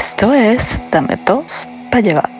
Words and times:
Esto 0.00 0.32
es 0.32 0.80
Dame 0.90 1.18
dos 1.26 1.68
para 1.90 2.00
llevar. 2.00 2.39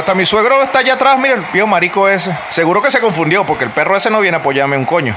Hasta 0.00 0.14
mi 0.14 0.24
suegro 0.24 0.62
está 0.62 0.80
allá 0.80 0.94
atrás, 0.94 1.18
mira 1.18 1.34
el 1.34 1.42
pío 1.44 1.66
marico 1.66 2.08
ese. 2.08 2.36
Seguro 2.50 2.82
que 2.82 2.90
se 2.90 3.00
confundió 3.00 3.44
porque 3.44 3.64
el 3.64 3.70
perro 3.70 3.96
ese 3.96 4.10
no 4.10 4.20
viene 4.20 4.38
a 4.38 4.40
apoyarme 4.40 4.76
un 4.76 4.84
coño. 4.84 5.14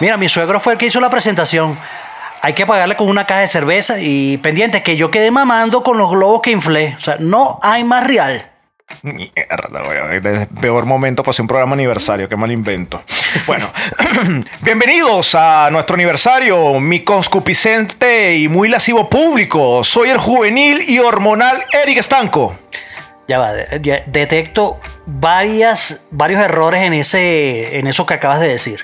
Mira, 0.00 0.16
mi 0.16 0.28
suegro 0.28 0.60
fue 0.60 0.74
el 0.74 0.78
que 0.78 0.86
hizo 0.86 1.00
la 1.00 1.10
presentación. 1.10 1.78
Hay 2.42 2.52
que 2.52 2.66
pagarle 2.66 2.96
con 2.96 3.08
una 3.08 3.24
caja 3.24 3.40
de 3.40 3.48
cerveza 3.48 4.00
y 4.00 4.36
pendiente 4.38 4.82
que 4.82 4.96
yo 4.96 5.10
quedé 5.10 5.30
mamando 5.30 5.82
con 5.82 5.96
los 5.96 6.10
globos 6.10 6.42
que 6.42 6.50
inflé. 6.50 6.94
O 6.96 7.00
sea, 7.00 7.16
no 7.20 7.58
hay 7.62 7.84
más 7.84 8.06
real. 8.06 8.50
Mierda, 9.02 9.82
güey. 9.82 10.16
El 10.16 10.46
peor 10.48 10.84
momento 10.84 11.22
para 11.22 11.30
hacer 11.30 11.42
un 11.42 11.48
programa 11.48 11.74
aniversario. 11.74 12.28
Qué 12.28 12.36
mal 12.36 12.52
invento. 12.52 13.02
Bueno, 13.46 13.70
bienvenidos 14.60 15.34
a 15.34 15.70
nuestro 15.70 15.94
aniversario, 15.94 16.78
mi 16.80 17.00
conscupicente 17.00 18.36
y 18.36 18.48
muy 18.48 18.68
lascivo 18.68 19.08
público. 19.08 19.82
Soy 19.84 20.10
el 20.10 20.18
juvenil 20.18 20.82
y 20.86 20.98
hormonal 20.98 21.64
Eric 21.72 21.98
Estanco. 21.98 22.56
Ya 23.32 23.38
va, 23.38 23.52
de- 23.54 23.78
de- 23.78 24.04
detecto 24.08 24.78
varias, 25.06 26.02
varios 26.10 26.38
errores 26.42 26.82
en, 26.82 26.92
ese, 26.92 27.78
en 27.78 27.86
eso 27.86 28.04
que 28.04 28.12
acabas 28.12 28.40
de 28.40 28.48
decir. 28.48 28.80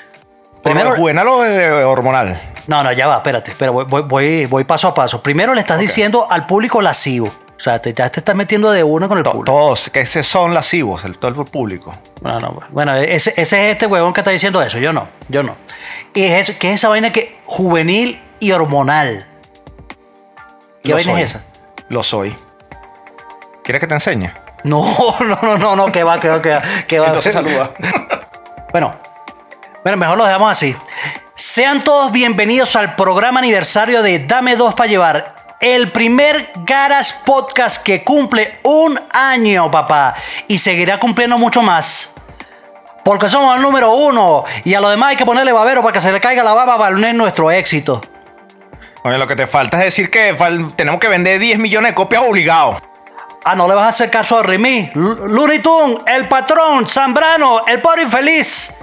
Primero, 0.63 0.97
¿juvenal 0.97 1.29
o 1.29 1.45
eh, 1.45 1.85
hormonal? 1.85 2.41
no, 2.67 2.83
no, 2.83 2.91
ya 2.93 3.07
va, 3.07 3.17
espérate, 3.17 3.53
pero 3.59 3.73
voy, 3.85 4.47
voy, 4.47 4.65
paso 4.65 4.89
a 4.89 4.95
paso. 4.95 5.23
Primero 5.23 5.53
le 5.53 5.61
estás 5.61 5.79
diciendo 5.79 6.27
al 6.31 6.47
público 6.47 6.81
lascivo. 6.81 7.27
O 7.27 7.61
sea, 7.61 7.79
te, 7.83 7.93
ya 7.93 8.09
te 8.09 8.21
estás 8.21 8.35
metiendo 8.35 8.71
de 8.71 8.83
uno 8.83 9.07
con 9.07 9.19
el 9.19 9.25
To- 9.25 9.33
público. 9.33 9.53
Todos, 9.53 9.91
que 9.91 10.01
ese 10.01 10.23
son 10.23 10.55
lascivos, 10.55 11.05
el, 11.05 11.19
todo 11.19 11.43
el 11.43 11.47
público. 11.51 11.93
No, 12.23 12.41
no, 12.41 12.63
bueno, 12.71 12.95
ese, 12.97 13.31
ese 13.37 13.43
es 13.69 13.73
este 13.73 13.85
huevón 13.87 14.15
que 14.15 14.21
está 14.23 14.31
diciendo 14.31 14.63
eso. 14.63 14.79
Yo 14.79 14.95
no, 14.95 15.09
yo 15.29 15.43
no. 15.43 15.57
Y 16.15 16.23
es, 16.23 16.49
eso- 16.49 16.59
¿qué 16.59 16.69
es 16.71 16.77
esa 16.77 16.89
vaina 16.89 17.13
que 17.13 17.39
juvenil 17.45 18.19
y 18.41 18.53
hormonal? 18.53 19.27
¿Qué 20.83 20.89
Lo 20.91 20.95
vaina 20.97 21.13
soy. 21.13 21.23
es 21.23 21.31
esa? 21.31 21.43
Lo 21.91 22.03
soy. 22.03 22.35
¿Quieres 23.69 23.81
que 23.81 23.87
te 23.87 23.93
enseñe? 23.93 24.33
No, 24.65 24.83
no, 25.21 25.39
no, 25.43 25.59
no, 25.59 25.77
no, 25.77 25.93
que 25.93 26.03
va, 26.03 26.19
que 26.19 26.29
va, 26.31 26.41
que 26.41 26.49
va. 26.49 26.63
que 26.89 26.99
va. 26.99 27.09
Entonces 27.09 27.35
saluda. 27.35 27.71
Bueno, 28.73 28.95
bueno, 29.83 29.99
mejor 29.99 30.17
lo 30.17 30.25
dejamos 30.25 30.51
así. 30.51 30.75
Sean 31.35 31.85
todos 31.85 32.11
bienvenidos 32.11 32.77
al 32.77 32.97
programa 32.97 33.41
aniversario 33.41 34.03
de 34.03 34.21
Dame 34.21 34.57
Dos 34.57 34.73
para 34.73 34.89
Llevar. 34.89 35.35
El 35.61 35.93
primer 35.93 36.51
Garas 36.65 37.13
Podcast 37.27 37.83
que 37.83 38.05
cumple 38.05 38.59
un 38.65 38.99
año, 39.11 39.71
papá. 39.71 40.17
Y 40.49 40.57
seguirá 40.57 40.99
cumpliendo 40.99 41.37
mucho 41.37 41.61
más. 41.61 42.15
Porque 43.05 43.29
somos 43.29 43.55
el 43.55 43.63
número 43.63 43.93
uno. 43.93 44.45
Y 44.65 44.73
a 44.73 44.81
lo 44.81 44.89
demás 44.89 45.11
hay 45.11 45.17
que 45.17 45.27
ponerle 45.27 45.53
babero 45.53 45.83
para 45.83 45.93
que 45.93 46.01
se 46.01 46.11
le 46.11 46.21
caiga 46.21 46.43
la 46.43 46.55
baba 46.55 46.79
para 46.79 46.97
unir 46.97 47.15
nuestro 47.15 47.51
éxito. 47.51 48.01
Oye, 49.05 49.19
lo 49.19 49.27
que 49.27 49.37
te 49.37 49.47
falta 49.47 49.79
es 49.79 49.85
decir 49.85 50.11
que 50.11 50.35
tenemos 50.75 51.01
que 51.01 51.09
vender 51.09 51.39
10 51.39 51.59
millones 51.59 51.93
de 51.93 51.95
copias 51.95 52.23
obligados. 52.27 52.88
Ah, 53.45 53.55
no 53.57 53.67
le 53.69 53.75
vas 53.75 53.85
a 53.87 53.89
hacer 53.89 54.11
caso 54.11 54.39
a 54.39 54.43
Remy. 54.43 54.91
L- 54.95 55.15
Looney 55.29 55.61
Tunes, 55.61 55.99
el 56.07 56.29
patrón, 56.29 56.87
Zambrano, 56.87 57.67
el 57.67 57.81
pobre 57.81 58.03
infeliz. 58.03 58.77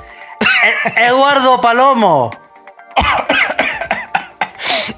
E- 0.95 1.05
Eduardo 1.07 1.59
Palomo. 1.61 2.31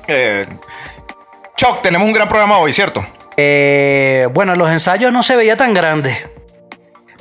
Eh, 0.10 0.48
Choc, 1.58 1.82
tenemos 1.82 2.06
un 2.08 2.14
gran 2.14 2.30
programa 2.30 2.60
hoy, 2.60 2.72
¿cierto? 2.72 3.06
Eh, 3.36 4.28
bueno, 4.34 4.54
en 4.54 4.60
los 4.60 4.70
ensayos 4.70 5.12
no 5.12 5.22
se 5.22 5.36
veía 5.36 5.58
tan 5.58 5.74
grande. 5.74 6.32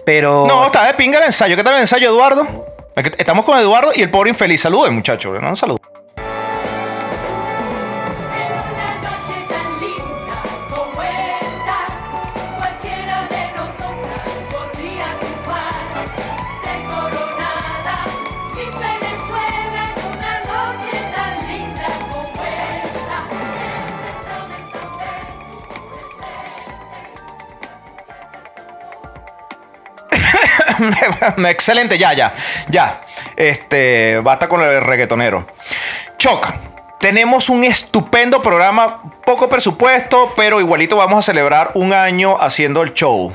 Pero. 0.05 0.47
No, 0.47 0.67
está 0.67 0.85
de 0.87 0.95
pinga 0.95 1.19
el 1.19 1.25
ensayo. 1.25 1.57
¿Qué 1.57 1.65
tal 1.65 1.75
el 1.75 1.81
ensayo, 1.81 2.09
Eduardo? 2.11 2.47
Estamos 3.19 3.45
con 3.45 3.59
Eduardo 3.59 3.91
y 3.95 4.03
el 4.03 4.11
pobre 4.11 4.31
infeliz. 4.31 4.61
Saluden, 4.63 4.95
muchachos. 4.95 5.41
No, 5.41 5.57
salud. 5.57 5.79
Excelente, 31.49 31.99
ya, 31.99 32.13
ya. 32.13 32.33
Ya. 32.69 33.01
Este, 33.37 34.19
basta 34.23 34.49
con 34.49 34.63
el 34.63 34.81
reggaetonero. 34.81 35.47
Choc, 36.19 36.47
tenemos 37.01 37.49
un 37.49 37.65
estupendo 37.65 38.41
programa. 38.41 39.03
Poco 39.25 39.49
presupuesto, 39.49 40.33
pero 40.37 40.61
igualito 40.61 40.97
vamos 40.97 41.25
a 41.25 41.27
celebrar 41.27 41.73
un 41.75 41.93
año 41.93 42.37
haciendo 42.41 42.83
el 42.83 42.95
show. 42.95 43.33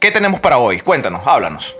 ¿Qué 0.00 0.10
tenemos 0.10 0.40
para 0.40 0.58
hoy? 0.58 0.80
Cuéntanos, 0.80 1.26
háblanos. 1.26 1.74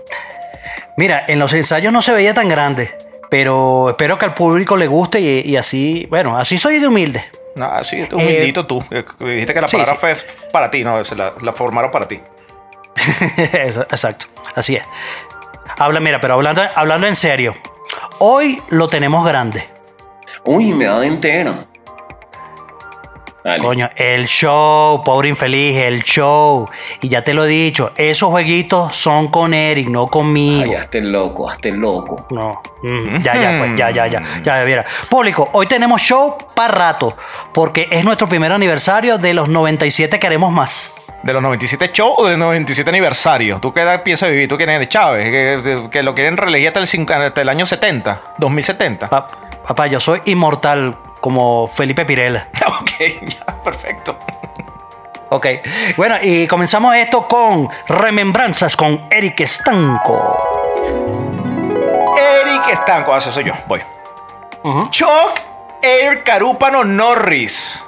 Mira, 0.97 1.23
en 1.27 1.39
los 1.39 1.53
ensayos 1.53 1.91
no 1.91 2.01
se 2.01 2.13
veía 2.13 2.33
tan 2.33 2.47
grande. 2.49 2.95
Pero 3.29 3.89
espero 3.89 4.17
que 4.17 4.25
al 4.25 4.33
público 4.33 4.77
le 4.77 4.87
guste 4.87 5.19
y, 5.19 5.41
y 5.41 5.57
así. 5.57 6.07
Bueno, 6.09 6.37
así 6.37 6.57
soy 6.57 6.79
de 6.79 6.87
humilde. 6.87 7.23
No, 7.55 7.83
sí, 7.83 8.07
humildito 8.11 8.65
tú. 8.65 8.83
Eh, 8.91 9.03
Dijiste 9.19 9.53
que 9.53 9.61
la 9.61 9.67
palabra 9.67 9.93
sí. 9.93 9.99
fue 9.99 10.15
para 10.51 10.69
ti, 10.69 10.83
no, 10.83 11.03
se 11.03 11.15
la, 11.15 11.33
la 11.41 11.53
formaron 11.53 11.89
para 11.89 12.07
ti. 12.07 12.19
Exacto, 13.37 14.25
así 14.55 14.75
es. 14.75 14.83
Habla, 15.77 15.99
mira, 15.99 16.19
pero 16.19 16.35
hablando, 16.35 16.61
hablando 16.75 17.07
en 17.07 17.15
serio. 17.15 17.53
Hoy 18.19 18.61
lo 18.69 18.87
tenemos 18.87 19.25
grande. 19.25 19.67
Uy, 20.43 20.71
me 20.71 20.85
da 20.85 20.99
de 20.99 21.07
entero. 21.07 21.53
Dale. 23.43 23.63
Coño, 23.63 23.89
el 23.95 24.25
show, 24.25 25.03
pobre 25.03 25.29
infeliz, 25.29 25.75
el 25.75 26.01
show. 26.03 26.67
Y 27.01 27.09
ya 27.09 27.23
te 27.23 27.31
lo 27.33 27.45
he 27.45 27.47
dicho, 27.47 27.91
esos 27.95 28.31
jueguitos 28.31 28.95
son 28.95 29.27
con 29.27 29.53
Eric, 29.53 29.87
no 29.87 30.07
conmigo. 30.07 30.71
Ay, 30.71 30.75
hazte 30.75 31.01
loco, 31.01 31.47
hazte 31.47 31.71
loco. 31.71 32.25
No, 32.31 32.63
mm, 32.81 33.21
ya, 33.21 33.35
ya, 33.35 33.57
pues, 33.59 33.77
ya, 33.77 33.91
ya, 33.91 34.07
ya, 34.07 34.41
ya, 34.43 34.65
mira. 34.65 34.83
Público, 35.09 35.49
hoy 35.53 35.67
tenemos 35.67 36.01
show 36.01 36.37
para 36.55 36.73
rato, 36.73 37.15
porque 37.53 37.87
es 37.91 38.03
nuestro 38.03 38.27
primer 38.27 38.51
aniversario 38.51 39.19
de 39.19 39.35
los 39.35 39.47
97 39.47 40.19
queremos 40.19 40.51
más. 40.51 40.95
¿De 41.25 41.33
los 41.33 41.41
97 41.41 41.89
show 41.91 42.13
o 42.17 42.27
del 42.27 42.37
97 42.37 42.87
aniversario? 42.87 43.59
¿Tú 43.59 43.73
qué 43.73 43.81
edad 43.81 44.03
piensas 44.03 44.29
vivir? 44.29 44.47
¿Tú 44.47 44.57
quién 44.57 44.69
eres 44.69 44.89
Chávez? 44.89 45.25
¿Que, 45.31 45.87
que 45.89 46.03
lo 46.03 46.13
quieren 46.13 46.37
reelegir 46.37 46.67
hasta 46.67 46.79
el, 46.79 47.23
hasta 47.23 47.41
el 47.41 47.49
año 47.49 47.65
70? 47.65 48.21
¿2070? 48.37 49.09
Pa- 49.09 49.25
papá, 49.67 49.87
yo 49.87 49.99
soy 49.99 50.21
inmortal 50.25 50.95
como 51.21 51.67
Felipe 51.67 52.05
Pirela. 52.05 52.47
ok, 52.79 52.91
ya, 53.23 53.63
perfecto. 53.63 54.19
Ok, 55.29 55.47
bueno, 55.97 56.17
y 56.21 56.45
comenzamos 56.45 56.95
esto 56.95 57.27
con 57.27 57.69
Remembranzas 57.87 58.75
con 58.77 59.07
Eric 59.09 59.39
Estanco. 59.39 60.37
Eric 62.43 62.69
Estanco, 62.71 63.15
ah, 63.15 63.17
ese 63.17 63.31
soy 63.31 63.45
yo, 63.45 63.53
voy. 63.67 63.81
Chuck 64.91 65.41
Air 65.81 66.21
Carúpano 66.23 66.83
Norris. 66.83 67.83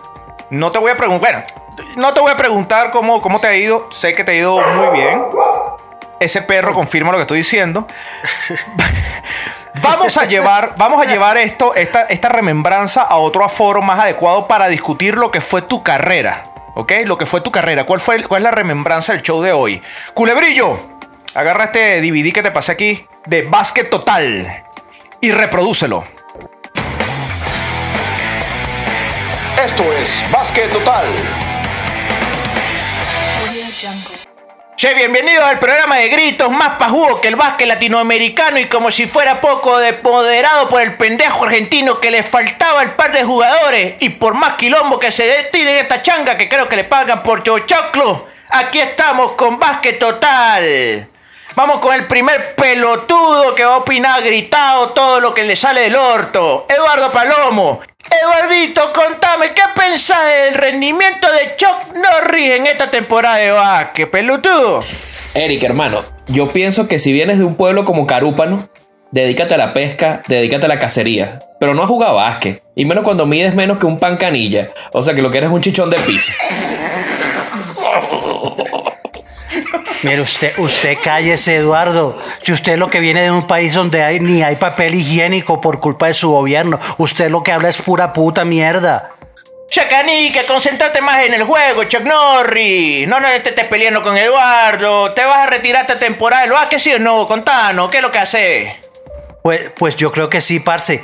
No 0.49 0.71
te 0.71 0.79
voy 0.79 0.91
a 0.91 0.97
preguntar. 0.97 1.19
Bueno, 1.33 1.66
no 1.95 2.13
te 2.13 2.19
voy 2.19 2.31
a 2.31 2.37
preguntar 2.37 2.91
cómo, 2.91 3.21
cómo 3.21 3.39
te 3.39 3.47
ha 3.47 3.55
ido. 3.55 3.87
Sé 3.91 4.13
que 4.13 4.23
te 4.23 4.31
ha 4.31 4.35
ido 4.35 4.59
muy 4.59 4.99
bien. 4.99 5.23
Ese 6.19 6.41
perro 6.41 6.73
confirma 6.73 7.11
lo 7.11 7.17
que 7.17 7.23
estoy 7.23 7.39
diciendo. 7.39 7.87
Vamos 9.81 10.17
a 10.17 10.25
llevar, 10.25 10.73
vamos 10.77 10.99
a 11.01 11.05
llevar 11.05 11.37
esto, 11.37 11.75
esta, 11.75 12.03
esta 12.03 12.29
remembranza 12.29 13.03
a 13.03 13.17
otro 13.17 13.43
aforo 13.43 13.81
más 13.81 13.99
adecuado 13.99 14.45
para 14.45 14.67
discutir 14.67 15.15
lo 15.15 15.31
que 15.31 15.41
fue 15.41 15.61
tu 15.61 15.83
carrera. 15.83 16.43
¿Ok? 16.75 16.93
Lo 17.05 17.17
que 17.17 17.25
fue 17.25 17.41
tu 17.41 17.51
carrera. 17.51 17.85
¿Cuál, 17.85 17.99
fue, 17.99 18.23
cuál 18.23 18.41
es 18.41 18.43
la 18.43 18.51
remembranza 18.51 19.13
del 19.13 19.21
show 19.21 19.41
de 19.41 19.51
hoy? 19.51 19.81
Culebrillo, 20.13 20.79
agarra 21.33 21.65
este 21.65 22.01
DVD 22.01 22.33
que 22.33 22.43
te 22.43 22.51
pasé 22.51 22.71
aquí 22.71 23.05
de 23.25 23.43
Básquet 23.43 23.89
Total 23.89 24.63
y 25.21 25.31
reprodúcelo. 25.31 26.03
Esto 29.63 29.83
es 29.93 30.31
Básquet 30.31 30.71
Total. 30.71 31.05
Che, 34.75 34.93
bienvenidos 34.95 35.43
al 35.43 35.59
programa 35.59 35.97
de 35.97 36.09
gritos 36.09 36.49
más 36.49 36.79
pajugo 36.79 37.21
que 37.21 37.27
el 37.27 37.35
básquet 37.35 37.67
latinoamericano 37.67 38.57
y 38.57 38.65
como 38.65 38.89
si 38.89 39.05
fuera 39.05 39.39
poco 39.39 39.77
depoderado 39.77 40.67
por 40.67 40.81
el 40.81 40.97
pendejo 40.97 41.45
argentino 41.45 41.99
que 41.99 42.09
le 42.09 42.23
faltaba 42.23 42.81
el 42.81 42.91
par 42.91 43.11
de 43.11 43.23
jugadores 43.23 43.93
y 43.99 44.09
por 44.09 44.33
más 44.33 44.53
quilombo 44.53 44.97
que 44.97 45.11
se 45.11 45.49
tire 45.51 45.79
esta 45.79 46.01
changa 46.01 46.37
que 46.37 46.49
creo 46.49 46.67
que 46.67 46.75
le 46.75 46.85
pagan 46.85 47.21
por 47.21 47.43
chochoclo, 47.43 48.27
aquí 48.49 48.79
estamos 48.79 49.33
con 49.33 49.59
básquet 49.59 49.99
total. 49.99 51.07
Vamos 51.53 51.79
con 51.79 51.93
el 51.93 52.07
primer 52.07 52.55
pelotudo 52.55 53.53
que 53.53 53.63
va 53.63 53.75
a 53.75 53.77
opinar 53.77 54.23
gritado 54.23 54.89
todo 54.89 55.19
lo 55.19 55.35
que 55.35 55.43
le 55.43 55.55
sale 55.55 55.81
del 55.81 55.95
orto, 55.95 56.65
Eduardo 56.67 57.11
Palomo. 57.11 57.81
Eduardito, 58.09 58.81
contame, 58.93 59.53
¿qué 59.53 59.61
pensás 59.75 60.19
del 60.25 60.55
rendimiento 60.55 61.27
de 61.31 61.55
Chuck 61.57 61.95
Norris 61.95 62.51
en 62.51 62.67
esta 62.67 62.89
temporada 62.89 63.37
de 63.37 63.51
básquet, 63.51 64.09
pelotudo? 64.09 64.83
Eric, 65.33 65.63
hermano, 65.63 66.03
yo 66.27 66.51
pienso 66.51 66.87
que 66.87 66.99
si 66.99 67.11
vienes 67.11 67.37
de 67.37 67.43
un 67.43 67.55
pueblo 67.55 67.85
como 67.85 68.07
Carúpano, 68.07 68.69
dedícate 69.11 69.55
a 69.55 69.57
la 69.57 69.73
pesca, 69.73 70.23
dedícate 70.27 70.65
a 70.65 70.69
la 70.69 70.79
cacería. 70.79 71.39
Pero 71.59 71.73
no 71.73 71.83
a 71.83 71.87
jugar 71.87 72.13
básquet. 72.13 72.63
Y 72.75 72.85
menos 72.85 73.03
cuando 73.03 73.25
mides 73.25 73.55
menos 73.55 73.77
que 73.77 73.85
un 73.85 73.99
pan 73.99 74.17
canilla. 74.17 74.69
O 74.93 75.01
sea 75.01 75.13
que 75.13 75.21
lo 75.21 75.29
que 75.29 75.39
eres 75.39 75.49
es 75.49 75.53
un 75.53 75.61
chichón 75.61 75.89
de 75.89 75.99
piso. 75.99 76.31
Mire, 80.03 80.21
usted, 80.21 80.57
usted 80.57 80.97
cállese, 81.03 81.55
Eduardo. 81.55 82.17
Si 82.43 82.51
usted 82.51 82.77
lo 82.77 82.89
que 82.89 82.99
viene 82.99 83.21
de 83.21 83.31
un 83.31 83.47
país 83.47 83.73
donde 83.73 84.03
hay, 84.03 84.19
ni 84.19 84.43
hay 84.43 84.55
papel 84.55 84.93
higiénico 84.95 85.59
por 85.59 85.79
culpa 85.79 86.07
de 86.07 86.13
su 86.13 86.29
gobierno, 86.29 86.79
usted 86.97 87.31
lo 87.31 87.43
que 87.43 87.51
habla 87.51 87.69
es 87.69 87.81
pura 87.81 88.13
puta 88.13 88.45
mierda. 88.45 89.13
Chacanica, 89.69 90.43
concéntrate 90.45 91.01
más 91.01 91.25
en 91.25 91.33
el 91.33 91.43
juego, 91.43 91.83
Chuck 91.83 92.03
Norris. 92.03 93.07
No, 93.07 93.19
no 93.19 93.27
te 93.43 93.49
estés 93.49 93.65
peleando 93.65 94.01
con 94.01 94.17
Eduardo. 94.17 95.13
¿Te 95.13 95.25
vas 95.25 95.39
a 95.39 95.49
retirar 95.49 95.81
esta 95.81 95.99
temporada 95.99 96.43
del 96.43 96.51
básquet, 96.51 96.79
sí 96.79 96.93
o 96.93 96.99
no? 96.99 97.27
Contanos, 97.27 97.89
¿qué 97.89 97.97
es 97.97 98.03
lo 98.03 98.11
que 98.11 98.19
haces? 98.19 98.69
Pues, 99.43 99.71
pues 99.75 99.95
yo 99.95 100.11
creo 100.11 100.29
que 100.29 100.41
sí, 100.41 100.59
parce. 100.59 101.03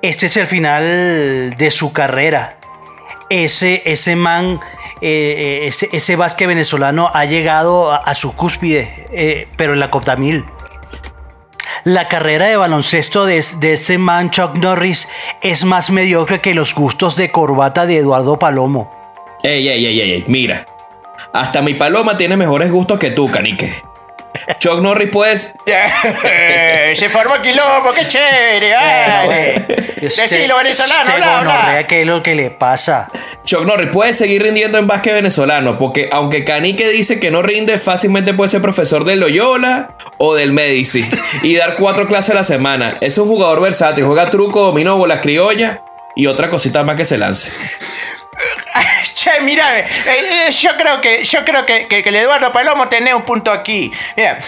Este 0.00 0.26
es 0.26 0.36
el 0.36 0.46
final 0.46 1.54
de 1.56 1.70
su 1.70 1.92
carrera. 1.92 2.58
Ese, 3.28 3.82
ese 3.84 4.16
man, 4.16 4.60
eh, 5.06 5.64
eh, 5.64 5.66
ese, 5.66 5.90
ese 5.92 6.16
básquet 6.16 6.48
venezolano 6.48 7.10
ha 7.12 7.26
llegado 7.26 7.92
a, 7.92 8.14
su 8.14 8.34
cúspide, 8.34 9.06
eh, 9.12 9.48
pero 9.58 9.74
en 9.74 9.80
la 9.80 9.90
Copta 9.90 10.16
Mil. 10.16 10.46
La 11.84 12.08
carrera 12.08 12.46
de 12.46 12.56
baloncesto 12.56 13.26
de, 13.26 13.44
de 13.58 13.74
ese 13.74 13.98
man 13.98 14.30
Chuck 14.30 14.56
Norris 14.56 15.06
es 15.42 15.66
más 15.66 15.90
mediocre 15.90 16.40
que 16.40 16.54
los 16.54 16.74
gustos 16.74 17.16
de 17.16 17.30
corbata 17.30 17.84
de 17.84 17.98
Eduardo 17.98 18.38
Palomo. 18.38 18.90
Ey, 19.42 19.68
ey, 19.68 19.84
ey, 19.84 20.00
ey, 20.00 20.24
mira. 20.26 20.64
Hasta 21.34 21.60
mi 21.60 21.74
paloma 21.74 22.16
tiene 22.16 22.38
mejores 22.38 22.72
gustos 22.72 22.98
que 22.98 23.10
tú, 23.10 23.30
canique. 23.30 23.74
Chuck 24.58 24.80
Norris, 24.80 25.08
pues. 25.12 25.54
Se 26.94 27.08
formó 27.08 27.36
quilombo, 27.42 27.92
qué 27.92 28.06
chévere. 28.08 28.74
ay. 28.74 29.64
Decilo, 30.00 30.56
venezolano, 30.56 31.00
este 31.00 31.12
habla, 31.12 31.38
habla. 31.38 31.56
gonorrea, 31.56 31.86
¿Qué 31.86 32.02
es 32.02 32.06
lo 32.06 32.22
que 32.22 32.34
le 32.34 32.50
pasa? 32.50 33.08
Chuck 33.44 33.64
Norris 33.64 33.88
puede 33.90 34.12
seguir 34.14 34.42
rindiendo 34.42 34.78
en 34.78 34.86
básquet 34.86 35.14
venezolano, 35.14 35.78
porque 35.78 36.08
aunque 36.12 36.44
Canique 36.44 36.88
dice 36.88 37.20
que 37.20 37.30
no 37.30 37.42
rinde, 37.42 37.78
fácilmente 37.78 38.34
puede 38.34 38.50
ser 38.50 38.62
profesor 38.62 39.04
del 39.04 39.20
Loyola 39.20 39.96
o 40.18 40.34
del 40.34 40.52
Medici 40.52 41.04
y 41.42 41.54
dar 41.56 41.76
cuatro 41.76 42.06
clases 42.06 42.30
a 42.30 42.34
la 42.34 42.44
semana. 42.44 42.96
Es 43.00 43.18
un 43.18 43.28
jugador 43.28 43.60
versátil, 43.60 44.04
juega 44.04 44.30
truco, 44.30 44.60
dominó, 44.62 44.96
bolas 44.96 45.20
criollas 45.20 45.80
y 46.16 46.26
otra 46.26 46.48
cosita 46.50 46.84
más 46.84 46.96
que 46.96 47.04
se 47.04 47.18
lance. 47.18 47.50
Che, 49.14 49.40
mira, 49.40 49.78
eh, 49.78 49.86
eh, 50.06 50.50
yo 50.50 50.76
creo 50.76 51.00
que 51.00 51.24
yo 51.24 51.44
creo 51.44 51.64
que, 51.64 51.86
que- 51.86 52.00
el 52.00 52.16
Eduardo 52.16 52.52
Palomo 52.52 52.88
tiene 52.88 53.14
un 53.14 53.22
punto 53.22 53.50
aquí. 53.52 53.90
Mira, 54.16 54.38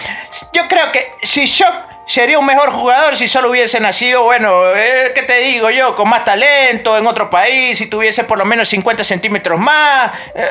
yo 0.53 0.67
creo 0.67 0.91
que 0.91 1.11
si 1.23 1.45
yo 1.45 1.65
sería 2.07 2.39
un 2.39 2.45
mejor 2.45 2.71
jugador 2.71 3.17
si 3.17 3.27
solo 3.27 3.49
hubiese 3.49 3.79
nacido, 3.79 4.23
bueno, 4.23 4.75
eh, 4.75 5.11
¿qué 5.13 5.23
te 5.23 5.39
digo 5.39 5.69
yo? 5.69 5.95
Con 5.95 6.09
más 6.09 6.23
talento 6.23 6.97
en 6.97 7.05
otro 7.05 7.29
país, 7.29 7.77
si 7.77 7.87
tuviese 7.87 8.23
por 8.23 8.37
lo 8.37 8.45
menos 8.45 8.69
50 8.69 9.03
centímetros 9.03 9.59
más, 9.59 10.11
eh, 10.33 10.47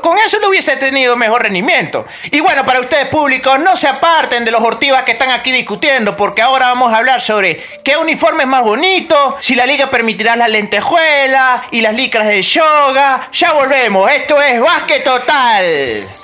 con 0.00 0.18
eso 0.18 0.40
no 0.40 0.48
hubiese 0.48 0.76
tenido 0.76 1.14
mejor 1.14 1.42
rendimiento. 1.42 2.06
Y 2.30 2.40
bueno, 2.40 2.64
para 2.64 2.80
ustedes 2.80 3.06
públicos, 3.08 3.58
no 3.60 3.76
se 3.76 3.86
aparten 3.86 4.44
de 4.44 4.50
los 4.50 4.62
ortivas 4.62 5.02
que 5.02 5.12
están 5.12 5.30
aquí 5.30 5.52
discutiendo, 5.52 6.16
porque 6.16 6.42
ahora 6.42 6.68
vamos 6.68 6.92
a 6.92 6.96
hablar 6.96 7.20
sobre 7.20 7.62
qué 7.84 7.96
uniforme 7.96 8.44
es 8.44 8.48
más 8.48 8.62
bonito, 8.62 9.36
si 9.40 9.54
la 9.54 9.66
liga 9.66 9.90
permitirá 9.90 10.36
las 10.36 10.48
lentejuelas 10.48 11.62
y 11.70 11.82
las 11.82 11.94
licras 11.94 12.26
de 12.26 12.42
yoga. 12.42 13.28
Ya 13.32 13.52
volvemos, 13.52 14.10
esto 14.10 14.40
es 14.40 14.60
Básquet 14.60 15.04
Total. 15.04 16.23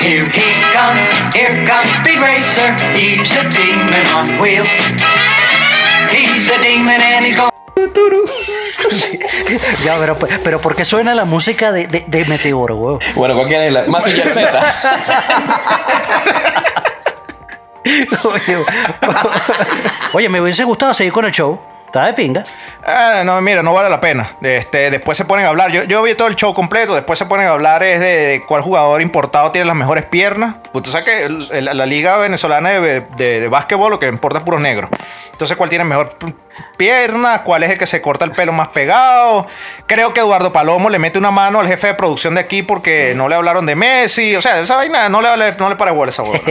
Here 0.00 0.28
he 0.30 0.52
comes, 0.72 1.08
here 1.34 1.66
comes 1.66 1.90
Speed 2.00 2.20
Racer. 2.20 2.74
He's 2.94 3.30
a 3.36 3.48
demon 3.48 4.06
on 4.14 4.38
wheels. 4.40 4.68
He's 6.10 6.48
a 6.50 6.58
demon 6.60 7.00
and 7.00 7.26
he's 7.26 7.36
going. 7.36 7.50
Ya, 9.84 9.96
pero, 9.98 10.16
pero 10.44 10.60
¿por 10.60 10.74
qué 10.76 10.84
suena 10.84 11.14
la 11.14 11.24
música 11.24 11.72
de, 11.72 11.86
de, 11.86 12.04
de 12.06 12.24
Meteoro, 12.26 12.76
weón? 12.76 12.98
Bueno, 13.14 13.34
¿cuál 13.34 13.46
quieres? 13.48 13.72
La- 13.72 13.84
Más 13.84 14.04
Z. 14.04 14.60
Oye, 20.12 20.28
me 20.28 20.40
hubiese 20.40 20.64
gustado 20.64 20.94
seguir 20.94 21.12
con 21.12 21.24
el 21.24 21.32
show. 21.32 21.60
Está 21.90 22.06
de 22.06 22.12
pinga. 22.12 22.44
Ah, 22.86 23.22
no, 23.24 23.40
mira, 23.40 23.64
no 23.64 23.74
vale 23.74 23.90
la 23.90 24.00
pena. 24.00 24.30
Este, 24.42 24.92
después 24.92 25.18
se 25.18 25.24
ponen 25.24 25.44
a 25.44 25.48
hablar. 25.48 25.72
Yo, 25.72 25.82
yo 25.82 26.00
vi 26.04 26.14
todo 26.14 26.28
el 26.28 26.36
show 26.36 26.54
completo. 26.54 26.94
Después 26.94 27.18
se 27.18 27.26
ponen 27.26 27.48
a 27.48 27.50
hablar 27.50 27.82
es 27.82 27.98
de 27.98 28.42
cuál 28.46 28.62
jugador 28.62 29.02
importado 29.02 29.50
tiene 29.50 29.66
las 29.66 29.74
mejores 29.74 30.04
piernas. 30.04 30.54
Pues 30.70 30.84
tú 30.84 30.92
sabes 30.92 31.04
que 31.04 31.60
la 31.60 31.86
liga 31.86 32.16
venezolana 32.18 32.70
de, 32.70 33.00
de, 33.00 33.48
básquetbol 33.48 33.90
lo 33.90 33.98
que 33.98 34.06
importa 34.06 34.38
es 34.38 34.44
puros 34.44 34.60
negros. 34.60 34.88
Entonces, 35.32 35.56
¿cuál 35.56 35.68
tiene 35.68 35.84
mejor 35.84 36.16
pierna? 36.76 37.42
¿Cuál 37.42 37.62
es 37.62 37.70
el 37.70 37.78
que 37.78 37.86
se 37.86 38.00
corta 38.00 38.24
el 38.24 38.32
pelo 38.32 38.52
más 38.52 38.68
pegado? 38.68 39.46
Creo 39.86 40.12
que 40.14 40.20
Eduardo 40.20 40.52
Palomo 40.52 40.90
le 40.90 40.98
mete 40.98 41.18
una 41.18 41.30
mano 41.30 41.60
al 41.60 41.66
jefe 41.68 41.88
de 41.88 41.94
producción 41.94 42.34
de 42.34 42.40
aquí 42.40 42.62
porque 42.62 43.12
no 43.16 43.28
le 43.28 43.34
hablaron 43.34 43.66
de 43.66 43.74
Messi. 43.76 44.34
O 44.36 44.42
sea, 44.42 44.60
esa 44.60 44.76
vaina 44.76 45.08
no 45.08 45.20
le, 45.20 45.52
no 45.58 45.68
le 45.68 45.76
para 45.76 45.92
bola 45.92 46.10
esa 46.10 46.22
bola. 46.22 46.40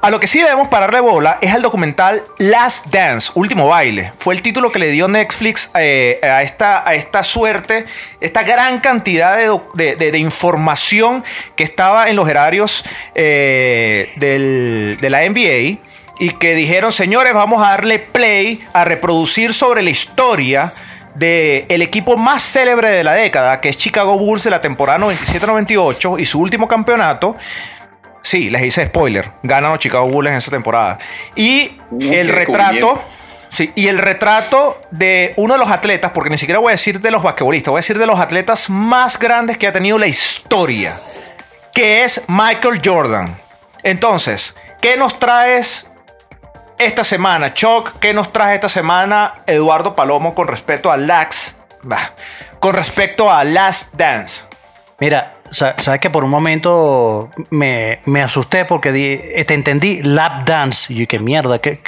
A 0.00 0.10
lo 0.10 0.18
que 0.18 0.26
sí 0.26 0.40
debemos 0.40 0.66
pararle 0.66 0.98
bola 0.98 1.38
es 1.40 1.54
al 1.54 1.62
documental 1.62 2.24
Last 2.38 2.86
Dance, 2.86 3.30
Último 3.34 3.68
Baile. 3.68 4.12
Fue 4.16 4.34
el 4.34 4.42
título 4.42 4.72
que 4.72 4.80
le 4.80 4.88
dio 4.90 5.06
Netflix 5.06 5.70
eh, 5.76 6.18
a, 6.24 6.42
esta, 6.42 6.82
a 6.88 6.94
esta 6.94 7.22
suerte, 7.22 7.84
esta 8.20 8.42
gran 8.42 8.80
cantidad 8.80 9.36
de, 9.36 9.46
doc- 9.46 9.72
de- 9.74 9.94
de- 9.94 10.10
de 10.10 10.18
información 10.18 11.22
que 11.54 11.62
estaba 11.62 12.08
en 12.08 12.16
los 12.16 12.26
horarios 12.28 12.84
eh, 13.14 14.10
del- 14.16 14.98
de 15.00 15.10
la 15.10 15.20
NBA 15.28 15.78
y 16.22 16.30
que 16.30 16.54
dijeron, 16.54 16.92
señores, 16.92 17.34
vamos 17.34 17.66
a 17.66 17.70
darle 17.70 17.98
play 17.98 18.64
a 18.74 18.84
reproducir 18.84 19.52
sobre 19.52 19.82
la 19.82 19.90
historia 19.90 20.72
del 21.16 21.66
el 21.68 21.82
equipo 21.82 22.16
más 22.16 22.44
célebre 22.44 22.90
de 22.90 23.02
la 23.02 23.14
década, 23.14 23.60
que 23.60 23.68
es 23.68 23.76
Chicago 23.76 24.16
Bulls 24.16 24.44
de 24.44 24.50
la 24.50 24.60
temporada 24.60 25.00
97-98 25.00 26.20
y 26.20 26.24
su 26.24 26.38
último 26.38 26.68
campeonato. 26.68 27.36
Sí, 28.22 28.50
les 28.50 28.62
hice 28.62 28.86
spoiler. 28.86 29.32
Ganan 29.42 29.72
los 29.72 29.80
Chicago 29.80 30.06
Bulls 30.06 30.30
en 30.30 30.36
esa 30.36 30.52
temporada. 30.52 30.96
Y 31.34 31.78
el 32.00 32.28
retrato. 32.28 33.02
Sí, 33.50 33.72
y 33.74 33.88
el 33.88 33.98
retrato 33.98 34.80
de 34.92 35.34
uno 35.38 35.54
de 35.54 35.58
los 35.58 35.70
atletas, 35.70 36.12
porque 36.14 36.30
ni 36.30 36.38
siquiera 36.38 36.60
voy 36.60 36.70
a 36.70 36.76
decir 36.76 37.00
de 37.00 37.10
los 37.10 37.24
basquetbolistas, 37.24 37.72
voy 37.72 37.78
a 37.80 37.82
decir 37.82 37.98
de 37.98 38.06
los 38.06 38.20
atletas 38.20 38.70
más 38.70 39.18
grandes 39.18 39.58
que 39.58 39.66
ha 39.66 39.72
tenido 39.72 39.98
la 39.98 40.06
historia, 40.06 40.96
que 41.74 42.04
es 42.04 42.22
Michael 42.28 42.80
Jordan. 42.82 43.36
Entonces, 43.82 44.54
¿qué 44.80 44.96
nos 44.96 45.18
traes 45.18 45.88
esta 46.86 47.04
semana, 47.04 47.54
Chuck? 47.54 47.98
¿Qué 48.00 48.12
nos 48.14 48.32
trae 48.32 48.54
esta 48.54 48.68
semana 48.68 49.42
Eduardo 49.46 49.94
Palomo 49.94 50.34
con 50.34 50.48
respecto 50.48 50.90
a 50.90 50.96
Lax? 50.96 51.56
bah, 51.82 52.12
con 52.60 52.74
respecto 52.74 53.30
a 53.30 53.42
Last 53.44 53.94
Dance? 53.94 54.44
Mira, 55.00 55.34
sa- 55.50 55.74
sabes 55.78 56.00
que 56.00 56.10
por 56.10 56.22
un 56.22 56.30
momento 56.30 57.30
me, 57.50 58.00
me 58.04 58.22
asusté 58.22 58.64
porque 58.64 58.92
di- 58.92 59.18
te 59.44 59.54
entendí 59.54 60.00
lap 60.02 60.44
dance. 60.44 60.92
Y 60.92 60.96
yo, 60.98 61.08
qué 61.08 61.18
mierda, 61.18 61.58
¿qué, 61.60 61.80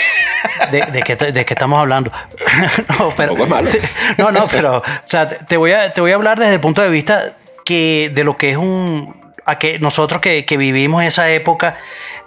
de, 0.72 0.82
de 0.82 1.02
qué, 1.02 1.14
de 1.16 1.44
qué 1.44 1.54
estamos 1.54 1.78
hablando? 1.78 2.10
no, 2.98 3.12
pero, 3.16 3.34
no, 4.18 4.32
no, 4.32 4.48
pero 4.48 4.78
o 4.78 4.82
sea, 5.06 5.28
te 5.28 5.36
te 5.44 5.56
voy, 5.56 5.72
a, 5.72 5.92
te 5.92 6.00
voy 6.00 6.10
a 6.12 6.16
hablar 6.16 6.38
desde 6.40 6.54
el 6.54 6.60
punto 6.60 6.82
de 6.82 6.88
vista 6.90 7.34
que 7.64 8.10
de 8.12 8.24
lo 8.24 8.36
que 8.36 8.50
es 8.50 8.56
un. 8.56 9.19
A 9.50 9.58
que 9.58 9.78
nosotros 9.78 10.20
que, 10.20 10.44
que 10.44 10.56
vivimos 10.56 11.02
esa 11.04 11.30
época 11.30 11.76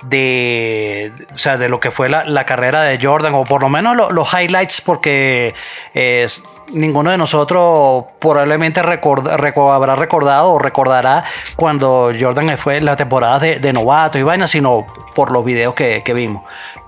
de, 0.03 1.11
o 1.33 1.37
sea, 1.37 1.57
de 1.57 1.69
lo 1.69 1.79
que 1.79 1.91
fue 1.91 2.09
la, 2.09 2.23
la 2.25 2.45
carrera 2.45 2.81
de 2.83 2.99
Jordan, 3.01 3.33
o 3.35 3.45
por 3.45 3.61
lo 3.61 3.69
menos 3.69 3.95
lo- 3.95 4.11
los 4.11 4.33
highlights, 4.33 4.81
porque 4.81 5.53
eh, 5.93 6.27
ninguno 6.73 7.11
de 7.11 7.17
nosotros 7.17 8.05
probablemente 8.19 8.81
record- 8.83 9.37
reco- 9.37 9.73
habrá 9.73 9.95
recordado 9.95 10.51
o 10.51 10.59
recordará 10.59 11.23
cuando 11.55 12.11
Jordan 12.19 12.57
fue 12.57 12.81
la 12.81 12.95
temporada 12.95 13.39
de, 13.39 13.59
de 13.59 13.73
novato 13.73 14.17
y 14.17 14.23
vaina, 14.23 14.47
sino 14.47 14.85
por 15.15 15.31
los 15.31 15.43
videos 15.45 15.73
que, 15.75 16.03
que 16.03 16.13
vimos. 16.13 16.43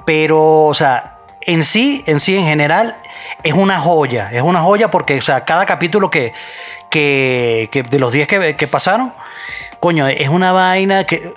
Pero, 0.06 0.66
o 0.66 0.74
sea, 0.74 1.18
en 1.42 1.64
sí, 1.64 2.04
en 2.08 2.20
sí, 2.20 2.36
en 2.36 2.46
general, 2.46 2.98
es 3.44 3.54
una 3.54 3.80
joya. 3.80 4.30
Es 4.32 4.42
una 4.42 4.62
joya 4.62 4.92
porque, 4.92 5.18
o 5.18 5.22
sea, 5.22 5.46
cada 5.46 5.66
capítulo 5.66 6.10
que, 6.10 6.34
que, 6.90 7.70
de 7.90 8.00
los 8.00 8.12
10 8.12 8.28
que, 8.28 8.56
que 8.56 8.68
pasaron, 8.68 9.14
coño, 9.80 10.08
es 10.08 10.30
una 10.30 10.52
vaina 10.52 11.04
que, 11.06 11.34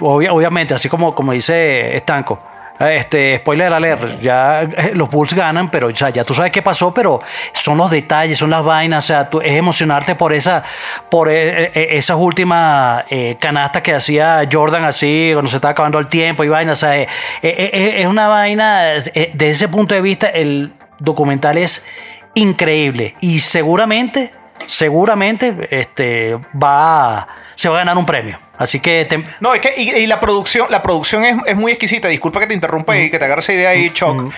obviamente, 0.00 0.74
así 0.74 0.88
como, 0.88 1.14
como 1.14 1.32
dice 1.32 1.96
Estanco. 1.96 2.40
Este, 2.78 3.38
spoiler 3.38 3.72
alert, 3.72 4.20
ya 4.20 4.60
eh, 4.64 4.90
los 4.92 5.08
Bulls 5.10 5.32
ganan, 5.32 5.70
pero 5.70 5.88
ya 5.88 6.12
tú 6.24 6.34
sabes 6.34 6.52
qué 6.52 6.60
pasó, 6.60 6.92
pero 6.92 7.22
son 7.54 7.78
los 7.78 7.90
detalles, 7.90 8.36
son 8.36 8.50
las 8.50 8.62
vainas, 8.62 9.02
o 9.02 9.06
sea, 9.06 9.30
tú- 9.30 9.40
es 9.40 9.54
emocionarte 9.54 10.14
por 10.14 10.34
esa, 10.34 10.62
por 11.10 11.30
eh, 11.30 11.70
eh, 11.74 11.86
esas 11.92 12.18
últimas 12.20 13.04
canastas 13.40 13.80
que 13.80 13.94
hacía 13.94 14.46
Jordan 14.52 14.84
así, 14.84 15.30
cuando 15.32 15.50
se 15.50 15.56
estaba 15.56 15.72
acabando 15.72 15.98
el 15.98 16.08
tiempo 16.08 16.44
y 16.44 16.48
vainas, 16.50 16.82
o 16.82 16.86
sea, 16.86 17.00
es 17.40 18.06
una 18.06 18.28
vaina, 18.28 18.82
desde 18.82 19.48
ese 19.50 19.68
punto 19.68 19.94
de 19.94 20.02
vista, 20.02 20.26
el 20.28 20.74
documental 20.98 21.56
es 21.56 21.86
increíble 22.34 23.14
y 23.22 23.40
seguramente, 23.40 24.32
seguramente, 24.66 25.66
este, 25.70 26.36
va, 26.62 27.20
a- 27.20 27.28
se 27.56 27.68
va 27.68 27.74
a 27.76 27.78
ganar 27.80 27.98
un 27.98 28.06
premio. 28.06 28.38
Así 28.56 28.78
que 28.80 29.04
te- 29.06 29.24
No, 29.40 29.52
es 29.54 29.60
que 29.60 29.74
y, 29.76 29.90
y 29.90 30.06
la 30.06 30.20
producción, 30.20 30.68
la 30.70 30.82
producción 30.82 31.24
es, 31.24 31.36
es 31.46 31.56
muy 31.56 31.72
exquisita. 31.72 32.06
Disculpa 32.08 32.38
que 32.40 32.46
te 32.46 32.54
interrumpa 32.54 32.96
y 32.96 33.10
que 33.10 33.18
te 33.18 33.24
agarre 33.24 33.40
esa 33.40 33.52
idea 33.52 33.70
ahí, 33.70 33.90
Choc. 33.90 34.32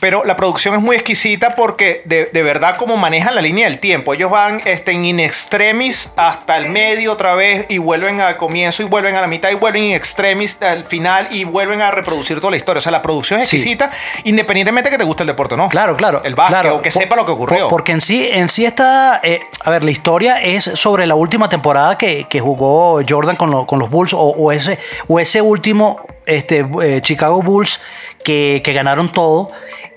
Pero 0.00 0.24
la 0.24 0.36
producción 0.36 0.74
es 0.76 0.80
muy 0.80 0.96
exquisita 0.96 1.54
porque 1.56 2.02
de, 2.04 2.26
de 2.26 2.42
verdad 2.42 2.76
como 2.76 2.96
manejan 2.96 3.34
la 3.34 3.40
línea 3.40 3.68
del 3.68 3.80
tiempo. 3.80 4.14
Ellos 4.14 4.30
van 4.30 4.60
este, 4.64 4.92
en 4.92 5.04
in 5.04 5.20
extremis 5.20 6.12
hasta 6.16 6.56
el 6.56 6.68
medio 6.70 7.12
otra 7.12 7.34
vez 7.34 7.66
y 7.68 7.78
vuelven 7.78 8.20
al 8.20 8.36
comienzo 8.36 8.82
y 8.82 8.86
vuelven 8.86 9.16
a 9.16 9.20
la 9.20 9.26
mitad 9.26 9.50
y 9.50 9.54
vuelven 9.54 9.82
in 9.84 9.94
extremis 9.94 10.56
al 10.62 10.84
final 10.84 11.26
y 11.30 11.44
vuelven 11.44 11.82
a 11.82 11.90
reproducir 11.90 12.38
toda 12.38 12.52
la 12.52 12.56
historia. 12.56 12.78
O 12.78 12.82
sea, 12.82 12.92
la 12.92 13.02
producción 13.02 13.40
es 13.40 13.48
Sí. 13.48 13.56
exquisita 13.56 13.90
independientemente 14.24 14.88
de 14.90 14.94
que 14.94 14.98
te 14.98 15.04
guste 15.04 15.22
el 15.24 15.26
deporte 15.28 15.54
o 15.54 15.58
no. 15.58 15.68
Claro, 15.68 15.96
claro. 15.96 16.22
El 16.24 16.34
básquet 16.34 16.60
claro, 16.60 16.76
o 16.76 16.82
que 16.82 16.90
por- 16.90 17.02
sepa 17.02 17.16
lo 17.16 17.26
que 17.26 17.32
ocurrió. 17.32 17.60
por- 17.62 17.70
porque 17.70 17.92
en 17.92 18.00
sí, 18.00 18.28
en 18.30 18.48
sí 18.48 18.64
está. 18.64 19.20
eh, 19.22 19.40
a 19.64 19.70
ver, 19.70 19.84
la 19.84 19.90
historia 19.90 20.40
es 20.42 20.64
sobre 20.64 21.06
la 21.06 21.14
última 21.14 21.48
temporada 21.48 21.98
que, 21.98 22.26
que 22.28 22.40
jugó 22.40 23.00
Jordan 23.08 23.36
con, 23.36 23.50
lo- 23.50 23.66
con 23.66 23.78
los 23.78 23.90
Bulls 23.90 24.12
o, 24.14 24.18
o 24.20 24.52
ese, 24.52 24.78
o 25.08 25.18
ese 25.18 25.40
último 25.42 26.00
este, 26.26 26.66
eh, 26.82 27.00
Chicago 27.00 27.42
Bulls 27.42 27.80
que, 28.22 28.60
que 28.64 28.72
ganaron 28.72 29.10
todo. 29.10 29.50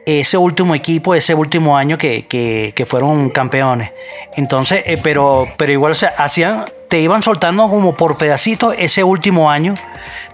Ese 0.06 0.38
último 0.38 0.74
equipo, 0.76 1.14
ese 1.16 1.34
último 1.36 1.78
año 1.78 1.98
que, 1.98 2.26
que- 2.28 2.74
que 2.76 2.86
fueron 2.86 3.30
campeones. 3.30 3.92
Entonces, 4.36 4.82
eh, 4.86 4.98
pero, 5.02 5.48
pero 5.58 5.72
igual, 5.72 5.92
o 5.92 5.96
sea, 5.96 6.14
hacían, 6.18 6.66
te 6.88 7.00
iban 7.00 7.22
soltando 7.22 7.70
como 7.70 7.94
por 7.96 8.18
pedacitos 8.18 8.74
ese 8.78 9.04
último 9.04 9.50
año 9.50 9.74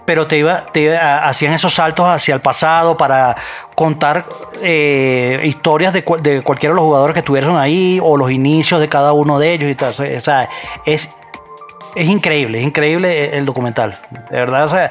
pero 0.04 0.26
te 0.26 0.38
iba, 0.38 0.64
te 0.72 0.96
hacían 0.96 1.52
esos 1.52 1.74
saltos 1.74 2.06
hacia 2.08 2.34
el 2.34 2.40
pasado 2.40 2.96
para 2.96 3.36
contar 3.74 4.24
eh, 4.62 5.38
historias 5.44 5.92
de, 5.92 6.02
de 6.22 6.40
cualquiera 6.42 6.72
de 6.72 6.76
los 6.76 6.84
jugadores 6.86 7.12
que 7.12 7.20
estuvieron 7.20 7.58
ahí 7.58 8.00
o 8.02 8.16
los 8.16 8.30
inicios 8.30 8.80
de 8.80 8.88
cada 8.88 9.12
uno 9.12 9.38
de 9.38 9.52
ellos 9.52 9.70
y 9.70 9.74
tal. 9.74 9.90
O 9.90 10.20
sea, 10.22 10.48
es, 10.86 11.10
es 11.94 12.06
increíble, 12.08 12.58
es 12.60 12.64
increíble 12.64 13.36
el 13.36 13.44
documental. 13.44 14.00
De 14.30 14.36
verdad, 14.38 14.64
o 14.64 14.68
sea, 14.70 14.90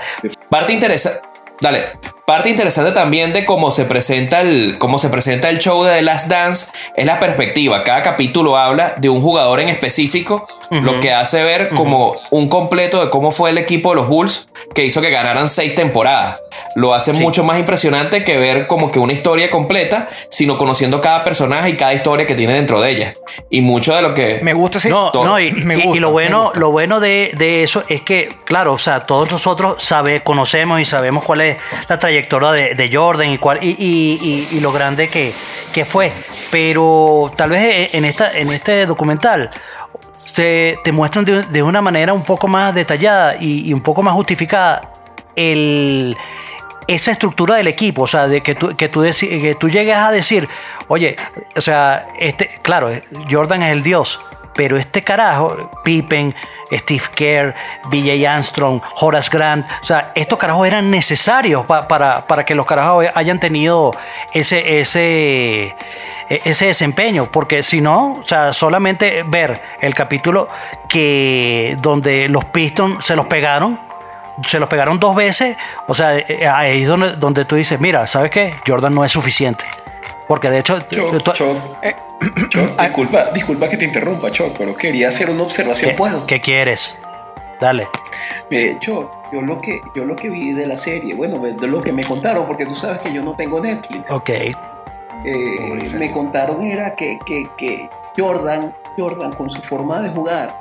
Parte 0.51 0.73
interesante. 0.73 1.21
Dale. 1.61 1.85
Parte 2.27 2.49
interesante 2.49 2.91
también 2.91 3.31
de 3.31 3.45
cómo 3.45 3.71
se 3.71 3.85
presenta 3.85 4.41
el 4.41 4.75
cómo 4.79 4.99
se 4.99 5.07
presenta 5.07 5.47
el 5.49 5.59
show 5.59 5.85
de 5.85 5.93
The 5.95 6.01
Last 6.01 6.27
Dance 6.27 6.65
es 6.93 7.05
la 7.05 7.21
perspectiva. 7.21 7.85
Cada 7.85 8.01
capítulo 8.01 8.57
habla 8.57 8.95
de 8.97 9.07
un 9.07 9.21
jugador 9.21 9.61
en 9.61 9.69
específico, 9.69 10.45
lo 10.69 10.99
que 10.99 11.13
hace 11.13 11.41
ver 11.41 11.69
como 11.69 12.17
un 12.29 12.49
completo 12.49 13.01
de 13.01 13.09
cómo 13.09 13.31
fue 13.31 13.51
el 13.51 13.57
equipo 13.57 13.91
de 13.91 13.95
los 13.95 14.09
Bulls 14.09 14.49
que 14.75 14.83
hizo 14.83 14.99
que 14.99 15.09
ganaran 15.09 15.47
seis 15.47 15.73
temporadas. 15.73 16.41
Lo 16.75 16.93
hace 16.93 17.13
mucho 17.13 17.45
más 17.45 17.59
impresionante 17.59 18.25
que 18.25 18.37
ver 18.37 18.67
como 18.67 18.91
que 18.91 18.99
una 18.99 19.13
historia 19.13 19.49
completa, 19.49 20.09
sino 20.29 20.57
conociendo 20.57 20.99
cada 20.99 21.23
personaje 21.23 21.69
y 21.69 21.73
cada 21.77 21.93
historia 21.93 22.27
que 22.27 22.35
tiene 22.35 22.55
dentro 22.55 22.81
de 22.81 22.91
ella. 22.91 23.13
Y 23.49 23.61
mucho 23.61 23.95
de 23.95 24.01
lo 24.01 24.13
que 24.13 24.39
Me 24.43 24.51
gusta 24.53 24.79
ese 24.79 24.89
No, 24.89 25.11
no, 25.13 25.39
y, 25.39 25.53
Me 25.53 25.77
y- 25.77 25.79
y 25.79 25.83
gusta, 25.85 26.01
lo 26.01 26.07
me 26.07 26.11
bueno, 26.11 26.43
gusta. 26.43 26.59
lo 26.59 26.71
bueno 26.71 26.99
de, 26.99 27.31
de 27.37 27.63
eso 27.63 27.83
es 27.87 28.01
que, 28.01 28.27
claro, 28.43 28.73
o 28.73 28.77
sea, 28.77 29.05
todos 29.05 29.31
nosotros 29.31 29.81
sabe, 29.81 30.23
conocemos 30.23 30.81
y 30.81 30.83
sabemos 30.83 31.23
cuál 31.23 31.39
es 31.39 31.55
la 31.87 31.97
trayectoria 31.97 32.16
de, 32.23 32.75
de 32.75 32.89
Jordan 32.95 33.29
y 33.29 33.37
cuál 33.37 33.59
y, 33.61 33.69
y- 33.79 34.47
y- 34.51 34.59
lo 34.59 34.71
grande 34.71 35.07
que, 35.09 35.33
que 35.73 35.85
fue. 35.85 36.11
Pero 36.51 37.31
tal 37.35 37.49
vez 37.51 37.93
en 37.93 38.05
esta, 38.05 38.31
en 38.37 38.51
este 38.51 38.85
documental 38.85 39.51
te, 40.33 40.77
te 40.83 40.91
muestran 40.91 41.25
de, 41.25 41.43
de 41.43 41.63
una 41.63 41.81
manera 41.81 42.13
un 42.13 42.23
poco 42.23 42.47
más 42.47 42.73
detallada 42.73 43.35
y, 43.39 43.71
un 43.73 43.81
poco 43.81 44.01
más 44.03 44.13
justificada 44.13 44.91
el 45.35 46.15
esa 46.87 47.11
estructura 47.11 47.55
del 47.55 47.67
equipo, 47.67 48.03
o 48.03 48.07
sea, 48.07 48.27
de 48.27 48.41
que 48.41 48.55
tú, 48.55 48.73
que 48.77 48.87
tú, 48.87 49.01
que 49.01 49.55
tú 49.59 49.69
llegues 49.69 49.97
a 49.97 50.09
decir, 50.09 50.47
oye, 50.87 51.17
o 51.57 51.59
sea, 51.59 52.07
este, 52.17 52.59
claro, 52.61 52.89
Jordan 53.29 53.61
es 53.63 53.73
el 53.73 53.83
dios, 53.83 54.21
pero 54.57 54.75
este 54.75 55.01
carajo, 55.03 55.55
Pippen, 55.85 56.35
Steve 56.71 57.03
Kerr, 57.15 57.55
BJ 57.85 58.27
Armstrong, 58.27 58.81
Horace 58.95 59.29
Grant, 59.31 59.65
o 59.81 59.85
sea, 59.85 60.11
estos 60.15 60.37
carajos 60.37 60.67
eran 60.67 60.91
necesarios 60.91 61.65
pa- 61.65 61.87
para, 61.87 62.27
para 62.27 62.43
que 62.43 62.55
los 62.55 62.65
carajos 62.65 63.05
hayan 63.15 63.39
tenido 63.39 63.95
ese, 64.33 64.81
ese, 64.81 65.67
e- 66.27 66.41
ese 66.43 66.65
desempeño, 66.65 67.29
porque 67.31 67.63
si 67.63 67.79
no, 67.79 68.15
o 68.15 68.27
sea, 68.27 68.51
solamente 68.51 69.23
ver 69.27 69.61
el 69.79 69.93
capítulo 69.93 70.49
que 70.89 71.77
donde 71.81 72.27
los 72.27 72.43
Pistons 72.45 73.05
se 73.05 73.15
los 73.15 73.27
pegaron, 73.27 73.79
se 74.43 74.59
los 74.59 74.67
pegaron 74.67 74.99
dos 74.99 75.15
veces, 75.15 75.57
o 75.87 75.95
sea, 75.95 76.17
eh, 76.17 76.47
ahí 76.47 76.81
es 76.83 76.87
donde, 76.89 77.13
donde 77.13 77.45
tú 77.45 77.55
dices, 77.55 77.79
mira, 77.79 78.05
¿sabes 78.07 78.29
qué? 78.31 78.55
Jordan 78.67 78.93
no 78.93 79.05
es 79.05 79.11
suficiente. 79.11 79.65
Porque 80.27 80.49
de 80.49 80.59
hecho, 80.59 80.79
Choc. 80.81 81.13
Choc, 82.49 82.81
disculpa, 82.81 83.31
disculpa 83.31 83.69
que 83.69 83.77
te 83.77 83.85
interrumpa, 83.85 84.31
Choc, 84.31 84.55
pero 84.57 84.75
quería 84.75 85.09
hacer 85.09 85.29
una 85.29 85.43
observación, 85.43 85.91
¿qué, 85.91 85.97
¿puedo? 85.97 86.25
qué 86.25 86.41
quieres? 86.41 86.95
Dale. 87.59 87.87
Mire, 88.49 88.77
Choc, 88.79 89.11
yo 89.31 89.41
lo 89.41 89.59
que 89.59 89.79
yo 89.95 90.05
lo 90.05 90.15
que 90.15 90.29
vi 90.29 90.53
de 90.53 90.67
la 90.67 90.77
serie, 90.77 91.15
bueno, 91.15 91.37
de 91.39 91.67
lo 91.67 91.81
que 91.81 91.91
me 91.91 92.03
contaron, 92.03 92.45
porque 92.45 92.65
tú 92.65 92.75
sabes 92.75 92.99
que 92.99 93.13
yo 93.13 93.23
no 93.23 93.35
tengo 93.35 93.59
Netflix. 93.59 94.11
Ok. 94.11 94.29
Eh, 94.29 94.55
me 95.95 96.11
contaron 96.11 96.61
era 96.61 96.95
que, 96.95 97.17
que, 97.25 97.47
que 97.57 97.89
Jordan, 98.15 98.75
Jordan 98.97 99.33
con 99.33 99.49
su 99.49 99.61
forma 99.61 99.99
de 100.01 100.09
jugar, 100.09 100.57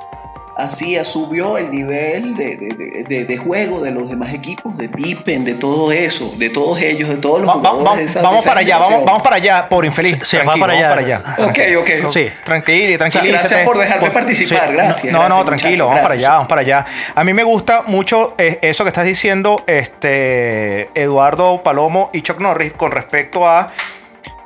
hacía, 0.57 1.03
subió 1.05 1.57
el 1.57 1.71
nivel 1.71 2.35
de, 2.35 2.57
de- 2.57 3.25
de- 3.25 3.37
juego 3.37 3.81
de 3.81 3.91
los 3.91 4.09
demás 4.09 4.33
equipos, 4.33 4.75
de 4.77 4.89
Pippen, 4.89 5.45
de 5.45 5.53
todo 5.53 5.91
eso, 5.91 6.33
de 6.37 6.49
todos 6.49 6.81
ellos, 6.81 7.07
de 7.09 7.17
todos 7.17 7.41
los 7.41 7.49
Va- 7.49 7.55
va- 7.55 7.69
jugadores 7.69 7.91
va- 7.91 7.95
de 7.97 8.03
esa- 8.05 8.21
vamos 8.21 8.39
esa 8.41 8.49
para 8.49 8.59
allá, 8.61 8.77
vamos, 8.79 9.05
vamos 9.05 9.21
para 9.21 9.35
allá, 9.35 9.69
por 9.69 9.85
infeliz. 9.85 10.17
Sí, 10.23 10.37
va 10.37 10.43
Tranquilo, 10.43 10.65
para 10.67 10.73
vamos 10.73 11.03
allá. 11.05 11.23
para 11.23 11.45
allá. 11.51 11.73
Ok, 11.77 12.03
ok. 12.05 12.11
Sí. 12.11 12.29
Tranquilo, 12.43 12.97
tranquilo. 12.97 13.23
Gracias 13.27 13.63
por 13.63 13.77
dejarme 13.77 14.09
participar, 14.11 14.67
Sí, 14.69 14.73
gracias. 14.73 15.13
No, 15.13 15.19
no, 15.19 15.25
gracias, 15.27 15.45
tranquilo, 15.45 15.87
vamos 15.87 16.01
para 16.01 16.13
allá, 16.15 16.29
vamos 16.31 16.47
para 16.47 16.61
allá. 16.61 16.85
A 17.15 17.23
mí 17.23 17.33
me 17.33 17.43
gusta 17.43 17.83
mucho 17.85 18.33
eh, 18.37 18.59
eso 18.63 18.83
que 18.83 18.89
estás 18.89 19.05
diciendo, 19.05 19.63
este 19.67 20.89
Eduardo 20.99 21.61
Palomo 21.63 22.09
y 22.13 22.21
Chuck 22.23 22.39
Norris, 22.39 22.73
con 22.73 22.91
respecto 22.91 23.47
a 23.47 23.67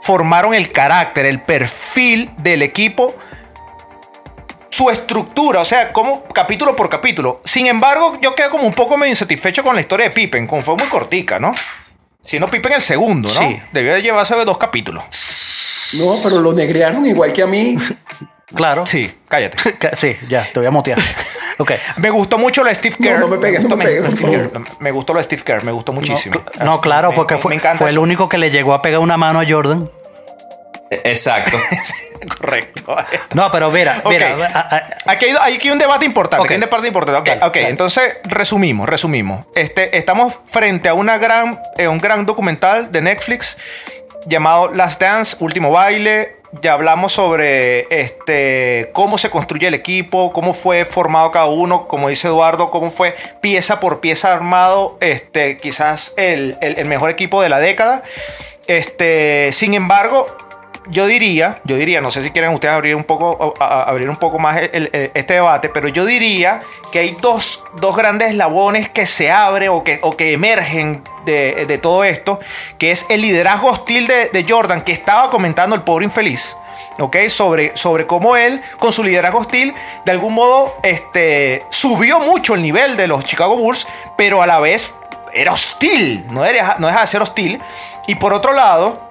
formaron 0.01 0.53
el 0.53 0.71
carácter, 0.71 1.25
el 1.25 1.41
perfil 1.41 2.31
del 2.37 2.61
equipo, 2.63 3.13
su 4.71 4.89
estructura, 4.89 5.59
o 5.59 5.65
sea, 5.65 5.91
como 5.93 6.23
capítulo 6.23 6.75
por 6.75 6.89
capítulo. 6.89 7.41
Sin 7.45 7.67
embargo, 7.67 8.17
yo 8.21 8.33
quedo 8.33 8.49
como 8.49 8.63
un 8.63 8.73
poco 8.73 8.97
medio 8.97 9.11
insatisfecho 9.11 9.63
con 9.63 9.75
la 9.75 9.81
historia 9.81 10.05
de 10.07 10.11
Pippen, 10.11 10.47
como 10.47 10.61
fue 10.61 10.75
muy 10.75 10.87
cortica, 10.87 11.39
¿no? 11.39 11.53
Siendo 12.23 12.47
Pippen 12.47 12.71
el 12.73 12.81
segundo, 12.81 13.27
¿no? 13.29 13.35
Sí. 13.35 13.61
Debió 13.73 13.93
de 13.93 14.01
llevarse 14.01 14.33
dos 14.45 14.57
capítulos. 14.57 15.03
No, 15.99 16.15
pero 16.23 16.39
lo 16.39 16.53
negrearon 16.53 17.05
igual 17.05 17.33
que 17.33 17.43
a 17.43 17.47
mí. 17.47 17.77
Claro. 18.53 18.85
Sí, 18.85 19.09
cállate. 19.29 19.57
Sí, 19.95 20.17
ya, 20.27 20.43
te 20.43 20.59
voy 20.59 20.67
a 20.67 20.71
mutear. 20.71 20.99
Ok. 21.57 21.71
Me 21.97 22.09
gustó 22.09 22.37
mucho 22.39 22.63
lo 22.63 22.69
de 22.69 22.75
Steve 22.75 22.95
No, 22.99 23.05
Kerr. 23.05 23.19
no 23.19 23.27
me 23.27 23.37
pegues, 23.37 23.59
no 23.61 23.69
gustó 23.69 23.77
me 23.77 23.85
pegues, 23.85 24.19
favor. 24.19 24.51
Kerr. 24.51 24.61
Me 24.79 24.91
gustó 24.91 25.13
lo 25.13 25.19
de 25.19 25.23
Steve 25.25 25.43
Kerr, 25.43 25.63
me 25.63 25.71
gustó 25.71 25.93
muchísimo. 25.93 26.41
No, 26.63 26.81
claro, 26.81 27.11
Me- 27.11 27.15
porque 27.15 27.35
me- 27.35 27.39
fue, 27.39 27.49
me 27.49 27.55
encanta 27.57 27.77
fue 27.79 27.91
el 27.91 27.99
único 27.99 28.27
que 28.27 28.37
le 28.39 28.49
llegó 28.49 28.73
a 28.73 28.81
pegar 28.81 28.99
una 28.99 29.15
mano 29.15 29.39
a 29.39 29.45
Jordan. 29.47 29.89
Exacto. 30.89 31.57
Correcto. 32.27 32.95
No, 33.33 33.49
pero 33.51 33.71
mira, 33.71 34.01
mira. 34.05 34.97
Aquí 35.05 35.25
hay, 35.25 35.35
hay 35.41 35.55
aquí 35.55 35.69
un 35.69 35.79
debate 35.79 36.05
importante. 36.05 36.41
Ok. 36.41 36.45
aquí 36.45 36.53
hay 36.53 36.57
un 36.63 36.69
debate 36.69 36.87
importante. 36.87 37.19
Ok, 37.19 37.27
Dale, 37.27 37.45
ok, 37.45 37.55
dale. 37.55 37.69
entonces 37.69 38.17
resumimos, 38.23 38.87
resumimos. 38.87 39.45
Este, 39.55 39.97
estamos 39.97 40.39
frente 40.45 40.89
a 40.89 40.93
una 40.93 41.17
gran, 41.17 41.59
eh, 41.77 41.87
un 41.87 41.97
gran 41.99 42.25
documental 42.25 42.91
de 42.91 43.01
Netflix 43.01 43.57
llamado 44.27 44.71
Last 44.73 45.01
Dance, 45.01 45.35
Último 45.39 45.71
Baile. 45.71 46.37
Ya 46.61 46.73
hablamos 46.73 47.13
sobre 47.13 47.87
este, 47.97 48.89
cómo 48.91 49.17
se 49.17 49.29
construye 49.29 49.67
el 49.67 49.73
equipo, 49.73 50.33
cómo 50.33 50.53
fue 50.53 50.83
formado 50.83 51.31
cada 51.31 51.45
uno, 51.45 51.87
como 51.87 52.09
dice 52.09 52.27
Eduardo, 52.27 52.71
cómo 52.71 52.89
fue 52.91 53.15
pieza 53.39 53.79
por 53.79 54.01
pieza 54.01 54.33
armado, 54.33 54.97
este, 54.99 55.55
quizás 55.55 56.13
el, 56.17 56.57
el- 56.61 56.77
el 56.77 56.85
mejor 56.87 57.09
equipo 57.09 57.41
de 57.41 57.47
la 57.47 57.59
década. 57.59 58.03
Este, 58.67 59.49
sin 59.53 59.73
embargo, 59.73 60.27
yo 60.91 61.07
diría, 61.07 61.59
yo 61.63 61.77
diría, 61.77 62.01
no 62.01 62.11
sé 62.11 62.21
si 62.21 62.31
quieren 62.31 62.53
ustedes 62.53 62.73
abrir 62.73 62.95
un 62.95 63.05
poco, 63.05 63.53
abrir 63.59 64.09
un 64.09 64.17
poco 64.17 64.37
más 64.39 64.59
este 64.61 65.33
debate, 65.33 65.69
pero 65.69 65.87
yo 65.87 66.05
diría 66.05 66.59
que 66.91 66.99
hay 66.99 67.17
dos, 67.21 67.63
dos 67.77 67.95
grandes 67.95 68.31
eslabones 68.31 68.89
que 68.89 69.05
se 69.05 69.31
abren 69.31 69.69
o 69.69 69.83
que, 69.83 69.99
o 70.03 70.15
que 70.15 70.33
emergen 70.33 71.01
de, 71.25 71.65
de 71.65 71.77
todo 71.77 72.03
esto, 72.03 72.39
que 72.77 72.91
es 72.91 73.05
el 73.09 73.21
liderazgo 73.21 73.69
hostil 73.69 74.05
de, 74.05 74.29
de 74.29 74.45
Jordan, 74.47 74.81
que 74.81 74.91
estaba 74.91 75.29
comentando 75.29 75.75
el 75.75 75.83
pobre 75.83 76.05
infeliz. 76.05 76.55
¿ok? 76.99 77.17
Sobre, 77.29 77.75
sobre 77.77 78.05
cómo 78.05 78.35
él, 78.35 78.61
con 78.77 78.91
su 78.91 79.03
liderazgo 79.03 79.39
hostil, 79.39 79.73
de 80.05 80.11
algún 80.11 80.33
modo 80.33 80.75
este, 80.83 81.63
subió 81.69 82.19
mucho 82.19 82.53
el 82.55 82.61
nivel 82.61 82.97
de 82.97 83.07
los 83.07 83.23
Chicago 83.23 83.55
Bulls, 83.55 83.87
pero 84.17 84.41
a 84.41 84.47
la 84.47 84.59
vez 84.59 84.93
era 85.33 85.53
hostil, 85.53 86.25
no, 86.31 86.45
era, 86.45 86.75
no 86.79 86.87
deja 86.87 87.01
de 87.01 87.07
ser 87.07 87.21
hostil. 87.21 87.61
Y 88.07 88.15
por 88.15 88.33
otro 88.33 88.53
lado, 88.53 89.07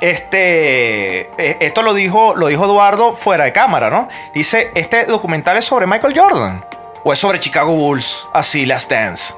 este, 0.00 1.22
eh, 1.38 1.56
esto 1.60 1.82
lo 1.82 1.94
dijo, 1.94 2.34
lo 2.34 2.48
dijo 2.48 2.64
Eduardo 2.64 3.14
fuera 3.14 3.44
de 3.44 3.52
cámara, 3.52 3.90
¿no? 3.90 4.08
Dice, 4.34 4.70
este 4.74 5.04
documental 5.04 5.56
es 5.56 5.64
sobre 5.64 5.86
Michael 5.86 6.18
Jordan 6.18 6.64
o 7.04 7.12
es 7.12 7.18
sobre 7.18 7.40
Chicago 7.40 7.74
Bulls, 7.74 8.24
así 8.32 8.66
Last 8.66 8.90
Dance. 8.90 9.34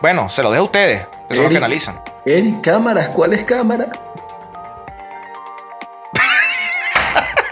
Bueno, 0.00 0.28
se 0.28 0.42
lo 0.42 0.50
dejo 0.50 0.62
a 0.62 0.66
ustedes, 0.66 1.06
que 1.28 1.34
son 1.34 1.44
los 1.44 1.52
que 1.52 1.58
analizan. 1.58 2.00
Eric, 2.24 2.60
cámaras, 2.62 3.08
¿cuál 3.08 3.32
es 3.32 3.44
cámara? 3.44 3.88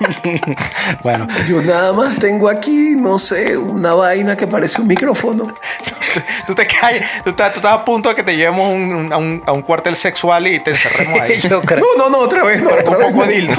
bueno, 1.02 1.26
Yo 1.48 1.62
nada 1.62 1.92
más 1.92 2.16
tengo 2.18 2.48
aquí, 2.48 2.94
no 2.96 3.18
sé, 3.18 3.56
una 3.56 3.94
vaina 3.94 4.36
que 4.36 4.46
parece 4.46 4.80
un 4.80 4.88
micrófono. 4.88 5.54
Tú 6.46 6.54
te 6.54 6.66
calles, 6.66 7.02
tú 7.24 7.30
estás, 7.30 7.52
tú 7.52 7.58
estás 7.58 7.72
a 7.74 7.84
punto 7.84 8.08
de 8.08 8.14
que 8.14 8.22
te 8.22 8.34
llevemos 8.36 8.70
un- 8.70 9.12
a, 9.12 9.16
un, 9.18 9.42
a 9.44 9.52
un 9.52 9.60
cuartel 9.60 9.94
sexual 9.96 10.46
y 10.46 10.60
te 10.60 10.70
encerremos 10.70 11.20
ahí. 11.20 11.38
yo 11.42 11.60
creo. 11.60 11.84
No, 11.96 12.04
no, 12.04 12.10
no, 12.10 12.18
otra 12.20 12.42
vez 12.44 12.62
no, 12.62 12.70
otra 12.70 12.90
un 12.92 12.98
vez 12.98 13.12
poco 13.12 13.26
no. 13.26 13.30
dildo, 13.32 13.52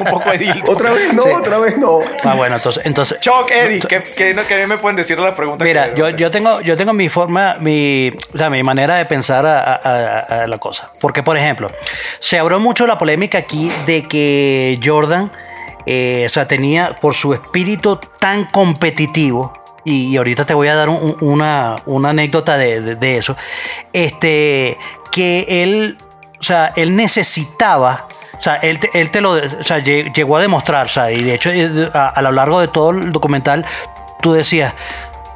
un 0.00 0.06
poco 0.10 0.30
de 0.30 0.38
dildo. 0.38 0.70
Otra 0.72 0.92
vez 0.92 1.12
no, 1.12 1.24
otra 1.24 1.58
vez 1.58 1.76
no. 1.76 1.98
Ah, 2.22 2.34
bueno, 2.34 2.54
entonces, 2.56 2.84
entonces. 2.86 3.18
Chuck, 3.20 3.50
Eddie, 3.50 3.80
¿qué, 3.80 4.00
qué, 4.16 4.36
qué 4.46 4.66
me 4.68 4.78
pueden 4.78 4.94
decir 4.96 5.16
de 5.16 5.22
las 5.24 5.32
preguntas? 5.34 5.64
Mira, 5.66 5.92
que- 5.92 5.98
yo, 6.00 6.10
yo 6.10 6.30
tengo, 6.30 6.60
yo 6.60 6.76
tengo 6.76 6.92
mi 6.92 7.08
forma, 7.08 7.56
mi, 7.60 8.12
o 8.32 8.38
sea, 8.38 8.48
mi 8.48 8.62
manera 8.62 8.94
de 8.94 9.06
pensar 9.06 9.44
a, 9.44 9.62
a- 9.74 9.78
a- 9.82 10.42
a 10.44 10.46
la 10.46 10.58
cosa. 10.58 10.92
Porque, 11.00 11.24
por 11.24 11.36
ejemplo, 11.36 11.68
se 12.20 12.38
abrió 12.38 12.60
mucho 12.60 12.86
la 12.86 12.96
polémica 12.96 13.38
aquí 13.38 13.72
de 13.86 14.04
que 14.04 14.78
Jordan, 14.84 15.32
eh, 15.86 16.24
o 16.26 16.28
sea, 16.28 16.46
tenía 16.48 16.96
por 17.00 17.14
su 17.14 17.34
espíritu 17.34 17.98
tan 18.18 18.44
competitivo. 18.46 19.52
Y, 19.84 20.16
ahorita 20.16 20.46
te 20.46 20.54
voy 20.54 20.68
a 20.68 20.74
dar 20.74 20.88
un- 20.88 21.16
un- 21.20 21.28
una, 21.28 21.76
una 21.86 22.10
anécdota 22.10 22.56
de, 22.56 22.80
de- 22.96 23.16
eso. 23.18 23.36
Este, 23.92 24.78
que 25.12 25.62
él, 25.62 25.98
o 26.40 26.42
sea, 26.42 26.72
él 26.76 26.96
necesitaba 26.96 28.06
o 28.36 28.42
sea, 28.44 28.56
él 28.56 28.78
él 28.92 29.10
te 29.10 29.20
lo 29.20 29.30
o 29.32 29.62
sea, 29.62 29.78
lle- 29.78 30.12
llegó 30.12 30.36
a 30.36 30.40
demostrar, 30.40 30.86
o 30.86 30.88
sea, 30.88 31.10
y 31.12 31.22
de 31.22 31.34
hecho 31.34 31.50
eh, 31.50 31.88
a, 31.94 32.08
a 32.08 32.20
lo 32.22 32.32
largo 32.32 32.60
de 32.60 32.68
todo 32.68 32.90
el 32.90 33.12
documental 33.12 33.64
tú 34.20 34.32
decías, 34.32 34.74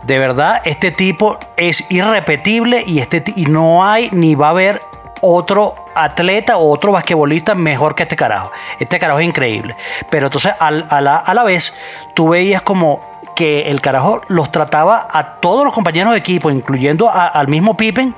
de 0.02 0.18
verdad, 0.18 0.60
este 0.64 0.90
tipo 0.90 1.38
es 1.56 1.84
irrepetible 1.90 2.84
y, 2.86 2.98
este, 2.98 3.22
y 3.36 3.46
no 3.46 3.84
hay 3.86 4.08
ni 4.12 4.34
va 4.34 4.48
a 4.48 4.50
haber 4.50 4.80
otro 5.20 5.74
atleta 6.04 6.56
o 6.58 6.70
otro 6.72 6.92
basquetbolista 6.92 7.54
mejor 7.54 7.94
que 7.94 8.04
este 8.04 8.16
carajo. 8.16 8.50
Este 8.78 8.98
carajo 8.98 9.18
es 9.20 9.26
increíble. 9.26 9.76
Pero 10.10 10.26
entonces 10.26 10.52
al- 10.58 10.86
a, 10.90 11.00
la, 11.00 11.16
a 11.16 11.34
la 11.34 11.42
vez 11.44 11.74
tú 12.14 12.30
veías 12.30 12.62
como 12.62 13.00
que 13.34 13.70
el 13.70 13.80
carajo 13.80 14.20
los 14.28 14.50
trataba 14.50 15.06
a 15.10 15.34
todos 15.36 15.64
los 15.64 15.72
compañeros 15.72 16.12
de 16.12 16.18
equipo, 16.18 16.50
incluyendo 16.50 17.08
al 17.10 17.46
mismo 17.48 17.76
Pippen, 17.76 18.14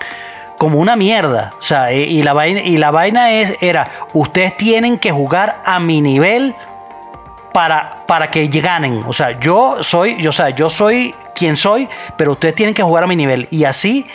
como 0.56 0.78
una 0.78 0.96
mierda. 0.96 1.52
O 1.58 1.62
sea, 1.62 1.92
y, 1.92 2.04
y 2.04 2.22
la 2.22 2.32
vaina, 2.32 2.60
y 2.60 2.76
la 2.78 2.90
vaina 2.90 3.32
es, 3.32 3.56
era, 3.60 3.90
ustedes 4.14 4.56
tienen 4.56 4.98
que 4.98 5.10
jugar 5.10 5.60
a 5.64 5.78
mi 5.78 6.00
nivel 6.00 6.54
para, 7.52 8.04
para 8.06 8.30
que 8.30 8.46
ganen. 8.46 9.04
O 9.06 9.12
sea, 9.12 9.38
yo 9.38 9.82
soy, 9.82 10.20
yo, 10.22 10.30
o 10.30 10.32
sea, 10.32 10.50
yo 10.50 10.70
soy 10.70 11.14
quien 11.40 11.56
soy, 11.56 11.88
pero 12.16 12.32
ustedes 12.32 12.54
tienen 12.54 12.74
que 12.74 12.82
jugar 12.82 13.02
a 13.04 13.06
mi 13.06 13.16
nivel. 13.16 13.48
Y 13.50 13.64
así, 13.64 14.06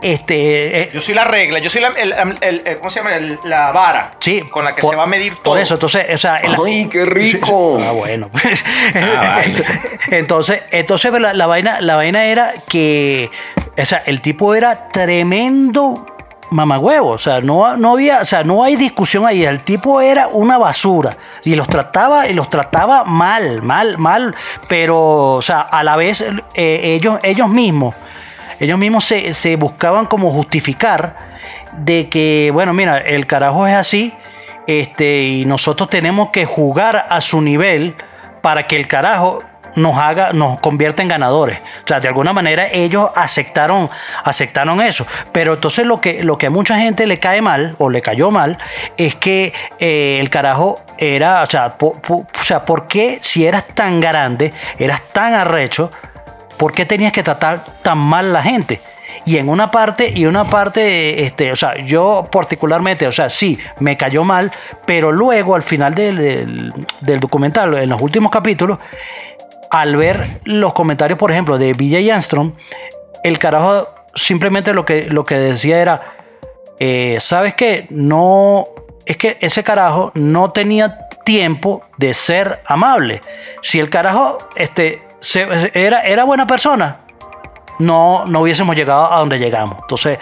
este, 0.00 0.82
eh, 0.82 0.90
Yo 0.94 1.00
soy 1.00 1.14
la 1.14 1.24
regla, 1.24 1.58
yo 1.58 1.68
soy 1.68 1.80
la, 1.82 1.88
el, 1.88 2.14
el- 2.40 2.62
el- 2.64 2.76
¿cómo 2.78 2.88
se 2.88 3.00
llama? 3.00 3.14
El- 3.16 3.38
la 3.44 3.72
vara 3.72 4.12
sí, 4.20 4.42
con 4.50 4.64
la 4.64 4.74
que 4.74 4.80
por- 4.80 4.92
se 4.92 4.96
va 4.96 5.02
a 5.02 5.06
medir 5.06 5.34
todo. 5.34 5.54
Por 5.54 5.58
eso, 5.60 5.74
entonces, 5.74 6.06
o 6.14 6.18
sea, 6.18 6.36
el- 6.36 6.54
¡Ay, 6.64 6.88
qué 6.90 7.04
rico! 7.04 7.78
Ah, 7.88 7.92
bueno. 7.92 8.28
pues. 8.30 8.64
Ah, 8.94 9.40
vale. 9.42 9.64
entonces, 10.18 10.62
entonces 10.70 11.12
la, 11.20 11.34
la 11.34 11.46
vaina, 11.46 11.80
la 11.80 11.96
vaina 11.96 12.24
era 12.24 12.54
que, 12.68 13.30
o 13.76 13.84
sea, 13.84 14.02
el 14.06 14.20
tipo 14.20 14.54
era 14.54 14.88
tremendo 14.88 16.06
mamagüevo. 16.50 17.10
O 17.10 17.18
sea, 17.18 17.40
no, 17.40 17.76
no 17.76 17.92
había, 17.92 18.22
o 18.22 18.24
sea, 18.24 18.44
no 18.44 18.62
hay 18.64 18.76
discusión 18.76 19.26
ahí. 19.26 19.44
El 19.44 19.62
tipo 19.62 20.00
era 20.00 20.28
una 20.28 20.58
basura. 20.58 21.16
Y 21.44 21.54
los 21.54 21.68
trataba, 21.68 22.28
y 22.28 22.34
los 22.34 22.50
trataba 22.50 23.04
mal, 23.04 23.62
mal, 23.62 23.98
mal. 23.98 24.34
Pero, 24.68 25.34
o 25.34 25.42
sea, 25.42 25.60
a 25.60 25.82
la 25.82 25.96
vez, 25.96 26.24
eh, 26.54 26.80
ellos, 26.82 27.18
ellos 27.22 27.48
mismos, 27.48 27.94
ellos 28.60 28.78
mismos 28.78 29.04
se, 29.04 29.32
se 29.34 29.56
buscaban 29.56 30.06
como 30.06 30.30
justificar 30.30 31.16
de 31.78 32.08
que, 32.08 32.50
bueno, 32.52 32.72
mira, 32.72 32.98
el 32.98 33.26
carajo 33.26 33.66
es 33.66 33.74
así, 33.74 34.14
este, 34.66 35.22
y 35.22 35.44
nosotros 35.44 35.88
tenemos 35.88 36.30
que 36.30 36.44
jugar 36.44 37.06
a 37.08 37.20
su 37.20 37.40
nivel 37.40 37.94
para 38.42 38.66
que 38.66 38.76
el 38.76 38.86
carajo 38.86 39.42
nos 39.78 39.96
haga, 39.96 40.32
nos 40.32 40.60
convierta 40.60 41.02
en 41.02 41.08
ganadores. 41.08 41.58
O 41.84 41.86
sea, 41.88 42.00
de 42.00 42.08
alguna 42.08 42.32
manera 42.32 42.68
ellos 42.70 43.10
aceptaron, 43.14 43.88
aceptaron 44.24 44.80
eso. 44.82 45.06
Pero 45.32 45.54
entonces 45.54 45.86
lo 45.86 46.00
que, 46.00 46.22
lo 46.22 46.36
que 46.38 46.46
a 46.46 46.50
mucha 46.50 46.76
gente 46.78 47.06
le 47.06 47.18
cae 47.18 47.40
mal, 47.40 47.74
o 47.78 47.90
le 47.90 48.02
cayó 48.02 48.30
mal, 48.30 48.58
es 48.96 49.14
que 49.14 49.52
eh, 49.78 50.18
el 50.20 50.30
carajo 50.30 50.80
era, 50.98 51.42
o 51.42 51.46
sea, 51.46 51.76
o 51.80 52.26
sea, 52.42 52.64
¿por 52.64 52.86
qué 52.86 53.18
si 53.22 53.46
eras 53.46 53.64
tan 53.74 54.00
grande, 54.00 54.52
eras 54.78 55.00
tan 55.12 55.32
arrecho, 55.34 55.90
¿por 56.56 56.72
qué 56.72 56.84
tenías 56.84 57.12
que 57.12 57.22
tratar 57.22 57.64
tan 57.82 57.98
mal 57.98 58.26
a 58.26 58.32
la 58.32 58.42
gente? 58.42 58.80
Y 59.24 59.36
en 59.38 59.48
una 59.48 59.70
parte, 59.70 60.12
y 60.14 60.26
una 60.26 60.44
parte, 60.44 61.24
este, 61.24 61.50
o 61.50 61.56
sea, 61.56 61.76
yo 61.78 62.24
particularmente, 62.30 63.06
o 63.06 63.12
sea, 63.12 63.30
sí, 63.30 63.58
me 63.80 63.96
cayó 63.96 64.22
mal, 64.22 64.52
pero 64.86 65.10
luego 65.12 65.54
al 65.54 65.62
final 65.62 65.94
del- 65.94 66.72
del 67.00 67.20
documental, 67.20 67.74
en 67.74 67.88
los 67.88 68.00
últimos 68.00 68.30
capítulos, 68.30 68.78
al 69.70 69.96
ver 69.96 70.40
los 70.44 70.72
comentarios, 70.72 71.18
por 71.18 71.30
ejemplo, 71.30 71.58
de 71.58 71.72
Villa 71.74 72.14
Armstrong, 72.14 72.52
el 73.24 73.38
carajo 73.38 73.88
simplemente 74.14 74.72
lo 74.72 74.84
que, 74.84 75.06
lo 75.10 75.24
que 75.24 75.36
decía 75.36 75.80
era, 75.80 76.14
eh, 76.80 77.18
¿sabes 77.20 77.54
qué? 77.54 77.86
No, 77.90 78.66
es 79.06 79.16
que 79.16 79.36
ese 79.40 79.62
carajo 79.62 80.10
no 80.14 80.50
tenía 80.52 81.08
tiempo 81.24 81.82
de 81.98 82.14
ser 82.14 82.62
amable. 82.66 83.20
Si 83.62 83.78
el 83.78 83.90
carajo 83.90 84.38
este, 84.56 85.02
se- 85.20 85.70
era, 85.74 86.00
era 86.02 86.24
buena 86.24 86.46
persona, 86.46 86.98
no, 87.78 88.24
no 88.26 88.40
hubiésemos 88.40 88.74
llegado 88.74 89.12
a 89.12 89.18
donde 89.18 89.38
llegamos. 89.38 89.78
Entonces, 89.82 90.18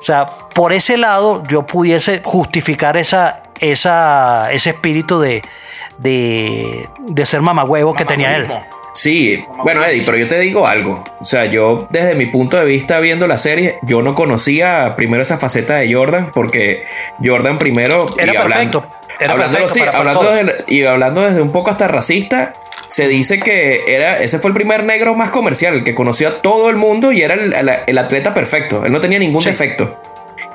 o 0.00 0.04
sea, 0.04 0.26
por 0.26 0.72
ese 0.72 0.96
lado 0.96 1.42
yo 1.48 1.64
pudiese 1.66 2.20
justificar 2.24 2.96
esa, 2.96 3.42
esa, 3.58 4.52
ese 4.52 4.70
espíritu 4.70 5.18
de, 5.18 5.42
de, 5.98 6.88
de 6.98 7.26
ser 7.26 7.40
mamagüevo 7.40 7.94
que 7.94 8.04
tenía 8.04 8.36
él. 8.36 8.46
Sí, 8.92 9.44
bueno, 9.62 9.84
Eddie, 9.84 10.02
pero 10.04 10.16
yo 10.18 10.26
te 10.28 10.38
digo 10.38 10.66
algo. 10.66 11.04
O 11.20 11.24
sea, 11.24 11.44
yo 11.46 11.86
desde 11.90 12.14
mi 12.14 12.26
punto 12.26 12.56
de 12.56 12.64
vista 12.64 12.98
viendo 13.00 13.26
la 13.26 13.38
serie, 13.38 13.78
yo 13.82 14.02
no 14.02 14.14
conocía 14.14 14.94
primero 14.96 15.22
esa 15.22 15.38
faceta 15.38 15.76
de 15.76 15.92
Jordan, 15.94 16.30
porque 16.32 16.84
Jordan 17.24 17.58
primero. 17.58 18.06
Era 18.18 18.32
y 18.32 18.36
hablando, 18.36 18.80
perfecto, 18.82 19.06
era 19.20 19.32
hablando, 19.32 19.58
perfecto 19.58 19.74
sí, 19.74 19.78
para- 19.80 19.92
para 19.92 20.10
hablando 20.10 20.32
desde- 20.32 20.64
y 20.74 20.84
hablando 20.84 21.22
desde 21.22 21.40
un 21.40 21.52
poco 21.52 21.70
hasta 21.70 21.86
racista, 21.88 22.52
se 22.88 23.06
dice 23.06 23.38
que 23.38 23.82
era 23.86 24.20
ese 24.20 24.40
fue 24.40 24.48
el 24.48 24.54
primer 24.54 24.82
negro 24.82 25.14
más 25.14 25.30
comercial, 25.30 25.74
el 25.74 25.84
que 25.84 25.94
conocía 25.94 26.28
a 26.28 26.42
todo 26.42 26.68
el 26.70 26.76
mundo 26.76 27.12
y 27.12 27.22
era 27.22 27.34
el, 27.34 27.52
el- 27.52 27.70
el 27.86 27.98
atleta 27.98 28.34
perfecto. 28.34 28.84
Él 28.84 28.90
no 28.90 29.00
tenía 29.00 29.20
ningún 29.20 29.42
Sí. 29.42 29.50
defecto. 29.50 30.00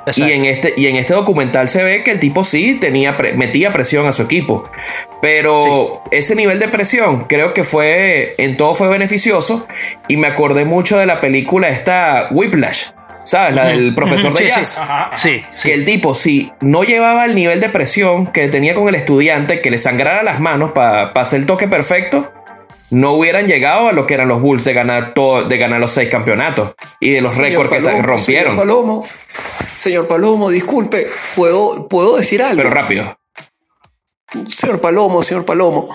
Exacto. 0.08 0.30
Y 0.30 0.34
en, 0.34 0.46
este, 0.46 0.74
y 0.78 0.88
en 0.88 0.96
este 0.98 1.14
documental 1.14 1.68
se 1.70 1.84
ve 1.84 2.04
que 2.04 2.12
el 2.12 2.20
tipo 2.20 2.44
sí 2.44 2.76
tenía 2.76 3.18
pre- 3.18 3.34
metía 3.34 3.74
presión 3.74 4.06
a 4.06 4.14
su 4.14 4.22
equipo. 4.22 4.64
Pero 5.22 6.04
ese 6.12 6.36
nivel 6.36 6.60
de 6.60 6.68
presión 6.68 7.26
creo 7.28 7.54
que 7.54 7.64
fue, 7.64 8.36
en 8.38 8.58
todo 8.58 8.76
fue 8.76 8.88
beneficioso. 8.88 9.68
Y 10.08 10.18
me 10.18 10.28
acordé 10.28 10.66
mucho 10.66 10.98
de 10.98 11.06
la 11.06 11.20
película 11.22 11.70
esta 11.70 12.28
Whiplash. 12.32 12.86
¿Sabes? 13.24 13.56
La 13.56 13.66
del 13.66 13.96
profesor 13.96 14.36
de 14.36 14.44
Sí, 14.48 14.54
jazz. 14.56 14.80
Sí, 15.16 15.44
sí. 15.56 15.70
Que 15.70 15.74
el 15.74 15.84
tipo, 15.84 16.14
si 16.14 16.52
no 16.62 16.84
llevaba 16.84 17.26
el 17.26 17.34
nivel 17.34 17.60
de 17.60 17.70
presión 17.70 18.28
que 18.28 18.48
tenía 18.50 18.76
con 18.76 18.88
el 18.88 18.94
estudiante, 18.94 19.62
que 19.62 19.72
le 19.72 19.80
sangrara 19.80 20.22
las 20.22 20.40
manos 20.40 20.74
para 20.74 21.06
hacer 21.06 21.40
el 21.40 21.48
toque 21.48 21.68
perfecto, 21.68 22.32
no 22.90 23.14
hubieran 23.14 23.48
llegado 23.48 23.88
a 23.88 23.92
lo 23.92 24.06
que 24.06 24.14
eran 24.14 24.28
los 24.28 24.42
Bulls 24.42 24.64
de 24.64 24.74
ganar, 24.74 25.14
todo, 25.14 25.44
de 25.44 25.58
ganar 25.58 25.80
los 25.80 25.92
seis 25.92 26.10
campeonatos 26.10 26.76
y 27.00 27.12
de 27.12 27.22
los 27.22 27.36
récords 27.38 27.70
que 27.70 27.80
rompieron. 27.80 28.18
Señor 28.20 28.58
Palomo, 28.58 29.08
señor 29.78 30.08
Palomo, 30.08 30.50
disculpe, 30.50 31.08
¿puedo, 31.36 31.88
puedo 31.88 32.18
decir 32.18 32.42
algo? 32.42 32.58
Pero 32.58 32.70
rápido. 32.70 33.18
Señor 34.48 34.82
Palomo, 34.82 35.24
señor 35.24 35.46
Palomo, 35.46 35.88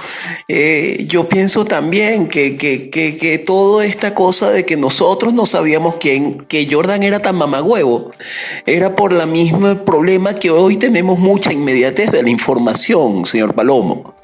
eh, 0.48 1.05
yo 1.07 1.29
pienso 1.29 1.64
también 1.66 2.29
que, 2.29 2.57
que, 2.57 2.88
que, 2.88 3.16
que 3.16 3.38
toda 3.38 3.85
esta 3.85 4.14
cosa 4.14 4.50
de 4.50 4.64
que 4.64 4.76
nosotros 4.76 5.35
no 5.35 5.44
sabíamos 5.44 5.96
quién, 5.96 6.38
que 6.46 6.66
Jordan 6.70 7.03
era 7.03 7.20
tan 7.20 7.37
mamagüevo, 7.37 8.12
era 8.64 8.96
por 8.96 9.12
la 9.12 9.26
misma 9.26 9.85
problema 9.85 10.35
que 10.35 10.50
hoy 10.50 10.76
tenemos 10.76 11.18
mucha 11.18 11.53
inmediatez 11.53 12.12
de 12.12 12.22
la 12.22 12.31
información, 12.31 13.26
señor 13.26 13.53
Palomo. 13.53 14.14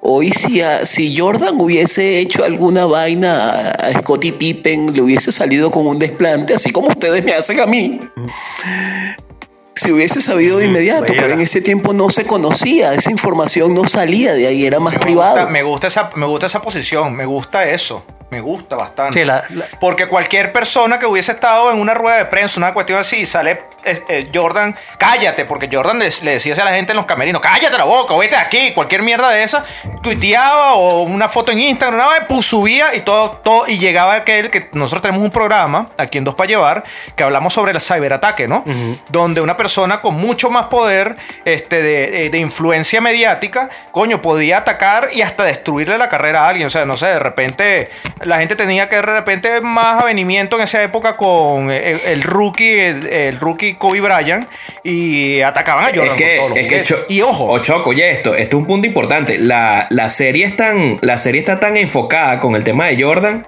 Hoy 0.00 0.30
si, 0.30 0.60
a- 0.60 0.86
si 0.86 1.16
Jordan 1.16 1.60
hubiese 1.60 2.18
hecho 2.20 2.44
alguna 2.44 2.86
vaina 2.86 3.50
a, 3.50 3.70
a 3.70 3.92
Scottie 3.92 4.32
Pippen, 4.32 4.94
le 4.94 5.02
hubiese 5.02 5.32
salido 5.32 5.70
con 5.70 5.86
un 5.86 5.98
desplante, 5.98 6.54
así 6.54 6.70
como 6.70 6.88
ustedes 6.88 7.24
me 7.24 7.32
hacen 7.34 7.60
a 7.60 7.66
mí. 7.66 7.98
Si 9.74 9.92
hubiese 9.92 10.20
sabido 10.20 10.58
de 10.58 10.66
inmediato, 10.66 11.06
pero 11.06 11.30
en 11.32 11.40
ese 11.40 11.60
tiempo 11.60 11.92
no 11.92 12.10
se 12.10 12.26
conocía, 12.26 12.94
esa 12.94 13.10
información 13.12 13.74
no 13.74 13.86
salía 13.86 14.34
de 14.34 14.46
ahí, 14.48 14.66
era 14.66 14.80
más 14.80 14.94
Me 14.94 14.98
privado. 15.00 15.36
gusta, 15.36 15.50
me 15.50 15.62
gusta 15.62 15.86
esa, 15.86 16.10
me 16.16 16.26
gusta 16.26 16.46
esa 16.46 16.60
posición, 16.62 17.14
me 17.14 17.26
gusta 17.26 17.68
eso, 17.68 18.04
me 18.30 18.40
gusta 18.40 18.76
bastante. 18.76 19.20
Sí, 19.20 19.24
la- 19.24 19.44
la- 19.50 19.64
Porque 19.80 20.06
cualquier 20.06 20.52
persona 20.52 20.98
que 20.98 21.06
hubiese 21.06 21.32
estado 21.32 21.70
en 21.72 21.78
una 21.80 21.94
rueda 21.94 22.16
de 22.18 22.24
prensa, 22.26 22.58
una 22.60 22.74
cuestión 22.74 22.98
así, 22.98 23.24
sale 23.26 23.62
eh, 23.84 24.02
eh, 24.08 24.30
Jordan, 24.34 24.74
cállate, 24.98 25.44
porque 25.44 25.68
Jordan 25.72 25.98
le, 26.00 26.10
le 26.22 26.32
decía 26.32 26.52
a 26.60 26.64
la 26.64 26.72
gente 26.74 26.92
en 26.92 26.96
los 26.96 27.06
camerinos, 27.06 27.40
cállate 27.40 27.78
la 27.78 27.84
boca, 27.84 28.14
vete 28.16 28.36
aquí, 28.36 28.72
cualquier 28.74 29.02
mierda 29.02 29.30
de 29.30 29.44
esa, 29.44 29.64
tuiteaba 30.02 30.74
o 30.74 31.02
una 31.02 31.28
foto 31.28 31.52
en 31.52 31.60
Instagram, 31.60 32.00
una 32.00 32.08
vez, 32.18 32.22
pues 32.28 32.44
subía 32.44 32.94
y 32.94 33.00
todo, 33.00 33.30
todo, 33.30 33.66
y 33.68 33.78
llegaba 33.78 34.14
aquel 34.14 34.50
que 34.50 34.68
nosotros 34.72 35.02
tenemos 35.02 35.22
un 35.22 35.30
programa 35.30 35.88
aquí 35.96 36.18
en 36.18 36.24
Dos 36.24 36.34
para 36.34 36.48
Llevar, 36.48 36.84
que 37.16 37.22
hablamos 37.22 37.52
sobre 37.54 37.72
el 37.72 37.80
ciberataque, 37.80 38.48
¿no? 38.48 38.64
Donde 39.10 39.40
una 39.40 39.56
persona 39.56 40.00
con 40.00 40.14
mucho 40.16 40.50
más 40.50 40.66
poder 40.66 41.16
este, 41.44 41.80
de, 41.82 42.26
eh, 42.26 42.30
de 42.30 42.38
influencia 42.38 43.00
mediática, 43.00 43.68
coño, 43.92 44.20
podía 44.20 44.58
atacar 44.58 45.10
y 45.12 45.22
hasta 45.22 45.44
destruirle 45.44 45.98
la 45.98 46.08
carrera 46.08 46.44
a 46.44 46.48
alguien. 46.48 46.66
O 46.66 46.70
sea, 46.70 46.84
no 46.84 46.96
sé, 46.96 47.06
de 47.06 47.18
repente 47.18 47.90
la 48.24 48.38
gente 48.38 48.56
tenía 48.56 48.88
que 48.88 48.96
de 48.96 49.02
repente 49.02 49.60
más 49.60 50.02
avenimiento 50.02 50.56
en 50.56 50.62
esa 50.62 50.82
época 50.82 51.16
con 51.16 51.70
el, 51.70 51.98
el 52.06 52.22
rookie, 52.22 52.78
el, 52.80 53.06
el 53.06 53.38
rookie 53.40 53.74
Kobe 53.74 54.00
Bryant 54.00 54.48
y 54.82 55.40
atacaban 55.40 55.84
a 55.84 55.88
Jordan 55.88 56.06
Es 56.16 56.22
que, 56.22 56.36
con 56.36 56.48
todos 56.48 56.48
los 56.50 56.58
es 56.58 56.64
que 56.64 56.68
juguetes. 56.78 56.88
Cho- 56.88 57.04
y 57.08 57.20
ojo, 57.22 57.44
o 57.50 57.58
Choco, 57.60 57.90
oye, 57.90 58.10
esto, 58.10 58.34
esto 58.34 58.56
es 58.56 58.60
un 58.60 58.66
punto 58.66 58.86
importante. 58.86 59.38
La, 59.38 59.86
la 59.90 60.10
serie 60.10 60.46
es 60.46 60.56
tan, 60.56 60.98
la 61.00 61.18
serie 61.18 61.40
está 61.40 61.60
tan 61.60 61.76
enfocada 61.76 62.40
con 62.40 62.54
el 62.56 62.64
tema 62.64 62.86
de 62.86 63.02
Jordan 63.02 63.46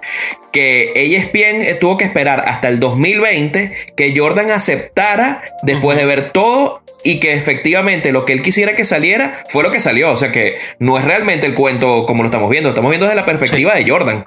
que 0.52 0.92
ESPN 0.96 1.78
tuvo 1.78 1.96
que 1.96 2.04
esperar 2.04 2.42
hasta 2.46 2.68
el 2.68 2.80
2020 2.80 3.72
que 3.96 4.18
Jordan 4.18 4.50
aceptara 4.50 5.42
después 5.62 5.96
de 5.96 6.04
ver 6.06 6.30
todo 6.32 6.82
y 7.04 7.20
que 7.20 7.32
efectivamente 7.34 8.12
lo 8.12 8.24
que 8.24 8.32
él 8.32 8.42
quisiera 8.42 8.74
que 8.74 8.84
saliera 8.84 9.32
fue 9.48 9.62
lo 9.62 9.70
que 9.70 9.80
salió. 9.80 10.10
O 10.10 10.16
sea 10.16 10.32
que 10.32 10.56
no 10.78 10.98
es 10.98 11.04
realmente 11.04 11.46
el 11.46 11.54
cuento 11.54 12.02
como 12.02 12.22
lo 12.22 12.28
estamos 12.28 12.50
viendo, 12.50 12.70
estamos 12.70 12.90
viendo 12.90 13.06
desde 13.06 13.16
la 13.16 13.24
perspectiva 13.26 13.74
de 13.74 13.88
Jordan. 13.88 14.26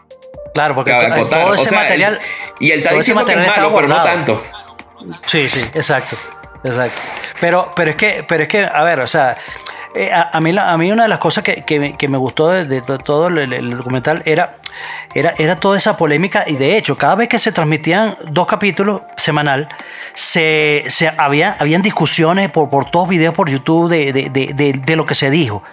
Claro, 0.53 0.75
porque 0.75 0.91
todo 1.29 1.45
O 1.47 1.53
ese 1.55 1.69
sea, 1.69 1.79
material. 1.79 2.19
y 2.59 2.71
él 2.71 2.79
está 2.79 2.91
todo 2.91 2.99
ese 3.01 3.11
diciendo 3.11 3.25
que 3.25 3.41
es 3.41 3.47
malo, 3.57 3.73
pero 3.75 3.87
no 3.87 4.03
tanto. 4.03 4.43
Sí, 5.25 5.49
sí, 5.49 5.59
exacto. 5.73 6.15
Exacto. 6.63 6.99
Pero, 7.41 7.71
pero 7.75 7.89
es 7.91 7.95
que, 7.97 8.23
pero 8.27 8.43
es 8.43 8.49
que, 8.49 8.63
a 8.65 8.83
ver, 8.83 8.99
o 9.01 9.07
sea, 9.07 9.35
eh, 9.95 10.11
a, 10.13 10.29
a 10.31 10.39
mí, 10.39 10.55
a 10.57 10.77
mí 10.77 10.91
una 10.91 11.03
de 11.03 11.09
las 11.09 11.19
cosas 11.19 11.43
que, 11.43 11.63
que 11.63 11.79
me, 11.79 11.97
que 11.97 12.07
me 12.07 12.17
gustó 12.17 12.49
de, 12.49 12.65
de 12.65 12.81
to- 12.81 12.99
todo 12.99 13.27
el, 13.27 13.77
documental 13.77 14.21
era, 14.25 14.55
era, 15.13 15.33
era 15.37 15.57
toda 15.59 15.77
esa 15.77 15.97
polémica. 15.97 16.45
Y 16.47 16.55
de 16.55 16.77
hecho, 16.77 16.97
cada 16.97 17.15
vez 17.15 17.27
que 17.27 17.37
se 17.39 17.51
transmitían 17.51 18.15
dos 18.29 18.47
capítulos 18.47 19.01
semanal, 19.17 19.67
se, 20.13 20.85
se 20.87 21.11
había, 21.17 21.57
habían 21.59 21.81
discusiones 21.81 22.49
por, 22.49 22.69
por 22.69 22.89
todos 22.89 23.09
videos 23.09 23.33
por 23.35 23.49
YouTube 23.49 23.89
de, 23.89 24.13
de, 24.13 24.29
de, 24.29 24.53
de- 24.53 24.73
de 24.73 24.95
lo 24.95 25.05
que 25.05 25.15
se 25.15 25.29
dijo. 25.29 25.63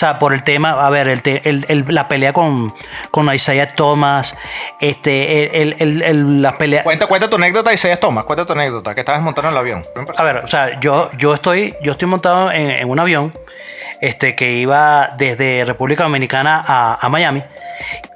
O 0.00 0.06
sea, 0.06 0.18
por 0.18 0.32
el 0.32 0.42
tema, 0.44 0.70
a 0.70 0.88
ver, 0.88 1.08
el, 1.08 1.20
el- 1.44 1.66
el- 1.68 1.84
la 1.88 2.08
pelea 2.08 2.32
con, 2.32 2.72
con 3.10 3.34
Isaiah 3.34 3.74
Thomas, 3.74 4.34
este, 4.80 5.60
el, 5.60 6.40
la 6.40 6.54
pelea. 6.54 6.84
cuenta, 6.84 7.06
cuenta 7.06 7.28
tu 7.28 7.36
anécdota 7.36 7.76
se 7.76 7.94
Thomas, 7.98 8.24
cuenta 8.24 8.46
tu 8.46 8.54
anécdota, 8.54 8.94
que 8.94 9.00
estabas 9.00 9.20
montando 9.20 9.50
en 9.50 9.54
el 9.56 9.60
avión. 9.60 9.82
A 10.16 10.22
ver, 10.22 10.38
o 10.38 10.46
sea, 10.48 10.80
yo, 10.80 11.10
yo 11.18 11.34
estoy, 11.34 11.74
yo 11.82 11.92
estoy 11.92 12.08
montado 12.08 12.50
en, 12.50 12.70
en 12.70 12.88
un 12.88 12.98
avión 12.98 13.34
este, 14.00 14.34
que 14.34 14.52
iba 14.52 15.10
desde 15.18 15.66
República 15.66 16.04
Dominicana 16.04 16.64
a, 16.66 16.98
a 16.98 17.08
Miami. 17.10 17.44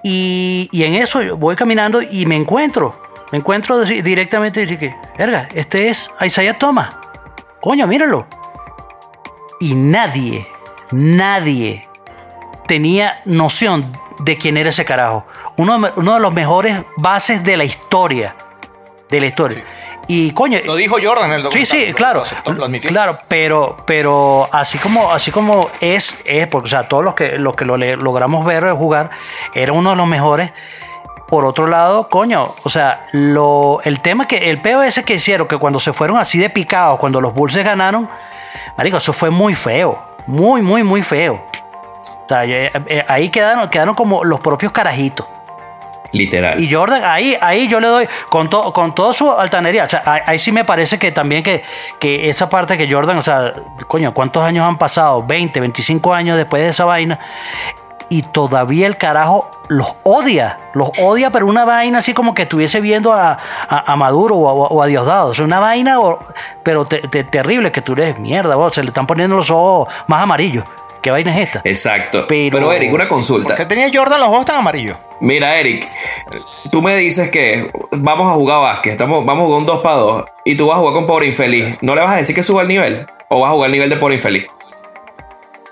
Y, 0.02 0.70
y 0.72 0.84
en 0.84 0.94
eso 0.94 1.20
yo 1.20 1.36
voy 1.36 1.54
caminando 1.54 2.00
y 2.00 2.24
me 2.24 2.36
encuentro, 2.36 2.98
me 3.30 3.36
encuentro 3.36 3.84
di- 3.84 4.00
directamente 4.00 4.62
y 4.62 4.64
dije, 4.64 4.96
verga, 5.18 5.50
este 5.54 5.88
es 5.90 6.08
Isaiah 6.22 6.54
Thomas. 6.54 6.96
Coño, 7.60 7.86
míralo. 7.86 8.26
Y 9.60 9.74
nadie, 9.74 10.46
nadie 10.94 11.88
tenía 12.66 13.20
noción 13.24 13.92
de 14.20 14.38
quién 14.38 14.56
era 14.56 14.70
ese 14.70 14.84
carajo. 14.84 15.26
Uno, 15.56 15.78
de- 15.78 15.92
uno 15.96 16.14
de 16.14 16.20
los 16.20 16.32
mejores 16.32 16.78
bases 16.96 17.42
de 17.44 17.56
la 17.56 17.64
historia. 17.64 18.34
De 19.10 19.20
la 19.20 19.26
historia. 19.26 19.64
Y 20.06 20.32
coño, 20.32 20.58
Lo 20.64 20.76
dijo 20.76 20.96
Jordan 21.02 21.32
en 21.32 21.32
el 21.32 21.40
Sí, 21.40 21.44
documental. 21.44 21.78
sí, 21.78 21.86
lo- 21.88 21.94
claro. 21.96 22.18
Lo, 22.18 22.22
aceptó, 22.24 22.52
lo. 22.52 22.80
Claro, 22.80 23.18
pero, 23.26 23.76
pero 23.86 24.48
así 24.52 24.78
como, 24.78 25.10
así 25.10 25.30
como 25.30 25.68
es, 25.80 26.20
es, 26.26 26.46
porque 26.46 26.66
o 26.66 26.70
sea, 26.70 26.88
todos 26.88 27.02
los 27.04 27.14
que, 27.14 27.38
los 27.38 27.56
que 27.56 27.64
lo 27.64 27.76
le- 27.76 27.96
logramos 27.96 28.44
ver 28.44 28.70
jugar, 28.72 29.10
era 29.54 29.72
uno 29.72 29.90
de 29.90 29.96
los 29.96 30.06
mejores. 30.06 30.52
Por 31.26 31.46
otro 31.46 31.66
lado, 31.66 32.08
coño, 32.10 32.54
o 32.62 32.68
sea, 32.68 33.06
lo, 33.12 33.80
el 33.84 34.00
tema 34.00 34.28
que, 34.28 34.50
el 34.50 34.60
POS 34.60 35.02
que 35.04 35.14
hicieron, 35.14 35.48
que 35.48 35.56
cuando 35.56 35.80
se 35.80 35.92
fueron 35.94 36.18
así 36.18 36.38
de 36.38 36.50
picados, 36.50 36.98
cuando 36.98 37.20
los 37.20 37.32
Bulls 37.34 37.56
ganaron, 37.56 38.08
marico, 38.76 38.98
eso 38.98 39.12
fue 39.14 39.30
muy 39.30 39.54
feo. 39.54 40.13
Muy, 40.26 40.62
muy, 40.62 40.82
muy 40.82 41.02
feo. 41.02 41.44
O 42.24 42.28
sea, 42.28 42.44
eh, 42.44 42.70
eh, 42.86 43.04
ahí 43.08 43.28
quedaron, 43.28 43.68
quedaron 43.68 43.94
como 43.94 44.24
los 44.24 44.40
propios 44.40 44.72
carajitos. 44.72 45.26
Literal. 46.12 46.60
Y 46.60 46.72
Jordan, 46.72 47.02
ahí, 47.04 47.36
ahí 47.40 47.66
yo 47.66 47.80
le 47.80 47.88
doy, 47.88 48.08
con, 48.30 48.48
to- 48.48 48.72
con 48.72 48.94
toda 48.94 49.12
su 49.12 49.30
altanería, 49.32 49.84
o 49.84 49.88
sea, 49.90 50.02
ahí, 50.06 50.20
ahí 50.26 50.38
sí 50.38 50.52
me 50.52 50.64
parece 50.64 50.96
que 50.96 51.10
también 51.10 51.42
que, 51.42 51.64
que 51.98 52.30
esa 52.30 52.48
parte 52.48 52.78
que 52.78 52.90
Jordan, 52.90 53.18
o 53.18 53.22
sea, 53.22 53.52
coño, 53.88 54.14
¿cuántos 54.14 54.44
años 54.44 54.64
han 54.64 54.78
pasado? 54.78 55.24
20, 55.26 55.58
25 55.58 56.14
años 56.14 56.36
después 56.36 56.62
de 56.62 56.68
esa 56.68 56.84
vaina. 56.84 57.18
Y 58.14 58.22
todavía 58.22 58.86
el 58.86 58.96
carajo 58.96 59.50
los 59.68 59.96
odia, 60.04 60.58
los 60.72 60.90
odia, 61.00 61.30
pero 61.30 61.48
una 61.48 61.64
vaina 61.64 61.98
así 61.98 62.14
como 62.14 62.32
que 62.32 62.42
estuviese 62.42 62.80
viendo 62.80 63.12
a, 63.12 63.32
a- 63.68 63.92
a 63.92 63.96
Maduro 63.96 64.36
o 64.36 64.48
a, 64.48 64.52
o 64.68 64.80
a 64.82 64.86
Diosdado. 64.86 65.30
O 65.30 65.34
sea, 65.34 65.44
una 65.44 65.58
vaina, 65.58 65.98
o- 65.98 66.20
pero 66.62 66.84
te- 66.84 66.98
te- 67.08 67.24
terrible 67.24 67.72
que 67.72 67.80
tú 67.82 67.94
eres 67.94 68.16
mierda, 68.20 68.54
vos, 68.54 68.72
se 68.72 68.82
le 68.84 68.90
están 68.90 69.08
poniendo 69.08 69.34
los 69.34 69.50
ojos 69.50 69.88
más 70.06 70.22
amarillos. 70.22 70.62
¿Qué 71.02 71.10
vaina 71.10 71.32
es 71.36 71.48
esta? 71.48 71.60
Exacto. 71.64 72.24
Pero- 72.28 72.56
Pero, 72.56 72.72
Eric, 72.72 72.92
una 72.94 73.08
consulta. 73.08 73.48
¿Por 73.48 73.56
qué 73.56 73.66
tenía 73.66 73.90
Jordan 73.92 74.20
los 74.20 74.28
ojos 74.28 74.44
tan 74.44 74.56
amarillos? 74.58 74.96
Mira, 75.20 75.56
Eric, 75.58 75.88
tú 76.70 76.80
me 76.80 76.94
dices 76.96 77.30
que 77.30 77.68
vamos 77.90 78.30
a 78.30 78.34
jugar 78.34 78.60
básquet, 78.60 78.92
estamos, 78.92 79.26
vamos 79.26 79.42
a 79.42 79.46
jugar 79.46 79.58
un 79.58 79.64
2 79.66 79.82
para 79.82 79.96
2 79.96 80.24
y 80.44 80.56
tú 80.56 80.68
vas 80.68 80.76
a 80.76 80.78
jugar 80.78 80.94
con 80.94 81.06
pobre 81.08 81.26
infeliz. 81.26 81.76
¿No 81.80 81.96
le 81.96 82.00
vas 82.02 82.12
a 82.12 82.16
decir 82.18 82.32
que 82.36 82.44
suba 82.44 82.62
el 82.62 82.68
nivel? 82.68 83.06
¿O 83.28 83.40
vas 83.40 83.50
a 83.50 83.54
jugar 83.54 83.66
el 83.70 83.72
nivel 83.72 83.90
de 83.90 83.96
pobre 83.96 84.14
infeliz? 84.14 84.46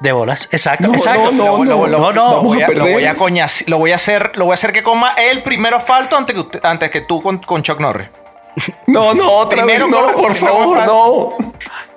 De 0.03 0.11
bolas, 0.13 0.49
exacto, 0.51 0.89
No, 0.89 0.95
exacto. 0.95 1.31
no, 1.33 1.65
no, 1.65 1.65
no, 1.65 1.87
lo- 1.87 2.13
no, 2.13 2.43
voy 2.43 2.61
a 2.63 2.67
a, 2.67 2.71
lo 2.71 2.87
voy 2.87 3.05
a 3.05 3.15
coñaci- 3.15 3.65
lo 3.69 3.79
voy 3.79 3.93
a 3.93 3.95
hacer, 3.95 4.33
lo 4.35 4.47
voy 4.47 4.53
a 4.53 4.55
hacer 4.55 4.73
que 4.73 4.83
coma 4.83 5.15
el 5.17 5.43
primero 5.45 5.77
asfalto 5.77 6.17
antes 6.17 6.35
que, 6.35 6.41
usted- 6.41 6.61
antes 6.65 6.91
que 6.91 7.03
tú 7.03 7.23
con, 7.23 7.39
con 7.39 7.63
Chuck 7.63 7.79
Norris. 7.81 8.09
No, 8.89 9.15
no, 9.15 9.31
otra 9.31 9.63
Primero 9.65 9.87
vez 9.87 9.97
no, 9.97 10.13
por 10.15 10.35
favor, 10.35 10.85
no. 10.85 11.31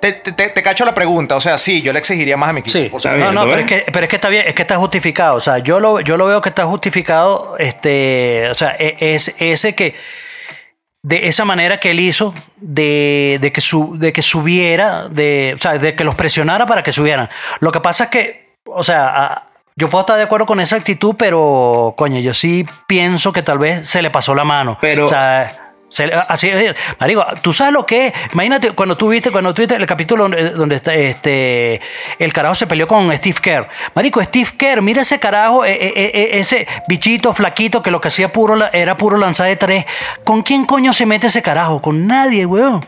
Te, 0.00 0.12
te- 0.12 0.32
te- 0.32 0.48
te 0.50 0.62
cacho 0.62 0.84
la 0.84 0.94
pregunta, 0.94 1.34
o 1.36 1.40
sea, 1.40 1.58
sí, 1.58 1.82
yo 1.82 1.92
le 1.92 1.98
exigiría 1.98 2.36
más 2.36 2.50
a 2.50 2.52
mi 2.52 2.60
equipo. 2.60 2.78
Sí, 2.78 2.88
por 2.88 3.02
bien, 3.02 3.18
no, 3.18 3.32
no, 3.32 3.44
¿lo 3.44 3.50
pero 3.50 3.60
es, 3.62 3.66
que, 3.66 3.84
pero 3.92 4.04
es 4.04 4.08
que 4.08 4.16
está 4.16 4.28
bien, 4.28 4.44
es 4.46 4.54
que 4.54 4.62
está 4.62 4.76
justificado. 4.76 5.34
O 5.36 5.40
sea, 5.40 5.58
yo 5.58 5.80
lo, 5.80 6.00
yo 6.00 6.16
lo 6.16 6.26
veo 6.26 6.40
que 6.40 6.48
está 6.48 6.64
justificado, 6.64 7.56
este, 7.58 8.48
o 8.50 8.54
sea, 8.54 8.74
e- 8.78 8.96
es 9.00 9.34
ese 9.38 9.74
que, 9.74 9.94
de 11.06 11.28
esa 11.28 11.44
manera 11.44 11.78
que 11.78 11.92
él 11.92 12.00
hizo, 12.00 12.34
de, 12.56 13.38
de 13.40 13.52
que, 13.52 13.60
su, 13.60 13.96
de 13.96 14.12
que 14.12 14.22
subiera, 14.22 15.06
de, 15.08 15.52
o 15.54 15.58
sea, 15.58 15.78
de 15.78 15.94
que 15.94 16.02
los 16.02 16.16
presionara 16.16 16.66
para 16.66 16.82
que 16.82 16.90
subieran. 16.90 17.30
Lo 17.60 17.70
que 17.70 17.80
pasa 17.80 18.04
es 18.04 18.10
que, 18.10 18.56
o 18.64 18.82
sea, 18.82 19.44
yo 19.76 19.88
puedo 19.88 20.00
estar 20.00 20.16
de 20.16 20.24
acuerdo 20.24 20.46
con 20.46 20.58
esa 20.58 20.74
actitud, 20.74 21.14
pero, 21.16 21.94
coño, 21.96 22.18
yo 22.18 22.34
sí 22.34 22.66
pienso 22.88 23.32
que 23.32 23.44
tal 23.44 23.58
vez 23.58 23.88
se 23.88 24.02
le 24.02 24.10
pasó 24.10 24.34
la 24.34 24.42
mano. 24.42 24.78
Pero- 24.80 25.06
o 25.06 25.08
sea, 25.08 25.65
Se- 25.88 26.12
así 26.12 26.48
es, 26.48 26.74
marico, 26.98 27.24
tú 27.42 27.52
sabes 27.52 27.72
lo 27.72 27.86
que 27.86 28.08
es. 28.08 28.12
Imagínate 28.32 28.72
cuando 28.72 28.96
tú 28.96 29.08
viste, 29.08 29.30
cuando 29.30 29.54
tú 29.54 29.62
viste 29.62 29.76
el 29.76 29.86
capítulo 29.86 30.28
donde, 30.28 30.76
este 30.84 31.80
el 32.18 32.32
carajo 32.32 32.56
se 32.56 32.66
peleó 32.66 32.88
con 32.88 33.12
Steve 33.16 33.38
Kerr. 33.40 33.68
Marico, 33.94 34.20
Steve 34.22 34.50
Kerr, 34.58 34.82
mira 34.82 35.02
ese 35.02 35.20
carajo, 35.20 35.64
eh, 35.64 35.72
eh, 35.80 35.92
eh, 36.12 36.30
ese 36.34 36.66
bichito 36.88 37.32
flaquito 37.32 37.82
que 37.82 37.90
lo 37.92 38.00
que 38.00 38.08
hacía 38.08 38.32
puro 38.32 38.56
era 38.72 38.96
puro 38.96 39.16
lanzar 39.16 39.46
de 39.46 39.56
tres. 39.56 39.84
¿Con 40.24 40.42
quién 40.42 40.64
coño 40.66 40.92
se 40.92 41.06
mete 41.06 41.28
ese 41.28 41.40
carajo? 41.40 41.80
Con 41.80 42.06
nadie, 42.06 42.46
weón. 42.46 42.84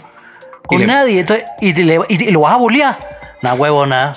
Con 0.66 0.78
Y 0.78 0.80
le- 0.80 0.86
nadie. 0.88 1.20
Entonces, 1.20 1.46
y, 1.60 1.72
le- 1.74 2.00
y- 2.08 2.24
y 2.24 2.30
lo 2.32 2.40
vas 2.40 2.54
a 2.54 2.56
bullear. 2.56 2.94
Nah, 3.42 3.54
huevo, 3.54 3.86
nada. 3.86 4.16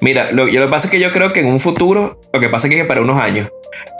Mira, 0.00 0.30
lo, 0.32 0.46
lo 0.46 0.52
que 0.52 0.68
pasa 0.68 0.86
es 0.86 0.90
que 0.90 1.00
yo 1.00 1.12
creo 1.12 1.32
que 1.34 1.40
en 1.40 1.46
un 1.48 1.60
futuro, 1.60 2.18
lo 2.32 2.40
que 2.40 2.48
pasa 2.48 2.66
es 2.66 2.74
que 2.74 2.84
para 2.84 3.02
unos 3.02 3.20
años, 3.20 3.48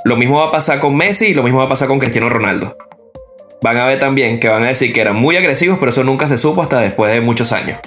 lo 0.04 0.16
mismo 0.16 0.38
va 0.38 0.46
a 0.46 0.50
pasar 0.52 0.80
con 0.80 0.96
Messi 0.96 1.26
y 1.26 1.34
lo 1.34 1.42
mismo 1.42 1.58
va 1.58 1.66
a 1.66 1.68
pasar 1.68 1.86
con 1.88 1.98
Cristiano 1.98 2.28
Ronaldo. 2.30 2.76
Van 3.62 3.76
a 3.76 3.86
ver 3.86 3.98
también 3.98 4.40
que 4.40 4.48
van 4.48 4.62
a 4.64 4.68
decir 4.68 4.92
que 4.92 5.00
eran 5.00 5.16
muy 5.16 5.36
agresivos, 5.36 5.78
pero 5.78 5.90
eso 5.90 6.02
nunca 6.02 6.26
se 6.26 6.38
supo 6.38 6.62
hasta 6.62 6.80
después 6.80 7.12
de 7.12 7.20
muchos 7.20 7.52
años. 7.52 7.78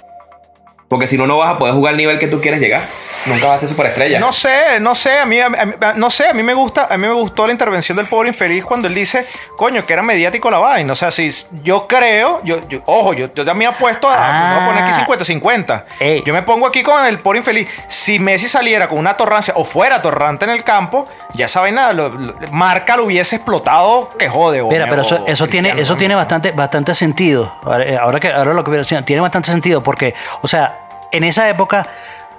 Porque 0.87 1.07
si 1.07 1.17
no, 1.17 1.25
no 1.25 1.37
vas 1.37 1.55
a 1.55 1.57
poder 1.57 1.73
jugar 1.73 1.93
al 1.93 1.97
nivel 1.97 2.19
que 2.19 2.27
tú 2.27 2.39
quieres 2.39 2.59
llegar. 2.59 2.83
Nunca 3.25 3.47
vas 3.47 3.57
a 3.57 3.59
ser 3.61 3.69
superestrella. 3.69 4.19
No 4.19 4.31
sé, 4.33 4.79
no 4.81 4.95
sé, 4.95 5.19
a 5.19 5.25
mí, 5.25 5.39
a 5.39 5.49
mí- 5.49 5.57
a- 5.81 5.93
no 5.93 6.09
sé, 6.09 6.29
a 6.29 6.33
mí 6.33 6.43
me 6.43 6.53
gusta, 6.53 6.87
a 6.89 6.97
mí 6.97 7.07
me 7.07 7.13
gustó 7.13 7.45
la 7.45 7.51
intervención 7.53 7.95
del 7.97 8.07
pobre 8.07 8.29
infeliz 8.29 8.63
cuando 8.65 8.87
él 8.87 8.95
dice, 8.95 9.25
coño, 9.55 9.85
que 9.85 9.93
era 9.93 10.01
mediático 10.01 10.51
la 10.51 10.59
vaina. 10.59 10.91
O 10.93 10.95
sea, 10.95 11.09
si 11.11 11.33
yo 11.63 11.87
creo, 11.87 12.41
yo, 12.43 12.67
yo- 12.67 12.81
ojo, 12.85 13.13
yo, 13.13 13.33
yo 13.33 13.45
también 13.45 13.71
apuesto 13.71 14.09
a, 14.09 14.15
Ah. 14.15 14.53
voy 14.55 14.63
a 14.63 14.67
poner 14.67 14.83
aquí 14.83 14.93
50-50. 14.99 15.85
Ey. 15.99 16.21
Yo 16.25 16.33
me 16.33 16.41
pongo 16.43 16.67
aquí 16.67 16.83
con 16.83 17.05
el 17.05 17.19
pobre 17.19 17.39
infeliz. 17.39 17.69
Si 17.87 18.19
Messi 18.19 18.49
saliera 18.49 18.87
con 18.87 18.97
una 18.99 19.15
torrancia 19.15 19.53
o 19.57 19.63
fuera 19.63 20.01
torrante 20.01 20.45
en 20.45 20.51
el 20.51 20.63
campo, 20.63 21.05
ya 21.33 21.45
esa 21.45 21.61
vaina, 21.61 21.93
lo- 21.93 22.09
lo- 22.09 22.35
marca 22.51 22.97
lo 22.97 23.05
hubiese 23.05 23.37
explotado 23.37 24.09
que 24.17 24.27
jode. 24.27 24.61
o- 24.61 24.69
Mira, 24.69 24.87
pero 24.89 25.03
eso, 25.03 25.23
o 25.23 25.27
eso 25.27 25.47
tiene, 25.47 25.69
Cristiano, 25.69 25.81
eso 25.81 25.95
tiene 25.97 26.15
bastante, 26.15 26.51
bastante 26.51 26.93
sentido. 26.95 27.55
Ahora, 27.63 27.83
eh, 27.85 27.97
ahora 27.97 28.19
que 28.19 28.31
ahora 28.31 28.53
lo 28.53 28.63
que 28.63 28.69
voy 28.71 28.77
a 28.77 28.81
decir, 28.81 29.01
tiene 29.03 29.21
bastante 29.21 29.49
sentido 29.51 29.81
porque, 29.83 30.13
o 30.41 30.47
sea, 30.47 30.79
en 31.11 31.23
esa 31.23 31.47
época, 31.47 31.87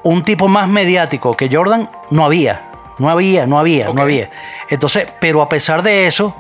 un 0.04 0.22
tipo 0.22 0.48
más 0.48 0.68
mediático 0.68 1.36
que 1.36 1.48
Jordan 1.50 1.90
no 2.10 2.24
había. 2.24 2.70
No 2.98 3.10
había, 3.10 3.46
no 3.46 3.58
había, 3.58 3.92
no 3.92 4.02
había. 4.02 4.30
Entonces, 4.70 5.08
pero 5.20 5.42
a 5.42 5.48
pesar 5.48 5.82
de 5.82 6.06
eso, 6.06 6.36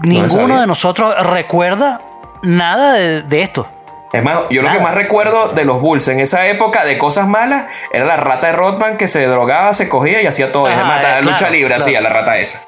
ninguno 0.00 0.60
de 0.60 0.66
nosotros 0.68 1.14
recuerda 1.26 2.00
nada 2.42 2.92
de, 2.92 3.22
de 3.22 3.42
esto. 3.42 3.68
Es 4.12 4.22
más, 4.22 4.42
yo 4.48 4.62
lo 4.62 4.70
que 4.70 4.78
más 4.78 4.94
recuerdo 4.94 5.48
de 5.48 5.64
los 5.64 5.80
Bulls 5.80 6.06
en 6.06 6.20
esa 6.20 6.46
época 6.46 6.84
de 6.84 6.96
cosas 6.98 7.26
malas 7.26 7.66
era 7.92 8.04
la 8.04 8.16
rata 8.16 8.46
de 8.46 8.52
Rodman 8.52 8.96
que 8.96 9.08
se 9.08 9.26
drogaba, 9.26 9.74
se 9.74 9.88
cogía 9.88 10.22
y 10.22 10.26
hacía 10.26 10.52
todo. 10.52 10.66
Ajá, 10.66 10.80
es 10.80 10.86
más, 10.86 11.02
la 11.02 11.18
eh, 11.18 11.22
lucha 11.22 11.38
claro, 11.38 11.54
libre 11.54 11.68
claro. 11.74 11.82
hacía 11.82 12.00
la 12.00 12.10
rata 12.10 12.38
esa. 12.38 12.60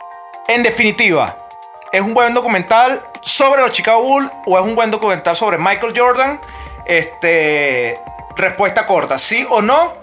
En 0.48 0.64
definitiva, 0.64 1.36
¿es 1.92 2.00
un 2.00 2.14
buen 2.14 2.34
documental 2.34 3.00
sobre 3.20 3.62
los 3.62 3.70
Chicago 3.70 4.02
Bulls 4.02 4.30
o 4.44 4.58
es 4.58 4.64
un 4.64 4.74
buen 4.74 4.90
documental 4.90 5.36
sobre 5.36 5.56
Michael 5.56 5.92
Jordan? 5.96 6.40
Este, 6.84 8.00
respuesta 8.36 8.86
corta, 8.86 9.18
¿sí 9.18 9.46
o 9.50 9.62
no? 9.62 9.94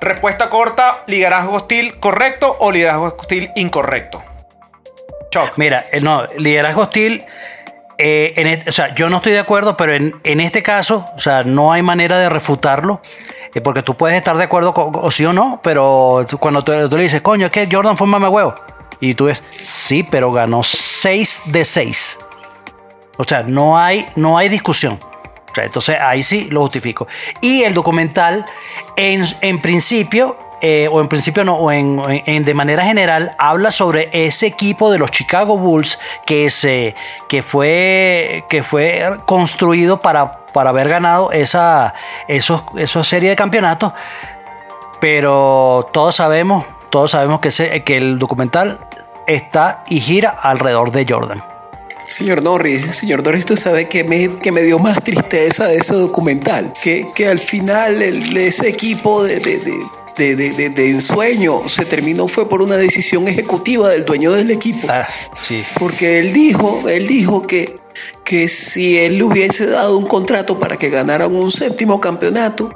Respuesta 0.00 0.48
corta, 0.48 0.98
liderazgo 1.06 1.54
hostil 1.54 1.98
correcto 1.98 2.56
o 2.60 2.70
liderazgo 2.70 3.14
hostil 3.18 3.50
incorrecto. 3.56 4.22
Choc. 5.30 5.52
Mira, 5.56 5.82
eh, 5.92 6.00
no, 6.00 6.26
liderazgo 6.36 6.82
hostil. 6.82 7.24
eh, 7.98 8.64
o 8.68 8.72
sea, 8.72 8.94
yo 8.94 9.10
no 9.10 9.16
estoy 9.16 9.32
de 9.32 9.40
acuerdo, 9.40 9.76
pero 9.76 9.92
en, 9.92 10.14
en 10.22 10.40
este 10.40 10.62
caso, 10.62 11.04
o 11.16 11.18
sea, 11.20 11.42
no 11.42 11.72
hay 11.72 11.82
manera 11.82 12.18
de 12.18 12.28
refutarlo. 12.28 13.00
eh, 13.54 13.60
porque 13.60 13.82
tú 13.82 13.96
puedes 13.96 14.16
estar 14.16 14.36
de 14.36 14.44
acuerdo 14.44 14.72
con, 14.72 14.92
o 14.94 15.10
sí 15.10 15.24
o 15.26 15.32
no, 15.32 15.60
pero 15.62 16.24
cuando 16.38 16.62
tú, 16.62 16.72
tú 16.88 16.96
le 16.96 17.02
dices, 17.04 17.20
coño, 17.22 17.46
es 17.46 17.52
que 17.52 17.68
Jordan 17.70 17.96
fue 17.96 18.04
un 18.04 18.10
mamahuevo. 18.12 18.54
Y 19.00 19.14
tú 19.14 19.26
ves, 19.26 19.42
sí, 19.50 20.04
pero 20.08 20.30
ganó 20.32 20.62
6 20.62 21.42
de 21.46 21.64
6. 21.64 22.18
O 23.16 23.24
sea, 23.24 23.42
no 23.42 23.78
hay, 23.78 24.06
no 24.16 24.38
hay 24.38 24.48
discusión. 24.48 24.98
Entonces 25.64 25.96
ahí 26.00 26.22
sí 26.22 26.48
lo 26.50 26.60
justifico. 26.62 27.06
Y 27.40 27.62
el 27.62 27.74
documental, 27.74 28.44
en, 28.96 29.24
en 29.40 29.60
principio, 29.60 30.36
eh, 30.60 30.88
o 30.90 31.00
en 31.00 31.06
principio 31.08 31.44
no, 31.44 31.54
o 31.56 31.70
en- 31.70 32.44
de 32.44 32.54
manera 32.54 32.84
general, 32.84 33.34
habla 33.38 33.70
sobre 33.70 34.08
ese 34.12 34.46
equipo 34.48 34.90
de 34.90 34.98
los 34.98 35.10
Chicago 35.12 35.56
Bulls 35.56 35.98
que, 36.26 36.50
se, 36.50 36.96
que, 37.28 37.42
fue, 37.42 38.44
que 38.48 38.62
fue 38.64 39.20
construido 39.24 40.00
para, 40.00 40.44
para 40.52 40.70
haber 40.70 40.88
ganado 40.88 41.30
esa, 41.30 41.94
esos, 42.26 42.64
esa 42.76 43.04
serie 43.04 43.30
de 43.30 43.36
campeonatos. 43.36 43.92
Pero 45.00 45.88
todos 45.92 46.16
sabemos, 46.16 46.64
todos 46.90 47.12
sabemos 47.12 47.38
que, 47.40 47.48
ese- 47.48 47.84
que 47.84 47.96
el 47.96 48.18
documental 48.18 48.80
está 49.28 49.84
y 49.86 50.00
gira 50.00 50.30
alrededor 50.30 50.90
de 50.90 51.06
Jordan. 51.08 51.40
Señor 52.08 52.42
Norris, 52.42 52.96
señor 52.96 53.22
Norris, 53.22 53.44
tú 53.44 53.56
sabes 53.56 53.86
que 53.88 54.02
me, 54.02 54.36
que 54.36 54.50
me 54.50 54.62
dio 54.62 54.78
más 54.78 55.02
tristeza 55.02 55.66
de 55.66 55.76
ese 55.76 55.94
documental, 55.94 56.72
que, 56.82 57.06
que 57.14 57.28
al 57.28 57.38
final 57.38 58.02
el- 58.02 58.36
ese 58.36 58.68
equipo 58.68 59.22
de, 59.24 59.38
de, 59.40 59.60
de, 60.16 60.34
de- 60.36 60.70
de- 60.70 60.90
ensueño 60.90 61.68
se 61.68 61.84
terminó 61.84 62.26
fue 62.26 62.48
por 62.48 62.62
una 62.62 62.76
decisión 62.76 63.28
ejecutiva 63.28 63.90
del 63.90 64.04
dueño 64.04 64.32
del 64.32 64.50
equipo. 64.50 64.86
Ah, 64.90 65.06
sí. 65.42 65.62
Porque 65.78 66.18
él 66.18 66.32
dijo, 66.32 66.88
él 66.88 67.06
dijo 67.06 67.46
que, 67.46 67.78
que 68.24 68.48
si 68.48 68.98
él 68.98 69.18
le 69.18 69.24
hubiese 69.24 69.66
dado 69.66 69.96
un 69.98 70.06
contrato 70.06 70.58
para 70.58 70.76
que 70.76 70.88
ganaran 70.88 71.34
un 71.34 71.50
séptimo 71.52 72.00
campeonato, 72.00 72.70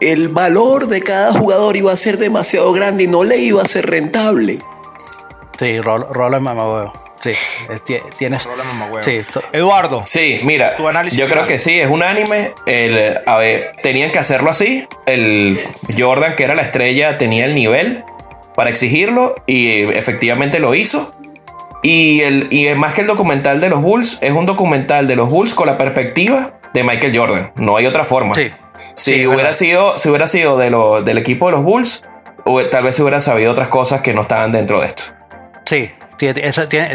el 0.00 0.28
valor 0.28 0.86
de 0.88 1.02
cada 1.02 1.32
jugador 1.32 1.76
iba 1.76 1.92
a 1.92 1.96
ser 1.96 2.16
demasiado 2.18 2.72
grande 2.72 3.04
y 3.04 3.06
no 3.08 3.24
le 3.24 3.36
iba 3.38 3.62
a 3.62 3.66
ser 3.66 3.90
rentable. 3.90 4.60
Sí, 5.58 5.78
Rol- 5.80 6.06
Roland 6.10 6.44
Mamahuevo. 6.44 6.92
Sí, 7.22 7.30
es- 7.30 7.84
tie- 7.84 8.02
tienes. 8.16 8.46
Sí, 9.02 9.20
Eduardo. 9.52 10.02
Sí, 10.06 10.40
mira, 10.42 10.76
Tu 10.76 10.88
análisis 10.88 11.18
yo 11.18 11.26
creo 11.26 11.44
que 11.44 11.58
sí, 11.58 11.78
es 11.78 11.88
unánime. 11.88 12.52
El, 12.66 13.18
a 13.26 13.36
ver, 13.36 13.72
tenían 13.82 14.10
que 14.10 14.18
hacerlo 14.18 14.50
así. 14.50 14.86
El 15.06 15.60
Jordan, 15.98 16.34
que 16.36 16.44
era 16.44 16.54
la 16.54 16.62
estrella, 16.62 17.18
tenía 17.18 17.44
el 17.44 17.54
nivel 17.54 18.04
para 18.56 18.70
exigirlo 18.70 19.34
y 19.46 19.82
efectivamente 19.82 20.58
lo 20.60 20.74
hizo. 20.74 21.12
Y, 21.82 22.20
el, 22.22 22.48
y 22.50 22.66
es 22.66 22.76
más 22.76 22.92
que 22.94 23.02
el 23.02 23.06
documental 23.06 23.60
de 23.60 23.70
los 23.70 23.80
Bulls, 23.82 24.18
es 24.20 24.32
un 24.32 24.44
documental 24.46 25.06
de 25.08 25.16
los 25.16 25.28
Bulls 25.30 25.54
con 25.54 25.66
la 25.66 25.78
perspectiva 25.78 26.52
de 26.74 26.84
Michael 26.84 27.16
Jordan. 27.16 27.52
No 27.56 27.76
hay 27.76 27.86
otra 27.86 28.04
forma. 28.04 28.34
Sí. 28.34 28.50
Si, 28.94 29.12
Sí, 29.14 29.26
hubiera 29.26 29.44
verdad. 29.44 29.54
sido, 29.58 29.98
si 29.98 30.08
hubiera 30.08 30.26
sido 30.28 30.58
de 30.58 30.70
lo- 30.70 31.02
del 31.02 31.16
equipo 31.18 31.46
de 31.46 31.52
los 31.52 31.62
Bulls, 31.62 32.02
o 32.44 32.60
tal 32.64 32.84
vez 32.84 32.96
se 32.96 33.02
hubiera 33.02 33.20
sabido 33.20 33.52
otras 33.52 33.68
cosas 33.68 34.00
que 34.02 34.12
no 34.12 34.22
estaban 34.22 34.52
dentro 34.52 34.80
de 34.80 34.88
esto. 34.88 35.04
Sí, 35.64 35.90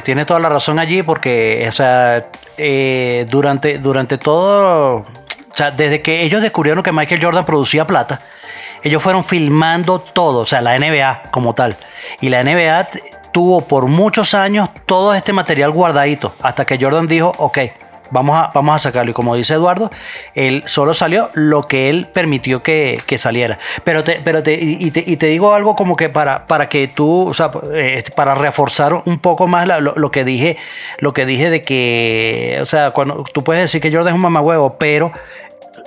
tiene, 0.04 0.26
toda 0.26 0.40
la 0.40 0.50
razón 0.50 0.80
allí 0.80 1.04
porque, 1.04 1.66
o 1.68 1.72
sea, 1.72 2.30
eh, 2.58 3.26
durante, 3.30 3.80
durante 3.80 4.18
todo, 4.18 4.98
o 4.98 5.56
sea, 5.56 5.72
desde 5.72 6.02
que 6.02 6.24
ellos 6.24 6.42
descubrieron 6.42 6.84
que 6.84 6.92
Michael 6.92 7.24
Jordan 7.24 7.46
producía 7.46 7.88
plata, 7.88 8.20
ellos 8.84 9.02
fueron 9.02 9.24
filmando 9.24 10.00
todo, 10.00 10.40
o 10.40 10.46
sea, 10.46 10.62
la 10.62 10.78
NBA 10.78 11.24
como 11.32 11.56
tal. 11.56 11.76
Y 12.22 12.30
la 12.30 12.44
NBA 12.44 12.88
tuvo 13.32 13.62
por 13.62 13.88
muchos 13.88 14.34
años 14.34 14.70
todo 14.86 15.14
este 15.16 15.34
material 15.34 15.72
guardadito, 15.72 16.36
hasta 16.42 16.66
que 16.66 16.78
Jordan 16.80 17.08
dijo, 17.08 17.34
ok, 17.38 17.58
vamos 18.12 18.36
a, 18.38 18.52
vamos 18.54 18.76
a 18.76 18.80
sacarlo. 18.80 19.12
Y 19.12 19.14
como 19.14 19.36
dice 19.36 19.54
Eduardo, 19.56 19.92
él 20.34 20.64
solo 20.66 20.94
salió 20.94 21.30
lo 21.34 21.64
que 21.64 21.90
él 21.90 22.08
permitió 22.14 22.62
que, 22.64 23.00
que 23.06 23.18
saliera. 23.18 23.60
Pero 23.84 24.04
te, 24.04 24.22
pero 24.24 24.44
te, 24.44 24.54
y, 24.56 24.92
te, 24.92 25.04
y 25.06 25.18
te 25.18 25.28
digo 25.28 25.54
algo 25.54 25.76
como 25.76 25.96
que 25.96 26.10
para, 26.10 26.46
para 26.48 26.70
que 26.70 26.88
tú, 26.88 27.28
o 27.30 27.34
sea, 27.34 27.52
eh, 27.74 28.04
para 28.16 28.36
reforzar 28.36 28.94
un 29.06 29.20
poco 29.20 29.48
más 29.48 29.68
lo, 29.68 29.82
lo 29.96 30.12
que 30.12 30.24
dije, 30.24 30.58
lo 31.00 31.14
que 31.14 31.26
dije 31.26 31.50
de 31.50 31.62
que, 31.62 32.58
o 32.62 32.66
sea, 32.66 32.92
cuando 32.92 33.24
tú 33.34 33.44
puedes 33.44 33.62
decir 33.64 33.82
que 33.82 33.92
Jordan 33.92 34.10
es 34.10 34.16
un 34.16 34.22
mamahuevo, 34.22 34.78
pero 34.78 35.12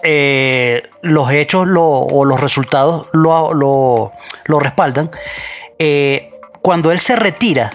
eh, 0.02 0.82
los 1.02 1.30
hechos 1.32 1.66
lo- 1.66 1.84
o 1.86 2.24
los 2.24 2.40
resultados 2.40 3.08
lo, 3.12 3.52
lo- 3.54 4.12
lo 4.44 4.58
respaldan. 4.60 5.10
Eh, 5.78 6.30
cuando 6.62 6.90
él 6.92 7.00
se 7.00 7.16
retira, 7.16 7.72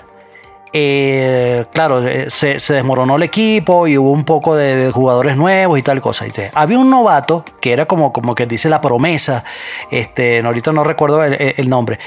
eh, 0.76 1.66
claro, 1.72 2.06
eh, 2.08 2.30
se, 2.30 2.58
desmoronó 2.58 3.18
el 3.18 3.24
equipo 3.24 3.86
y 3.88 3.96
hubo 3.96 4.10
un 4.10 4.24
poco 4.24 4.56
de, 4.56 4.90
jugadores 4.92 5.38
nuevos 5.38 5.78
y 5.78 5.84
tal 5.84 6.02
cosa. 6.02 6.26
Había 6.54 6.80
un 6.80 6.90
novato 6.90 7.46
que 7.62 7.74
era 7.74 7.86
como, 7.86 8.12
como 8.12 8.34
que 8.34 8.48
dice 8.48 8.70
la 8.70 8.82
promesa, 8.82 9.44
este, 9.92 10.40
ahorita 10.40 10.72
no 10.72 10.84
recuerdo 10.84 11.24
el, 11.24 11.70
nombre, 11.70 12.00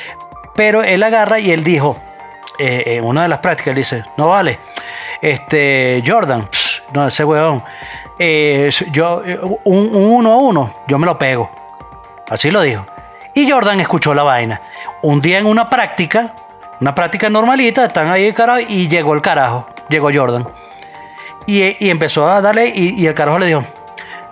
pero 0.57 0.83
él 0.83 1.03
agarra 1.05 1.39
y 1.39 1.53
él 1.53 1.63
dijo, 1.63 1.97
eh, 2.59 2.83
en 2.87 3.05
una 3.05 3.23
de 3.23 3.29
las 3.29 3.39
prácticas, 3.39 3.75
dice, 3.77 4.05
no 4.17 4.29
vale, 4.29 4.59
este, 5.23 6.03
Jordan, 6.05 6.49
no, 6.93 7.07
ese 7.07 7.25
weón, 7.25 7.63
eh, 8.19 8.71
yo, 8.91 9.23
un, 9.65 9.95
un 9.95 10.05
uno 10.13 10.33
a 10.33 10.37
uno, 10.39 10.75
yo 10.89 10.99
me 10.99 11.07
lo 11.07 11.17
pego. 11.17 11.51
Así 12.29 12.51
lo 12.51 12.63
dijo. 12.63 12.85
Y 13.35 13.49
Jordan 13.49 13.79
escuchó 13.79 14.13
la 14.15 14.25
vaina. 14.25 14.61
Un 15.03 15.21
día 15.21 15.39
en 15.39 15.47
una 15.47 15.71
práctica, 15.71 16.35
una 16.81 16.95
práctica 16.95 17.31
normalita, 17.31 17.85
están 17.87 18.09
ahí, 18.11 18.33
carajo, 18.33 18.61
y 18.69 18.89
llegó 18.89 19.15
el 19.15 19.23
carajo. 19.23 19.67
Llegó 19.89 20.11
Jordan. 20.13 20.49
Y, 21.47 21.85
y 21.85 21.91
empezó 21.91 22.29
a 22.29 22.41
darle, 22.41 22.73
y, 22.75 23.07
el 23.07 23.15
carajo 23.15 23.39
le 23.39 23.47
dijo: 23.47 23.65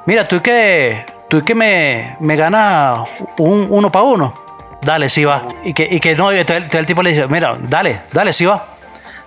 Mira, 0.07 0.26
tú 0.26 0.42
que, 0.42 1.07
tú 1.28 1.42
que 1.44 1.54
me, 1.54 2.16
me 2.20 2.37
ganas 2.37 3.09
un 3.38 3.68
uno 3.70 3.90
para 3.90 4.04
uno. 4.04 4.35
Dale, 4.83 5.09
sí 5.09 5.24
va. 5.24 5.44
Y 5.64 5.72
que, 5.72 5.88
y 5.90 6.00
que 6.00 6.14
no, 6.14 6.30
entonces 6.33 6.74
el 6.74 6.87
tipo 6.87 7.02
le 7.02 7.11
dice: 7.11 7.26
Mira, 7.28 7.57
dale, 7.61 8.00
dale, 8.12 8.33
sí 8.33 8.44
va. 8.44 8.66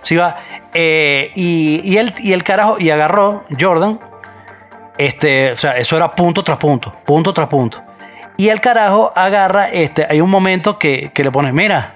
Sí 0.02 0.16
va. 0.16 0.36
eh, 0.74 1.32
y, 1.34 1.80
y, 1.84 1.96
el, 1.98 2.14
y 2.18 2.32
el 2.32 2.44
carajo, 2.44 2.76
y 2.78 2.90
agarró 2.90 3.44
Jordan, 3.58 3.98
este, 4.96 5.52
o 5.52 5.56
sea, 5.56 5.76
eso 5.76 5.96
era 5.96 6.10
punto 6.10 6.44
tras 6.44 6.58
punto, 6.58 6.92
punto 7.04 7.32
tras 7.32 7.48
punto. 7.48 7.82
Y 8.38 8.48
el 8.50 8.60
carajo 8.60 9.12
agarra, 9.16 9.68
este, 9.68 10.06
hay 10.08 10.20
un 10.20 10.30
momento 10.30 10.78
que, 10.78 11.10
que 11.12 11.24
le 11.24 11.30
pone, 11.32 11.52
mira, 11.52 11.94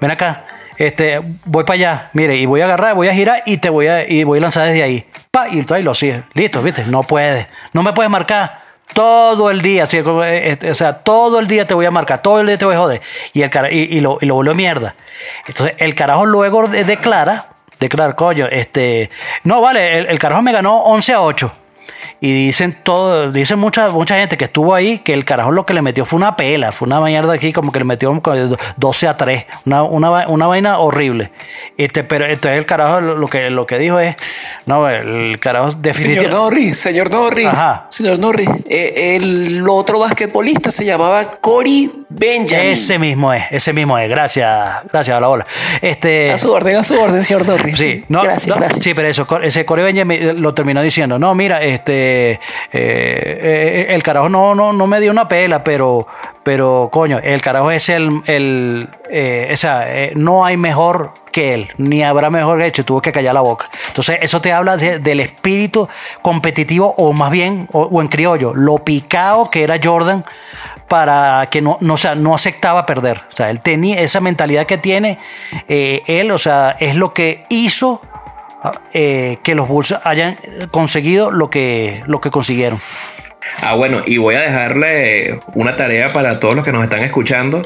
ven 0.00 0.10
acá, 0.10 0.44
este, 0.76 1.20
voy 1.46 1.64
para 1.64 1.74
allá, 1.74 2.10
mire, 2.12 2.36
y 2.36 2.44
voy 2.44 2.60
a 2.60 2.66
agarrar, 2.66 2.94
voy 2.94 3.08
a 3.08 3.14
girar 3.14 3.42
y 3.46 3.56
te 3.56 3.70
voy 3.70 3.86
a, 3.86 4.06
y 4.06 4.22
voy 4.24 4.38
a 4.38 4.42
lanzar 4.42 4.66
desde 4.66 4.82
ahí. 4.82 5.06
Pa, 5.30 5.48
y 5.48 5.58
entonces 5.58 5.82
lo 5.82 5.94
sigue. 5.94 6.24
Listo, 6.34 6.62
viste, 6.62 6.84
no 6.84 7.02
puede, 7.02 7.48
no 7.72 7.82
me 7.82 7.94
puedes 7.94 8.10
marcar. 8.10 8.60
Todo 8.92 9.50
el 9.50 9.62
día, 9.62 9.86
como, 10.04 10.22
eh, 10.22 10.50
este, 10.50 10.70
o 10.70 10.74
sea, 10.74 10.98
todo 10.98 11.40
el 11.40 11.48
día 11.48 11.66
te 11.66 11.72
voy 11.72 11.86
a 11.86 11.90
marcar, 11.90 12.20
todo 12.20 12.40
el 12.40 12.46
día 12.46 12.58
te 12.58 12.66
voy 12.66 12.74
a 12.74 12.78
joder. 12.78 13.00
Y, 13.32 13.40
el 13.40 13.48
cara, 13.48 13.70
y, 13.72 13.78
y 13.90 14.00
lo, 14.00 14.18
y 14.20 14.26
lo 14.26 14.34
volvió 14.34 14.54
mierda. 14.54 14.94
Entonces, 15.46 15.74
el 15.78 15.94
carajo 15.94 16.26
luego 16.26 16.68
de- 16.68 16.84
declara, 16.84 17.46
declara, 17.80 18.14
coño, 18.14 18.46
este, 18.50 19.08
no, 19.44 19.62
vale, 19.62 19.96
el, 19.96 20.06
el 20.08 20.18
carajo 20.18 20.42
me 20.42 20.52
ganó 20.52 20.82
11 20.82 21.14
a 21.14 21.22
8. 21.22 21.52
Y 22.20 22.46
dicen 22.46 22.78
todo, 22.82 23.32
dicen 23.32 23.58
mucha, 23.58 23.90
mucha 23.90 24.16
gente 24.16 24.36
que 24.36 24.44
estuvo 24.44 24.74
ahí 24.74 24.98
que 24.98 25.12
el 25.12 25.24
carajo 25.24 25.50
lo 25.50 25.66
que 25.66 25.74
le 25.74 25.82
metió 25.82 26.06
fue 26.06 26.18
una 26.18 26.36
pela, 26.36 26.72
fue 26.72 26.86
una 26.86 27.00
mierda 27.00 27.32
aquí, 27.32 27.52
como 27.52 27.72
que 27.72 27.80
le 27.80 27.84
metió 27.84 28.20
como 28.20 28.56
12 28.76 29.08
a 29.08 29.16
3, 29.16 29.44
una, 29.66 29.82
una, 29.82 30.28
una 30.28 30.46
vaina 30.46 30.78
horrible. 30.78 31.32
Este, 31.76 32.04
pero 32.04 32.26
entonces 32.26 32.58
el 32.58 32.66
carajo 32.66 33.00
lo, 33.00 33.28
que, 33.28 33.50
lo 33.50 33.66
que 33.66 33.78
dijo 33.78 33.98
es, 33.98 34.14
no, 34.66 34.88
el 34.88 35.38
carajo 35.40 35.70
Señor 35.70 35.82
definitivamente... 35.82 36.36
Norris, 36.36 36.78
señor 36.78 37.10
Norris, 37.10 37.46
Ajá. 37.46 37.86
señor 37.90 38.18
Norris, 38.18 38.48
eh, 38.68 39.16
el 39.16 39.68
otro 39.68 39.98
basquetbolista 39.98 40.70
se 40.70 40.84
llamaba 40.84 41.24
Cory 41.40 42.01
Benjamin. 42.18 42.66
Ese 42.68 42.98
mismo 42.98 43.32
es, 43.32 43.44
ese 43.50 43.72
mismo 43.72 43.98
es. 43.98 44.08
Gracias, 44.08 44.82
gracias 44.90 45.16
a 45.16 45.20
la 45.20 45.28
ola. 45.28 45.46
Este, 45.80 46.30
A 46.30 46.38
su 46.38 46.52
orden, 46.52 46.76
a 46.76 46.84
su 46.84 46.98
orden, 47.00 47.22
señor 47.24 47.46
Norris. 47.46 47.76
Sí, 47.78 48.04
no, 48.08 48.22
gracias, 48.22 48.48
no, 48.48 48.56
gracias. 48.56 48.82
sí, 48.84 48.94
pero 48.94 49.08
eso, 49.08 49.26
ese 49.42 49.64
Corey 49.64 49.84
Benjamin 49.84 50.40
lo 50.42 50.54
terminó 50.54 50.82
diciendo, 50.82 51.18
no, 51.18 51.34
mira, 51.34 51.62
este, 51.62 52.32
eh, 52.32 52.38
eh, 52.72 53.86
el 53.90 54.02
carajo 54.02 54.28
no, 54.28 54.54
no, 54.54 54.72
no 54.72 54.86
me 54.86 55.00
dio 55.00 55.10
una 55.10 55.28
pela, 55.28 55.62
pero, 55.64 56.06
pero 56.42 56.88
coño, 56.92 57.18
el 57.22 57.40
carajo 57.42 57.70
es 57.70 57.88
el, 57.88 58.22
el 58.26 58.88
eh, 59.10 59.50
o 59.52 59.56
sea, 59.56 59.84
eh, 59.88 60.12
no 60.14 60.44
hay 60.44 60.56
mejor 60.56 61.14
que 61.30 61.54
él, 61.54 61.70
ni 61.78 62.02
habrá 62.02 62.28
mejor 62.28 62.58
que 62.58 62.66
hecho, 62.66 62.84
tuvo 62.84 63.00
que 63.00 63.10
callar 63.10 63.32
la 63.34 63.40
boca. 63.40 63.66
Entonces, 63.88 64.18
eso 64.20 64.40
te 64.40 64.52
habla 64.52 64.76
de- 64.76 64.98
del 64.98 65.20
espíritu 65.20 65.88
competitivo, 66.20 66.92
o 66.98 67.12
más 67.12 67.30
bien, 67.30 67.68
o, 67.72 67.82
o 67.84 68.00
en 68.02 68.08
criollo, 68.08 68.52
lo 68.54 68.78
picado 68.84 69.48
que 69.50 69.62
era 69.64 69.78
Jordan 69.82 70.24
para 70.92 71.46
que 71.50 71.62
no, 71.62 71.78
no, 71.80 71.94
o 71.94 71.96
sea, 71.96 72.14
no 72.14 72.34
aceptaba 72.34 72.84
perder. 72.84 73.22
O 73.32 73.34
sea, 73.34 73.48
él 73.48 73.60
tenía 73.60 74.02
esa 74.02 74.20
mentalidad 74.20 74.66
que 74.66 74.76
tiene 74.76 75.18
eh, 75.66 76.02
él, 76.06 76.30
o 76.30 76.38
sea, 76.38 76.76
es 76.80 76.96
lo 76.96 77.14
que 77.14 77.44
hizo 77.48 78.02
eh, 78.92 79.38
que 79.42 79.54
los 79.54 79.68
Bulls 79.68 79.94
hayan 80.04 80.36
conseguido 80.70 81.30
lo 81.30 81.48
que, 81.48 82.02
lo 82.06 82.20
que 82.20 82.28
consiguieron. 82.28 82.78
Ah, 83.62 83.74
bueno, 83.74 84.02
y 84.06 84.18
voy 84.18 84.34
a 84.34 84.42
dejarle 84.42 85.40
una 85.54 85.76
tarea 85.76 86.12
para 86.12 86.38
todos 86.40 86.54
los 86.56 86.62
que 86.62 86.72
nos 86.72 86.84
están 86.84 87.00
escuchando, 87.02 87.62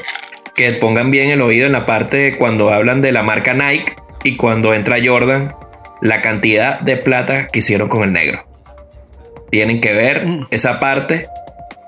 que 0.55 0.71
pongan 0.71 1.11
bien 1.11 1.29
el 1.29 1.41
oído 1.41 1.65
en 1.65 1.73
la 1.73 1.85
parte 1.85 2.37
cuando 2.37 2.69
hablan 2.71 3.01
de 3.01 3.11
la 3.11 3.23
marca 3.23 3.53
Nike 3.53 3.93
y 4.23 4.37
cuando 4.37 4.73
entra 4.73 4.99
Jordan, 5.03 5.53
la 6.01 6.21
cantidad 6.21 6.79
de 6.79 6.95
plata 6.95 7.47
que 7.47 7.59
hicieron 7.59 7.89
con 7.89 8.03
el 8.03 8.13
negro. 8.13 8.47
Tienen 9.51 9.81
que 9.81 9.91
ver 9.91 10.25
esa 10.49 10.79
parte, 10.79 11.27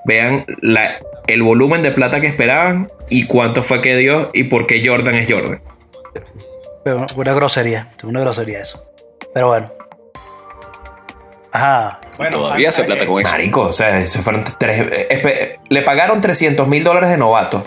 vean 0.04 0.44
la- 0.60 0.98
el 1.32 1.42
volumen 1.42 1.82
de 1.82 1.90
plata 1.90 2.20
que 2.20 2.26
esperaban 2.26 2.88
y 3.08 3.26
cuánto 3.26 3.62
fue 3.62 3.80
que 3.80 3.96
dio 3.96 4.30
y 4.32 4.44
por 4.44 4.66
qué 4.66 4.86
Jordan 4.86 5.14
es 5.14 5.30
Jordan. 5.30 5.62
Pero 6.84 7.06
una 7.16 7.32
grosería, 7.32 7.90
una 8.04 8.20
grosería 8.20 8.60
eso. 8.60 8.84
Pero 9.34 9.48
bueno. 9.48 9.70
Ajá. 11.52 12.00
Bueno, 12.16 12.38
Todavía 12.38 12.70
se 12.72 12.84
plata 12.84 13.06
con 13.06 13.20
eso. 13.20 13.30
Marico, 13.30 13.62
o 13.62 13.72
sea, 13.72 14.06
se 14.06 14.20
fueron 14.20 14.44
tres. 14.58 14.86
eh, 14.90 15.58
le 15.68 15.82
pagaron 15.82 16.20
300 16.20 16.66
mil 16.68 16.84
dólares 16.84 17.10
de 17.10 17.16
novato. 17.16 17.64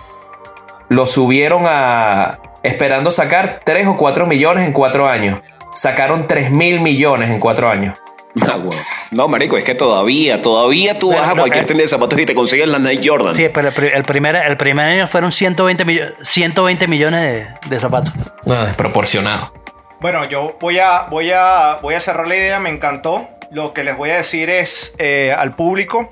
Lo 0.89 1.05
subieron 1.07 1.63
a. 1.67 2.39
Esperando 2.63 3.11
sacar 3.11 3.59
3 3.65 3.87
o 3.87 3.97
4 3.97 4.25
millones 4.25 4.65
en 4.65 4.71
4 4.71 5.09
años. 5.09 5.41
Sacaron 5.73 6.27
3 6.27 6.49
mil 6.51 6.79
millones 6.79 7.29
en 7.29 7.39
4 7.39 7.69
años. 7.69 7.99
Ah, 8.51 8.57
bueno. 8.57 8.81
No, 9.11 9.27
marico, 9.27 9.57
es 9.57 9.63
que 9.63 9.75
todavía, 9.75 10.39
todavía 10.39 10.97
tú 10.97 11.09
Pero 11.09 11.21
vas 11.21 11.29
a 11.29 11.33
no, 11.35 11.41
cualquier 11.43 11.63
eh. 11.63 11.67
tienda 11.67 11.83
de 11.83 11.87
zapatos 11.87 12.17
y 12.19 12.25
te 12.25 12.33
consigues 12.33 12.67
la 12.67 12.79
Nike 12.79 13.07
Jordan. 13.07 13.35
Sí, 13.35 13.47
pero 13.53 13.67
el, 13.67 13.73
pri- 13.73 13.91
el 13.93 14.03
primer, 14.03 14.35
el 14.35 14.57
primer 14.57 14.85
año 14.87 15.07
fueron 15.07 15.31
120, 15.31 15.85
millo- 15.85 16.13
120 16.23 16.87
millones 16.87 17.21
de, 17.21 17.47
de 17.69 17.79
zapatos. 17.79 18.11
No, 18.45 18.65
desproporcionado. 18.65 19.53
Bueno, 20.01 20.25
yo 20.25 20.57
voy 20.59 20.79
a, 20.79 21.03
voy, 21.09 21.31
a, 21.31 21.77
voy 21.81 21.93
a 21.93 21.99
cerrar 21.99 22.27
la 22.27 22.35
idea, 22.35 22.59
me 22.59 22.69
encantó. 22.69 23.29
Lo 23.51 23.71
que 23.73 23.83
les 23.83 23.95
voy 23.95 24.09
a 24.09 24.17
decir 24.17 24.49
es 24.49 24.95
eh, 24.97 25.33
al 25.37 25.55
público 25.55 26.11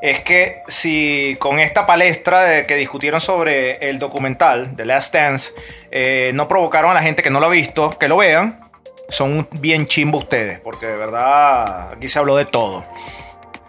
es 0.00 0.22
que 0.22 0.62
si 0.68 1.34
con 1.40 1.58
esta 1.58 1.86
palestra 1.86 2.42
de 2.44 2.66
que 2.66 2.76
discutieron 2.76 3.20
sobre 3.20 3.78
el 3.90 3.98
documental 3.98 4.76
The 4.76 4.84
Last 4.84 5.12
Dance 5.12 5.52
eh, 5.90 6.30
no 6.34 6.46
provocaron 6.46 6.92
a 6.92 6.94
la 6.94 7.02
gente 7.02 7.20
que 7.24 7.30
no 7.30 7.40
lo 7.40 7.46
ha 7.46 7.50
visto 7.50 7.98
que 7.98 8.06
lo 8.06 8.16
vean, 8.18 8.60
son 9.08 9.48
bien 9.60 9.86
chimbo 9.86 10.18
ustedes, 10.18 10.60
porque 10.60 10.86
de 10.86 10.96
verdad 10.96 11.92
aquí 11.92 12.08
se 12.08 12.18
habló 12.18 12.36
de 12.36 12.44
todo. 12.44 12.84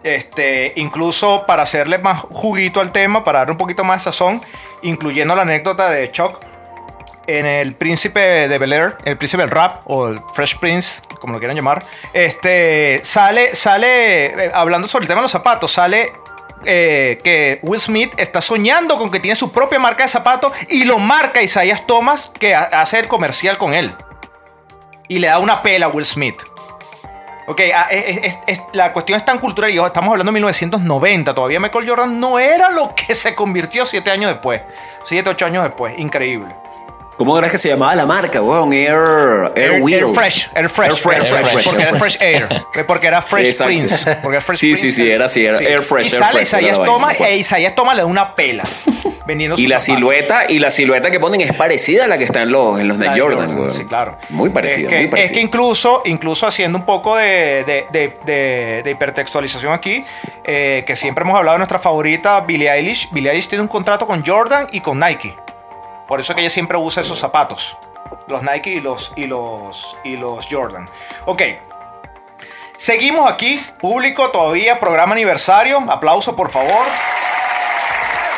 Este, 0.04 0.74
incluso 0.78 1.46
para 1.46 1.64
hacerle 1.64 1.98
más 1.98 2.22
juguito 2.22 2.80
al 2.80 2.92
tema, 2.92 3.24
para 3.24 3.40
darle 3.40 3.52
un 3.54 3.58
poquito 3.58 3.84
más 3.84 4.00
de 4.02 4.12
sazón, 4.12 4.42
incluyendo 4.82 5.36
la 5.36 5.42
anécdota 5.42 5.90
de 5.90 6.10
Chuck 6.12 6.40
en 7.28 7.46
el 7.46 7.76
príncipe 7.76 8.20
de 8.48 8.58
Bel 8.58 8.74
Air, 8.74 8.98
el 9.06 9.18
príncipe 9.18 9.44
del 9.44 9.52
rap 9.52 9.82
o 9.86 10.08
el 10.08 10.20
Fresh 10.34 10.58
Prince, 10.60 11.02
como 11.20 11.34
lo 11.34 11.40
quieran 11.40 11.56
llamar, 11.56 11.84
este 12.14 13.02
sale, 13.04 13.54
sale, 13.56 14.46
eh, 14.46 14.52
hablando 14.54 14.88
sobre 14.88 15.04
el 15.04 15.08
tema 15.10 15.20
de 15.20 15.24
los 15.24 15.32
zapatos, 15.32 15.72
sale 15.72 16.14
eh, 16.66 17.20
que 17.24 17.60
Will 17.62 17.80
Smith 17.82 18.14
está 18.18 18.42
soñando 18.42 18.98
con 18.98 19.12
que 19.12 19.20
tiene 19.20 19.36
su 19.36 19.52
propia 19.52 19.80
marca 19.80 20.04
de 20.04 20.10
zapatos 20.10 20.54
y 20.70 20.86
lo 20.86 20.98
marca 20.98 21.42
Isaiah 21.42 21.78
Thomas 21.86 22.32
que 22.40 22.56
ha- 22.56 22.64
hace 22.82 23.00
el 23.00 23.08
comercial 23.08 23.58
con 23.58 23.74
él. 23.74 23.94
Y 25.10 25.20
le 25.20 25.28
da 25.28 25.40
una 25.40 25.62
pela 25.62 25.88
a 25.88 25.90
Will 25.90 26.06
Smith. 26.06 26.42
Ok, 27.48 27.62
ah, 27.76 27.90
la 28.74 28.94
cuestión 28.94 29.18
es 29.18 29.26
tan 29.26 29.40
cultural 29.40 29.72
y 29.72 29.80
estamos 29.80 30.12
hablando 30.12 30.30
de 30.32 30.36
1990. 30.36 31.34
Todavía 31.34 31.60
Michael 31.60 31.90
Jordan 31.90 32.20
no 32.20 32.38
era 32.38 32.70
lo 32.70 32.94
que 32.94 33.16
se 33.16 33.34
convirtió 33.34 33.88
siete 33.88 34.12
años 34.12 34.30
después. 34.32 34.62
Siete, 35.06 35.32
ocho 35.32 35.48
años 35.48 35.64
después. 35.64 35.98
Increíble. 35.98 36.56
¿Cómo 37.20 37.38
era 37.38 37.50
que 37.50 37.58
se 37.58 37.68
llamaba 37.68 37.94
la 37.96 38.06
marca, 38.06 38.42
weón? 38.42 38.72
Air, 38.72 39.52
Air, 39.56 39.74
Air, 39.74 39.82
Wheel. 39.82 40.00
Air 40.06 40.14
Fresh, 40.16 40.50
Air 40.56 40.70
Fresh, 40.70 40.88
Air 40.90 40.98
Fresh, 40.98 41.32
Air 41.34 41.46
Fresh, 41.46 41.66
porque 41.66 41.82
era 41.84 41.94
Fresh. 42.00 42.18
Air, 42.22 42.48
porque 42.88 43.08
era 43.08 43.22
Fresh. 43.22 43.62
Prince, 43.62 44.16
porque 44.24 44.38
era 44.38 44.42
Fresh 44.42 44.60
Sí, 44.60 44.76
sí, 44.76 44.82
Prince. 44.84 44.96
sí, 45.04 45.12
era 45.12 45.26
así, 45.26 45.46
era 45.46 45.58
Air 45.60 45.84
Fresh, 45.84 46.14
Y 46.14 46.16
Air 46.16 46.24
sale 46.24 46.42
Isaías 46.44 46.80
acuerdo. 46.80 47.26
e 47.26 47.36
Isaías 47.36 47.76
Thomas 47.76 47.96
le 47.98 48.04
da 48.04 48.06
una 48.08 48.36
pela 48.36 48.64
vendiendo 49.28 49.58
Y 49.58 49.68
la 49.68 49.80
zapatos. 49.82 49.96
silueta, 49.98 50.44
y 50.48 50.60
la 50.60 50.72
silueta 50.72 51.12
que 51.12 51.20
ponen 51.20 51.42
es 51.42 51.52
parecida 51.52 52.06
a 52.06 52.08
la 52.08 52.18
que 52.18 52.24
está 52.24 52.42
en 52.42 52.54
los, 52.54 52.80
en 52.80 52.88
los 52.88 52.98
de 52.98 53.10
Jordan, 53.20 53.54
weón. 53.54 53.74
Sí, 53.74 53.84
claro. 53.84 54.18
Muy 54.30 54.50
parecida, 54.52 54.84
es 54.84 54.90
que, 54.90 54.96
muy 54.96 55.04
Es 55.06 55.10
parecida. 55.12 55.34
que 55.34 55.42
incluso, 55.42 56.02
incluso 56.06 56.48
haciendo 56.48 56.78
un 56.78 56.86
poco 56.86 57.18
de, 57.18 57.66
de, 57.66 57.86
de- 57.92 58.18
de- 58.26 58.82
de 58.82 58.92
hipertextualización 58.92 59.74
aquí, 59.74 60.06
eh, 60.46 60.86
que 60.88 60.96
siempre 60.96 61.24
hemos 61.26 61.38
hablado 61.38 61.56
de 61.56 61.60
nuestra 61.60 61.80
favorita, 61.80 62.40
Billie 62.40 62.72
Eilish. 62.72 63.10
Billie 63.12 63.30
Eilish 63.30 63.50
tiene 63.50 63.62
un 63.62 63.68
contrato 63.68 64.08
con 64.08 64.26
Jordan 64.26 64.68
y 64.72 64.80
con 64.80 64.98
Nike. 65.00 65.36
Por 66.10 66.20
eso 66.20 66.34
que 66.34 66.42
ella 66.42 66.50
siempre 66.50 66.76
usa 66.76 67.04
esos 67.04 67.20
zapatos. 67.20 67.78
Los 68.28 68.42
Nike 68.42 68.72
y 68.72 68.82
los, 68.82 69.14
y 69.16 69.28
los, 69.28 69.96
y 70.04 70.18
los 70.18 70.48
Jordan. 70.50 70.90
Ok. 71.26 71.44
Seguimos 72.76 73.32
aquí, 73.32 73.62
público, 73.80 74.32
todavía, 74.32 74.80
programa 74.80 75.14
aniversario. 75.14 75.80
Aplauso, 75.88 76.36
por 76.36 76.50
favor. 76.50 76.88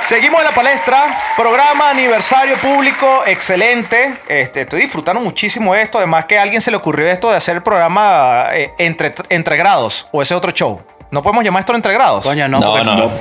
Seguimos 0.08 0.42
en 0.42 0.48
la 0.48 0.52
palestra, 0.52 1.18
programa 1.38 1.90
aniversario 1.90 2.58
público, 2.58 3.24
excelente. 3.26 4.18
Este, 4.28 4.62
estoy 4.62 4.82
disfrutando 4.82 5.22
muchísimo 5.22 5.74
esto. 5.74 6.00
Además 6.00 6.26
que 6.26 6.38
a 6.38 6.42
alguien 6.42 6.62
se 6.62 6.72
le 6.72 6.76
ocurrió 6.76 7.08
esto 7.08 7.30
de 7.30 7.38
hacer 7.38 7.56
el 7.56 7.64
programa 7.64 8.48
eh, 8.52 8.74
entre, 8.80 9.14
entre 9.30 9.56
grados 9.56 10.10
o 10.12 10.22
ese 10.22 10.36
otro 10.36 10.52
show. 10.52 10.82
No 11.12 11.22
podemos 11.22 11.44
llamar 11.44 11.60
esto 11.62 11.76
entre 11.76 11.94
grados. 11.94 12.24
Coño, 12.24 12.48
no. 12.48 12.60
No, 12.60 12.72
porque- 12.72 12.86
no. 12.86 13.12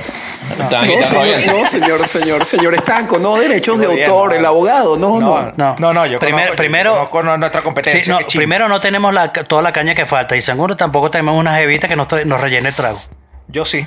No, 0.51 0.69
señor, 1.07 1.45
no, 1.47 1.65
señor, 1.65 2.07
señor, 2.07 2.45
señor 2.45 2.73
Estanco, 2.75 3.19
no 3.19 3.35
derechos 3.37 3.79
de 3.79 3.85
autor, 3.85 4.33
el 4.33 4.45
abogado, 4.45 4.97
no, 4.97 5.19
no. 5.19 5.41
no, 5.43 5.53
no. 5.55 5.75
no, 5.77 5.93
no, 5.93 6.05
yo 6.05 6.19
Primer- 6.19 6.45
conozco- 6.49 6.51
yo 6.51 6.55
primero- 6.57 7.09
conozco 7.09 7.37
nuestra 7.37 7.61
competencia. 7.61 8.03
Sí, 8.03 8.09
no, 8.09 8.19
primero 8.27 8.67
no 8.67 8.79
tenemos 8.81 9.13
la- 9.13 9.31
toda 9.31 9.61
la 9.61 9.71
caña 9.71 9.93
que 9.95 10.05
falta 10.05 10.35
y 10.35 10.41
segundo 10.41 10.75
tampoco 10.75 11.09
tenemos 11.11 11.37
una 11.37 11.55
jevita 11.55 11.87
que 11.87 11.95
nos, 11.95 12.07
rellene 12.09 12.69
el 12.69 12.75
trago. 12.75 12.99
Yo 13.47 13.63
sí. 13.65 13.85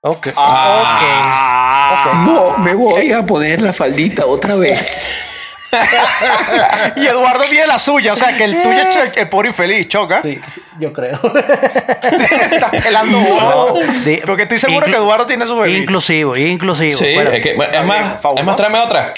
Ok. 0.00 0.28
Ah. 0.36 2.22
No, 2.26 2.58
me 2.58 2.74
voy 2.74 3.12
a 3.12 3.24
poner 3.24 3.60
la 3.62 3.72
faldita 3.72 4.26
otra 4.26 4.54
vez. 4.56 4.90
Y 6.96 7.06
Eduardo 7.06 7.44
tiene 7.48 7.66
la 7.66 7.78
suya, 7.78 8.12
o 8.12 8.16
sea 8.16 8.36
que 8.36 8.44
el 8.44 8.62
tuyo 8.62 8.78
es 8.82 8.96
el, 8.96 9.12
el 9.18 9.28
pobre 9.28 9.48
infeliz, 9.48 9.88
choca. 9.88 10.22
Sí, 10.22 10.40
yo 10.78 10.92
creo. 10.92 11.18
Estás 12.52 12.70
pelando. 12.82 13.18
De- 14.04 14.22
Porque 14.24 14.42
estoy 14.44 14.58
seguro 14.58 14.86
inclu- 14.86 14.90
que 14.90 14.96
Eduardo 14.96 15.26
tiene 15.26 15.46
su 15.46 15.56
bebida. 15.56 15.78
Inclusivo, 15.78 16.36
inclusivo. 16.36 16.98
Sí, 16.98 17.14
Bueno, 17.14 17.30
es 17.30 17.42
que, 17.42 17.50
es 17.52 17.56
más, 17.84 18.20
fabuloso. 18.20 18.34
es 18.40 18.44
más, 18.44 18.56
tráeme 18.56 18.78
otra. 18.80 19.14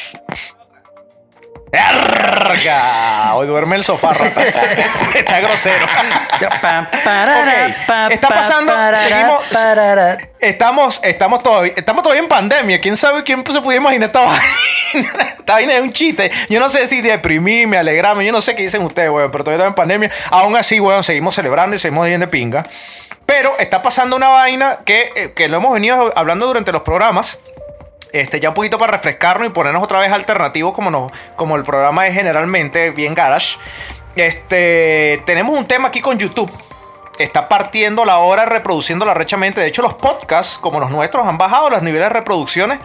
Verga. 1.77 3.35
Hoy 3.35 3.47
duerme 3.47 3.77
el 3.77 3.85
sofá, 3.85 4.13
rata. 4.13 4.43
Está 5.15 5.41
grosero. 5.41 5.87
Está 8.11 8.29
pasando, 8.29 8.73
seguimos-. 8.97 9.45
Estamos, 10.39 11.01
estamos, 11.03 11.43
todavía, 11.43 11.73
estamos 11.77 12.03
todavía 12.03 12.23
en 12.23 12.29
pandemia. 12.29 12.81
¿Quién 12.81 12.97
sabe 12.97 13.25
quién 13.25 13.45
se 13.51 13.61
puede 13.61 13.79
imaginar 13.79 14.09
esta 14.09 14.21
vaina? 14.25 14.45
Esta 15.39 15.53
vaina 15.55 15.75
es 15.75 15.81
un 15.81 15.91
chiste. 15.91 16.31
Yo 16.49 16.61
no 16.61 16.69
sé 16.69 16.87
si 16.89 17.01
deprimirme, 17.01 17.79
alegrarme. 17.79 18.25
Yo 18.25 18.33
no 18.33 18.41
sé 18.41 18.55
qué 18.55 18.63
dicen 18.63 18.83
ustedes, 18.83 19.11
weón. 19.11 19.31
Pero 19.31 19.45
todavía 19.45 19.65
estamos 19.65 19.73
en 19.73 19.75
pandemia. 19.75 20.11
Aún 20.31 20.57
así, 20.57 20.81
weón, 20.81 21.03
seguimos 21.03 21.35
celebrando 21.35 21.77
y 21.77 21.79
seguimos 21.79 22.07
bien 22.07 22.21
de 22.21 22.29
pinga. 22.29 22.65
Pero 23.25 23.59
está 23.59 23.83
pasando 23.83 24.15
una 24.15 24.29
vaina 24.29 24.79
que, 24.85 25.13
eh, 25.17 25.33
que 25.35 25.49
lo 25.49 25.57
hemos 25.57 25.73
venido 25.73 26.13
hablando 26.17 26.47
durante 26.47 26.73
los 26.73 26.83
programas. 26.83 27.39
Este, 28.21 28.41
ya 28.41 28.49
un 28.49 28.55
poquito 28.55 28.79
para 28.79 28.93
refrescarnos 28.93 29.47
y 29.49 29.51
ponernos 29.51 29.83
otra 29.83 29.99
vez 29.99 30.11
alternativos 30.11 30.73
como, 30.73 30.91
nos, 30.91 31.13
como 31.37 31.57
el 31.57 31.65
programa 31.65 32.07
es 32.07 32.15
generalmente 32.15 32.91
bien 32.91 33.15
garage. 33.15 33.59
Este, 34.15 35.23
tenemos 35.27 35.59
un 35.59 35.67
tema 35.67 35.89
aquí 35.89 36.01
con 36.01 36.19
YouTube. 36.19 36.51
Está 37.19 37.49
partiendo 37.49 38.05
la 38.05 38.19
hora, 38.19 38.47
reproduciéndola 38.47 39.13
rechamente. 39.13 39.61
De 39.61 39.67
hecho, 39.67 39.83
los 39.83 39.95
podcasts, 39.95 40.59
como 40.59 40.81
los 40.81 40.91
nuestros, 40.91 41.27
han 41.27 41.37
bajado 41.37 41.69
los 41.69 41.83
niveles 41.83 42.09
de 42.09 42.15
reproducciones 42.15 42.79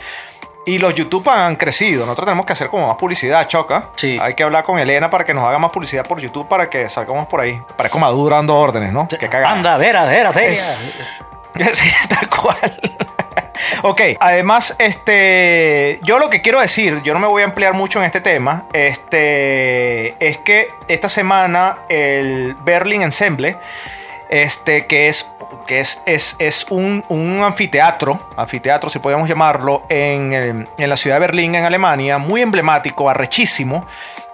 y 0.65 0.79
los 0.79 0.93
YouTube 0.95 1.27
han 1.29 1.55
crecido. 1.55 2.01
Nosotros 2.01 2.25
tenemos 2.25 2.45
que 2.45 2.53
hacer 2.53 2.67
como 2.67 2.87
más 2.87 2.97
publicidad, 2.97 3.47
choca. 3.47 3.89
Sí. 3.95 4.19
Hay 4.21 4.35
que 4.35 4.43
hablar 4.43 4.63
con 4.63 4.79
Elena 4.79 5.09
para 5.09 5.23
que 5.23 5.33
nos 5.33 5.45
haga 5.45 5.57
más 5.57 5.71
publicidad 5.71 6.05
por 6.05 6.19
YouTube 6.19 6.47
para 6.47 6.69
que 6.69 6.89
salgamos 6.89 7.27
por 7.27 7.39
ahí. 7.39 7.61
Parezco 7.77 7.99
Maduro 7.99 8.35
dando 8.35 8.55
órdenes, 8.57 8.91
¿no? 8.91 9.07
Qué 9.07 9.29
cagada. 9.29 9.53
Anda, 9.53 9.77
vera, 9.77 10.05
vera, 10.05 10.31
vera. 10.31 10.75
Sí, 11.73 11.91
tal 12.07 12.29
cual. 12.29 12.79
ok, 13.83 14.01
además, 14.19 14.75
este, 14.79 15.99
yo 16.03 16.19
lo 16.19 16.29
que 16.29 16.41
quiero 16.41 16.59
decir, 16.59 17.01
yo 17.03 17.13
no 17.13 17.19
me 17.19 17.27
voy 17.27 17.41
a 17.41 17.45
emplear 17.45 17.73
mucho 17.73 17.99
en 17.99 18.05
este 18.05 18.21
tema, 18.21 18.65
este, 18.73 20.15
es 20.25 20.37
que 20.39 20.69
esta 20.87 21.09
semana 21.09 21.79
el 21.89 22.55
Berlin 22.63 23.01
Ensemble, 23.01 23.57
este, 24.29 24.87
que 24.87 25.09
es, 25.09 25.27
que 25.67 25.79
es, 25.79 26.01
es, 26.05 26.35
es 26.39 26.65
un, 26.69 27.03
un 27.09 27.41
anfiteatro, 27.43 28.29
anfiteatro 28.37 28.89
si 28.89 28.99
podemos 28.99 29.27
llamarlo, 29.27 29.83
en, 29.89 30.33
en 30.77 30.89
la 30.89 30.95
ciudad 30.95 31.17
de 31.17 31.21
Berlín, 31.21 31.55
en 31.55 31.65
Alemania, 31.65 32.17
muy 32.17 32.41
emblemático, 32.41 33.09
arrechísimo. 33.09 33.85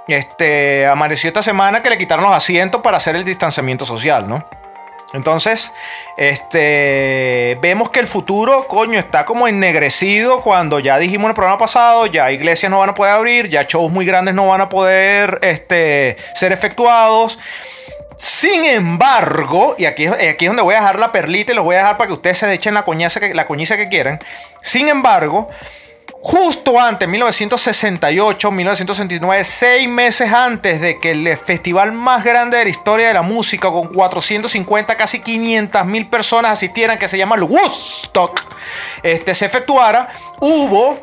Este, 0.08 0.86
amaneció 0.86 1.28
esta 1.28 1.44
semana 1.44 1.82
que 1.82 1.90
le 1.90 1.98
quitaron 1.98 2.24
los 2.24 2.34
asientos 2.34 2.82
para 2.82 2.96
hacer 2.96 3.18
el 3.18 3.26
distanciamiento 3.26 3.86
social, 3.86 4.28
¿no? 4.30 4.46
Entonces, 5.14 5.72
este, 6.18 7.58
vemos 7.62 7.90
que 7.92 8.00
el 8.00 8.08
futuro, 8.08 8.68
coño, 8.68 9.00
está 9.00 9.26
como 9.26 9.48
ennegrecido 9.48 10.42
cuando 10.42 10.80
ya 10.80 10.98
dijimos 10.98 11.26
en 11.26 11.30
el 11.30 11.36
programa 11.36 11.58
pasado, 11.58 12.08
ya 12.08 12.30
iglesias 12.32 12.70
no 12.70 12.80
van 12.80 12.90
a 12.90 12.96
poder 12.96 13.14
abrir, 13.14 13.50
ya 13.50 13.64
shows 13.64 13.92
muy 13.92 14.06
grandes 14.06 14.36
no 14.36 14.48
van 14.48 14.62
a 14.62 14.70
poder 14.70 15.40
este, 15.44 16.18
ser 16.34 16.52
efectuados. 16.52 17.40
Sin 18.18 18.66
embargo, 18.66 19.76
y 19.78 19.86
aquí, 19.86 20.08
aquí 20.08 20.46
es 20.46 20.50
donde 20.50 20.64
voy 20.64 20.74
a 20.74 20.80
dejar 20.80 21.00
la 21.00 21.12
perlita 21.12 21.52
y 21.54 21.56
los 21.56 21.64
voy 21.64 21.76
a 21.76 21.80
dejar 21.80 21.98
para 21.98 22.08
que 22.08 22.14
ustedes 22.14 22.40
se 22.40 22.52
echen 22.52 22.74
la 22.74 22.84
que, 22.84 23.34
la 23.34 23.46
coñiza 23.46 23.78
que 23.78 23.88
quieran. 23.88 24.20
Sin 24.62 24.90
embargo, 24.90 25.50
justo 26.28 26.78
antes, 26.78 27.08
1968, 27.08 28.52
1969, 28.52 29.46
seis 29.46 29.88
meses 29.88 30.34
antes 30.34 30.82
de 30.82 31.00
que 31.00 31.12
el 31.12 31.38
festival 31.38 31.94
más 31.94 32.26
grande 32.26 32.58
de 32.58 32.66
la 32.66 32.70
historia 32.70 33.08
de 33.08 33.14
la 33.14 33.22
música, 33.22 33.70
con 33.70 33.88
450, 33.88 34.98
casi 34.98 35.22
500 35.22 35.86
mil 35.86 36.10
personas 36.10 36.52
asistieran, 36.52 37.00
que 37.00 37.08
se 37.08 37.18
llama 37.18 37.38
el 37.38 37.44
Woodstock, 37.44 38.42
este, 39.04 39.34
se 39.34 39.46
efectuara, 39.46 40.10
hubo 40.42 41.00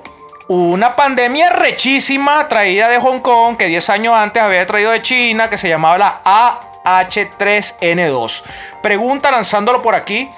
una 0.49 0.95
pandemia 0.95 1.49
rechísima 1.49 2.47
traída 2.47 2.91
de 2.91 2.99
Hong 2.99 3.21
Kong, 3.21 3.57
que 3.57 3.65
10 3.65 3.89
años 3.89 4.15
antes 4.15 4.43
había 4.43 4.67
traído 4.67 4.91
de 4.91 5.01
China, 5.01 5.49
que 5.49 5.57
se 5.57 5.71
llamaba 5.71 5.97
la 5.97 6.21
AH3N2. 6.85 8.43
Pregunta 8.83 9.31
lanzándolo 9.31 9.81
por 9.81 9.95
aquí 9.95 10.29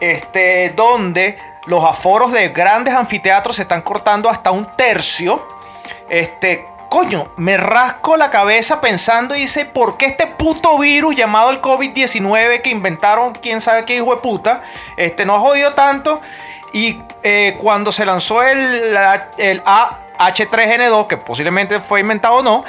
este, 0.00 0.70
donde 0.70 1.38
los 1.66 1.84
aforos 1.84 2.32
de 2.32 2.48
grandes 2.48 2.94
anfiteatros 2.94 3.56
se 3.56 3.62
están 3.62 3.82
cortando 3.82 4.30
hasta 4.30 4.50
un 4.50 4.70
tercio. 4.70 5.46
Este, 6.08 6.66
coño, 6.88 7.28
me 7.36 7.56
rasco 7.56 8.16
la 8.16 8.30
cabeza 8.30 8.80
pensando 8.80 9.34
y 9.34 9.40
dice, 9.40 9.64
¿por 9.64 9.96
qué 9.96 10.06
este 10.06 10.26
puto 10.26 10.78
virus 10.78 11.16
llamado 11.16 11.50
el 11.50 11.60
COVID-19 11.60 12.62
que 12.62 12.70
inventaron 12.70 13.34
quién 13.34 13.60
sabe 13.60 13.84
qué 13.84 13.96
hijo 13.96 14.14
de 14.14 14.20
puta, 14.20 14.62
este, 14.96 15.26
no 15.26 15.36
ha 15.36 15.40
jodido 15.40 15.74
tanto? 15.74 16.20
Y 16.72 17.00
eh, 17.22 17.56
cuando 17.60 17.90
se 17.90 18.04
lanzó 18.04 18.42
el, 18.42 18.96
el 19.38 19.62
AH3N2, 19.64 21.06
que 21.06 21.16
posiblemente 21.16 21.80
fue 21.80 22.00
inventado 22.00 22.36
o 22.36 22.42
no, 22.42 22.64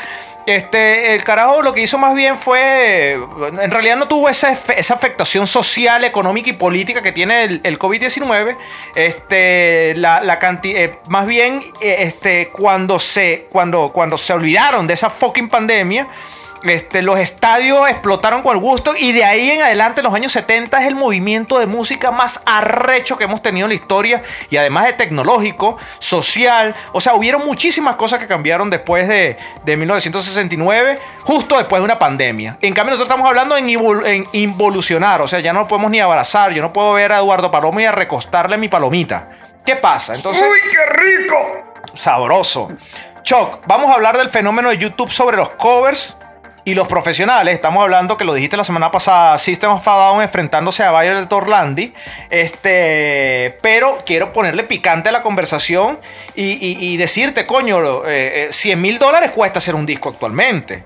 este, 0.48 1.14
el 1.14 1.24
carajo 1.24 1.62
lo 1.62 1.74
que 1.74 1.82
hizo 1.82 1.98
más 1.98 2.16
bien 2.16 2.38
fue, 2.40 3.14
en 3.14 3.70
realidad 3.72 3.98
no 3.98 4.08
tuvo 4.08 4.30
esa, 4.30 4.52
esa 4.52 4.94
afectación 4.94 5.46
social, 5.46 6.04
económica 6.06 6.50
y 6.50 6.54
política 6.54 7.02
que 7.02 7.12
tiene 7.12 7.44
el, 7.44 7.62
el 7.64 7.78
COVID-19. 7.78 8.58
Este, 8.96 9.94
la, 9.98 10.22
la 10.22 10.40
canti- 10.40 10.76
eh, 10.76 11.00
más 11.08 11.28
bien, 11.28 11.62
eh, 11.82 11.98
este, 12.00 12.50
cuando 12.50 12.98
se, 13.00 13.48
cuando, 13.52 13.92
cuando 13.94 14.18
se 14.18 14.34
olvidaron 14.34 14.88
de 14.88 14.94
esa 14.94 15.10
fucking 15.10 15.50
pandemia, 15.50 16.08
este, 16.64 17.02
los 17.02 17.20
estadios 17.20 17.90
explotaron 17.90 18.42
con 18.42 18.60
gusto 18.60 18.94
y 18.98 19.12
de 19.12 19.24
ahí 19.24 19.52
en 19.52 19.62
adelante, 19.62 20.02
en 20.02 20.06
los 20.06 20.14
años 20.14 20.32
70, 20.32 20.80
es 20.82 20.88
el 20.88 20.96
movimiento 20.96 21.60
de 21.60 21.68
música 21.68 22.12
más 22.12 22.42
arrecho 22.46 23.18
que 23.18 23.26
hemos 23.26 23.42
tenido 23.42 23.66
en 23.66 23.70
la 23.70 23.76
historia 23.76 24.24
y 24.50 24.58
además 24.58 24.86
de 24.86 24.94
tecnológico, 24.94 25.78
social. 26.00 26.76
O 26.92 27.02
sea, 27.02 27.14
hubieron 27.16 27.46
muchísimas 27.46 27.96
cosas 27.96 28.20
que 28.20 28.28
cambiaron 28.28 28.70
después 28.70 29.08
de, 29.08 29.38
de 29.64 29.78
1969, 29.78 31.00
justo 31.24 31.58
después 31.58 31.80
de 31.82 31.86
una 31.86 32.00
pandemia. 32.00 32.58
En 32.62 32.74
cambio, 32.74 32.92
nosotros 32.96 33.10
estamos 33.10 33.28
hablando 33.30 33.56
en, 33.58 33.68
invol- 33.68 34.06
en 34.06 34.26
involucionar, 34.32 35.22
o 35.22 35.28
sea, 35.28 35.40
ya 35.40 35.54
no 35.54 35.68
podemos 35.68 35.92
ni 35.92 36.00
abrazar, 36.00 36.52
yo 36.52 36.62
no 36.62 36.74
puedo 36.74 36.94
ver 36.94 37.12
a 37.12 37.18
Eduardo 37.18 37.52
Palomo 37.52 37.80
y 37.80 37.86
a 37.86 37.92
recostarle 37.92 38.58
mi 38.58 38.68
palomita. 38.68 39.30
¿Qué 39.66 39.76
pasa? 39.76 40.16
Entonces... 40.16 40.44
¡Uy, 40.44 40.60
qué 40.72 40.86
rico! 40.94 41.36
Sabroso. 41.94 42.70
Choc, 43.24 43.60
vamos 43.68 43.92
a 43.92 43.96
hablar 43.96 44.18
del 44.18 44.30
fenómeno 44.30 44.70
de 44.70 44.78
YouTube 44.78 45.12
sobre 45.12 45.36
los 45.38 45.50
covers 45.52 46.16
y 46.68 46.76
los 46.76 46.90
profesionales. 46.90 47.54
Estamos 47.54 47.82
hablando, 47.82 48.18
que 48.18 48.26
lo 48.26 48.34
dijiste 48.34 48.58
la 48.58 48.66
semana 48.66 48.92
pasada, 48.92 49.38
System 49.38 49.72
of 49.72 49.88
a 49.88 49.96
Down 49.96 50.22
enfrentándose 50.22 50.84
a 50.84 50.92
Bayer 50.92 51.26
Torlandi. 51.26 51.94
Este, 52.30 53.58
pero 53.62 54.00
quiero 54.06 54.34
ponerle 54.34 54.66
picante 54.66 55.08
a 55.08 55.14
la 55.14 55.22
conversación 55.22 55.98
y, 56.36 56.98
decirte, 56.98 57.46
coño, 57.46 58.06
eh, 58.06 58.48
eh, 58.48 58.52
100 58.52 58.82
mil 58.82 59.00
dólares 59.00 59.32
cuesta 59.32 59.60
hacer 59.60 59.76
un 59.76 59.86
disco 59.86 60.10
actualmente. 60.10 60.84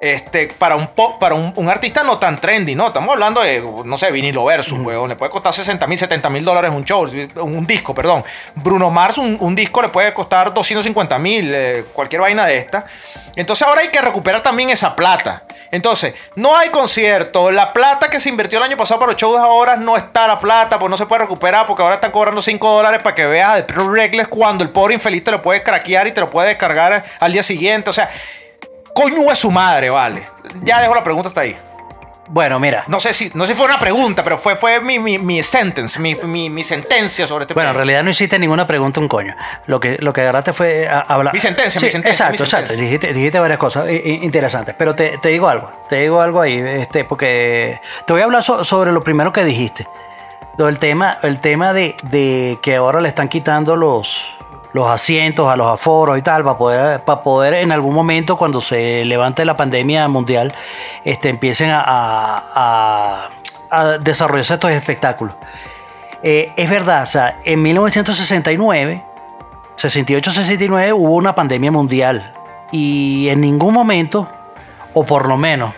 Este, 0.00 0.48
para 0.48 0.76
un 0.76 0.88
pop, 0.88 1.18
para 1.18 1.34
un, 1.34 1.52
un 1.56 1.68
artista 1.68 2.02
no 2.02 2.18
tan 2.18 2.38
trendy, 2.38 2.74
¿no? 2.74 2.88
Estamos 2.88 3.12
hablando 3.14 3.40
de, 3.40 3.62
no 3.84 3.96
sé, 3.96 4.10
vinilo 4.10 4.44
versus, 4.44 4.78
weón. 4.78 5.08
Le 5.08 5.16
puede 5.16 5.30
costar 5.30 5.54
60 5.54 5.86
mil, 5.86 5.98
70 5.98 6.28
mil 6.28 6.44
dólares 6.44 6.70
un 6.70 6.84
show, 6.84 7.08
un 7.36 7.66
disco, 7.66 7.94
perdón. 7.94 8.22
Bruno 8.54 8.90
Mars, 8.90 9.16
un, 9.16 9.36
un 9.40 9.54
disco 9.54 9.80
le 9.80 9.88
puede 9.88 10.12
costar 10.12 10.52
250 10.52 11.18
mil, 11.18 11.50
eh, 11.54 11.84
cualquier 11.94 12.20
vaina 12.20 12.44
de 12.44 12.58
esta. 12.58 12.86
Entonces 13.36 13.66
ahora 13.66 13.80
hay 13.80 13.88
que 13.88 14.00
recuperar 14.00 14.42
también 14.42 14.70
esa 14.70 14.94
plata. 14.94 15.44
Entonces, 15.70 16.14
no 16.36 16.56
hay 16.56 16.68
concierto. 16.68 17.50
La 17.50 17.72
plata 17.72 18.08
que 18.08 18.20
se 18.20 18.28
invirtió 18.28 18.58
el 18.58 18.64
año 18.64 18.76
pasado 18.76 19.00
para 19.00 19.12
los 19.12 19.20
shows 19.20 19.38
ahora 19.38 19.76
no 19.76 19.96
está 19.96 20.26
la 20.26 20.38
plata, 20.38 20.78
pues 20.78 20.90
no 20.90 20.96
se 20.96 21.06
puede 21.06 21.22
recuperar 21.22 21.66
porque 21.66 21.82
ahora 21.82 21.96
están 21.96 22.10
cobrando 22.10 22.40
5 22.42 22.70
dólares 22.70 23.00
para 23.02 23.14
que 23.14 23.26
veas 23.26 23.62
Pro 23.62 23.90
Reckless 23.90 24.28
cuando 24.28 24.62
el 24.62 24.70
pobre 24.70 24.94
infeliz 24.94 25.24
te 25.24 25.30
lo 25.30 25.42
puede 25.42 25.62
craquear 25.62 26.06
y 26.06 26.12
te 26.12 26.20
lo 26.20 26.30
puede 26.30 26.48
descargar 26.48 27.04
al 27.18 27.32
día 27.32 27.42
siguiente. 27.42 27.90
O 27.90 27.92
sea, 27.92 28.10
coño 28.96 29.30
es 29.30 29.38
su 29.38 29.50
madre, 29.50 29.90
vale. 29.90 30.26
Ya 30.62 30.80
dejo 30.80 30.94
la 30.94 31.04
pregunta 31.04 31.28
hasta 31.28 31.42
ahí. 31.42 31.56
Bueno, 32.28 32.58
mira. 32.58 32.82
No 32.88 32.98
sé 32.98 33.12
si, 33.14 33.30
no 33.34 33.46
sé 33.46 33.52
si 33.52 33.56
fue 33.56 33.66
una 33.66 33.78
pregunta, 33.78 34.24
pero 34.24 34.36
fue, 34.36 34.56
fue 34.56 34.80
mi, 34.80 34.98
mi, 34.98 35.16
mi 35.18 35.44
sentence, 35.44 36.00
mi, 36.00 36.16
mi, 36.16 36.50
mi 36.50 36.64
sentencia 36.64 37.24
sobre 37.24 37.44
este 37.44 37.54
Bueno, 37.54 37.70
en 37.70 37.76
realidad 37.76 38.02
no 38.02 38.10
hiciste 38.10 38.36
ninguna 38.36 38.66
pregunta 38.66 38.98
un 38.98 39.06
coño. 39.06 39.36
Lo 39.66 39.78
que, 39.78 39.96
lo 40.00 40.12
que 40.12 40.22
agarraste 40.22 40.52
fue 40.52 40.88
a- 40.88 41.02
hablar. 41.02 41.32
Mi 41.32 41.38
sentencia, 41.38 41.80
mi 41.80 41.88
sentencia, 41.88 42.10
Exacto, 42.26 42.32
mi 42.32 42.38
sentencia. 42.38 42.58
exacto. 42.60 42.82
Dijiste, 42.82 43.12
dijiste 43.14 43.38
varias 43.38 43.58
cosas 43.60 43.88
interesantes. 43.88 44.74
Pero 44.76 44.96
te, 44.96 45.18
te 45.18 45.28
digo 45.28 45.48
algo. 45.48 45.70
Te 45.88 46.00
digo 46.00 46.20
algo 46.20 46.40
ahí. 46.40 46.58
Este, 46.58 47.04
porque 47.04 47.80
te 48.08 48.12
voy 48.12 48.22
a 48.22 48.24
hablar 48.24 48.42
so- 48.42 48.64
sobre 48.64 48.90
lo 48.90 49.02
primero 49.02 49.32
que 49.32 49.44
dijiste. 49.44 49.86
Del 50.58 50.78
tema, 50.80 51.18
el 51.22 51.38
tema 51.40 51.72
de, 51.74 51.94
de 52.04 52.58
que 52.60 52.74
ahora 52.74 53.00
le 53.00 53.08
están 53.08 53.28
quitando 53.28 53.76
los, 53.76 54.35
los 54.76 54.88
asientos 54.90 55.48
a 55.48 55.56
los 55.56 55.66
aforos 55.68 56.18
y 56.18 56.22
tal, 56.22 56.44
para 56.44 56.58
poder, 56.58 57.00
para 57.00 57.22
poder 57.22 57.54
en 57.54 57.72
algún 57.72 57.94
momento, 57.94 58.36
cuando 58.36 58.60
se 58.60 59.06
levante 59.06 59.42
la 59.46 59.56
pandemia 59.56 60.06
mundial, 60.06 60.54
este, 61.02 61.30
empiecen 61.30 61.70
a, 61.72 61.80
a, 63.70 63.98
desarrollarse 64.00 64.52
estos 64.54 64.70
espectáculos. 64.70 65.34
Eh, 66.22 66.52
es 66.56 66.68
verdad, 66.68 67.04
o 67.04 67.06
sea, 67.06 67.40
en 67.44 67.62
1969, 67.62 69.02
68-69 69.76 70.92
hubo 70.94 71.14
una 71.14 71.34
pandemia 71.34 71.70
mundial 71.72 72.32
y 72.70 73.28
en 73.30 73.40
ningún 73.40 73.72
momento, 73.72 74.28
o 74.92 75.04
por 75.04 75.26
lo 75.26 75.38
menos 75.38 75.72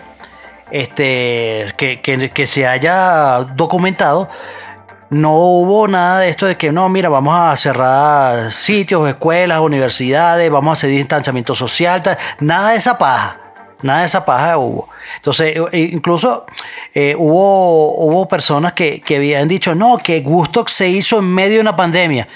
este, 0.71 1.73
que- 1.77 2.01
que 2.01 2.47
se 2.47 2.67
haya 2.67 3.45
documentado, 3.55 4.29
no 5.09 5.35
hubo 5.37 5.87
nada 5.87 6.19
de 6.19 6.29
esto 6.29 6.45
de 6.45 6.55
que 6.55 6.71
no, 6.71 6.87
mira, 6.89 7.09
vamos 7.09 7.35
a 7.35 7.55
cerrar 7.57 8.51
sitios, 8.51 9.07
escuelas, 9.07 9.59
universidades, 9.59 10.49
vamos 10.51 10.71
a 10.71 10.73
hacer 10.73 10.91
distanciamiento 10.91 11.55
social, 11.55 12.01
nada 12.39 12.71
de 12.71 12.77
esa 12.77 12.97
paja. 12.97 13.39
Nada 13.81 14.01
de 14.01 14.07
esa 14.07 14.25
paja 14.25 14.57
hubo. 14.57 14.89
Entonces, 15.15 15.55
eh, 15.71 15.89
incluso 15.93 16.45
eh, 16.93 17.15
hubo, 17.17 17.95
hubo 17.95 18.27
personas 18.27 18.73
que, 18.73 18.99
que 18.99 19.15
habían 19.15 19.47
dicho, 19.47 19.73
no, 19.73 19.97
que 19.97 20.19
Woodstock 20.19 20.67
se 20.67 20.89
hizo 20.89 21.19
en 21.19 21.33
medio 21.33 21.55
de 21.55 21.61
una 21.61 21.77
pandemia. 21.77 22.27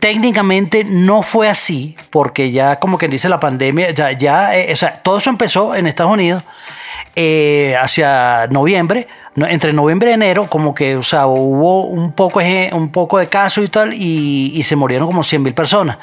Técnicamente 0.00 0.84
no 0.84 1.22
fue 1.22 1.50
así, 1.50 1.96
porque 2.08 2.50
ya 2.50 2.78
como 2.80 2.96
quien 2.96 3.10
dice 3.10 3.28
la 3.28 3.38
pandemia, 3.38 3.90
ya, 3.90 4.12
ya 4.12 4.56
eh, 4.56 4.72
o 4.72 4.76
sea, 4.76 5.02
todo 5.02 5.18
eso 5.18 5.28
empezó 5.28 5.74
en 5.74 5.86
Estados 5.86 6.14
Unidos 6.14 6.42
eh, 7.14 7.76
hacia 7.78 8.46
noviembre, 8.50 9.06
no, 9.06 9.25
entre 9.36 9.72
noviembre 9.74 10.10
y 10.10 10.14
enero, 10.14 10.46
como 10.48 10.74
que, 10.74 10.96
o 10.96 11.02
sea, 11.02 11.26
hubo 11.26 11.82
un 11.84 12.12
poco, 12.12 12.40
un 12.72 12.90
poco 12.90 13.18
de 13.18 13.26
casos 13.28 13.64
y 13.64 13.68
tal, 13.68 13.92
y, 13.92 14.52
y 14.54 14.62
se 14.62 14.76
murieron 14.76 15.06
como 15.06 15.22
100 15.22 15.42
mil 15.42 15.52
personas. 15.52 15.98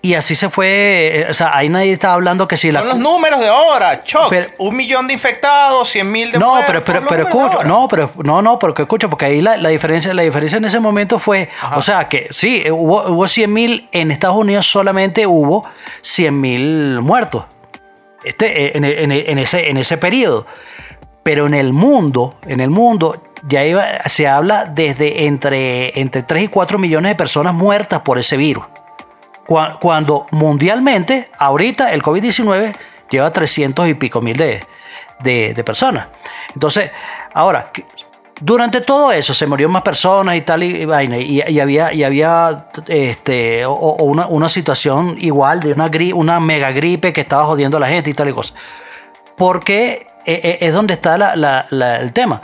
Y 0.00 0.14
así 0.14 0.36
se 0.36 0.48
fue, 0.48 1.22
eh, 1.22 1.26
o 1.28 1.34
sea, 1.34 1.56
ahí 1.56 1.68
nadie 1.68 1.92
estaba 1.92 2.14
hablando 2.14 2.46
que 2.46 2.56
si 2.56 2.70
la... 2.70 2.80
Son 2.80 2.88
los 2.90 2.98
números 2.98 3.40
de 3.40 3.48
ahora, 3.48 4.04
Choc. 4.04 4.28
Pero- 4.30 4.50
un 4.58 4.76
millón 4.76 5.08
de 5.08 5.14
infectados, 5.14 5.88
100 5.88 6.12
mil 6.12 6.30
de 6.30 6.38
No, 6.38 6.50
muertos, 6.50 6.66
pero, 6.86 7.04
pero, 7.04 7.26
pero 7.26 7.28
ahora. 7.56 7.64
no, 7.64 7.88
pero 7.88 8.10
no, 8.22 8.40
no, 8.42 8.58
pero 8.60 8.74
que 8.74 8.82
escucha, 8.82 9.08
porque 9.08 9.24
ahí 9.24 9.40
la, 9.40 9.56
la 9.56 9.70
diferencia, 9.70 10.14
la 10.14 10.22
diferencia 10.22 10.58
en 10.58 10.64
ese 10.66 10.78
momento 10.78 11.18
fue, 11.18 11.48
o 11.74 11.82
sea, 11.82 12.06
que 12.08 12.28
sí, 12.30 12.62
eh, 12.64 12.70
hubo, 12.70 13.02
hubo 13.10 13.26
100 13.26 13.52
mil, 13.52 13.88
en 13.90 14.12
Estados 14.12 14.36
Unidos 14.36 14.66
solamente 14.66 15.26
hubo 15.26 15.66
100 16.02 16.40
mil 16.40 17.00
muertos. 17.00 17.44
Este, 18.22 18.66
eh, 18.66 18.72
en, 18.74 18.84
en- 18.84 19.10
en 19.12 19.38
ese, 19.38 19.68
en 19.70 19.78
ese 19.78 19.96
periodo. 19.96 20.46
Pero 21.28 21.46
en 21.46 21.52
el 21.52 21.74
mundo, 21.74 22.36
en 22.46 22.60
el 22.60 22.70
mundo, 22.70 23.22
ya 23.46 23.60
se 24.06 24.26
habla 24.26 24.64
desde 24.64 25.26
entre, 25.26 26.00
entre 26.00 26.22
3 26.22 26.44
y 26.44 26.48
4 26.48 26.78
millones 26.78 27.10
de 27.12 27.16
personas 27.16 27.52
muertas 27.52 28.00
por 28.00 28.18
ese 28.18 28.38
virus. 28.38 28.64
Cua- 29.46 29.78
Cuando 29.78 30.26
mundialmente, 30.30 31.28
ahorita 31.38 31.92
el 31.92 32.02
COVID-19 32.02 32.74
lleva 33.10 33.30
300 33.30 33.88
y 33.90 33.92
pico 33.92 34.22
mil 34.22 34.38
de, 34.38 34.64
de- 35.20 35.62
personas. 35.64 36.06
Entonces, 36.54 36.92
ahora, 37.34 37.72
durante 38.40 38.80
todo 38.80 39.12
eso 39.12 39.34
se 39.34 39.46
murieron 39.46 39.72
más 39.74 39.82
personas 39.82 40.34
y 40.34 40.40
tal, 40.40 40.62
y, 40.62 40.86
vaina, 40.86 41.18
y, 41.18 41.42
había, 41.60 41.92
y 41.92 42.04
había 42.04 42.68
este, 42.86 43.66
o, 43.66 43.74
una, 44.02 44.28
una 44.28 44.48
situación 44.48 45.16
igual 45.20 45.60
de 45.60 45.74
una, 45.74 45.90
gri- 45.90 46.14
una 46.14 46.40
mega 46.40 46.70
gripe 46.70 47.12
que 47.12 47.20
estaba 47.20 47.44
jodiendo 47.44 47.76
a 47.76 47.80
la 47.80 47.88
gente 47.88 48.08
y 48.08 48.14
tal 48.14 48.30
y 48.30 48.32
cosa. 48.32 48.54
Porque 49.36 49.76
eh, 49.84 50.06
eh, 50.06 50.17
es 50.60 50.72
donde 50.72 50.94
está 50.94 51.16
la- 51.18 51.34
la- 51.70 51.96
el 52.00 52.12
tema. 52.12 52.40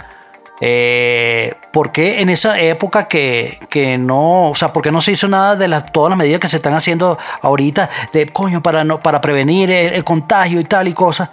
Eh, 0.60 1.52
¿Por 1.72 1.90
qué 1.90 2.20
en 2.20 2.30
esa 2.30 2.60
época 2.60 3.08
que, 3.08 3.58
que 3.68 3.98
no, 3.98 4.50
o 4.50 4.54
sea, 4.54 4.72
no 4.92 5.00
se 5.00 5.12
hizo 5.12 5.26
nada 5.26 5.56
de 5.56 5.66
las, 5.66 5.90
todas 5.92 6.10
las 6.10 6.18
medidas 6.18 6.40
que 6.40 6.48
se 6.48 6.56
están 6.56 6.74
haciendo 6.74 7.18
ahorita 7.42 7.90
de 8.12 8.26
coño 8.28 8.62
para, 8.62 8.84
no, 8.84 9.02
para 9.02 9.20
prevenir 9.20 9.70
el, 9.70 10.04
contagio 10.04 10.60
y 10.60 10.64
tal 10.64 10.86
y 10.86 10.92
cosas? 10.94 11.30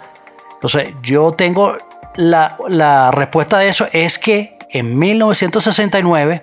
Entonces, 0.54 0.94
yo 1.02 1.32
tengo 1.32 1.76
la, 2.16 2.58
la 2.68 3.10
respuesta 3.12 3.58
de 3.58 3.68
eso 3.68 3.86
es 3.92 4.18
que 4.18 4.58
en 4.70 4.98
1969 4.98 6.42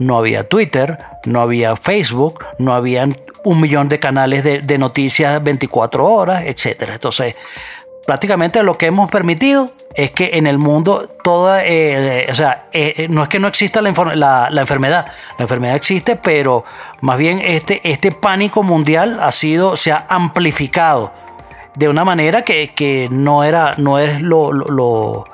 no 0.00 0.18
había 0.18 0.48
Twitter, 0.48 0.98
no 1.26 1.40
había 1.40 1.76
Facebook, 1.76 2.44
no 2.58 2.74
había 2.74 3.08
un 3.44 3.60
millón 3.60 3.88
de 3.88 4.00
canales 4.00 4.42
de, 4.42 4.60
de 4.62 4.78
noticias 4.78 5.42
24 5.42 6.04
horas, 6.06 6.42
etcétera. 6.44 6.94
Entonces, 6.94 7.34
prácticamente 8.10 8.60
lo 8.64 8.76
que 8.76 8.86
hemos 8.86 9.08
permitido 9.08 9.70
es 9.94 10.10
que 10.10 10.30
en 10.32 10.48
el 10.48 10.58
mundo 10.58 11.08
toda, 11.22 11.62
eh, 11.64 12.24
eh, 12.24 12.28
o 12.28 12.34
sea, 12.34 12.66
eh, 12.72 13.06
no 13.08 13.22
es 13.22 13.28
que 13.28 13.38
no 13.38 13.46
exista 13.46 13.80
la- 13.80 14.48
la 14.50 14.60
enfermedad, 14.60 15.06
la 15.38 15.44
enfermedad 15.44 15.76
existe, 15.76 16.16
pero 16.16 16.64
más 17.02 17.18
bien 17.18 17.40
este, 17.40 17.80
este 17.88 18.10
pánico 18.10 18.64
mundial 18.64 19.20
ha 19.22 19.30
sido, 19.30 19.76
se 19.76 19.92
ha 19.92 20.06
amplificado 20.08 21.12
de 21.76 21.88
una 21.88 22.04
manera 22.04 22.42
que, 22.42 22.74
que 22.74 23.06
no 23.12 23.44
era, 23.44 23.74
no 23.76 24.00
es 24.00 24.20
lo, 24.20 24.52
lo, 24.52 24.66
lo- 24.66 25.24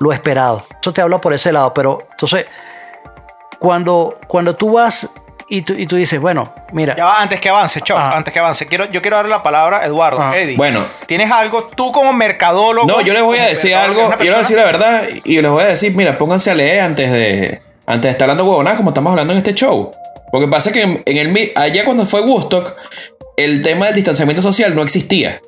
lo 0.00 0.12
esperado. 0.12 0.64
Eso 0.80 0.92
te 0.92 1.02
hablo 1.02 1.20
por 1.20 1.32
ese 1.32 1.52
lado, 1.52 1.72
pero 1.72 2.08
entonces, 2.10 2.46
cuando, 3.60 4.18
cuando 4.26 4.56
tú 4.56 4.72
vas 4.72 5.14
y 5.48 5.62
tú, 5.62 5.74
y 5.74 5.86
tú 5.86 5.96
dices, 5.96 6.20
bueno, 6.20 6.52
mira, 6.72 6.96
Ya 6.96 7.04
va, 7.04 7.20
antes 7.22 7.40
que 7.40 7.48
avance, 7.48 7.80
Choc, 7.80 7.96
antes 7.98 8.32
que 8.32 8.38
avance. 8.40 8.66
Quiero, 8.66 8.86
yo 8.86 9.00
quiero 9.00 9.16
darle 9.16 9.30
la 9.30 9.42
palabra 9.42 9.78
a 9.78 9.84
Eduardo. 9.86 10.18
Ah. 10.20 10.36
Eddie, 10.36 10.56
Bueno. 10.56 10.84
¿tienes 11.06 11.30
algo 11.30 11.64
tú 11.74 11.92
como 11.92 12.12
mercadólogo? 12.12 12.86
No, 12.88 13.00
yo 13.00 13.12
les 13.12 13.22
voy 13.22 13.38
a 13.38 13.44
decir 13.46 13.74
algo, 13.74 14.10
yo 14.10 14.16
les 14.18 14.18
voy 14.18 14.34
a 14.34 14.38
decir 14.38 14.56
la 14.56 14.64
verdad 14.64 15.04
y 15.24 15.40
les 15.40 15.50
voy 15.50 15.62
a 15.62 15.68
decir, 15.68 15.94
mira, 15.94 16.18
pónganse 16.18 16.50
a 16.50 16.54
leer 16.54 16.80
antes 16.80 17.10
de 17.12 17.60
antes 17.86 18.02
de 18.08 18.10
estar 18.10 18.24
hablando 18.24 18.44
huevonadas 18.44 18.76
como 18.78 18.90
estamos 18.90 19.10
hablando 19.12 19.32
en 19.32 19.38
este 19.38 19.54
show. 19.54 19.92
Porque 20.32 20.48
pasa 20.48 20.72
que 20.72 20.82
en, 20.82 21.02
en 21.06 21.16
el 21.18 21.28
mi- 21.28 21.50
allá 21.54 21.84
cuando 21.84 22.04
fue 22.04 22.20
Woodstock, 22.22 22.72
el 23.36 23.62
tema 23.62 23.86
del 23.86 23.94
distanciamiento 23.94 24.42
social 24.42 24.74
no 24.74 24.82
existía. 24.82 25.40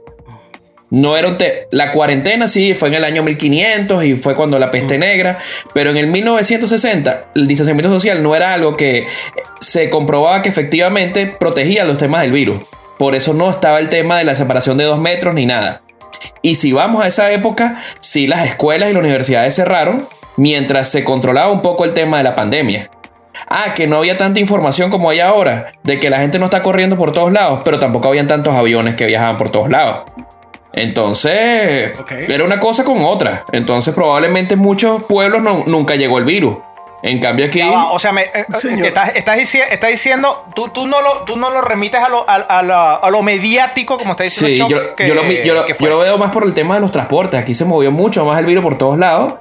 No 0.90 1.16
era 1.16 1.36
la 1.70 1.92
cuarentena 1.92 2.48
sí 2.48 2.72
fue 2.72 2.88
en 2.88 2.94
el 2.94 3.04
año 3.04 3.22
1500 3.22 4.04
y 4.04 4.16
fue 4.16 4.34
cuando 4.34 4.58
la 4.58 4.70
peste 4.70 4.96
negra, 4.96 5.38
pero 5.74 5.90
en 5.90 5.98
el 5.98 6.06
1960 6.06 7.26
el 7.34 7.46
distanciamiento 7.46 7.90
social 7.90 8.22
no 8.22 8.34
era 8.34 8.54
algo 8.54 8.76
que 8.76 9.06
se 9.60 9.90
comprobaba 9.90 10.40
que 10.40 10.48
efectivamente 10.48 11.26
protegía 11.26 11.84
los 11.84 11.98
temas 11.98 12.22
del 12.22 12.32
virus. 12.32 12.62
Por 12.98 13.14
eso 13.14 13.34
no 13.34 13.50
estaba 13.50 13.78
el 13.78 13.90
tema 13.90 14.16
de 14.18 14.24
la 14.24 14.34
separación 14.34 14.78
de 14.78 14.84
dos 14.84 14.98
metros 14.98 15.34
ni 15.34 15.44
nada. 15.44 15.82
Y 16.42 16.54
si 16.54 16.72
vamos 16.72 17.04
a 17.04 17.06
esa 17.06 17.30
época, 17.32 17.82
sí 18.00 18.26
las 18.26 18.46
escuelas 18.46 18.90
y 18.90 18.94
las 18.94 19.00
universidades 19.00 19.54
cerraron 19.54 20.06
mientras 20.36 20.88
se 20.88 21.04
controlaba 21.04 21.52
un 21.52 21.60
poco 21.60 21.84
el 21.84 21.92
tema 21.92 22.18
de 22.18 22.24
la 22.24 22.34
pandemia. 22.34 22.90
Ah, 23.46 23.74
que 23.76 23.86
no 23.86 23.98
había 23.98 24.16
tanta 24.16 24.40
información 24.40 24.90
como 24.90 25.10
hay 25.10 25.20
ahora, 25.20 25.72
de 25.84 26.00
que 26.00 26.10
la 26.10 26.18
gente 26.18 26.38
no 26.38 26.46
está 26.46 26.62
corriendo 26.62 26.96
por 26.96 27.12
todos 27.12 27.32
lados, 27.32 27.60
pero 27.64 27.78
tampoco 27.78 28.08
habían 28.08 28.26
tantos 28.26 28.54
aviones 28.54 28.94
que 28.94 29.06
viajaban 29.06 29.38
por 29.38 29.50
todos 29.50 29.70
lados. 29.70 30.02
Entonces, 30.78 31.92
era 32.28 32.44
una 32.44 32.58
cosa 32.60 32.84
con 32.84 33.02
otra. 33.02 33.44
Entonces, 33.52 33.94
probablemente 33.94 34.54
en 34.54 34.60
muchos 34.60 35.02
pueblos 35.04 35.42
no- 35.42 35.64
nunca 35.66 35.94
llegó 35.96 36.18
el 36.18 36.24
virus. 36.24 36.58
En 37.02 37.20
cambio 37.20 37.46
aquí... 37.46 37.60
Va, 37.60 37.92
o 37.92 37.98
sea, 38.00 38.10
me, 38.12 38.22
eh, 38.22 38.44
que 38.80 38.88
estás, 38.88 39.12
estás 39.14 39.36
dici- 39.38 39.62
estás 39.70 39.90
diciendo, 39.90 40.44
tú, 40.54 40.68
tú, 40.68 40.88
no 40.88 41.00
lo, 41.00 41.22
tú 41.24 41.36
no 41.36 41.48
lo 41.50 41.60
remites 41.60 42.00
a 42.00 42.08
lo, 42.08 42.28
a, 42.28 42.34
a 42.34 42.62
la- 42.64 42.94
a 42.94 43.10
lo 43.10 43.22
mediático, 43.22 43.96
como 43.98 44.12
está 44.12 44.24
diciendo 44.24 44.48
Sí, 44.48 44.58
Choc, 44.58 44.68
yo, 44.70 44.94
que- 44.96 45.06
yo 45.08 45.14
lo, 45.14 45.22
mi- 45.22 45.36
yo 45.44 45.54
lo- 45.54 45.64
que 45.64 45.72
yo 45.74 45.78
fue. 45.78 45.88
lo 45.90 45.98
veo 46.00 46.18
más 46.18 46.32
por 46.32 46.42
el 46.44 46.54
tema 46.54 46.74
de 46.74 46.80
los 46.80 46.90
transportes. 46.90 47.38
Aquí 47.40 47.54
se 47.54 47.64
movió 47.64 47.92
mucho 47.92 48.24
más 48.24 48.38
el 48.40 48.46
virus 48.46 48.64
por 48.64 48.76
todos 48.78 48.98
lados. 48.98 49.34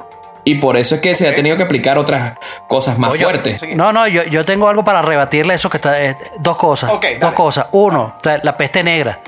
Y 0.43 0.55
por 0.55 0.77
eso 0.77 0.95
es 0.95 1.01
que 1.01 1.13
se 1.13 1.27
ha 1.27 1.35
tenido 1.35 1.57
que 1.57 1.63
aplicar 1.63 1.97
otras 1.97 2.35
cosas 2.69 2.97
más 2.97 3.11
Oye, 3.11 3.23
fuertes. 3.23 3.61
No, 3.75 3.91
no, 3.91 4.07
yo, 4.07 4.23
yo 4.23 4.45
tengo 4.45 4.69
algo 4.69 4.85
para 4.85 5.01
rebatirle 5.01 5.53
eso 5.55 5.69
que 5.69 5.75
está. 5.75 6.01
eh, 6.01 6.15
dos 6.39 6.55
cosas. 6.55 6.89
Dos 7.19 7.33
cosas. 7.33 7.65
Uno, 7.71 8.15
la 8.43 8.55
peste 8.55 8.81
negra. 8.81 9.19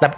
La, 0.00 0.08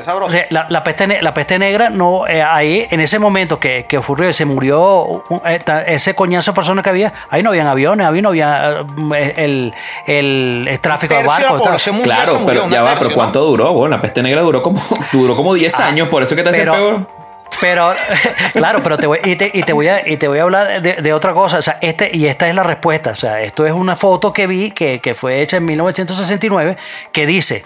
o 0.00 0.04
sabroso. 0.04 0.32
sea, 0.32 0.46
la, 0.50 0.66
la 0.68 0.82
peste, 0.82 1.20
la 1.22 1.34
peste 1.34 1.58
negra, 1.58 1.90
no, 1.90 2.26
eh, 2.26 2.42
ahí, 2.42 2.86
en 2.90 3.00
ese 3.00 3.18
momento 3.18 3.60
que, 3.60 3.86
que 3.88 3.98
ocurrió 3.98 4.28
y 4.28 4.32
se 4.32 4.44
murió 4.44 5.04
un- 5.04 5.42
eh, 5.46 5.60
ese 5.86 6.14
coñazo 6.14 6.52
de 6.52 6.54
personas 6.56 6.82
que 6.82 6.90
había, 6.90 7.12
ahí 7.30 7.42
no 7.42 7.50
habían 7.50 7.66
aviones, 7.66 8.06
ahí 8.06 8.22
no 8.22 8.30
había 8.30 8.84
eh, 9.16 9.34
el, 9.36 9.74
el, 10.06 10.66
el 10.68 10.80
tráfico 10.80 11.14
de 11.14 11.22
barcos. 11.24 11.82
Claro, 12.02 12.32
murió, 12.40 12.46
pero 12.46 12.70
ya 12.70 12.82
va, 12.82 12.88
tercio, 12.90 13.06
pero 13.08 13.14
¿cuánto 13.16 13.38
¿no? 13.40 13.44
duró? 13.46 13.72
Bueno, 13.72 13.96
la 13.96 14.02
peste 14.02 14.22
negra 14.22 14.40
duró 14.42 14.62
como, 14.62 14.82
duró 15.12 15.36
como 15.36 15.54
10 15.54 15.78
años, 15.80 16.08
por 16.08 16.22
eso 16.22 16.34
que 16.34 16.42
te 16.42 16.48
hace 16.50 16.60
pero- 16.60 16.72
peor. 16.72 17.22
Pero, 17.60 17.92
claro, 18.54 18.82
pero 18.82 18.96
te 18.96 19.06
voy, 19.06 19.20
y, 19.22 19.36
te, 19.36 19.50
y 19.52 19.62
te 19.62 19.72
voy 19.74 19.86
a, 19.86 20.08
y 20.08 20.16
te 20.16 20.26
voy 20.26 20.38
a 20.38 20.42
hablar 20.42 20.80
de, 20.80 20.94
de 20.94 21.12
otra 21.12 21.32
cosa. 21.34 21.58
O 21.58 21.62
sea, 21.62 21.76
este, 21.82 22.10
y 22.12 22.26
esta 22.26 22.48
es 22.48 22.54
la 22.54 22.62
respuesta. 22.62 23.10
O 23.10 23.16
sea, 23.16 23.40
esto 23.42 23.66
es 23.66 23.72
una 23.72 23.94
foto 23.94 24.32
que 24.32 24.46
vi 24.46 24.70
que, 24.72 25.00
que 25.00 25.14
fue 25.14 25.42
hecha 25.42 25.58
en 25.58 25.66
1969 25.66 26.76
que 27.12 27.26
dice: 27.26 27.64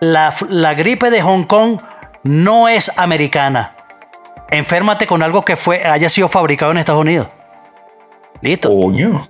la, 0.00 0.34
la 0.48 0.74
gripe 0.74 1.10
de 1.10 1.20
Hong 1.22 1.44
Kong 1.44 1.80
no 2.22 2.68
es 2.68 2.98
americana. 2.98 3.74
Enférmate 4.50 5.06
con 5.06 5.22
algo 5.22 5.44
que 5.44 5.56
fue, 5.56 5.82
haya 5.84 6.08
sido 6.08 6.28
fabricado 6.28 6.72
en 6.72 6.78
Estados 6.78 7.00
Unidos. 7.00 7.28
Listo. 8.42 8.68
Coño. 8.68 9.26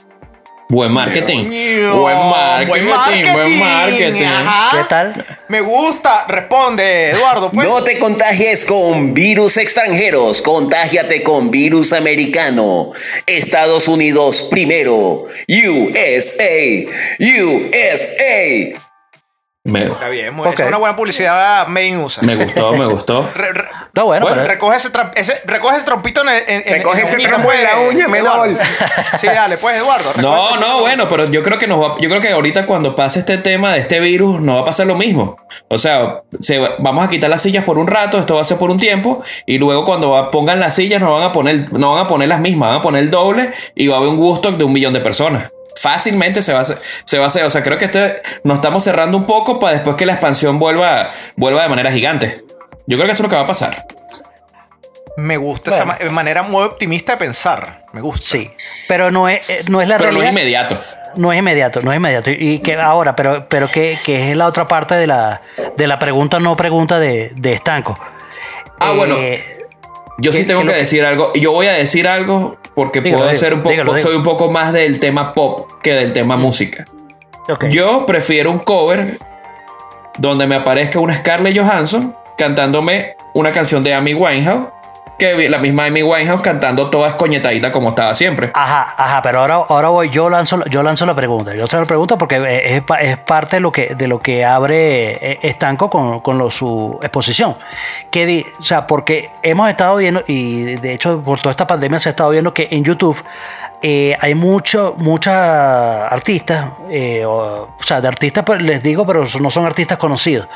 Buen 0.68 0.90
marketing. 0.90 1.44
Coño, 1.44 2.00
Buen 2.00 2.18
marketing. 2.28 3.32
Buen 3.32 3.58
marketing. 3.60 4.24
ajá. 4.24 4.76
¿Qué 4.76 4.84
tal? 4.88 5.24
Me 5.46 5.60
gusta, 5.60 6.24
responde 6.26 7.10
Eduardo. 7.10 7.50
Pues. 7.50 7.68
No 7.68 7.84
te 7.84 8.00
contagies 8.00 8.64
con 8.64 9.14
virus 9.14 9.58
extranjeros, 9.58 10.42
contágiate 10.42 11.22
con 11.22 11.52
virus 11.52 11.92
americano. 11.92 12.90
Estados 13.26 13.86
Unidos 13.86 14.48
primero. 14.50 15.26
USA. 15.48 16.90
USA. 17.20 18.80
Me, 19.66 19.84
Está 19.86 20.08
bien, 20.08 20.32
muy- 20.32 20.46
Ok. 20.46 20.54
esa 20.54 20.62
es 20.64 20.68
una 20.68 20.76
buena 20.78 20.94
publicidad 20.96 21.66
made 21.66 21.86
in 21.88 21.98
USA. 21.98 22.22
me 22.22 22.36
gustó, 22.36 22.72
me 22.72 22.86
gustó. 22.86 23.28
Re- 23.34 23.52
re- 23.52 23.64
No, 23.94 24.04
bueno, 24.04 24.26
Bueno, 24.26 24.42
pero- 24.42 24.48
recoge, 24.48 24.76
ese, 24.76 24.88
ese- 25.14 25.40
recoge 25.46 25.76
ese 25.76 25.84
trompito 25.86 26.20
en, 26.22 26.28
en, 26.28 26.62
Recoge 26.74 26.98
en 26.98 27.04
ese 27.04 27.14
uñita, 27.16 27.30
trompo 27.30 27.52
en 27.52 27.62
la 27.62 27.70
pues, 27.76 27.94
uña, 27.94 28.08
menor. 28.08 28.48
Sí, 29.20 29.26
dale, 29.26 29.56
pues, 29.56 29.76
Eduardo. 29.78 30.10
No, 30.20 30.56
no, 30.60 30.80
bueno, 30.80 31.06
pero 31.08 31.24
yo 31.30 31.42
creo 31.42 31.58
que 31.58 31.66
nos 31.66 31.80
va, 31.82 31.96
yo 31.98 32.08
creo 32.08 32.20
que 32.20 32.30
ahorita 32.30 32.66
cuando 32.66 32.94
pase 32.94 33.20
este 33.20 33.38
tema 33.38 33.72
de 33.72 33.80
este 33.80 33.98
virus 34.00 34.40
no 34.40 34.54
va 34.56 34.60
a 34.60 34.64
pasar 34.66 34.86
lo 34.86 34.94
mismo. 34.96 35.36
O 35.68 35.78
sea, 35.78 36.20
se 36.40 36.58
va- 36.58 36.72
vamos 36.78 37.04
a 37.04 37.08
quitar 37.10 37.30
las 37.30 37.42
sillas 37.42 37.64
por 37.64 37.78
un 37.78 37.86
rato, 37.86 38.18
esto 38.18 38.34
va 38.34 38.42
a 38.42 38.44
ser 38.44 38.58
por 38.58 38.70
un 38.70 38.78
tiempo 38.78 39.22
y 39.46 39.58
luego 39.58 39.84
cuando 39.84 40.10
va- 40.10 40.30
pongan 40.30 40.60
las 40.60 40.74
sillas 40.74 41.00
no 41.00 41.14
van 41.14 41.22
a 41.24 41.32
poner 41.32 41.72
no 41.72 41.92
van 41.94 42.04
a 42.04 42.08
poner 42.08 42.28
las 42.28 42.40
mismas, 42.40 42.68
van 42.68 42.78
a 42.78 42.82
poner 42.82 43.02
el 43.02 43.10
doble 43.10 43.52
y 43.74 43.88
va 43.88 43.94
a 43.96 43.98
haber 43.98 44.10
un 44.10 44.16
gusto 44.18 44.52
de 44.52 44.62
un 44.62 44.72
millón 44.72 44.92
de 44.92 45.00
personas. 45.00 45.50
Fácilmente 45.80 46.42
se 46.42 46.52
va 46.52 46.60
a 46.60 46.62
hacer, 46.62 46.78
se 47.04 47.18
va 47.18 47.24
a 47.24 47.28
hacer. 47.28 47.44
O 47.44 47.50
sea, 47.50 47.62
creo 47.62 47.78
que 47.78 47.84
este 47.86 48.22
nos 48.44 48.56
estamos 48.56 48.82
cerrando 48.84 49.16
un 49.16 49.26
poco 49.26 49.58
para 49.60 49.74
después 49.74 49.96
que 49.96 50.06
la 50.06 50.12
expansión 50.14 50.58
vuelva, 50.58 51.10
vuelva 51.36 51.62
de 51.62 51.68
manera 51.68 51.92
gigante. 51.92 52.38
Yo 52.86 52.96
creo 52.96 53.06
que 53.06 53.12
eso 53.12 53.22
es 53.22 53.24
lo 53.24 53.28
que 53.30 53.36
va 53.36 53.42
a 53.42 53.46
pasar. 53.46 53.84
Me 55.16 55.38
gusta 55.38 55.74
esa 55.74 55.84
ma- 55.86 55.98
manera 56.10 56.42
muy 56.42 56.62
optimista 56.62 57.12
de 57.12 57.18
pensar. 57.18 57.86
Me 57.94 58.02
gusta. 58.02 58.22
Sí, 58.26 58.50
pero 58.86 59.10
no 59.10 59.28
es, 59.30 59.48
eh, 59.48 59.62
no 59.68 59.80
es 59.80 59.88
la 59.88 59.96
Pero 59.96 60.12
no 60.12 60.18
es 60.18 60.24
realidad. 60.24 60.30
inmediato. 60.68 60.78
No 61.14 61.32
es 61.32 61.38
inmediato, 61.38 61.80
no 61.80 61.90
es 61.92 61.96
inmediato. 61.96 62.30
Y 62.30 62.58
que 62.58 62.74
ahora, 62.78 63.16
pero, 63.16 63.48
pero 63.48 63.68
que, 63.70 63.96
que 64.04 64.30
es 64.30 64.36
la 64.36 64.46
otra 64.46 64.68
parte 64.68 64.94
de 64.96 65.06
la, 65.06 65.40
de 65.76 65.86
la 65.86 65.98
pregunta 65.98 66.38
no 66.38 66.54
pregunta 66.56 66.98
de, 66.98 67.32
de 67.34 67.54
Estanco. 67.54 67.98
Ah, 68.78 68.92
bueno. 68.92 69.16
Yo 70.18 70.32
sí 70.32 70.38
¿Qué- 70.38 70.44
tengo 70.44 70.64
que 70.64 70.72
decir 70.72 71.04
algo. 71.04 71.32
Yo 71.34 71.52
voy 71.52 71.66
a 71.66 71.72
decir 71.72 72.08
algo 72.08 72.56
porque 72.74 73.00
Dígalo, 73.00 73.24
puedo 73.24 73.36
ser 73.36 73.52
un 73.54 73.60
poco, 73.60 73.70
dígalo, 73.70 73.92
dígalo. 73.92 74.08
soy 74.08 74.16
un 74.16 74.22
poco 74.24 74.50
más 74.50 74.72
del 74.72 74.98
tema 75.00 75.34
pop 75.34 75.70
que 75.82 75.92
del 75.92 76.12
tema 76.12 76.36
música. 76.36 76.84
ok. 77.48 77.66
Yo 77.66 78.06
prefiero 78.06 78.50
un 78.50 78.58
cover 78.60 79.18
donde 80.18 80.46
me 80.46 80.54
aparezca 80.54 80.98
una 81.00 81.14
Scarlett 81.14 81.58
Johansson 81.58 82.14
cantándome 82.38 83.14
una 83.34 83.52
canción 83.52 83.82
de 83.84 83.92
Amy 83.94 84.14
Winehouse 84.14 84.68
que 85.18 85.48
la 85.48 85.58
misma 85.58 85.86
Amy 85.86 86.02
Winehouse 86.02 86.42
cantando 86.42 86.90
toda 86.90 87.08
escoñetadita 87.08 87.72
como 87.72 87.90
estaba 87.90 88.14
siempre. 88.14 88.50
Ajá, 88.54 88.94
ajá, 88.96 89.22
pero 89.22 89.40
ahora, 89.40 89.54
ahora 89.68 89.88
voy, 89.88 90.10
yo 90.10 90.28
lanzo, 90.28 90.62
yo 90.66 90.82
lanzo 90.82 91.06
la 91.06 91.14
pregunta. 91.14 91.52
Yo 91.54 91.60
lanzo 91.60 91.80
la 91.80 91.86
pregunta 91.86 92.16
porque 92.18 92.62
es, 92.64 92.82
pa- 92.82 93.00
es 93.00 93.16
parte 93.18 93.56
de 93.56 93.60
lo 93.60 93.72
que, 93.72 93.94
de 93.94 94.08
lo 94.08 94.18
que 94.20 94.44
abre 94.44 95.12
eh, 95.32 95.38
Estanco 95.42 95.88
con, 95.88 96.20
con 96.20 96.50
su 96.50 96.98
exposición. 97.02 97.56
Que 98.10 98.26
di- 98.26 98.46
o 98.60 98.62
sea, 98.62 98.86
porque 98.86 99.30
hemos 99.42 99.70
estado 99.70 99.96
viendo, 99.96 100.22
y 100.26 100.76
de 100.76 100.92
hecho 100.92 101.20
por 101.22 101.38
toda 101.40 101.50
esta 101.52 101.66
pandemia 101.66 101.98
se 101.98 102.08
ha 102.08 102.10
estado 102.10 102.30
viendo 102.30 102.52
que 102.52 102.68
en 102.70 102.84
YouTube 102.84 103.22
eh, 103.82 104.16
hay 104.20 104.34
mucho, 104.34 104.94
muchas 104.98 105.32
artistas, 106.12 106.70
eh, 106.90 107.24
o, 107.24 107.68
o 107.78 107.82
sea, 107.82 108.00
de 108.00 108.08
artistas 108.08 108.44
pues, 108.44 108.60
les 108.62 108.82
digo, 108.82 109.06
pero 109.06 109.24
no 109.40 109.50
son 109.50 109.66
artistas 109.66 109.98
conocidos 109.98 110.46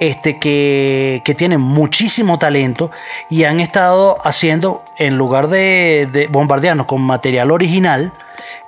este, 0.00 0.38
que, 0.38 1.34
tienen 1.36 1.60
muchísimo 1.60 2.38
talento 2.38 2.90
y 3.30 3.44
han 3.44 3.60
estado 3.60 4.18
haciendo, 4.24 4.84
en 4.98 5.16
lugar 5.16 5.48
de, 5.48 6.08
de 6.12 6.26
bombardearnos 6.26 6.86
con 6.86 7.02
material 7.02 7.50
original, 7.50 8.12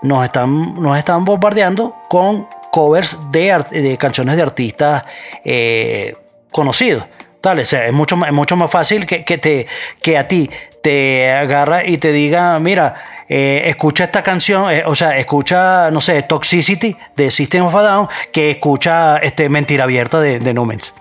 nos 0.03 0.25
están, 0.25 0.81
nos 0.81 0.99
están 0.99 1.25
bombardeando 1.25 1.95
con 2.09 2.47
covers 2.71 3.31
de, 3.31 3.97
canciones 3.99 4.37
de 4.37 4.43
artistas 4.43 5.05
eh, 5.45 6.17
conocidos. 6.51 7.05
Tal, 7.41 7.59
es 7.59 7.93
mucho, 7.93 8.17
es 8.25 8.33
mucho 8.33 8.57
más 8.57 8.71
fácil 8.71 9.07
que, 9.07 9.25
que, 9.25 9.39
te, 9.39 9.67
que 10.03 10.19
a 10.19 10.27
ti 10.27 10.51
te 10.83 11.31
agarra 11.31 11.87
y 11.87 11.99
te 11.99 12.11
diga, 12.11 12.59
mira, 12.59 12.95
eh, 13.29 13.63
escucha 13.67 14.05
esta 14.05 14.23
canción, 14.23 14.71
eh, 14.71 14.83
o 14.87 14.95
sea, 14.95 15.17
escucha, 15.19 15.91
no 15.91 16.01
sé, 16.01 16.23
Toxicity 16.23 16.97
de 17.17 17.31
System 17.31 17.65
of 17.65 17.75
a 17.75 17.83
Down, 17.83 18.09
que 18.33 18.51
escucha 18.53 19.19
este, 19.19 19.49
Mentira 19.49 19.85
Abierta 19.85 20.21
de 20.21 20.55
Numens. 20.55 20.95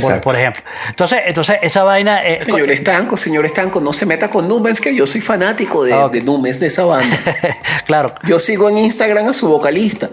Por, 0.00 0.10
Exacto. 0.10 0.22
por 0.22 0.36
ejemplo. 0.36 0.62
Entonces, 0.88 1.20
entonces 1.26 1.58
esa 1.62 1.84
vaina. 1.84 2.26
eh, 2.26 2.38
Señor 2.40 2.70
Estanco, 2.70 3.16
señor 3.16 3.44
Estanco, 3.44 3.80
no 3.80 3.92
se 3.92 4.06
meta 4.06 4.30
con 4.30 4.48
Numens, 4.48 4.80
que 4.80 4.94
yo 4.94 5.06
soy 5.06 5.20
fanático 5.20 5.84
de, 5.84 5.92
ok. 5.92 6.12
de 6.12 6.22
Numens, 6.22 6.60
de 6.60 6.68
esa 6.68 6.84
banda. 6.84 7.16
claro. 7.86 8.14
Yo 8.24 8.38
sigo 8.38 8.68
en 8.68 8.78
Instagram 8.78 9.28
a 9.28 9.32
su 9.32 9.48
vocalista. 9.48 10.10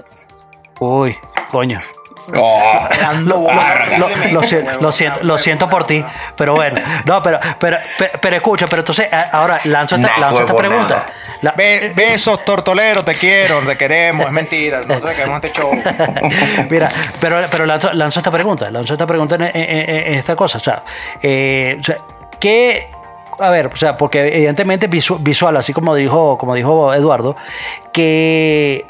Uy, 0.79 1.15
coño. 1.51 1.79
Oh, 2.35 2.87
Lo, 3.21 3.37
lo- 3.41 3.97
lo- 3.97 4.31
lo 4.31 4.43
si- 4.43 4.57
lo 4.79 4.91
siento, 4.91 5.19
lo 5.23 5.37
siento 5.37 5.69
por 5.69 5.85
ti, 5.85 6.03
pero 6.35 6.55
bueno. 6.55 6.79
No, 7.05 7.21
pero, 7.23 7.39
pero, 7.59 7.77
pero, 7.97 8.11
pero 8.21 8.35
escucha, 8.35 8.67
pero 8.67 8.81
entonces 8.81 9.07
a- 9.11 9.29
ahora 9.37 9.59
lanzo 9.65 9.95
esta, 9.95 10.07
No, 10.15 10.19
lanzo 10.19 10.41
esta 10.41 10.55
pregunta. 10.55 11.05
La- 11.41 11.51
Be- 11.53 11.91
besos, 11.95 12.43
tortolero, 12.43 13.03
te 13.03 13.15
quiero, 13.15 13.59
te 13.59 13.77
queremos, 13.77 14.25
es 14.25 14.31
mentira, 14.31 14.81
no 14.85 14.97
te 14.99 15.15
queremos 15.15 15.43
este 15.43 15.59
show. 15.59 15.71
Mira, 16.69 16.89
pero, 17.21 17.37
pero 17.49 17.65
lanzo, 17.65 17.93
lanzo 17.93 18.19
esta 18.19 18.31
pregunta, 18.31 18.69
lanzo 18.69 18.93
esta 18.93 19.07
pregunta 19.07 19.35
en, 19.35 19.43
en- 19.43 19.51
en- 19.55 19.89
en 19.89 20.13
esta 20.15 20.35
cosa. 20.35 20.57
O 20.57 20.61
sea, 20.61 20.83
eh, 21.21 21.77
o 21.79 21.83
sea, 21.83 21.95
¿qué? 22.39 22.89
A 23.39 23.49
ver, 23.51 23.67
o 23.67 23.75
sea, 23.77 23.95
porque 23.95 24.27
evidentemente 24.35 24.89
visu- 24.89 25.17
visual, 25.21 25.55
así 25.55 25.71
como 25.71 25.95
dijo, 25.95 26.37
como 26.37 26.55
dijo 26.55 26.93
Eduardo, 26.93 27.37
que 27.93 28.85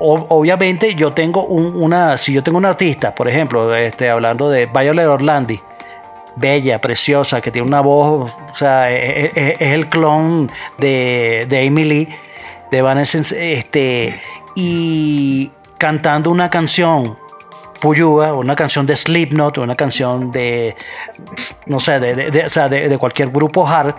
obviamente 0.00 0.94
yo 0.94 1.12
tengo 1.12 1.44
un- 1.44 1.74
una, 1.82 2.16
si 2.18 2.32
yo 2.32 2.42
tengo 2.42 2.58
un 2.58 2.64
artista, 2.64 3.14
por 3.14 3.28
ejemplo, 3.28 3.74
este, 3.74 4.10
hablando 4.10 4.48
de 4.50 4.66
Violet 4.66 5.06
Orlandi, 5.06 5.60
bella, 6.36 6.80
preciosa, 6.80 7.40
que 7.40 7.50
tiene 7.50 7.68
una 7.68 7.80
voz, 7.80 8.30
o 8.50 8.54
sea, 8.54 8.90
es, 8.90 9.30
es- 9.36 9.54
es 9.60 9.72
el 9.72 9.88
clon 9.88 10.50
de, 10.78 11.46
de 11.48 11.70
Lee, 11.70 12.08
de 12.70 12.78
Evanescence, 12.78 13.52
este, 13.54 14.20
y 14.56 15.50
cantando 15.78 16.30
una 16.30 16.50
canción 16.50 17.16
Puyúa, 17.80 18.32
una 18.32 18.56
canción 18.56 18.86
de 18.86 18.96
Slipknot, 18.96 19.58
una 19.58 19.76
canción 19.76 20.32
de, 20.32 20.74
no 21.66 21.78
sé, 21.80 22.00
de, 22.00 22.14
de- 22.14 22.30
de- 22.30 22.88
de 22.88 22.98
cualquier 22.98 23.28
grupo 23.28 23.68
hard, 23.68 23.94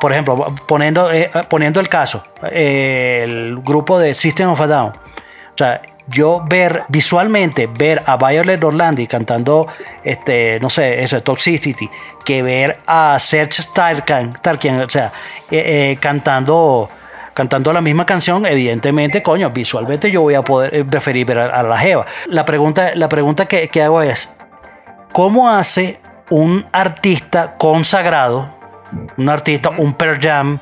por 0.00 0.12
ejemplo, 0.12 0.54
poniendo, 0.66 1.12
eh, 1.12 1.30
poniendo 1.48 1.80
el 1.80 1.88
caso, 1.88 2.24
eh, 2.50 3.20
el 3.22 3.58
grupo 3.58 3.98
de 3.98 4.14
System 4.14 4.50
of 4.50 4.60
a 4.60 4.66
Down. 4.66 4.88
O 4.88 5.56
sea, 5.56 5.80
yo 6.08 6.42
ver 6.44 6.82
visualmente, 6.88 7.68
ver 7.68 8.02
a 8.04 8.16
Violet 8.16 8.62
Orlandi 8.62 9.06
cantando, 9.06 9.68
este, 10.02 10.58
no 10.60 10.68
sé, 10.70 11.04
eso, 11.04 11.22
Toxicity, 11.22 11.88
que 12.24 12.42
ver 12.42 12.78
a 12.86 13.16
Serge 13.20 13.62
Tarkan, 13.72 14.32
Tarkian, 14.42 14.80
o 14.80 14.90
sea, 14.90 15.12
eh, 15.50 15.96
cantando 16.00 16.88
cantando 17.32 17.72
la 17.72 17.80
misma 17.80 18.06
canción, 18.06 18.46
evidentemente, 18.46 19.20
coño, 19.20 19.50
visualmente 19.50 20.08
yo 20.08 20.22
voy 20.22 20.34
a 20.34 20.42
poder 20.42 20.86
preferir 20.86 21.26
ver 21.26 21.38
a, 21.38 21.62
la 21.64 21.78
Jeva. 21.78 22.06
La 22.26 22.44
pregunta, 22.44 22.92
la 22.94 23.08
pregunta 23.08 23.46
que 23.46 23.82
hago 23.82 24.02
es, 24.02 24.32
¿cómo 25.12 25.50
hace 25.50 25.98
un 26.30 26.64
artista 26.72 27.56
consagrado, 27.58 28.54
un 29.16 29.28
artista, 29.28 29.70
un 29.76 29.94
Pearl 29.94 30.18
Jam, 30.20 30.58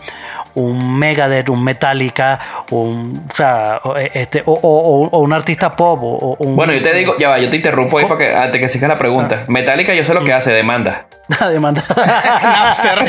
un 0.54 0.98
Megadeth, 0.98 1.48
un 1.48 1.64
Metallica, 1.64 2.38
un, 2.70 3.26
o, 3.30 3.34
sea, 3.34 3.80
eh, 3.96 4.10
este, 4.14 4.42
o, 4.46 4.52
o- 4.52 5.08
o 5.08 5.18
un 5.20 5.32
artista 5.32 5.74
pop, 5.74 6.02
o, 6.02 6.06
o 6.08 6.36
un... 6.44 6.56
Bueno, 6.56 6.72
yo 6.74 6.82
te 6.82 6.92
digo, 6.94 7.16
ya 7.18 7.30
va, 7.30 7.38
yo 7.38 7.48
te 7.48 7.56
interrumpo 7.56 7.98
ahí 7.98 8.04
¿Cómo? 8.04 8.18
para 8.18 8.30
que, 8.30 8.36
antes 8.36 8.60
que 8.60 8.68
sigas 8.68 8.88
la 8.88 8.98
pregunta. 8.98 9.44
Metallica, 9.48 9.94
yo 9.94 10.04
sé 10.04 10.12
lo 10.14 10.24
que 10.24 10.32
hace, 10.32 10.52
demanda. 10.52 11.06
La 11.40 11.48
demanda. 11.50 11.82
Napster. 12.42 13.06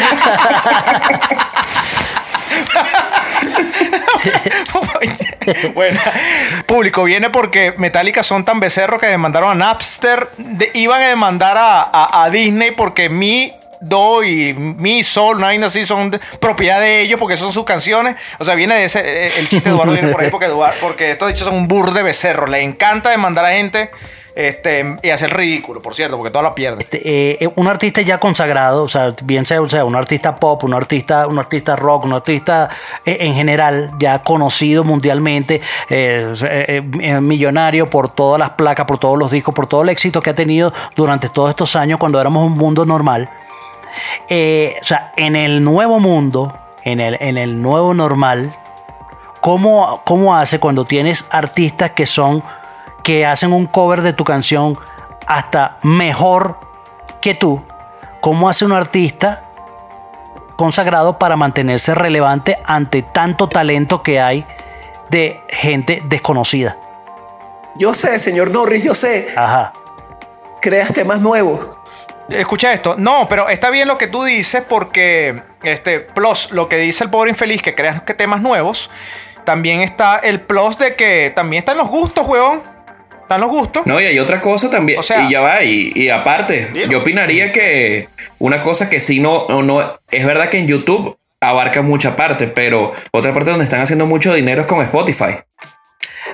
bueno, 5.74 5.99
público, 6.66 7.03
viene 7.03 7.30
porque 7.30 7.74
Metallica 7.78 8.24
son 8.24 8.45
tan 8.45 8.59
becerros 8.59 8.99
que 8.99 9.07
demandaron 9.07 9.51
a 9.51 9.55
Napster. 9.55 10.30
de- 10.38 10.72
iban 10.74 11.01
a 11.01 11.07
demandar 11.07 11.57
a, 11.57 11.82
a- 11.82 12.24
a 12.24 12.30
Disney 12.30 12.72
porque 12.72 13.09
mi 13.09 13.53
Do 13.84 14.24
y 14.24 14.54
Mi 14.54 15.04
Soul, 15.04 15.40
Nine 15.40 15.66
así 15.66 15.86
son 15.86 16.12
propiedad 16.40 16.80
de 16.80 17.02
ellos 17.02 17.20
porque 17.20 17.38
son 17.38 17.52
sus 17.54 17.66
canciones. 17.66 18.16
O 18.40 18.46
sea, 18.46 18.56
viene 18.56 18.76
de 18.76 18.86
ese. 18.86 19.00
eh, 19.04 19.32
El 19.40 19.50
chiste 19.50 19.70
de 19.70 19.76
Eduardo 19.76 19.94
viene 19.94 20.10
por 20.10 20.22
ahí 20.22 20.30
porque, 20.32 20.48
Eduardo- 20.48 20.78
porque 20.82 21.12
estos 21.12 21.28
dichos 21.28 21.48
son 21.48 21.56
un 21.56 21.68
bur 21.68 21.92
de 21.94 22.04
becerros. 22.04 22.50
Le 22.50 22.62
encanta 22.62 23.10
demandar 23.10 23.46
a 23.46 23.52
gente 23.52 23.92
este, 24.36 24.96
y 25.04 25.12
hacer 25.12 25.32
ridículo, 25.32 25.80
por 25.80 25.94
cierto, 25.94 26.18
porque 26.18 26.32
todas 26.32 26.44
la 26.44 26.56
pierden. 26.56 26.80
Este, 26.82 27.02
eh, 27.44 27.50
un 27.56 27.68
artista 27.68 28.02
ya 28.02 28.20
consagrado, 28.20 28.84
o 28.84 28.88
sea, 28.88 29.14
bien 29.24 29.46
sea, 29.46 29.62
o 29.62 29.70
sea, 29.70 29.86
un 29.86 29.96
artista 29.96 30.38
pop, 30.38 30.64
un 30.64 30.74
artista, 30.74 31.28
un 31.28 31.38
artista 31.38 31.76
rock, 31.76 32.06
un 32.06 32.14
artista 32.14 32.68
eh, 33.06 33.18
en 33.20 33.36
general 33.36 33.92
ya 34.00 34.24
conocido 34.24 34.84
mundialmente, 34.84 35.62
eh, 35.90 36.82
millonario 37.22 37.90
por 37.90 38.10
todas 38.14 38.40
las 38.40 38.52
placas, 38.52 38.86
por 38.88 38.98
todos 38.98 39.20
los 39.20 39.30
discos, 39.30 39.54
por 39.54 39.68
todo 39.68 39.84
el 39.84 39.90
éxito 39.90 40.20
que 40.22 40.32
ha 40.32 40.36
tenido 40.36 40.74
durante 40.96 41.30
todos 41.30 41.52
estos 41.52 41.76
años 41.76 42.00
cuando 42.00 42.20
éramos 42.20 42.44
un 42.46 42.54
mundo 42.54 42.86
normal. 42.86 43.30
Eh, 44.28 44.78
o 44.82 44.86
sea, 44.86 45.12
en 45.16 45.36
el 45.36 45.64
nuevo 45.64 46.00
mundo, 46.00 46.58
en 46.84 47.00
el, 47.00 47.18
en 47.20 47.38
el 47.38 47.62
nuevo 47.62 47.94
normal, 47.94 48.58
¿cómo, 49.41 50.02
¿cómo 50.06 50.36
hace 50.36 50.60
cuando 50.60 50.86
tienes 50.86 51.26
artistas 51.30 51.91
que 51.91 52.06
son, 52.06 52.44
que 53.04 53.26
hacen 53.26 53.54
un 53.54 53.66
cover 53.66 54.02
de 54.02 54.14
tu 54.14 54.24
canción 54.24 54.78
hasta 55.28 55.78
mejor 55.84 56.60
que 57.22 57.36
tú? 57.36 57.64
¿Cómo 58.22 58.50
hace 58.50 58.66
un 58.66 58.72
artista 58.72 59.46
consagrado 60.56 61.20
para 61.20 61.36
mantenerse 61.36 61.94
relevante 61.94 62.58
ante 62.64 63.02
tanto 63.02 63.50
talento 63.50 64.02
que 64.02 64.22
hay 64.22 64.46
de 65.10 65.41
gente 65.50 66.02
desconocida? 66.06 66.78
Yo 67.76 67.94
sé, 67.94 68.20
señor 68.20 68.52
Norris, 68.52 68.84
yo 68.84 68.94
sé. 68.94 69.28
Ajá. 69.36 69.74
Creas 70.62 70.94
temas 70.94 71.20
nuevos. 71.20 71.72
Escucha 72.34 72.74
esto. 72.74 72.96
No, 72.98 73.28
pero 73.30 73.50
está 73.50 73.70
bien 73.70 73.88
lo 73.88 73.98
que 73.98 74.08
tú 74.08 74.24
dices 74.24 74.64
porque, 74.68 75.36
este, 75.64 76.00
plus, 76.00 76.52
lo 76.52 76.68
que 76.70 76.78
dice 76.78 77.04
el 77.04 77.10
pobre 77.10 77.30
infeliz, 77.30 77.62
que 77.62 77.76
creas 77.76 78.02
que 78.02 78.14
temas 78.14 78.42
nuevos, 78.42 78.90
también 79.44 79.82
está 79.82 80.18
el 80.18 80.42
plus 80.42 80.78
de 80.78 80.96
que 80.96 81.32
también 81.36 81.60
están 81.62 81.78
los 81.78 81.88
gustos, 81.90 82.28
huevón. 82.28 82.62
Están 83.22 83.40
los 83.42 83.50
gustos. 83.50 83.86
No, 83.86 84.00
y 84.02 84.06
hay 84.06 84.20
otra 84.20 84.42
cosa 84.42 84.70
también. 84.70 85.00
O 85.00 85.04
sea- 85.04 85.22
y 85.24 85.32
ya 85.32 85.42
va, 85.42 85.64
y, 85.64 85.92
y 85.96 86.10
aparte, 86.10 86.72
yo 86.90 87.00
opinaría 87.00 87.52
que 87.52 88.08
una 88.40 88.62
cosa 88.62 88.90
que 88.90 89.00
sí 89.00 89.20
no, 89.20 89.46
no, 89.50 89.62
no- 89.64 90.00
es 90.12 90.26
verdad 90.26 90.50
que 90.50 90.58
en 90.60 90.68
YouTube 90.68 91.18
abarca 91.40 91.82
mucha 91.82 92.16
parte, 92.16 92.48
pero 92.48 92.94
otra 93.12 93.34
parte 93.34 93.50
donde 93.50 93.66
están 93.66 93.82
haciendo 93.82 94.06
mucho 94.06 94.34
dinero 94.34 94.62
es 94.62 94.68
con 94.68 94.82
Spotify. 94.82 95.40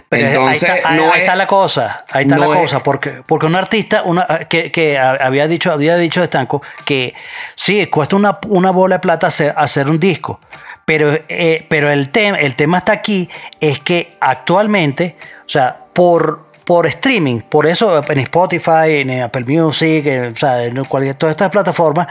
Pero 0.10 0.28
es- 0.28 0.34
Entonces, 0.34 0.64
ahí, 0.70 0.78
está, 0.78 0.92
no 0.92 1.04
ahí 1.06 1.10
es- 1.16 1.20
está 1.22 1.36
la 1.36 1.48
cosa, 1.48 2.06
ahí 2.12 2.24
está 2.24 2.36
no 2.36 2.48
la 2.48 2.56
es- 2.56 2.62
cosa, 2.62 2.84
porque, 2.84 3.22
porque 3.26 3.46
un 3.46 3.56
artista 3.56 4.04
una, 4.04 4.26
que, 4.50 4.72
que 4.72 4.98
había 4.98 5.48
dicho, 5.48 5.72
había 5.72 5.96
dicho 5.98 6.24
Estanco 6.24 6.62
que 6.86 7.14
sí, 7.56 7.88
cuesta 7.88 8.16
una, 8.16 8.40
una 8.48 8.72
bola 8.72 8.96
de 8.96 9.00
plata 9.00 9.28
hacer, 9.28 9.54
hacer 9.58 9.90
un 9.90 10.00
disco, 10.00 10.40
pero, 10.86 11.14
eh, 11.28 11.66
pero 11.70 11.90
el, 11.92 12.10
tema 12.10 12.38
el 12.40 12.56
tema 12.56 12.80
está 12.80 12.94
aquí, 12.94 13.30
es 13.60 13.80
que 13.80 14.16
actualmente, 14.20 15.16
o 15.46 15.50
sea, 15.50 15.78
por, 15.94 16.48
por 16.66 16.86
streaming, 16.88 17.42
por 17.42 17.66
eso 17.66 18.04
en 18.08 18.20
Spotify, 18.20 18.98
en 19.02 19.22
Apple 19.22 19.46
Music, 19.48 20.06
en, 20.06 20.34
o 20.34 20.36
sea, 20.38 20.64
en 20.66 20.84
cualquier, 20.86 21.16
todas 21.16 21.34
estas 21.34 21.50
plataformas, 21.50 22.08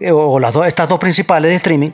eh, 0.00 0.10
o 0.12 0.38
las 0.40 0.52
dos, 0.52 0.66
estas 0.66 0.88
dos 0.88 0.98
principales 0.98 1.50
de 1.50 1.56
streaming, 1.56 1.90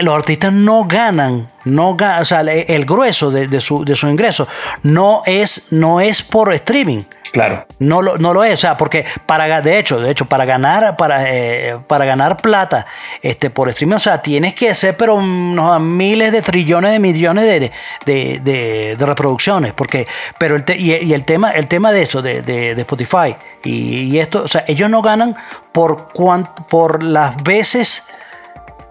los 0.00 0.14
artistas 0.14 0.52
no 0.52 0.84
ganan, 0.84 1.48
no 1.64 1.96
ga- 1.96 2.20
o 2.20 2.24
sea, 2.24 2.40
el, 2.40 2.84
grueso 2.84 3.30
de, 3.30 3.46
de 3.48 3.60
su, 3.60 3.84
de 3.84 3.94
su 3.96 4.08
ingreso 4.08 4.46
no 4.82 5.22
es, 5.26 5.72
no 5.72 6.00
es 6.00 6.22
por 6.22 6.52
streaming. 6.52 7.02
Claro. 7.32 7.64
No 7.78 8.02
lo, 8.02 8.18
no 8.18 8.34
lo 8.34 8.42
es, 8.42 8.54
o 8.54 8.56
sea, 8.56 8.76
porque 8.76 9.04
para 9.24 9.62
de 9.62 9.78
hecho, 9.78 10.00
de 10.00 10.10
hecho, 10.10 10.24
para 10.24 10.44
ganar, 10.44 10.96
para, 10.96 11.32
eh, 11.32 11.78
para 11.86 12.04
ganar 12.04 12.38
plata 12.38 12.86
este, 13.22 13.50
por 13.50 13.68
streaming, 13.68 13.94
o 13.94 14.00
sea, 14.00 14.20
tienes 14.20 14.52
que 14.54 14.70
hacer 14.70 14.96
pero 14.96 15.14
unos 15.14 15.80
miles 15.80 16.32
de 16.32 16.42
trillones 16.42 16.90
de 16.90 16.98
millones 16.98 17.44
de, 17.44 17.70
de, 18.04 18.40
de- 18.40 18.96
reproducciones. 19.06 19.72
Porque, 19.74 20.08
pero 20.38 20.56
el 20.56 20.64
te- 20.64 20.76
y, 20.76 20.92
y 20.92 21.14
el 21.14 21.24
tema, 21.24 21.52
el 21.52 21.68
tema 21.68 21.92
de 21.92 22.02
eso, 22.02 22.20
de, 22.20 22.42
de- 22.42 22.74
de 22.74 22.80
Spotify, 22.82 23.36
y, 23.62 24.02
y 24.12 24.18
esto, 24.18 24.42
o 24.42 24.48
sea, 24.48 24.64
ellos 24.66 24.90
no 24.90 25.00
ganan 25.00 25.36
por 25.70 26.08
cuan- 26.12 26.52
por 26.68 27.04
las 27.04 27.40
veces 27.44 28.08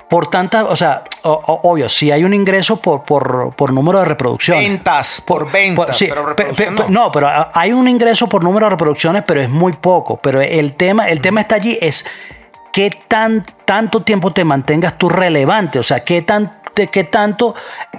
por 0.09 0.27
tantas, 0.27 0.65
o 0.67 0.75
sea, 0.75 1.03
o- 1.23 1.59
obvio, 1.63 1.87
si 1.87 2.11
hay 2.11 2.23
un 2.23 2.33
ingreso 2.33 2.77
por, 2.77 3.03
por, 3.03 3.53
por 3.55 3.71
número 3.71 3.99
de 3.99 4.05
reproducciones. 4.05 4.67
Ventas, 4.67 5.21
por 5.25 5.51
ventas, 5.51 5.97
sí, 5.97 6.07
pero 6.09 6.35
pe- 6.35 6.71
no. 6.71 6.87
no, 6.89 7.11
pero 7.11 7.29
hay 7.53 7.71
un 7.71 7.87
ingreso 7.87 8.27
por 8.27 8.43
número 8.43 8.65
de 8.65 8.71
reproducciones, 8.71 9.23
pero 9.25 9.41
es 9.41 9.49
muy 9.49 9.73
poco. 9.73 10.17
Pero 10.17 10.41
el 10.41 10.73
tema, 10.75 11.07
el 11.09 11.21
tema 11.21 11.41
está 11.41 11.55
allí, 11.55 11.77
es 11.79 12.05
qué 12.73 12.89
tan, 13.07 13.45
tanto 13.65 14.01
tiempo 14.01 14.33
te 14.33 14.43
mantengas 14.43 14.97
tú 14.97 15.09
relevante, 15.09 15.77
o 15.79 15.83
sea, 15.83 16.03
qué, 16.03 16.21
tan, 16.23 16.59
qué 16.73 17.03
tanto 17.03 17.53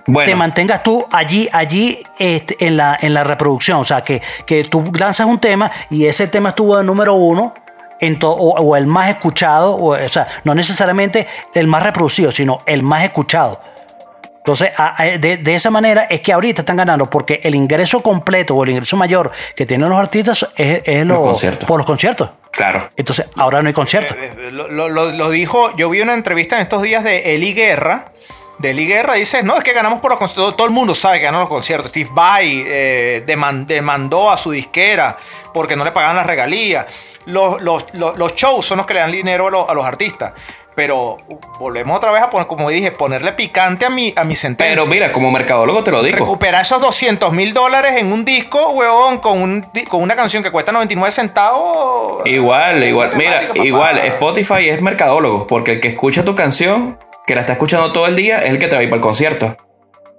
Bueno. 0.06 0.28
te 0.30 0.34
mantengas 0.36 0.82
tú 0.82 1.06
allí, 1.12 1.48
allí 1.52 2.02
este, 2.18 2.56
en, 2.66 2.76
la, 2.76 2.98
en 3.00 3.14
la 3.14 3.22
reproducción. 3.24 3.78
O 3.78 3.84
sea, 3.84 4.02
que, 4.02 4.20
que 4.46 4.64
tú 4.64 4.90
lanzas 4.98 5.26
un 5.26 5.38
tema 5.38 5.70
y 5.90 6.06
ese 6.06 6.26
tema 6.28 6.48
estuvo 6.50 6.76
de 6.76 6.82
número 6.84 7.14
uno. 7.14 7.54
En 8.00 8.18
to- 8.18 8.30
o, 8.30 8.60
o 8.60 8.76
el 8.76 8.86
más 8.86 9.10
escuchado, 9.10 9.74
o, 9.76 9.94
o 9.94 10.08
sea, 10.08 10.26
no 10.44 10.54
necesariamente 10.54 11.26
el 11.54 11.66
más 11.66 11.82
reproducido, 11.82 12.32
sino 12.32 12.58
el 12.66 12.82
más 12.82 13.04
escuchado. 13.04 13.60
Entonces, 14.38 14.70
a- 14.76 15.00
a- 15.02 15.18
de, 15.18 15.36
de 15.36 15.54
esa 15.54 15.70
manera 15.70 16.04
es 16.08 16.20
que 16.22 16.32
ahorita 16.32 16.62
están 16.62 16.76
ganando, 16.76 17.10
porque 17.10 17.40
el 17.44 17.54
ingreso 17.54 18.02
completo 18.02 18.54
o 18.56 18.64
el 18.64 18.70
ingreso 18.70 18.96
mayor 18.96 19.30
que 19.54 19.66
tienen 19.66 19.90
los 19.90 19.98
artistas 20.00 20.46
es, 20.56 20.80
es 20.84 21.04
Los 21.06 21.42
lo- 21.42 21.66
por 21.66 21.78
los 21.78 21.86
conciertos. 21.86 22.30
Claro. 22.50 22.88
Entonces, 22.96 23.26
ahora 23.36 23.62
no 23.62 23.68
hay 23.68 23.74
conciertos. 23.74 24.16
Eh, 24.18 24.50
Lo, 24.50 24.66
lo- 24.68 24.88
lo- 24.88 25.10
lo 25.12 25.30
dijo, 25.30 25.76
yo 25.76 25.88
vi 25.90 26.00
una 26.00 26.14
entrevista 26.14 26.56
en 26.56 26.62
estos 26.62 26.82
días 26.82 27.04
de 27.04 27.34
Eli 27.34 27.52
Guerra. 27.52 28.06
De 28.60 28.70
Eli 28.70 28.86
Guerra 28.86 29.14
dice, 29.14 29.42
no, 29.42 29.56
es 29.56 29.64
que 29.64 29.72
ganamos 29.72 30.00
por 30.00 30.10
los 30.10 30.18
conciertos. 30.18 30.54
Todo 30.56 30.66
el 30.66 30.72
mundo 30.72 30.94
sabe 30.94 31.18
que 31.18 31.24
ganan 31.24 31.40
los 31.40 31.48
conciertos. 31.48 31.90
Steve 31.90 32.10
Vai 32.12 32.62
eh, 32.66 33.24
deman- 33.26 33.64
demandó 33.66 34.30
a 34.30 34.36
su 34.36 34.50
disquera 34.50 35.16
porque 35.54 35.76
no 35.76 35.84
le 35.84 35.92
pagaban 35.92 36.16
las 36.16 36.26
regalías. 36.26 36.84
Los, 37.24 37.62
los- 37.62 37.86
los- 37.94 38.18
los 38.18 38.34
shows 38.34 38.66
son 38.66 38.76
los 38.78 38.86
que 38.86 38.94
le 38.94 39.00
dan 39.00 39.12
dinero 39.12 39.48
a, 39.48 39.50
los- 39.50 39.68
a 39.68 39.72
los 39.72 39.84
artistas. 39.84 40.32
Pero 40.74 41.18
volvemos 41.58 41.96
otra 41.96 42.10
vez 42.12 42.22
a 42.22 42.30
poner, 42.30 42.46
como 42.46 42.68
dije, 42.70 42.90
ponerle 42.92 43.32
picante 43.32 43.86
a 43.86 43.90
mi, 43.90 44.12
a 44.16 44.24
mi 44.24 44.36
sentencia. 44.36 44.74
Pero 44.74 44.86
mira, 44.86 45.10
como 45.12 45.30
mercadólogo 45.30 45.82
te 45.82 45.90
lo 45.90 46.02
digo. 46.02 46.18
Recuperar 46.18 46.62
esos 46.62 46.80
200 46.80 47.32
mil 47.32 47.52
dólares 47.54 47.96
en 47.96 48.12
un 48.12 48.24
disco, 48.24 48.70
huevón, 48.70 49.18
con, 49.18 49.40
un 49.42 49.62
con 49.88 50.00
una 50.02 50.14
canción 50.16 50.42
que 50.42 50.50
cuesta 50.50 50.70
99 50.70 51.12
centavos. 51.12 52.26
Igual, 52.26 52.84
igual. 52.84 53.10
Mira, 53.16 53.40
papá. 53.48 53.64
igual, 53.64 53.98
Spotify 53.98 54.68
es 54.68 54.80
mercadólogo, 54.80 55.46
porque 55.46 55.72
el 55.72 55.80
que 55.80 55.88
escucha 55.88 56.24
tu 56.24 56.34
canción, 56.34 56.98
que 57.30 57.36
la 57.36 57.42
está 57.42 57.52
escuchando 57.52 57.92
todo 57.92 58.08
el 58.08 58.16
día, 58.16 58.38
es 58.42 58.50
el 58.50 58.58
que 58.58 58.66
te 58.66 58.74
va 58.74 58.80
a 58.80 58.82
ir 58.82 58.90
para 58.90 58.98
el 58.98 59.04
concierto. 59.04 59.56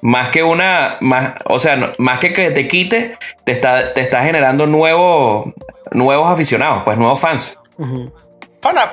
Más 0.01 0.29
que 0.29 0.43
una, 0.43 0.95
más, 1.01 1.33
o 1.43 1.59
sea, 1.59 1.91
más 1.97 2.19
que 2.19 2.31
que 2.31 2.51
te 2.51 2.69
quite, 2.69 3.17
te 3.43 3.51
está, 3.51 3.93
te 3.93 3.99
está 3.99 4.23
generando 4.23 4.65
nuevos, 4.65 5.53
nuevos 5.91 6.29
aficionados, 6.29 6.83
pues 6.85 6.97
nuevos 6.97 7.19
fans. 7.19 7.59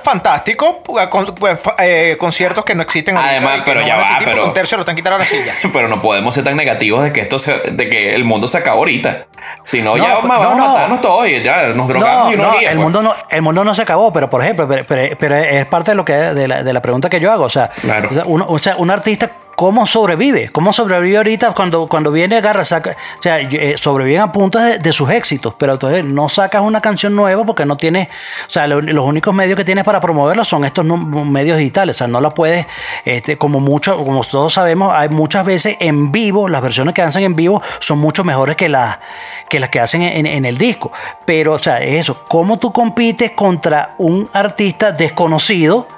Fantástico. 0.03 0.83
con- 1.11 1.35
pues, 1.35 1.59
eh, 1.79 2.17
conciertos 2.19 2.65
que 2.65 2.75
no 2.75 2.83
existen 2.83 3.17
Además, 3.17 3.61
pero 3.65 3.83
ya 3.87 3.97
va, 3.97 4.19
pero- 4.25 4.47
un 4.47 4.53
tercio 4.53 4.77
lo 4.77 4.83
están 4.83 4.97
quitando 4.97 5.19
la 5.19 5.25
silla. 5.27 5.53
Pero 5.73 5.89
no 5.89 6.01
podemos 6.01 6.35
ser 6.35 6.45
tan 6.45 6.57
negativos 6.57 7.05
de 7.05 7.13
que 7.13 7.21
esto 7.21 7.39
se, 7.39 7.53
de 7.73 7.89
que 7.91 8.15
el 8.15 8.25
mundo 8.25 8.49
se 8.49 8.59
acabó 8.59 8.79
ahorita. 8.79 9.27
Si 9.65 9.83
no, 9.83 9.97
No, 9.97 10.03
ya 10.03 10.15
no, 10.15 10.29
vamos 10.29 10.57
no. 10.57 10.65
a 10.65 10.73
matarnos 10.73 11.01
todos 11.01 11.29
y 11.29 11.43
ya 11.43 11.67
nos 11.75 11.87
drogamos 11.89 12.25
No, 12.27 12.31
y 12.33 12.35
unos 12.35 12.53
días, 12.59 12.73
el 12.73 12.79
pues. 12.79 12.83
mundo 12.85 13.03
no, 13.03 13.15
el 13.31 13.43
mundo 13.43 13.65
no 13.65 13.75
se 13.75 13.83
acabó, 13.83 14.13
pero 14.13 14.31
por 14.31 14.43
ejemplo, 14.43 14.67
pero, 14.67 14.85
pero- 14.87 15.17
pero 15.19 15.37
es 15.37 15.67
parte 15.67 15.91
de 15.91 15.95
lo 15.97 16.05
que 16.05 16.15
de 16.15 16.49
la, 16.49 16.63
de 16.63 16.73
la 16.73 16.81
pregunta 16.83 17.11
que 17.11 17.21
yo 17.21 17.31
hago, 17.31 17.45
o 17.45 17.49
sea, 17.51 17.69
Claro. 17.69 18.09
o 18.11 18.15
sea, 18.15 18.23
uno- 18.27 18.47
o 18.49 18.59
sea, 18.59 18.77
un 18.77 18.91
artista 18.91 19.31
cómo 19.59 19.87
sobrevive, 19.87 20.51
cómo 20.51 20.73
sobrevive 20.73 21.17
ahorita 21.17 21.51
cuando 21.51 21.89
cuando 21.89 22.13
viene 22.13 22.37
agarra 22.37 22.63
saca, 22.63 22.97
o 23.19 23.23
sea, 23.23 23.41
eh, 23.41 23.75
sobreviven 23.77 24.21
a 24.21 24.31
punta 24.31 24.79
de, 24.79 24.93
sus 24.93 25.11
éxitos, 25.11 25.53
pero 25.59 25.73
entonces 25.73 26.05
no 26.05 26.29
sacas 26.29 26.63
una 26.63 26.81
canción 26.81 27.17
nueva 27.17 27.45
porque 27.45 27.67
no 27.67 27.77
tienes, 27.77 28.07
o 28.47 28.51
sea, 28.51 28.69
lo- 28.69 28.81
los 28.81 29.05
únicos 29.05 29.35
medios 29.35 29.57
que 29.57 29.65
tienes 29.65 29.83
para 29.83 30.01
promoverla 30.01 30.45
son 30.45 30.65
estos 30.65 30.85
medios 30.87 31.59
digitales, 31.59 31.97
o 31.97 31.99
sea, 31.99 32.07
no 32.07 32.21
la 32.21 32.31
puedes, 32.31 32.67
este, 33.05 33.37
como 33.37 33.59
mucho, 33.59 33.97
como 33.97 34.23
todos 34.23 34.53
sabemos, 34.53 34.93
hay 34.95 35.09
muchas 35.09 35.45
veces 35.45 35.77
en 35.81 36.13
vivo, 36.13 36.49
las 36.49 36.63
versiones 36.63 36.95
que 36.95 37.03
hacen 37.03 37.25
en 37.25 37.35
vivo 37.35 37.61
son 37.81 37.99
mucho 37.99 38.23
mejores 38.23 38.55
que 38.55 38.69
las 38.69 39.01
que 39.49 39.59
las 39.59 39.71
que 39.71 39.81
hacen 39.81 40.03
en, 40.03 40.27
en 40.27 40.45
el 40.45 40.57
disco. 40.57 40.93
Pero, 41.25 41.55
o 41.55 41.59
sea, 41.59 41.83
es 41.83 41.95
eso. 42.03 42.23
¿Cómo 42.29 42.61
tú 42.61 42.73
compites 42.73 43.33
contra 43.33 43.97
un 43.99 44.31
artista 44.33 44.93
desconocido 44.93 45.89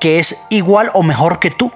que 0.00 0.18
es 0.18 0.46
igual 0.50 0.90
o 0.92 1.02
mejor 1.02 1.38
que 1.38 1.50
tú? 1.50 1.72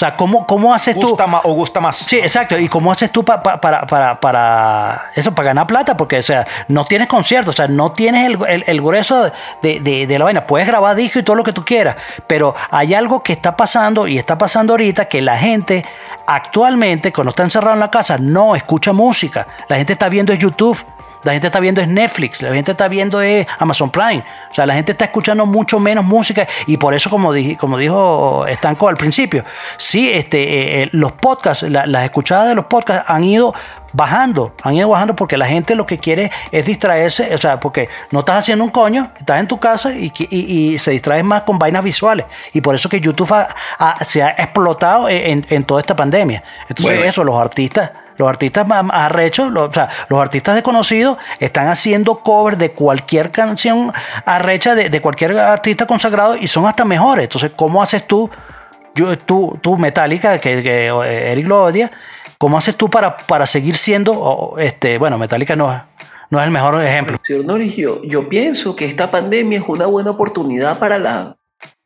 O 0.00 0.04
sea, 0.06 0.16
¿cómo, 0.16 0.46
cómo 0.46 0.72
haces 0.72 0.98
tú? 0.98 1.08
Gusta 1.08 1.26
más 1.26 1.42
o 1.44 1.52
gusta 1.52 1.78
más. 1.78 1.96
Sí, 1.98 2.16
exacto. 2.18 2.58
¿Y 2.58 2.68
cómo 2.70 2.90
haces 2.90 3.10
tú 3.12 3.22
pa- 3.22 3.42
pa- 3.42 3.60
para, 3.60 3.86
para, 3.86 4.18
para 4.18 5.10
eso, 5.14 5.34
para 5.34 5.48
ganar 5.48 5.66
plata? 5.66 5.94
Porque, 5.94 6.18
o 6.18 6.22
sea, 6.22 6.46
no 6.68 6.86
tienes 6.86 7.06
conciertos, 7.06 7.54
o 7.54 7.56
sea, 7.56 7.68
no 7.68 7.92
tienes 7.92 8.24
el, 8.26 8.38
el- 8.48 8.64
el 8.66 8.80
grueso 8.80 9.30
de, 9.60 9.80
de- 9.80 10.06
de 10.06 10.18
la 10.18 10.24
vaina. 10.24 10.46
Puedes 10.46 10.66
grabar 10.66 10.96
disco 10.96 11.18
y 11.18 11.22
todo 11.22 11.36
lo 11.36 11.44
que 11.44 11.52
tú 11.52 11.64
quieras, 11.66 11.96
pero 12.26 12.54
hay 12.70 12.94
algo 12.94 13.22
que 13.22 13.34
está 13.34 13.54
pasando 13.56 14.06
y 14.06 14.16
está 14.16 14.38
pasando 14.38 14.72
ahorita 14.72 15.04
que 15.04 15.20
la 15.20 15.36
gente 15.36 15.84
actualmente, 16.26 17.12
cuando 17.12 17.30
está 17.30 17.42
encerrado 17.42 17.74
en 17.74 17.80
la 17.80 17.90
casa, 17.90 18.16
no 18.18 18.56
escucha 18.56 18.92
música. 18.94 19.46
La 19.68 19.76
gente 19.76 19.92
está 19.92 20.08
viendo 20.08 20.32
YouTube. 20.32 20.78
La 21.22 21.32
gente 21.32 21.48
está 21.48 21.60
viendo 21.60 21.80
es 21.80 21.88
Netflix, 21.88 22.40
la 22.42 22.54
gente 22.54 22.70
está 22.70 22.88
viendo 22.88 23.20
es 23.20 23.46
Amazon 23.58 23.90
Prime. 23.90 24.24
O 24.50 24.54
sea, 24.54 24.64
la 24.66 24.74
gente 24.74 24.92
está 24.92 25.04
escuchando 25.04 25.44
mucho 25.46 25.78
menos 25.78 26.04
música 26.04 26.46
y 26.66 26.76
por 26.76 26.94
eso, 26.94 27.10
como, 27.10 27.32
dije, 27.32 27.56
como 27.56 27.76
dijo 27.76 28.46
Estanco 28.46 28.88
al 28.88 28.96
principio, 28.96 29.44
sí, 29.76 30.10
este, 30.10 30.42
eh, 30.42 30.82
eh, 30.84 30.88
los 30.92 31.12
podcasts, 31.12 31.62
la- 31.68 31.86
las 31.86 32.04
escuchadas 32.04 32.48
de 32.48 32.54
los 32.54 32.66
podcasts 32.66 33.04
han 33.06 33.24
ido 33.24 33.54
bajando, 33.92 34.54
han 34.62 34.74
ido 34.76 34.88
bajando 34.88 35.16
porque 35.16 35.36
la 35.36 35.46
gente 35.46 35.74
lo 35.74 35.84
que 35.84 35.98
quiere 35.98 36.30
es 36.52 36.64
distraerse, 36.64 37.34
o 37.34 37.38
sea, 37.38 37.58
porque 37.60 37.88
no 38.12 38.20
estás 38.20 38.38
haciendo 38.38 38.64
un 38.64 38.70
coño, 38.70 39.10
estás 39.18 39.40
en 39.40 39.48
tu 39.48 39.58
casa 39.58 39.92
y, 39.92 40.10
qui- 40.10 40.28
y- 40.30 40.72
y 40.74 40.78
se 40.78 40.92
distrae 40.92 41.22
más 41.22 41.42
con 41.42 41.58
vainas 41.58 41.82
visuales. 41.82 42.26
Y 42.52 42.60
por 42.60 42.74
eso 42.74 42.88
que 42.88 43.00
YouTube 43.00 43.32
ha- 43.34 43.48
ha- 43.78 44.04
se 44.04 44.22
ha 44.22 44.30
explotado 44.30 45.08
en, 45.08 45.44
en 45.50 45.64
toda 45.64 45.80
esta 45.80 45.96
pandemia. 45.96 46.42
Entonces, 46.68 46.94
Bueno. 46.96 47.02
eso, 47.08 47.24
los 47.24 47.34
artistas 47.36 47.90
los 48.20 48.28
artistas 48.28 48.68
más 48.68 48.84
arrechos, 48.92 49.50
los, 49.50 49.70
o 49.70 49.72
sea, 49.72 49.88
los 50.08 50.20
artistas 50.20 50.54
desconocidos 50.54 51.18
están 51.40 51.66
haciendo 51.68 52.20
covers 52.20 52.58
de 52.58 52.70
cualquier 52.72 53.30
canción 53.32 53.92
arrecha 54.24 54.74
de, 54.74 54.90
de 54.90 55.00
cualquier 55.00 55.36
artista 55.38 55.86
consagrado 55.86 56.36
y 56.36 56.46
son 56.46 56.66
hasta 56.66 56.84
mejores. 56.84 57.24
Entonces, 57.24 57.50
¿cómo 57.56 57.82
haces 57.82 58.06
tú, 58.06 58.30
yo, 58.94 59.16
tú, 59.18 59.58
tú 59.60 59.76
Metallica, 59.76 60.38
que, 60.38 60.62
que, 60.62 60.86
eh, 60.88 61.32
Eric 61.32 61.46
lo 61.48 61.64
odia, 61.64 61.90
cómo 62.38 62.58
haces 62.58 62.76
tú 62.76 62.88
para, 62.90 63.16
para 63.16 63.46
seguir 63.46 63.76
siendo, 63.76 64.54
este, 64.58 64.98
bueno, 64.98 65.18
Metallica 65.18 65.56
no, 65.56 65.74
es- 65.74 65.82
no 66.30 66.38
es 66.38 66.44
el 66.44 66.50
mejor 66.52 66.80
ejemplo. 66.84 67.18
Señor 67.22 67.44
Norris, 67.46 67.74
yo, 67.76 68.02
yo 68.04 68.28
pienso 68.28 68.76
que 68.76 68.84
esta 68.84 69.10
pandemia 69.10 69.58
es 69.58 69.64
una 69.66 69.86
buena 69.86 70.10
oportunidad 70.10 70.78
para, 70.78 70.96
la, 70.98 71.36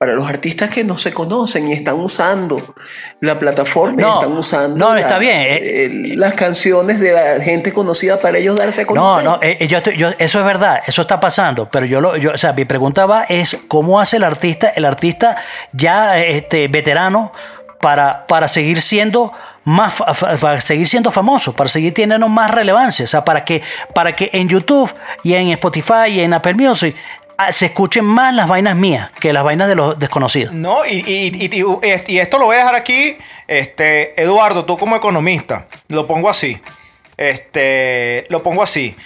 para 0.05 0.17
los 0.17 0.29
artistas 0.29 0.69
que 0.69 0.85
no 0.85 0.99
se 0.99 1.15
conocen 1.15 1.67
y 1.69 1.73
están 1.73 1.95
usando 1.99 2.75
la 3.21 3.39
plataforma, 3.39 4.03
y 4.03 4.05
No, 4.05 4.21
están 4.21 4.37
usando 4.37 4.77
no, 4.77 4.95
la- 4.95 5.01
está 5.01 5.19
bien, 5.19 5.39
eh. 5.49 6.13
las 6.15 6.35
canciones 6.35 7.01
de 7.01 7.13
la 7.13 7.43
gente 7.43 7.73
conocida 7.73 8.21
para 8.21 8.37
ellos 8.37 8.57
darse 8.57 8.83
a 8.83 8.85
No, 8.85 8.89
conocer. 8.91 9.25
no, 9.25 9.39
eh, 9.41 9.57
eh, 9.61 9.67
yo 9.67 9.79
estoy- 9.79 9.97
yo- 9.97 10.11
eso 10.19 10.41
es 10.41 10.45
verdad, 10.45 10.83
eso 10.87 11.01
está 11.01 11.19
pasando, 11.21 11.71
pero 11.71 11.87
yo 11.87 12.03
lo, 12.03 12.19
yo, 12.19 12.33
o 12.35 12.37
sea, 12.39 12.53
mi 12.53 12.67
pregunta 12.67 13.07
va 13.07 13.25
es 13.25 13.57
cómo 13.67 13.99
hace 13.99 14.19
el 14.19 14.25
artista, 14.25 14.69
el 14.77 14.85
artista 14.85 15.37
ya 15.73 16.19
este 16.21 16.69
veterano 16.69 17.33
para, 17.81 18.27
para 18.27 18.47
seguir 18.47 18.83
siendo 18.83 19.33
más 19.67 19.95
para 20.43 20.61
seguir 20.61 20.87
siendo 20.87 21.11
famoso, 21.11 21.55
para 21.55 21.71
seguir 21.71 21.95
teniendo 21.95 22.29
más 22.29 22.51
relevancia, 22.51 23.07
o 23.07 23.09
sea, 23.09 23.25
para 23.25 23.43
que 23.47 23.63
para 23.95 24.15
que 24.15 24.29
en 24.35 24.47
YouTube 24.51 24.93
y 25.23 25.33
en 25.33 25.49
Spotify 25.53 26.09
y 26.11 26.21
en 26.21 26.35
Apple 26.35 26.53
Music 26.53 26.95
se 27.51 27.67
escuchen 27.67 28.05
más 28.05 28.35
las 28.35 28.49
vainas 28.49 28.77
mías 28.77 29.11
que 29.21 29.33
las 29.33 29.45
vainas 29.45 29.69
de 29.69 29.75
los 29.75 29.99
desconocidos. 29.99 30.53
No, 30.55 30.85
y, 30.87 30.99
y- 31.07 31.47
y- 31.47 31.63
y- 31.63 32.03
y 32.15 32.19
esto 32.19 32.39
lo 32.39 32.47
voy 32.47 32.57
a 32.57 32.59
dejar 32.61 32.75
aquí, 32.75 33.17
este, 33.49 34.21
Eduardo, 34.23 34.65
tú 34.65 34.77
como 34.79 34.97
economista, 34.97 35.67
lo 35.89 36.07
pongo 36.07 36.29
así. 36.31 36.57
Este, 37.17 38.27
lo 38.29 38.43
pongo 38.43 38.63
así. 38.63 38.97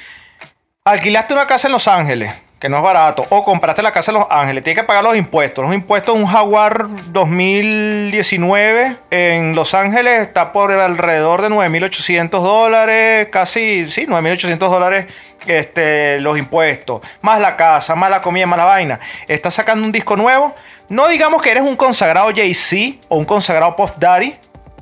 Alquilaste 0.84 1.34
una 1.34 1.46
casa 1.46 1.68
en 1.68 1.72
Los 1.72 1.86
Ángeles, 1.88 2.32
que 2.58 2.68
no 2.68 2.78
es 2.78 2.82
barato, 2.82 3.26
o 3.28 3.44
compraste 3.44 3.82
la 3.82 3.92
casa 3.92 4.10
en 4.10 4.18
Los 4.18 4.26
Ángeles, 4.30 4.64
tienes 4.64 4.82
que 4.82 4.86
pagar 4.86 5.04
los 5.04 5.16
impuestos. 5.16 5.64
Los 5.64 5.74
impuestos 5.74 6.14
de 6.14 6.20
un 6.22 6.26
Jaguar 6.26 6.86
2019 7.12 8.96
en 9.10 9.54
Los 9.54 9.74
Ángeles 9.74 10.22
está 10.22 10.52
por 10.52 10.72
alrededor 10.72 11.42
de 11.42 11.48
9.800 11.50 12.30
dólares, 12.42 13.28
casi, 13.30 13.86
sí, 13.90 14.06
9.800 14.08 14.58
dólares 14.70 15.06
este, 15.48 16.20
los 16.20 16.36
impuestos, 16.38 17.00
más 17.22 17.40
la 17.40 17.56
casa, 17.56 17.94
más 17.94 18.10
la 18.10 18.20
comida, 18.20 18.46
más 18.46 18.58
la 18.58 18.64
vaina. 18.64 19.00
Estás 19.26 19.54
sacando 19.54 19.84
un 19.84 19.92
disco 19.92 20.16
nuevo. 20.16 20.54
No 20.88 21.08
digamos 21.08 21.40
que 21.42 21.50
eres 21.50 21.62
un 21.62 21.76
consagrado 21.76 22.30
Jay-Z 22.34 22.98
o 23.08 23.16
un 23.16 23.24
consagrado 23.24 23.74
Puff 23.76 23.92
Daddy, 23.98 24.34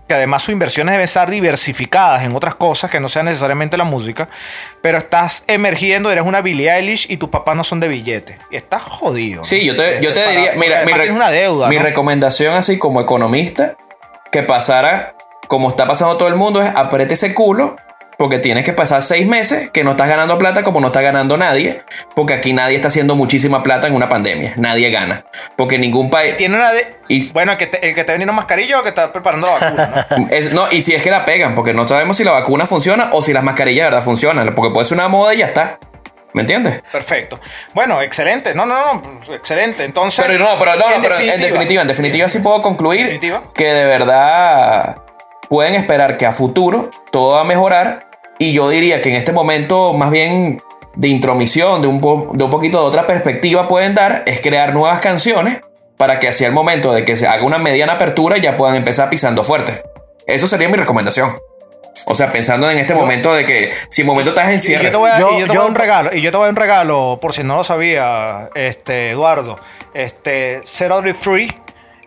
que 0.09 0.15
además 0.15 0.43
sus 0.43 0.53
inversiones 0.53 0.93
deben 0.93 1.05
estar 1.05 1.29
diversificadas 1.29 2.23
en 2.23 2.37
otras 2.37 2.55
cosas 2.55 2.91
que 2.91 3.01
no 3.01 3.09
sean 3.09 3.27
necesariamente 3.27 3.77
la 3.77 3.83
música, 3.83 4.29
pero 4.81 4.99
estás 4.99 5.43
emergiendo, 5.49 6.13
eres 6.13 6.25
una 6.25 6.43
Billie 6.43 6.71
Eilish 6.73 7.07
y 7.11 7.17
tus 7.17 7.29
papás 7.29 7.57
no 7.57 7.65
son 7.65 7.81
de 7.81 7.89
billete. 7.89 8.39
Y 8.53 8.57
estás 8.57 8.83
jodido. 8.83 9.43
Sí, 9.43 9.65
yo 9.65 9.75
te, 9.75 10.01
yo 10.01 10.15
te 10.15 10.21
Para- 10.21 10.31
diría, 10.31 10.53
mira, 10.57 10.85
mi, 10.85 10.93
re- 10.93 11.11
una 11.11 11.31
deuda. 11.31 11.67
mi 11.69 11.77
¿no? 11.77 11.83
recomendación 11.83 12.55
así 12.55 12.79
como 12.79 13.01
economista, 13.01 13.77
que 14.31 14.45
pasara 14.45 15.15
como 15.49 15.71
está 15.71 15.87
pasando 15.89 16.17
todo 16.17 16.29
el 16.29 16.37
mundo, 16.37 16.63
es 16.63 16.71
apriete 16.75 17.15
ese 17.15 17.35
culo, 17.35 17.77
porque 18.19 18.39
tienes 18.39 18.65
que 18.65 18.73
pasar 18.73 19.03
seis 19.03 19.27
meses 19.27 19.71
que 19.71 19.85
no 19.85 19.93
estás 19.93 20.09
ganando 20.09 20.39
plata 20.39 20.63
como 20.63 20.81
no 20.81 20.87
está 20.89 21.01
ganando 21.03 21.37
nadie, 21.37 21.83
porque 22.15 22.35
aquí 22.35 22.53
nadie 22.53 22.77
está 22.77 22.89
haciendo 22.89 23.15
muchísima 23.15 23.63
plata 23.63 23.87
en 23.87 23.95
una 23.95 24.09
pandemia, 24.09 24.55
nadie 24.57 24.91
gana, 24.91 25.25
porque 25.57 25.79
ningún 25.79 26.09
país... 26.11 26.37
Tiene 26.37 26.57
una 26.57 26.73
de... 26.73 26.97
Y- 27.09 27.31
Bueno, 27.33 27.53
el 27.53 27.59
que, 27.59 27.67
te, 27.67 27.87
el 27.89 27.95
que 27.95 28.01
está 28.01 28.13
vendiendo 28.13 28.33
mascarilla 28.33 28.77
o 28.77 28.79
el 28.79 28.83
que 28.83 28.89
está 28.89 29.13
preparando 29.13 29.47
la 29.49 29.53
vacuna, 29.59 30.07
¿no? 30.19 30.27
Es- 30.31 30.53
no, 30.53 30.71
y 30.73 30.83
si 30.83 30.95
es 30.95 31.03
que 31.03 31.11
la 31.11 31.25
pegan, 31.25 31.55
porque 31.55 31.73
no 31.75 31.87
sabemos 31.87 32.17
si 32.17 32.25
la 32.25 32.33
vacuna 32.33 32.67
funciona 32.67 33.11
o 33.13 33.21
si 33.23 33.33
las 33.33 33.43
mascarillas 33.45 33.85
de 33.87 33.91
verdad 33.91 34.03
funcionan, 34.05 34.55
porque 34.55 34.73
puede 34.73 34.87
ser 34.87 34.97
una 34.99 35.09
moda 35.09 35.35
y 35.35 35.39
ya 35.39 35.47
está. 35.47 35.79
¿Me 36.33 36.43
entiendes? 36.43 36.83
Perfecto. 36.93 37.41
Bueno, 37.73 38.03
excelente. 38.03 38.55
No, 38.55 38.67
no, 38.67 38.77
no. 39.27 39.35
Excelente. 39.35 39.85
Entonces. 39.85 40.23
Pero 40.27 40.39
no, 40.45 40.59
pero 40.59 40.73
no, 40.77 40.91
no, 40.91 41.01
pero 41.01 41.19
en 41.19 41.41
definitiva, 41.41 41.81
en 41.81 41.89
definitiva 41.89 42.29
sí 42.29 42.41
puedo 42.41 42.61
concluir 42.61 43.03
definitiva. 43.05 43.45
que 43.55 43.65
de 43.65 43.85
verdad 43.87 44.97
pueden 45.49 45.75
esperar 45.75 46.17
que 46.17 46.27
a 46.27 46.33
futuro 46.33 46.89
todo 47.13 47.35
va 47.35 47.41
a 47.43 47.45
mejorar 47.45 48.09
y 48.39 48.53
yo 48.53 48.69
diría 48.69 49.01
que 49.01 49.09
en 49.11 49.15
este 49.17 49.33
momento 49.33 49.93
más 49.95 50.11
bien 50.11 50.61
de 50.95 51.09
intromisión, 51.09 51.83
de 51.83 51.89
un, 51.89 52.01
po- 52.01 52.31
de 52.33 52.45
un 52.45 52.51
poquito 52.51 52.81
de 52.81 52.87
otra 52.87 53.07
perspectiva 53.07 53.69
pueden 53.69 53.95
dar 53.95 54.23
es 54.27 54.41
crear 54.41 54.73
nuevas 54.75 55.01
canciones 55.01 55.61
para 55.97 56.19
que 56.19 56.29
hacia 56.29 56.47
el 56.47 56.53
momento 56.53 56.93
de 56.93 57.05
que 57.05 57.17
se 57.17 57.27
haga 57.27 57.45
una 57.45 57.59
mediana 57.59 57.95
apertura 57.95 58.37
ya 58.39 58.57
puedan 58.57 58.77
empezar 58.77 59.09
pisando 59.11 59.43
fuerte. 59.45 59.83
Eso 60.27 60.47
sería 60.47 60.69
mi 60.69 60.77
recomendación. 60.77 61.37
O 62.09 62.15
sea, 62.15 62.31
pensando 62.31 62.71
en 62.71 62.79
este 62.79 62.95
momento 62.95 63.33
de 63.35 63.47
que 63.47 63.73
si 63.89 64.03
en 64.03 64.07
momento 64.07 64.31
estás 64.31 64.49
en 64.49 64.57
Y 64.57 64.61
cierre. 64.61 64.85
yo 64.85 64.91
te 64.91 64.97
voy 64.97 65.11
a, 65.11 65.19
Yo- 65.19 65.31
y 65.33 65.41
yo 65.41 65.47
te 65.47 65.49
voy 65.49 65.51
a 65.51 65.55
yo- 65.55 65.61
dar 65.63 65.71
un 65.71 65.75
regalo. 65.75 66.15
Y 66.15 66.21
yo 66.21 66.31
te 66.31 66.37
voy 66.37 66.45
a 66.45 66.47
dar 66.47 66.53
un 66.53 66.57
regalo, 66.61 67.19
por 67.21 67.33
si 67.33 67.43
no 67.43 67.57
lo 67.57 67.65
sabía, 67.65 68.51
este, 68.55 69.11
Eduardo. 69.11 69.57
Este, 69.95 70.61
Set 70.65 70.91
Out 70.93 71.07
Free. 71.15 71.53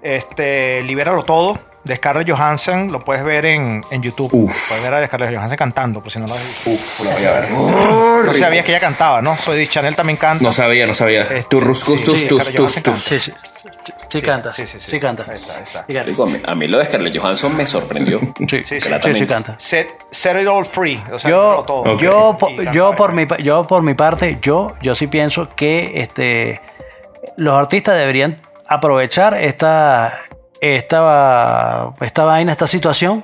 Este, 0.04 0.84
libéralo 0.84 1.24
todo. 1.24 1.60
De 1.90 1.96
Scarlett 1.96 2.30
Johansson. 2.30 2.92
Lo 2.92 3.04
puedes 3.04 3.24
ver 3.24 3.46
en, 3.46 3.84
en 3.90 4.02
YouTube. 4.04 4.30
Puedes 4.30 4.84
ver 4.84 4.94
a 4.94 5.08
Scarlett 5.08 5.34
Johansson 5.34 5.58
cantando, 5.58 6.04
por 6.04 6.12
si 6.12 6.20
no 6.20 6.28
lo 6.28 6.34
has 6.36 6.40
visto. 6.40 6.70
Uf, 6.70 7.04
lo 7.04 7.12
voy 7.12 7.26
a 7.26 7.32
ver. 7.40 8.26
No 8.28 8.34
sabías 8.34 8.64
que 8.64 8.72
ella 8.72 8.80
cantaba, 8.80 9.24
¿no? 9.24 9.36
Soy 9.36 9.58
de 9.58 9.68
Chanel 9.68 9.96
también 9.96 10.18
canta. 10.18 10.44
No 10.44 10.54
sabía, 10.54 10.86
no 10.86 10.94
sabía. 10.94 11.24
Este, 11.24 11.44
Tu 11.50 11.60
ruscus, 11.60 12.00
sí, 12.00 12.06
tus, 12.06 12.20
sí, 12.20 12.28
tus, 12.28 12.38
tus, 12.46 12.56
Johansson 12.56 12.84
tus. 12.84 13.04
Sí, 13.04 13.20
sí, 13.20 13.32
sí, 13.32 13.94
sí 14.12 14.22
canta, 14.22 14.52
sí, 14.52 14.68
sí, 14.68 14.80
sí, 14.80 14.92
sí. 14.92 15.00
canta. 15.00 15.24
Ahí 15.28 15.34
está, 15.34 15.56
ahí 15.56 15.64
está. 15.64 15.86
Sí 15.88 15.94
canta. 15.96 16.10
Digo, 16.12 16.28
a 16.46 16.54
mí 16.56 16.68
lo 16.68 16.78
de 16.78 16.86
Scarlett 16.86 17.18
Johansson 17.18 17.58
me 17.58 17.66
sorprendió. 17.66 18.20
Sí, 18.20 18.46
Sí, 18.50 18.64
sí, 18.66 18.80
sí, 18.82 19.14
sí 19.16 19.26
canta. 19.26 19.56
Set, 19.58 19.90
set 20.12 20.40
it 20.40 20.48
all 20.48 20.64
free. 20.64 21.04
O 21.12 21.18
sea, 21.18 21.32
Yo, 21.32 21.64
todo. 21.66 21.98
Yo, 21.98 22.38
canta 22.40 22.72
yo, 22.72 22.96
por 22.96 23.14
mi, 23.14 23.26
yo 23.42 23.64
por 23.64 23.82
mi 23.82 23.96
parte, 23.96 24.38
yo, 24.44 24.76
yo 24.84 24.94
sí 24.94 25.08
pienso 25.08 25.50
que 25.56 25.94
este, 26.02 26.62
los 27.38 27.56
artistas 27.56 27.98
deberían 27.98 28.40
aprovechar 28.68 29.34
esta, 29.34 30.20
esta, 30.62 31.92
esta 32.02 32.24
vaina, 32.26 32.52
esta 32.52 32.68
situación 32.68 33.24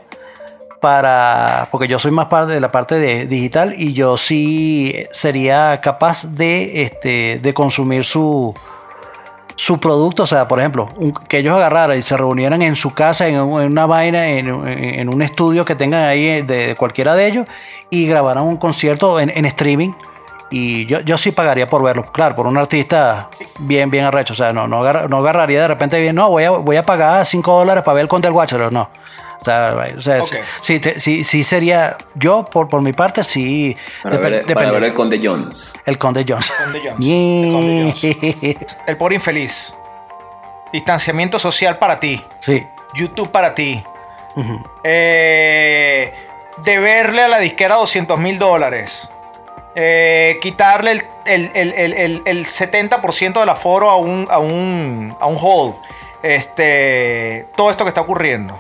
para, 0.82 1.68
porque 1.72 1.88
yo 1.88 1.98
soy 2.00 2.12
más 2.12 2.28
parte 2.28 2.54
de 2.54 2.60
la 2.60 2.72
parte 2.72 2.96
de 2.96 3.26
digital 3.28 3.74
y 3.78 3.94
yo 3.94 4.18
sí 4.18 4.96
sería 5.12 5.80
capaz 5.82 6.26
de, 6.36 6.84
este, 6.84 7.40
de 7.42 7.54
consumir 7.54 8.06
su, 8.06 8.54
su 9.56 9.80
producto, 9.80 10.24
o 10.24 10.28
sea, 10.28 10.48
por 10.48 10.60
ejemplo, 10.60 10.90
que 11.28 11.40
ellos 11.40 11.56
agarraran 11.56 11.98
y 11.98 12.02
se 12.04 12.16
reunieran 12.16 12.62
en 12.62 12.76
su 12.76 12.94
casa, 12.94 13.28
en, 13.28 13.40
un- 13.40 13.62
en 13.62 13.72
una 13.72 13.86
vaina, 13.88 14.28
en, 14.28 14.48
en- 14.68 15.10
un 15.10 15.22
estudio 15.22 15.66
que 15.66 15.76
tengan 15.76 16.04
ahí 16.04 16.42
de, 16.44 16.68
de 16.68 16.76
cualquiera 16.76 17.16
de 17.16 17.26
ellos 17.28 17.48
y 17.90 18.06
grabaran 18.08 18.44
un 18.44 18.58
concierto 18.58 19.20
en 19.20 19.46
streaming. 19.46 19.94
Y 20.52 20.86
yo, 20.86 21.00
yo 21.02 21.18
sí 21.18 21.32
pagaría 21.32 21.68
por 21.68 21.82
verlo, 21.84 22.04
claro, 22.12 22.36
por 22.36 22.46
un 22.48 22.56
artista 22.58 23.30
bien, 23.60 23.90
bien 23.90 24.06
arrecho. 24.06 24.34
O 24.34 24.36
sea, 24.36 24.54
no, 24.54 24.68
no, 24.68 24.82
agarra- 24.84 25.08
no 25.08 25.18
agarraría 25.18 25.62
de 25.62 25.68
repente 25.68 26.00
bien, 26.00 26.16
no, 26.16 26.30
voy 26.30 26.44
a, 26.44 26.52
voy 26.52 26.78
a 26.78 26.84
pagar 26.84 27.26
5 27.26 27.58
dólares 27.60 27.84
para 27.84 27.96
ver 27.96 28.04
el 28.04 28.08
Conde 28.08 28.28
del 28.28 28.34
Guacharo, 28.34 28.70
no. 28.72 28.90
O 29.42 29.46
sea, 29.46 29.76
o 29.98 30.02
sea, 30.02 30.22
sí, 30.62 30.82
sí, 30.98 31.24
sí 31.24 31.44
sería, 31.44 31.98
yo 32.16 32.46
por, 32.46 32.68
por 32.68 32.82
mi 32.82 32.94
parte 32.94 33.24
sí. 33.24 33.76
Para, 34.02 34.18
ver, 34.18 34.32
para 34.42 34.48
depende. 34.48 34.72
ver 34.72 34.84
el 34.86 34.94
Conde 34.94 35.20
Jones. 35.24 35.74
El 35.86 35.98
Conde 36.00 36.26
Jones. 36.28 36.52
Conde 36.52 36.80
Jones. 36.84 38.04
El 38.04 38.34
Yeah. 38.42 38.58
El 38.88 38.98
pobre 38.98 39.16
infeliz. 39.16 39.74
Distanciamiento 40.74 41.38
social 41.38 41.78
para 41.78 42.00
ti. 42.00 42.24
Sí. 42.40 42.66
YouTube 42.96 43.30
para 43.32 43.54
ti. 43.54 43.84
Eh, 44.84 46.14
deberle 46.64 47.24
a 47.24 47.28
la 47.28 47.40
disquera 47.40 47.76
200 47.76 48.18
mil 48.20 48.40
dólares. 48.40 49.10
Eh, 49.76 50.38
quitarle 50.42 50.92
el, 50.92 51.02
el- 51.26 51.52
el- 51.54 51.74
el- 51.74 51.94
el- 51.94 52.22
el 52.26 52.46
70% 52.46 53.40
del 53.42 53.50
aforo 53.50 53.90
a 53.90 53.98
un, 53.98 54.26
a 54.30 54.40
un, 54.40 55.16
a 55.20 55.26
un 55.28 55.38
hall. 55.38 55.76
Este, 56.24 57.48
todo 57.56 57.70
esto 57.72 57.84
que 57.84 57.90
está 57.90 58.02
ocurriendo. 58.02 58.58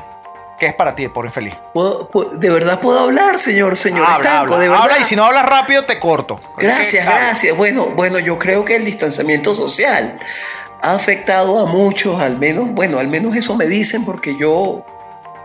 ¿Qué 0.57 0.67
es 0.67 0.73
para 0.73 0.95
ti, 0.95 1.07
pobre 1.09 1.27
infeliz? 1.27 1.55
¿Puedo- 1.73 2.07
puedo- 2.07 2.37
¿De 2.37 2.49
verdad 2.49 2.79
puedo 2.79 2.99
hablar, 2.99 3.37
señor, 3.39 3.75
señor 3.75 4.05
habla, 4.07 4.15
Estanco? 4.29 4.53
habla, 4.53 4.59
de 4.59 4.69
verdad. 4.69 4.83
habla 4.85 4.99
y 4.99 5.03
si 5.03 5.15
no 5.15 5.25
hablas 5.25 5.45
rápido 5.45 5.83
te 5.83 5.99
corto. 5.99 6.39
Gracias, 6.57 7.05
gracias. 7.05 7.57
Bueno, 7.57 7.87
bueno, 7.95 8.19
yo 8.19 8.37
creo 8.37 8.63
que 8.63 8.77
el 8.77 8.85
distanciamiento 8.85 9.53
social 9.53 10.17
ha 10.81 10.93
afectado 10.93 11.59
a 11.59 11.65
muchos, 11.65 12.21
al 12.21 12.37
menos, 12.37 12.71
bueno, 12.71 12.99
al 12.99 13.07
menos 13.09 13.35
eso 13.35 13.55
me 13.55 13.65
dicen 13.65 14.05
porque 14.05 14.37
yo, 14.37 14.85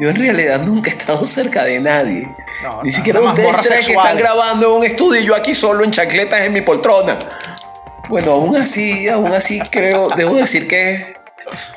yo 0.00 0.08
en 0.08 0.16
realidad 0.16 0.62
nunca 0.62 0.90
he 0.90 0.94
estado 0.94 1.22
cerca 1.24 1.62
de 1.62 1.78
nadie. 1.78 2.26
No, 2.62 2.82
Ni 2.82 2.90
no, 2.90 2.96
siquiera 2.96 3.20
ustedes 3.20 3.54
tres 3.60 3.86
que 3.86 3.92
están 3.92 4.16
grabando 4.16 4.66
en 4.66 4.72
un 4.78 4.84
estudio 4.84 5.20
y 5.20 5.26
yo 5.26 5.36
aquí 5.36 5.54
solo 5.54 5.84
en 5.84 5.90
chancletas 5.90 6.40
en 6.40 6.54
mi 6.54 6.62
poltrona. 6.62 7.18
Bueno, 8.08 8.32
aún 8.32 8.56
así, 8.56 9.08
aún 9.08 9.30
así 9.32 9.60
creo, 9.70 10.08
debo 10.16 10.36
decir 10.36 10.66
que, 10.66 11.14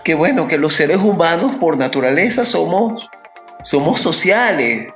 que 0.03 0.15
bueno, 0.15 0.47
que 0.47 0.57
los 0.57 0.73
seres 0.73 0.97
humanos 0.97 1.55
por 1.59 1.77
naturaleza 1.77 2.45
somos, 2.45 3.09
somos 3.61 3.99
sociales 3.99 4.87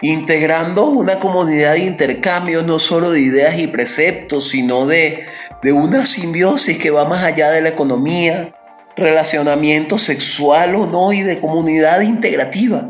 integrando 0.00 0.86
una 0.86 1.18
comunidad 1.18 1.74
de 1.74 1.80
intercambio 1.80 2.62
no 2.62 2.78
solo 2.78 3.10
de 3.10 3.20
ideas 3.20 3.58
y 3.58 3.66
preceptos, 3.66 4.48
sino 4.48 4.86
de, 4.86 5.26
de 5.62 5.72
una 5.72 6.04
simbiosis 6.06 6.78
que 6.78 6.90
va 6.90 7.04
más 7.04 7.24
allá 7.24 7.50
de 7.50 7.60
la 7.60 7.68
economía, 7.68 8.53
relacionamiento 8.96 9.98
sexual 9.98 10.74
o 10.74 10.86
no 10.86 11.12
y 11.12 11.22
de 11.22 11.40
comunidad 11.40 12.00
integrativa. 12.00 12.84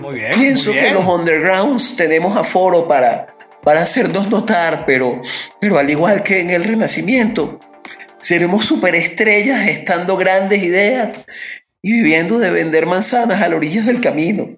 Muy 0.00 0.14
bien. 0.14 0.32
Pienso 0.32 0.70
muy 0.70 0.78
que 0.78 0.84
bien. 0.84 0.94
los 0.94 1.04
undergrounds 1.06 1.96
tenemos 1.96 2.36
aforo 2.36 2.86
para, 2.86 3.34
para 3.62 3.82
hacernos 3.82 4.28
notar, 4.28 4.84
pero, 4.86 5.20
pero 5.60 5.78
al 5.78 5.90
igual 5.90 6.22
que 6.22 6.40
en 6.40 6.50
el 6.50 6.64
Renacimiento, 6.64 7.58
seremos 8.20 8.66
superestrellas 8.66 9.68
estando 9.68 10.16
grandes 10.16 10.62
ideas 10.62 11.24
y 11.82 11.92
viviendo 11.92 12.38
de 12.38 12.50
vender 12.50 12.86
manzanas 12.86 13.40
a 13.40 13.48
la 13.48 13.56
orilla 13.56 13.82
del 13.82 14.00
camino. 14.00 14.48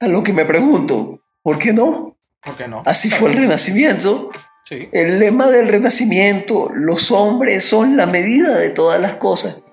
A 0.00 0.08
lo 0.08 0.22
que 0.22 0.32
me 0.32 0.44
pregunto, 0.44 1.20
¿por 1.42 1.58
qué 1.58 1.72
no? 1.72 2.16
¿Por 2.42 2.56
qué 2.56 2.68
no? 2.68 2.82
Así 2.86 3.10
fue 3.10 3.30
el 3.30 3.36
Renacimiento. 3.36 4.30
Sí. 4.68 4.88
El 4.92 5.18
lema 5.18 5.48
del 5.48 5.68
Renacimiento, 5.68 6.70
los 6.74 7.10
hombres 7.10 7.64
son 7.64 7.96
la 7.96 8.06
medida 8.06 8.56
de 8.56 8.70
todas 8.70 9.00
las 9.00 9.14
cosas. 9.14 9.63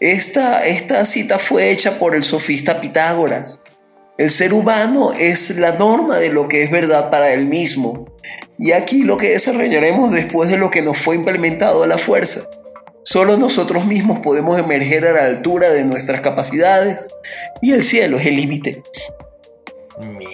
Esta, 0.00 0.66
esta 0.66 1.04
cita 1.04 1.38
fue 1.38 1.70
hecha 1.70 1.98
por 1.98 2.16
el 2.16 2.22
sofista 2.22 2.80
Pitágoras. 2.80 3.60
El 4.16 4.30
ser 4.30 4.54
humano 4.54 5.12
es 5.18 5.56
la 5.58 5.72
norma 5.72 6.16
de 6.16 6.30
lo 6.30 6.48
que 6.48 6.62
es 6.62 6.70
verdad 6.70 7.10
para 7.10 7.34
él 7.34 7.44
mismo. 7.44 8.06
Y 8.58 8.72
aquí 8.72 9.02
lo 9.02 9.18
que 9.18 9.28
desarrollaremos 9.28 10.12
después 10.12 10.50
de 10.50 10.56
lo 10.56 10.70
que 10.70 10.80
nos 10.80 10.96
fue 10.96 11.16
implementado 11.16 11.82
a 11.82 11.86
la 11.86 11.98
fuerza. 11.98 12.40
Solo 13.04 13.36
nosotros 13.36 13.84
mismos 13.84 14.20
podemos 14.20 14.58
emerger 14.58 15.06
a 15.06 15.12
la 15.12 15.24
altura 15.24 15.68
de 15.68 15.84
nuestras 15.84 16.22
capacidades 16.22 17.08
y 17.60 17.72
el 17.72 17.84
cielo 17.84 18.18
es 18.18 18.26
el 18.26 18.36
límite. 18.36 18.82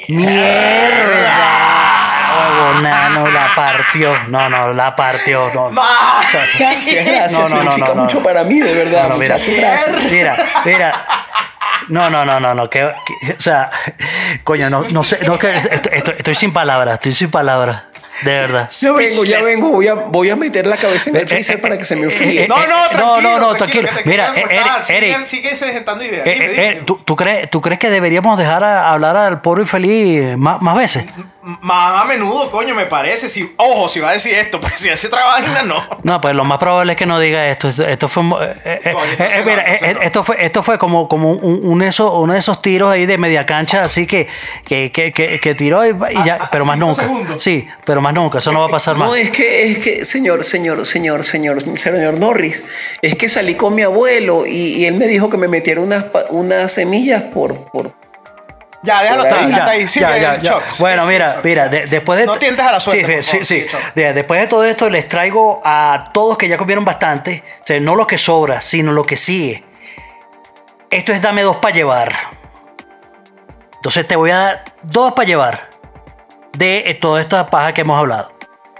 ¡Mierda! 0.08 1.95
Huevo, 2.38 2.80
nano, 2.82 3.26
la 3.30 3.46
partió. 3.54 4.14
No, 4.28 4.48
no, 4.48 4.72
la 4.72 4.94
partió. 4.96 5.50
No, 5.54 5.70
no, 5.70 5.82
Gracias, 6.58 7.06
gracias. 7.06 7.32
No, 7.32 7.38
no, 7.40 7.48
no, 7.48 7.60
Significa 7.62 7.88
no, 7.88 7.94
no. 7.94 8.02
mucho 8.02 8.22
para 8.22 8.44
mí, 8.44 8.60
de 8.60 8.72
verdad. 8.74 9.08
no, 9.08 9.16
mira, 9.16 9.36
gracias. 9.38 10.10
mira, 10.10 10.36
mira. 10.64 11.04
No, 11.88 12.10
no, 12.10 12.24
no, 12.24 12.40
no, 12.40 12.54
no. 12.54 12.68
Que, 12.68 12.92
que- 13.06 13.32
o 13.34 13.40
sea, 13.40 13.70
coño, 14.44 14.68
no, 14.70 14.84
no 14.90 15.04
sé. 15.04 15.18
No, 15.26 15.38
que 15.38 15.54
estoy, 15.54 15.92
estoy- 15.92 16.14
estoy 16.18 16.34
sin 16.34 16.52
palabras, 16.52 16.94
estoy 16.94 17.12
sin 17.12 17.30
palabras. 17.30 17.84
De 18.22 18.30
verdad. 18.32 18.70
Ya 18.80 18.92
vengo, 18.92 19.24
ya 19.26 19.42
vengo. 19.42 19.72
Voy 19.72 19.88
a, 19.88 19.94
voy 19.94 20.30
a 20.30 20.36
meter 20.36 20.66
la 20.66 20.78
cabeza 20.78 21.10
en 21.10 21.16
el 21.16 21.28
freezer 21.28 21.60
para 21.60 21.76
que 21.76 21.84
se 21.84 21.96
me 21.96 22.04
enfríe. 22.04 22.48
No, 22.48 22.56
no, 22.56 22.62
eh, 22.62 22.66
tranquilo. 22.90 23.20
no, 23.20 23.20
no, 23.20 23.38
no, 23.38 23.54
tranquilo. 23.56 23.90
te 23.94 24.08
Mira, 24.08 24.32
eh. 24.34 24.46
Eric, 24.48 24.72
Eric. 24.88 25.26
Sigue 25.28 25.54
sentando 25.54 26.02
ideas. 26.02 26.26
Eh, 26.26 26.32
Dime, 26.32 26.46
eh, 26.46 26.48
dime. 26.48 26.68
eh, 26.70 26.82
¿tú, 26.86 26.96
tú 27.04 27.14
crees, 27.14 27.50
¿Tú 27.50 27.60
crees 27.60 27.78
que 27.78 27.90
deberíamos 27.90 28.38
dejar 28.38 28.64
a 28.64 28.90
hablar 28.90 29.18
al 29.18 29.42
pobre 29.42 29.62
infeliz 29.64 30.34
más, 30.38 30.62
más 30.62 30.74
veces? 30.76 31.04
Más 31.60 32.02
a 32.02 32.04
menudo, 32.06 32.50
coño, 32.50 32.74
me 32.74 32.86
parece. 32.86 33.28
Si, 33.28 33.54
ojo, 33.56 33.88
si 33.88 34.00
va 34.00 34.10
a 34.10 34.12
decir 34.14 34.34
esto, 34.34 34.60
pues 34.60 34.74
si 34.74 34.88
hace 34.88 35.06
otra 35.06 35.24
vaina, 35.24 35.62
no. 35.62 35.80
No, 36.02 36.20
pues 36.20 36.34
lo 36.34 36.44
más 36.44 36.58
probable 36.58 36.94
es 36.94 36.98
que 36.98 37.06
no 37.06 37.20
diga 37.20 37.48
esto. 37.48 37.68
Esto, 37.68 37.86
esto 37.86 38.08
fue, 38.08 38.24
eh, 38.64 38.80
eh, 38.84 38.92
Coño, 38.92 39.12
eh, 39.12 39.16
eh, 39.18 39.42
mira, 39.46 39.62
eh, 39.64 39.94
no. 39.94 40.00
esto 40.02 40.24
fue, 40.24 40.44
esto 40.44 40.64
fue 40.64 40.76
como, 40.76 41.06
como 41.08 41.30
un, 41.30 41.60
un 41.62 41.82
eso, 41.82 42.18
uno 42.18 42.32
de 42.32 42.40
esos 42.40 42.60
tiros 42.62 42.90
ahí 42.90 43.06
de 43.06 43.16
media 43.16 43.46
cancha, 43.46 43.82
así 43.82 44.08
que, 44.08 44.26
que, 44.64 44.90
que, 44.90 45.12
que, 45.12 45.38
que 45.38 45.54
tiró 45.54 45.86
y, 45.86 45.90
y 45.90 46.24
ya, 46.24 46.34
a 46.34 46.50
pero 46.50 46.64
más 46.64 46.76
nunca. 46.78 47.02
segundos. 47.02 47.40
Sí, 47.40 47.68
pero 47.84 48.00
más 48.00 48.12
nunca. 48.12 48.40
Eso 48.40 48.50
no 48.50 48.58
va 48.60 48.66
a 48.66 48.70
pasar 48.70 48.96
más. 48.96 49.08
No, 49.08 49.14
es 49.14 49.30
que, 49.30 49.70
es 49.70 49.78
que, 49.78 50.04
señor, 50.04 50.42
señor, 50.42 50.84
señor, 50.84 51.22
señor, 51.22 51.78
señor 51.78 52.18
Norris, 52.18 52.64
es 53.02 53.14
que 53.14 53.28
salí 53.28 53.54
con 53.54 53.72
mi 53.72 53.82
abuelo 53.82 54.44
y, 54.46 54.78
y 54.78 54.86
él 54.86 54.94
me 54.94 55.06
dijo 55.06 55.30
que 55.30 55.36
me 55.36 55.46
metiera 55.46 55.80
unas, 55.80 56.06
unas 56.30 56.72
semillas 56.72 57.22
por, 57.22 57.54
por, 57.70 57.92
Ya, 58.82 59.02
déjalo 59.02 59.24
estar, 59.24 59.38
ahí. 59.40 59.50
Ya, 59.50 59.64
ahí. 59.64 59.88
Sí, 59.88 60.00
ya, 60.00 60.36
ya. 60.38 60.60
Bueno, 60.78 61.04
Sí, 61.06 61.12
mira, 61.12 61.40
mira, 61.42 61.68
de- 61.68 61.86
después 61.86 62.18
de 62.20 62.26
No 62.26 62.36
tientes 62.36 62.64
a 62.64 62.72
la 62.72 62.78
suerte, 62.80 63.04
Sí, 63.04 63.22
sí, 63.24 63.30
favor. 63.30 63.46
sí, 63.46 63.60
Sí, 63.62 63.66
Chuck. 63.68 63.94
De- 63.94 64.12
después 64.12 64.40
de 64.40 64.46
todo 64.46 64.64
esto 64.64 64.88
les 64.90 65.08
traigo 65.08 65.60
a 65.64 66.10
todos 66.14 66.36
que 66.38 66.46
ya 66.48 66.56
comieron 66.56 66.84
bastante, 66.84 67.42
o 67.62 67.66
sea, 67.66 67.80
no 67.80 67.96
lo 67.96 68.06
que 68.06 68.18
sobra, 68.18 68.60
sino 68.60 68.92
lo 68.92 69.04
que 69.04 69.16
sigue. 69.16 69.64
Esto 70.90 71.12
es 71.12 71.20
dame 71.20 71.42
dos 71.42 71.56
para 71.56 71.74
llevar. 71.74 72.14
Entonces 73.76 74.06
te 74.06 74.16
voy 74.16 74.30
a 74.30 74.36
dar 74.36 74.64
dos 74.82 75.12
para 75.14 75.26
llevar 75.26 75.68
de 76.52 76.84
eh, 76.90 76.94
toda 76.94 77.20
esta 77.20 77.48
paja 77.48 77.72
que 77.74 77.80
hemos 77.82 77.98
hablado. 77.98 78.35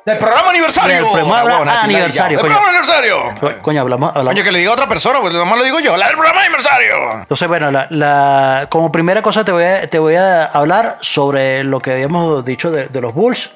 Del 0.07 0.19
programa 0.19 0.51
aniversario. 0.51 0.97
Del 1.03 1.05
programa 1.11 1.81
aniversario. 1.83 2.39
Del 2.39 2.47
coño. 2.47 2.55
programa 2.55 2.69
aniversario. 2.69 3.61
Coño, 3.63 3.81
hablamos, 3.81 4.11
hablamos. 4.11 4.35
Coño, 4.35 4.45
que 4.45 4.53
le 4.53 4.61
diga 4.61 4.71
a 4.71 4.75
otra 4.75 4.89
persona, 4.89 5.21
porque 5.21 5.37
nomás 5.37 5.59
lo 5.59 5.65
digo 5.65 5.81
yo. 5.81 5.97
La 5.97 6.07
del 6.07 6.15
programa 6.17 6.43
aniversario. 6.43 6.95
Entonces, 7.23 7.49
bueno, 7.49 7.73
la, 7.73 7.89
la- 7.91 8.69
como 8.71 8.93
primera 8.93 9.21
cosa 9.21 9.45
te 9.45 9.51
voy, 9.51 9.65
a, 9.65 9.91
te 9.91 9.99
voy 9.99 10.15
a 10.15 10.45
hablar 10.45 10.99
sobre 11.01 11.65
lo 11.65 11.81
que 11.81 11.91
habíamos 11.91 12.45
dicho 12.45 12.71
de, 12.71 12.87
de 12.87 13.01
los 13.01 13.15
Bulls. 13.15 13.51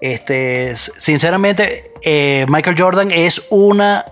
Este, 0.00 0.74
sinceramente, 0.74 1.92
eh, 2.00 2.46
Michael 2.48 2.76
Jordan 2.80 3.10
es 3.10 3.48
una, 3.50 4.06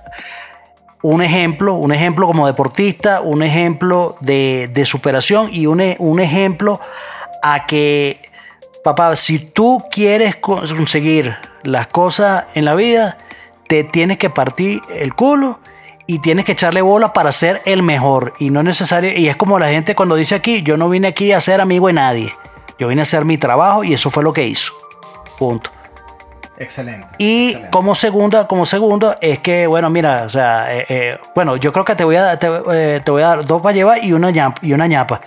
un 1.02 1.22
ejemplo, 1.22 1.72
un 1.76 1.92
ejemplo 1.94 2.26
como 2.26 2.46
deportista, 2.46 3.22
un 3.22 3.42
ejemplo 3.42 4.14
de, 4.20 4.68
de 4.74 4.84
superación 4.84 5.48
y 5.50 5.64
un, 5.64 5.82
un 5.98 6.20
ejemplo 6.20 6.78
a 7.42 7.64
que, 7.64 8.20
papá, 8.84 9.16
si 9.16 9.38
tú 9.38 9.86
quieres 9.90 10.36
co- 10.36 10.62
conseguir 10.76 11.34
las 11.62 11.86
cosas 11.88 12.44
en 12.54 12.64
la 12.64 12.74
vida, 12.74 13.18
te 13.68 13.84
tienes 13.84 14.18
que 14.18 14.30
partir 14.30 14.80
el 14.94 15.14
culo 15.14 15.60
y 16.06 16.20
tienes 16.20 16.44
que 16.44 16.52
echarle 16.52 16.80
bola 16.80 17.12
para 17.12 17.32
ser 17.32 17.60
el 17.66 17.82
mejor. 17.82 18.32
Y 18.38 18.50
no 18.50 18.60
es 18.60 18.66
necesario 18.66 19.12
y 19.16 19.28
es 19.28 19.36
como 19.36 19.58
la 19.58 19.68
gente 19.68 19.94
cuando 19.94 20.14
dice 20.14 20.34
aquí 20.34 20.62
yo 20.62 20.76
no 20.76 20.88
vine 20.88 21.08
aquí 21.08 21.32
a 21.32 21.40
ser 21.40 21.60
amigo 21.60 21.86
de 21.88 21.92
nadie. 21.94 22.32
Yo 22.78 22.88
vine 22.88 23.02
a 23.02 23.04
hacer 23.04 23.24
mi 23.24 23.36
trabajo 23.38 23.84
y 23.84 23.92
eso 23.92 24.08
fue 24.10 24.22
lo 24.22 24.32
que 24.32 24.46
hizo. 24.46 24.72
Punto. 25.38 25.70
Excelente. 26.60 27.14
y 27.18 27.54
como 27.70 27.94
segunda 27.94 28.48
como 28.48 28.66
segundo 28.66 29.14
es 29.20 29.38
que 29.38 29.68
bueno 29.68 29.90
mira 29.90 30.24
o 30.26 30.28
sea 30.28 30.74
eh, 30.74 30.86
eh, 30.88 31.18
bueno 31.32 31.54
yo 31.54 31.72
creo 31.72 31.84
que 31.84 31.94
te 31.94 32.02
voy 32.02 32.16
a 32.16 32.22
dar- 32.22 32.38
te, 32.40 32.48
eh, 32.72 33.00
te 33.04 33.10
voy 33.12 33.22
a 33.22 33.28
dar 33.28 33.46
dos 33.46 33.62
para 33.62 33.72
llevar 33.76 34.02
y 34.04 34.12
una 34.12 34.30
ñapa, 34.32 34.60
y 34.60 34.72
una 34.72 34.88
ñapa 34.88 35.20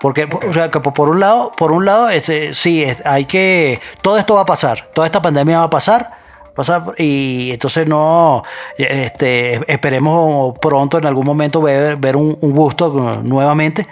porque 0.00 0.28
o 0.48 0.52
sea, 0.52 0.70
que 0.70 0.80
por 0.80 1.08
un 1.08 1.20
lado 1.20 1.52
por 1.56 1.72
un 1.72 1.84
lado 1.84 2.08
este, 2.08 2.54
sí 2.54 2.84
hay 3.04 3.24
que 3.24 3.80
todo 4.02 4.18
esto 4.18 4.34
va 4.34 4.42
a 4.42 4.46
pasar 4.46 4.88
toda 4.94 5.06
esta 5.06 5.20
pandemia 5.20 5.58
va 5.58 5.64
a 5.64 5.70
pasar 5.70 6.18
pasar 6.54 6.82
y 6.96 7.50
entonces 7.52 7.86
no 7.86 8.42
este 8.76 9.60
esperemos 9.72 10.58
pronto 10.58 10.98
en 10.98 11.06
algún 11.06 11.24
momento 11.24 11.62
ver, 11.62 11.96
ver 11.96 12.16
un, 12.16 12.36
un 12.40 12.52
gusto 12.52 12.90
nuevamente 13.22 13.86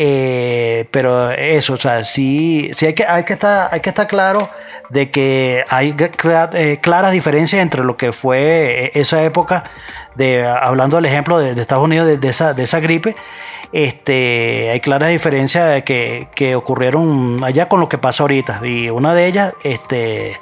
Eh, 0.00 0.86
pero 0.92 1.32
eso 1.32 1.74
o 1.74 1.76
sea 1.76 2.04
sí, 2.04 2.70
sí 2.76 2.86
hay 2.86 2.94
que 2.94 3.04
hay 3.04 3.24
que 3.24 3.32
estar 3.32 3.68
hay 3.74 3.80
que 3.80 3.88
estar 3.90 4.06
claro 4.06 4.48
de 4.90 5.10
que 5.10 5.64
hay 5.68 5.94
eh, 6.54 6.78
claras 6.80 7.10
diferencias 7.10 7.60
entre 7.60 7.82
lo 7.82 7.96
que 7.96 8.12
fue 8.12 8.84
eh, 8.84 8.90
esa 8.94 9.24
época 9.24 9.64
de 10.14 10.46
hablando 10.46 10.96
del 10.98 11.06
ejemplo 11.06 11.40
de, 11.40 11.56
de 11.56 11.60
Estados 11.62 11.84
Unidos 11.84 12.06
de, 12.06 12.16
de 12.16 12.28
esa 12.28 12.54
de 12.54 12.62
esa 12.62 12.78
gripe 12.78 13.16
este 13.72 14.70
hay 14.70 14.80
claras 14.80 15.10
diferencias 15.10 15.82
que, 15.82 16.54
ocurrieron 16.56 17.42
allá 17.44 17.68
con 17.68 17.80
lo 17.80 17.88
que 17.88 17.98
pasa 17.98 18.22
ahorita 18.22 18.60
y 18.64 18.90
una 18.90 19.14
de 19.14 19.26
ellas 19.26 19.54
este 19.62 20.38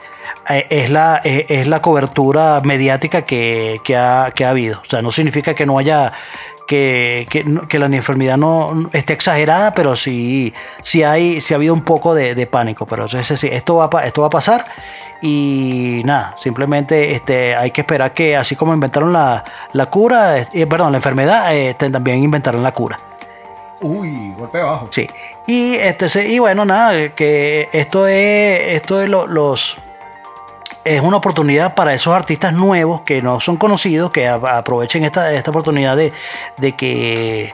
eh, 0.48 0.66
es 0.70 0.90
la, 0.90 1.20
es, 1.24 1.46
es 1.48 1.66
la 1.66 1.82
cobertura 1.82 2.60
mediática 2.64 3.22
que, 3.22 3.80
ha, 3.96 4.30
que 4.34 4.44
ha 4.44 4.50
habido. 4.50 4.80
O 4.80 4.84
sea, 4.88 5.02
no 5.02 5.10
significa 5.10 5.54
que 5.54 5.66
no 5.66 5.78
haya, 5.78 6.12
que, 6.66 7.26
que, 7.68 7.78
la 7.78 7.86
enfermedad 7.86 8.36
no 8.36 8.88
esté 8.92 9.12
exagerada, 9.12 9.74
pero 9.74 9.96
sí, 9.96 10.52
sí, 10.82 11.02
hay, 11.02 11.40
sí 11.40 11.54
ha 11.54 11.56
habido 11.56 11.74
un 11.74 11.82
poco 11.82 12.14
de, 12.14 12.46
pánico. 12.46 12.86
Pero 12.86 13.04
entonces, 13.04 13.38
sí, 13.38 13.48
esto 13.50 13.76
va, 13.76 14.04
esto 14.04 14.20
va 14.22 14.26
a 14.28 14.30
pasar. 14.30 14.64
Y 15.22 16.02
nada, 16.04 16.34
simplemente 16.36 17.12
este, 17.12 17.56
hay 17.56 17.70
que 17.70 17.80
esperar 17.80 18.12
que 18.12 18.36
así 18.36 18.54
como 18.54 18.74
inventaron 18.74 19.12
la, 19.12 19.44
la 19.72 19.86
cura, 19.86 20.38
eh, 20.38 20.66
perdón, 20.66 20.92
la 20.92 20.98
enfermedad, 20.98 21.54
eh, 21.54 21.70
este, 21.70 21.88
también 21.90 22.22
inventaron 22.22 22.62
la 22.62 22.72
cura. 22.72 22.98
Uy, 23.82 24.32
golpe 24.38 24.60
abajo. 24.60 24.88
Sí. 24.90 25.08
Y 25.46 25.74
este 25.74 26.28
y 26.28 26.38
bueno, 26.38 26.64
nada, 26.64 27.14
que 27.14 27.68
esto 27.72 28.06
es 28.06 28.74
esto 28.76 29.00
es 29.02 29.08
lo- 29.08 29.26
los 29.26 29.76
es 30.84 31.00
una 31.00 31.16
oportunidad 31.16 31.74
para 31.74 31.92
esos 31.94 32.14
artistas 32.14 32.52
nuevos 32.52 33.00
que 33.02 33.20
no 33.20 33.40
son 33.40 33.56
conocidos, 33.56 34.10
que 34.12 34.28
aprovechen 34.28 35.04
esta, 35.04 35.32
esta 35.32 35.50
oportunidad 35.50 35.96
de, 35.96 36.12
de 36.58 36.72
que 36.72 37.52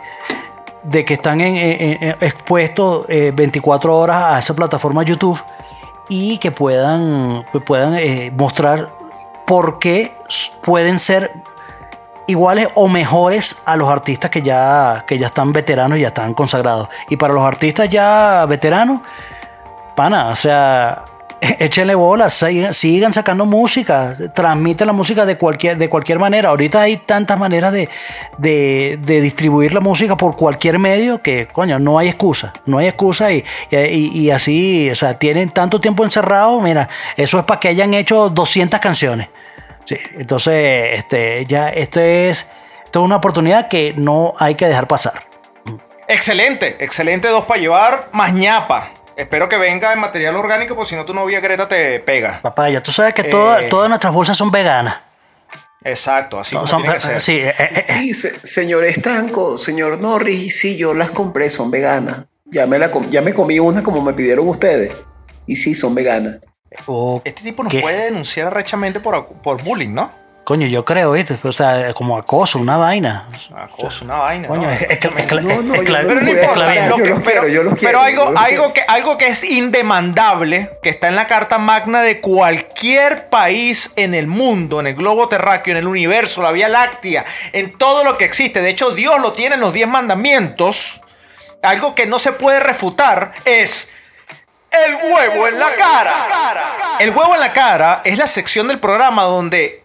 de 0.83 1.05
que 1.05 1.15
están 1.15 1.41
expuestos 1.41 3.07
eh, 3.09 3.33
24 3.35 3.97
horas 3.97 4.17
a 4.35 4.39
esa 4.39 4.55
plataforma 4.55 5.03
YouTube 5.03 5.41
y 6.09 6.39
que 6.39 6.51
puedan, 6.51 7.45
puedan 7.67 7.95
eh, 7.95 8.33
mostrar 8.37 8.91
por 9.47 9.79
qué 9.79 10.13
pueden 10.63 10.99
ser 10.99 11.31
iguales 12.27 12.69
o 12.75 12.89
mejores 12.89 13.63
a 13.65 13.77
los 13.77 13.89
artistas 13.89 14.31
que 14.31 14.43
ya, 14.43 15.05
que 15.07 15.19
ya 15.19 15.29
están 15.29 15.53
veteranos 15.53 15.99
y 15.99 16.03
ya 16.03 16.09
están 16.09 16.35
consagrados. 16.35 16.89
Y 17.09 17.17
para 17.17 17.35
los 17.35 17.43
artistas 17.43 17.89
ya 17.91 18.47
veteranos, 18.47 19.01
pana, 19.95 20.29
o 20.29 20.37
sea, 20.37 21.05
échenle 21.59 21.95
bolas, 21.95 22.45
sigan, 22.73 23.13
sacando 23.13 23.45
música, 23.45 24.15
transmiten 24.35 24.87
la 24.87 24.93
música 24.93 25.27
de 25.27 25.37
cualquier, 25.37 25.77
de 25.77 25.89
cualquier 25.89 26.19
manera. 26.19 26.51
Ahorita 26.51 26.83
hay 26.83 26.99
tantas 26.99 27.39
maneras 27.39 27.73
de, 27.73 27.89
de, 28.39 28.99
de 29.03 29.21
distribuir 29.21 29.75
la 29.75 29.81
música 29.81 30.17
por 30.17 30.37
cualquier 30.37 30.79
medio 30.79 31.21
que, 31.21 31.49
coño, 31.53 31.79
no 31.79 31.99
hay 31.99 32.09
excusa, 32.09 32.53
no 32.67 32.79
hay 32.79 32.87
excusa 32.87 33.33
y, 33.33 33.45
y, 33.71 34.21
y 34.21 34.31
así, 34.31 34.89
o 34.91 34.95
sea, 34.95 35.19
tienen 35.19 35.51
tanto 35.51 35.81
tiempo 35.81 36.05
encerrado, 36.05 36.61
mira, 36.61 36.89
eso 37.17 37.39
es 37.39 37.45
para 37.45 37.59
que 37.59 37.69
hayan 37.69 37.95
hecho 37.95 38.29
200 38.29 38.79
canciones. 38.81 39.29
Sí, 39.87 39.97
entonces, 40.17 40.99
este, 40.99 41.45
ya, 41.47 41.69
esto 41.69 42.01
es, 42.01 42.47
es 42.91 42.97
una 42.97 43.17
oportunidad 43.17 43.69
que 43.69 43.95
no 43.97 44.35
hay 44.39 44.55
que 44.55 44.67
dejar 44.67 44.87
pasar. 44.89 45.27
Excelente, 46.09 46.77
excelente 46.81 47.29
dos 47.29 47.45
para 47.45 47.61
llevar, 47.61 48.09
más 48.13 48.33
ñapa. 48.33 48.91
Espero 49.17 49.49
que 49.49 49.57
venga 49.57 49.93
en 49.93 50.01
material 50.01 50.37
orgánico, 50.37 50.75
porque 50.75 50.91
si 50.91 50.97
no 50.97 51.05
tu 51.05 51.15
novia 51.15 51.41
Greta 51.41 51.69
te 51.69 52.01
pega. 52.01 52.41
Papá, 52.43 52.71
ya 52.71 52.83
tú 52.83 52.91
sabes 52.93 53.15
que 53.15 53.25
toda- 53.25 53.63
Eh. 53.63 53.69
todas 53.69 53.89
nuestras 53.89 54.13
bolsas 54.13 54.37
son 54.37 54.51
veganas. 54.51 54.97
Exacto, 55.85 56.39
así 56.39 56.55
como 56.55 56.67
Son- 56.67 56.83
tiene 56.83 56.95
que 56.97 57.01
ser. 57.01 57.21
sí, 57.21 57.39
eh, 57.41 57.55
eh, 57.59 57.71
eh, 57.77 57.83
Sí, 57.83 58.15
se- 58.15 58.47
señor 58.47 58.85
Estanco, 58.85 59.59
señor 59.59 59.99
Norris, 59.99 60.61
sí, 60.61 60.77
yo 60.77 60.95
las 60.95 61.11
compré, 61.11 61.49
son 61.49 61.71
veganas. 61.71 62.27
Ya 62.45 62.67
me, 62.67 62.79
la 62.79 62.91
ya 63.11 63.21
me 63.23 63.35
comí 63.35 63.59
una 63.59 63.83
como 63.83 64.01
me 64.03 64.13
pidieron 64.13 64.47
ustedes. 64.49 64.93
Y 65.47 65.57
sí, 65.57 65.75
son 65.75 65.95
veganas. 65.95 66.37
O- 66.87 67.21
Este 67.25 67.43
tipo 67.43 67.63
nos 67.63 67.73
¿Qué? 67.73 67.81
puede 67.81 68.05
denunciar 68.05 68.49
arrechamente 68.49 69.01
por, 69.01 69.27
por 69.27 69.63
bullying, 69.63 69.93
¿no? 69.95 70.23
Coño, 70.45 70.67
yo 70.67 70.85
creo, 70.85 71.13
¿viste? 71.13 71.39
O 71.45 71.53
sea, 71.53 71.95
como 71.95 72.19
acoso, 72.19 72.59
una 72.59 72.77
vaina. 72.77 73.29
Una 73.51 73.69
cosa, 73.69 74.05
una 74.05 74.17
vaina. 74.17 74.49
Coño, 74.49 74.63
¿no? 74.63 74.71
es, 74.73 74.83
es, 74.83 74.89
es, 74.91 75.01
Pero 77.81 78.01
algo, 78.01 78.33
algo, 78.37 78.73
que, 78.73 78.83
algo 78.89 79.17
que 79.17 79.29
es 79.29 79.45
indemandable, 79.45 80.71
que 80.83 80.91
está 80.91 81.07
en 81.09 81.15
la 81.15 81.29
Carta 81.29 81.59
Magna 81.59 82.03
de 82.03 82.21
cualquier 82.21 83.29
país 83.29 83.93
en 83.97 84.15
el 84.15 84.27
mundo, 84.27 84.81
en 84.81 84.89
el 84.89 84.95
globo 84.95 85.29
terráqueo, 85.29 85.73
en 85.73 85.79
el 85.79 85.87
universo, 85.87 86.43
la 86.43 86.51
Vía 86.53 86.69
Láctea, 86.69 87.25
en 87.53 87.79
todo 87.79 88.03
lo 88.03 88.19
que 88.19 88.25
existe. 88.25 88.61
De 88.63 88.71
hecho, 88.71 88.91
Dios 88.91 89.21
lo 89.21 89.33
tiene 89.33 89.55
en 89.55 89.61
los 89.61 89.73
diez 89.73 89.87
mandamientos. 89.89 91.01
Algo 91.63 91.95
que 91.95 92.07
no 92.07 92.19
se 92.19 92.33
puede 92.33 92.59
refutar 92.59 93.31
es 93.45 93.91
el 94.73 94.95
huevo 95.13 95.49
en 95.49 95.59
la 95.59 95.75
cara. 95.75 96.97
El 96.99 97.11
huevo 97.11 97.35
en 97.35 97.41
la 97.41 97.53
cara 97.53 98.01
es 98.05 98.19
la 98.19 98.27
sección 98.27 98.69
del 98.69 98.79
programa 98.79 99.25
donde 99.25 99.85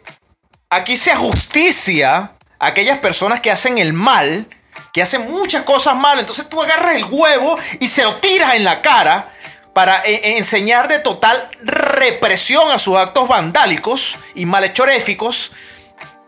aquí 0.69 0.97
se 0.97 1.15
justicia 1.15 2.31
a 2.59 2.65
aquellas 2.67 2.97
personas 2.99 3.39
que 3.39 3.51
hacen 3.51 3.77
el 3.77 3.93
mal, 3.93 4.47
que 4.93 5.01
hacen 5.01 5.29
muchas 5.29 5.63
cosas 5.63 5.95
mal. 5.95 6.19
Entonces 6.19 6.47
tú 6.49 6.61
agarras 6.61 6.95
el 6.95 7.05
huevo 7.09 7.57
y 7.79 7.87
se 7.87 8.03
lo 8.03 8.15
tiras 8.17 8.55
en 8.55 8.63
la 8.63 8.81
cara 8.81 9.29
para 9.73 10.01
eh, 10.05 10.37
enseñar 10.37 10.87
de 10.87 10.99
total 10.99 11.49
represión 11.63 12.71
a 12.71 12.79
sus 12.79 12.95
actos 12.97 13.27
vandálicos 13.27 14.15
y 14.33 14.45
malhechoréficos. 14.45 15.51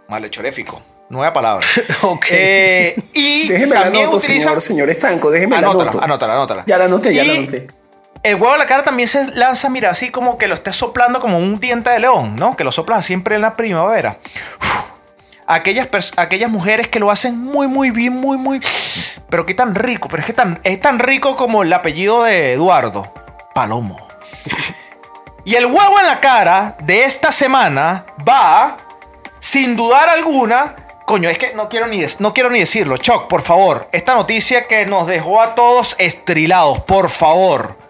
Malhechoréfico, 0.07 0.81
nueva 1.09 1.33
palabra. 1.33 1.65
Ok. 2.01 2.25
Eh, 2.31 2.95
y 3.13 3.47
Déjeme 3.47 3.75
la 3.75 3.83
también 3.83 4.03
anoto, 4.03 4.17
utilizan... 4.17 4.43
señor, 4.43 4.61
señor 4.61 4.89
Estanco, 4.89 5.31
déjeme 5.31 5.53
la 5.53 5.67
Anótala, 5.67 5.81
anoto. 5.83 6.03
anótala, 6.03 6.33
anótala. 6.33 6.63
Ya 6.67 6.77
la 6.77 6.85
anoté, 6.85 7.13
ya 7.13 7.23
la 7.23 7.33
Y 7.33 7.37
anoté. 7.37 7.67
El 8.21 8.35
huevo 8.35 8.53
a 8.53 8.57
la 8.57 8.65
cara 8.65 8.83
también 8.83 9.07
se 9.07 9.31
lanza, 9.31 9.69
mira, 9.69 9.89
así 9.89 10.11
como 10.11 10.37
que 10.37 10.47
lo 10.47 10.55
estés 10.55 10.75
soplando 10.75 11.19
como 11.19 11.37
un 11.37 11.59
diente 11.59 11.89
de 11.89 11.99
león, 11.99 12.35
¿no? 12.35 12.57
Que 12.57 12.65
lo 12.65 12.71
soplas 12.71 13.05
siempre 13.05 13.35
en 13.35 13.41
la 13.41 13.53
primavera. 13.53 14.19
Aquellas, 15.47 15.87
aquellas 16.17 16.49
mujeres 16.49 16.89
que 16.89 16.99
lo 16.99 17.09
hacen 17.09 17.37
muy, 17.37 17.67
muy 17.67 17.91
bien, 17.91 18.13
muy, 18.13 18.37
muy... 18.37 18.61
Pero 19.29 19.45
qué 19.45 19.53
tan 19.53 19.73
rico, 19.73 20.07
pero 20.09 20.21
es 20.21 20.27
que 20.27 20.33
tan, 20.33 20.59
es 20.63 20.79
tan 20.81 20.99
rico 20.99 21.35
como 21.35 21.63
el 21.63 21.71
apellido 21.71 22.23
de 22.23 22.53
Eduardo. 22.53 23.11
Palomo. 23.55 24.07
Y 25.45 25.55
el 25.55 25.65
huevo 25.65 25.99
en 25.99 26.05
la 26.05 26.19
cara 26.19 26.75
de 26.81 27.05
esta 27.05 27.31
semana 27.31 28.05
va, 28.27 28.77
sin 29.39 29.75
dudar 29.75 30.09
alguna, 30.09 30.75
coño, 31.05 31.29
es 31.29 31.37
que 31.37 31.53
no 31.55 31.69
quiero 31.69 31.87
ni, 31.87 32.03
no 32.19 32.33
quiero 32.33 32.49
ni 32.49 32.59
decirlo. 32.59 32.97
Choc, 32.97 33.27
por 33.27 33.41
favor, 33.41 33.87
esta 33.91 34.13
noticia 34.13 34.65
que 34.65 34.85
nos 34.85 35.07
dejó 35.07 35.41
a 35.41 35.55
todos 35.55 35.95
estrilados, 35.97 36.81
por 36.81 37.09
favor. 37.09 37.88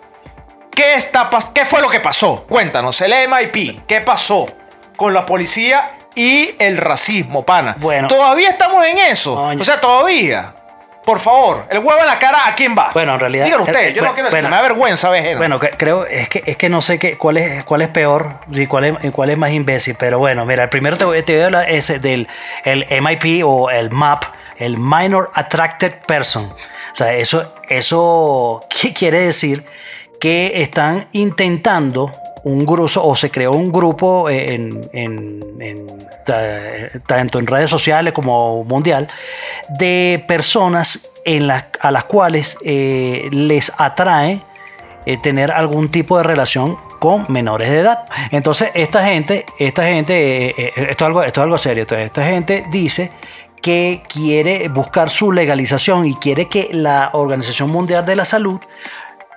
¿Qué, 0.79 0.93
está, 0.93 1.29
pas- 1.29 1.51
¿Qué 1.51 1.65
fue 1.65 1.81
lo 1.81 1.89
que 1.89 1.99
pasó? 1.99 2.45
Cuéntanos, 2.47 3.01
el 3.01 3.11
MIP, 3.27 3.85
¿qué 3.85 3.99
pasó 3.99 4.45
con 4.95 5.13
la 5.13 5.25
policía 5.25 5.89
y 6.15 6.55
el 6.57 6.77
racismo, 6.77 7.43
pana? 7.45 7.75
Bueno. 7.79 8.07
Todavía 8.07 8.47
estamos 8.51 8.85
en 8.87 8.97
eso. 8.97 9.33
O 9.33 9.63
sea, 9.65 9.81
todavía. 9.81 10.53
Por 11.03 11.19
favor, 11.19 11.67
el 11.69 11.79
huevo 11.79 11.99
en 11.99 12.07
la 12.07 12.17
cara, 12.17 12.47
¿a 12.47 12.55
quién 12.55 12.77
va? 12.77 12.91
Bueno, 12.93 13.15
en 13.15 13.19
realidad- 13.19 13.43
Dígalo 13.43 13.63
usted, 13.65 13.87
eh, 13.89 13.93
yo 13.93 14.03
no 14.03 14.13
quiero 14.13 14.29
bueno. 14.29 14.47
me 14.47 14.55
da 14.55 14.61
vergüenza, 14.61 15.09
¿ves? 15.09 15.35
Bueno, 15.37 15.59
que- 15.59 15.71
creo, 15.71 16.05
es 16.05 16.29
que, 16.29 16.43
es 16.45 16.55
que 16.55 16.69
no 16.69 16.81
sé 16.81 16.97
qué, 16.97 17.17
cuál, 17.17 17.35
es, 17.35 17.65
cuál 17.65 17.81
es 17.81 17.89
peor 17.89 18.39
y 18.49 18.65
cuál 18.65 18.85
es, 18.85 19.11
cuál 19.11 19.31
es 19.31 19.37
más 19.37 19.51
imbécil, 19.51 19.97
pero 19.99 20.17
bueno, 20.17 20.45
mira, 20.45 20.63
el 20.63 20.69
primero 20.69 20.95
te 20.95 21.03
voy, 21.03 21.21
te 21.23 21.33
voy 21.33 21.41
a 21.41 21.45
hablar 21.47 21.69
ese 21.69 21.99
del 21.99 22.29
el 22.63 22.85
MIP 23.01 23.43
o 23.45 23.69
el 23.69 23.91
MAP, 23.91 24.23
el 24.55 24.77
Minor 24.77 25.29
Attracted 25.33 25.95
Person. 26.07 26.45
O 26.93 26.95
sea, 26.95 27.11
eso, 27.15 27.53
eso 27.67 28.61
¿qué 28.69 28.93
quiere 28.93 29.19
decir 29.19 29.65
que 30.19 30.61
están 30.61 31.07
intentando 31.13 32.11
un 32.43 32.65
grupo 32.65 33.01
o 33.03 33.15
se 33.15 33.29
creó 33.29 33.51
un 33.51 33.71
grupo 33.71 34.29
en, 34.29 34.81
en- 34.93 35.39
en- 35.59 35.87
ta- 36.25 36.89
tanto 37.05 37.37
en 37.39 37.47
redes 37.47 37.69
sociales 37.69 38.13
como 38.13 38.63
mundial 38.63 39.07
de 39.77 40.23
personas 40.27 41.07
en 41.25 41.51
a 41.51 41.91
las 41.91 42.03
cuales 42.05 42.57
eh, 42.63 43.27
les 43.31 43.71
atrae 43.77 44.41
eh, 45.05 45.17
tener 45.17 45.51
algún 45.51 45.89
tipo 45.89 46.17
de 46.17 46.23
relación 46.23 46.77
con 46.99 47.25
menores 47.29 47.69
de 47.69 47.79
edad. 47.79 48.05
Entonces, 48.31 48.71
esta 48.73 49.03
gente, 49.05 49.45
esta 49.57 49.83
gente, 49.85 50.47
eh, 50.47 50.55
eh, 50.57 50.71
esto, 50.89 51.03
es 51.05 51.07
algo, 51.07 51.23
esto 51.23 51.41
es 51.41 51.43
algo 51.43 51.57
serio, 51.57 51.83
entonces, 51.83 52.05
esta 52.07 52.23
gente 52.25 52.65
dice 52.71 53.11
que 53.61 54.01
quiere 54.07 54.69
buscar 54.69 55.09
su 55.09 55.31
legalización 55.33 56.05
y 56.05 56.15
quiere 56.15 56.47
que 56.47 56.69
la 56.71 57.09
Organización 57.13 57.69
Mundial 57.69 58.05
de 58.05 58.15
la 58.15 58.23
Salud 58.25 58.59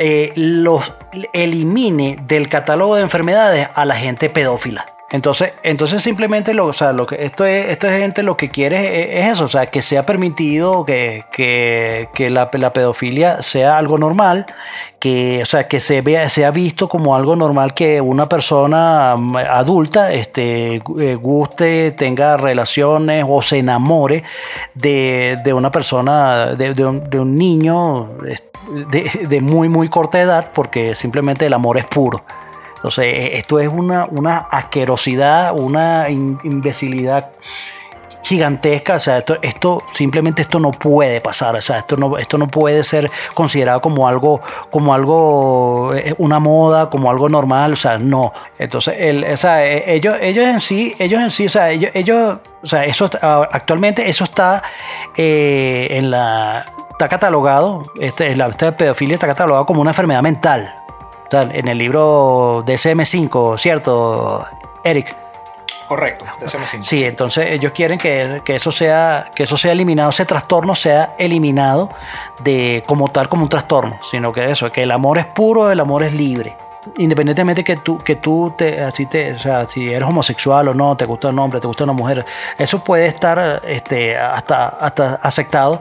eh, 0.05 0.33
los 0.35 0.95
elimine 1.33 2.19
del 2.27 2.49
catálogo 2.49 2.97
de 2.97 3.03
enfermedades 3.03 3.69
a 3.73 3.85
la 3.85 3.95
gente 3.95 4.31
pedófila. 4.31 4.85
Entonces, 5.13 5.53
entonces 5.63 6.03
simplemente 6.03 6.55
lo, 6.55 6.67
o 6.67 6.73
sea, 6.73 6.95
lo 6.95 7.07
que 7.07 7.23
esto 7.27 7.45
es, 7.45 7.69
esto 7.69 7.87
es 7.87 7.99
gente 8.01 8.23
lo 8.23 8.35
que 8.35 8.51
quiere 8.51 9.03
es, 9.03 9.27
es 9.27 9.33
eso, 9.33 9.45
o 9.45 9.49
sea, 9.49 9.67
que 9.67 9.83
sea 9.83 10.07
permitido 10.07 10.87
que, 10.87 11.27
que, 11.31 12.31
la, 12.31 12.51
pedofilia 12.51 13.43
sea 13.43 13.77
algo 13.77 13.99
normal, 13.99 14.47
que, 14.99 15.41
o 15.43 15.45
sea, 15.45 15.69
que 15.69 15.81
se 15.81 16.01
vea, 16.01 16.31
sea 16.31 16.51
visto 16.51 16.89
como 16.89 17.15
algo 17.15 17.37
normal 17.37 17.75
que 17.75 18.01
una 18.01 18.27
persona 18.27 19.15
mm, 19.19 19.37
adulta 19.37 20.15
este, 20.15 20.77
eh, 20.77 21.15
guste, 21.17 21.91
tenga 21.91 22.39
relaciones 22.39 23.27
o 23.29 23.43
se 23.43 23.59
enamore 23.59 24.25
de, 24.75 25.39
de 25.45 25.53
una 25.53 25.71
persona, 25.71 26.55
de, 26.55 26.87
un, 26.87 27.11
de 27.11 27.21
un 27.21 27.37
niño 27.37 28.17
de 29.29 29.41
muy, 29.43 29.69
muy 29.69 29.91
corta 29.91 30.23
edad, 30.23 30.53
porque 30.55 30.95
simplemente 30.95 31.45
el 31.45 31.53
amor 31.53 31.77
es 31.77 31.85
puro. 31.85 32.25
Entonces, 32.83 33.31
esto 33.35 33.61
es 33.61 33.69
una, 33.69 34.07
una 34.07 34.39
asquerosidad, 34.39 35.57
una 35.57 36.11
imbecilidad 36.11 37.31
gigantesca, 38.23 38.95
o 38.95 38.99
sea, 38.99 39.19
esto, 39.19 39.39
esto 39.41 39.85
simplemente 39.93 40.43
esto 40.43 40.59
no 40.59 40.73
puede 40.73 41.21
pasar, 41.21 41.55
o 41.55 41.63
sea, 41.63 41.79
esto 41.79 41.97
no, 41.97 42.19
esto 42.19 42.39
no 42.39 42.49
puede 42.49 42.83
ser 42.83 43.09
considerado 43.35 43.81
como 43.81 44.09
algo, 44.09 44.41
como 44.71 44.95
algo, 44.95 45.95
eh, 45.95 46.15
una 46.19 46.41
moda, 46.41 46.91
como 46.91 47.09
algo 47.09 47.29
normal, 47.29 47.75
o 47.75 47.77
sea, 47.77 47.99
no. 47.99 48.33
Entonces, 48.59 48.97
el, 48.99 49.25
o 49.25 49.37
sea, 49.37 49.65
eh, 49.65 49.85
ellos, 49.95 50.17
ellos 50.21 50.45
en 50.45 50.61
sí, 50.61 50.95
ellos 50.99 51.21
en 51.21 51.31
sí, 51.31 51.47
o 51.47 51.51
sea, 51.51 51.71
ellos, 51.71 51.91
ellos 51.95 52.39
o 52.63 52.67
sea, 52.67 52.85
eso 52.85 53.11
actualmente 53.23 54.09
eso 54.09 54.25
está 54.25 54.63
eh, 55.17 55.89
en 55.91 56.11
la, 56.11 56.65
está 56.91 57.09
catalogado, 57.09 57.83
este, 58.01 58.35
la 58.37 58.47
esta 58.47 58.77
pedofilia 58.77 59.15
está 59.15 59.27
catalogado 59.27 59.67
como 59.67 59.81
una 59.81 59.91
enfermedad 59.91 60.23
mental. 60.23 60.82
En 61.33 61.69
el 61.69 61.79
libro 61.79 62.63
DSM5, 62.67 63.59
¿cierto, 63.59 64.45
Eric? 64.85 65.17
Correcto, 65.89 66.27
DSM5. 66.41 66.83
Sí, 66.83 67.05
entonces 67.05 67.53
ellos 67.53 67.73
quieren 67.73 67.99
que, 67.99 68.43
que 68.45 68.57
eso 68.57 68.71
sea 68.71 69.31
que 69.35 69.45
eso 69.45 69.57
sea 69.57 69.73
eliminado, 69.73 70.11
ese 70.11 70.27
trastorno 70.27 70.75
sea 70.75 71.15
eliminado 71.19 71.89
de 72.43 72.83
como 72.87 73.11
tal 73.11 73.31
como 73.31 73.45
un 73.45 73.49
trastorno, 73.49 73.99
sino 74.11 74.33
que 74.33 74.51
eso, 74.51 74.71
que 74.71 74.83
el 74.83 74.91
amor 74.91 75.19
es 75.19 75.27
puro, 75.27 75.71
el 75.71 75.81
amor 75.81 76.03
es 76.03 76.13
libre. 76.13 76.57
Independientemente 76.99 77.63
que 77.63 77.77
tú, 77.77 77.99
que 77.99 78.17
tú 78.17 78.53
te, 78.59 78.81
así 78.83 79.07
te, 79.07 79.35
o 79.35 79.39
sea, 79.39 79.69
si 79.69 79.89
eres 79.93 80.09
homosexual 80.09 80.67
o 80.69 80.75
no, 80.75 80.97
te 80.97 81.05
gusta 81.05 81.29
un 81.29 81.39
hombre, 81.39 81.61
te 81.61 81.69
gusta 81.69 81.85
una 81.85 81.93
mujer, 81.93 82.25
eso 82.59 82.83
puede 82.83 83.07
estar 83.07 83.63
este, 83.65 84.17
hasta, 84.19 84.67
hasta 84.69 85.15
aceptado 85.23 85.81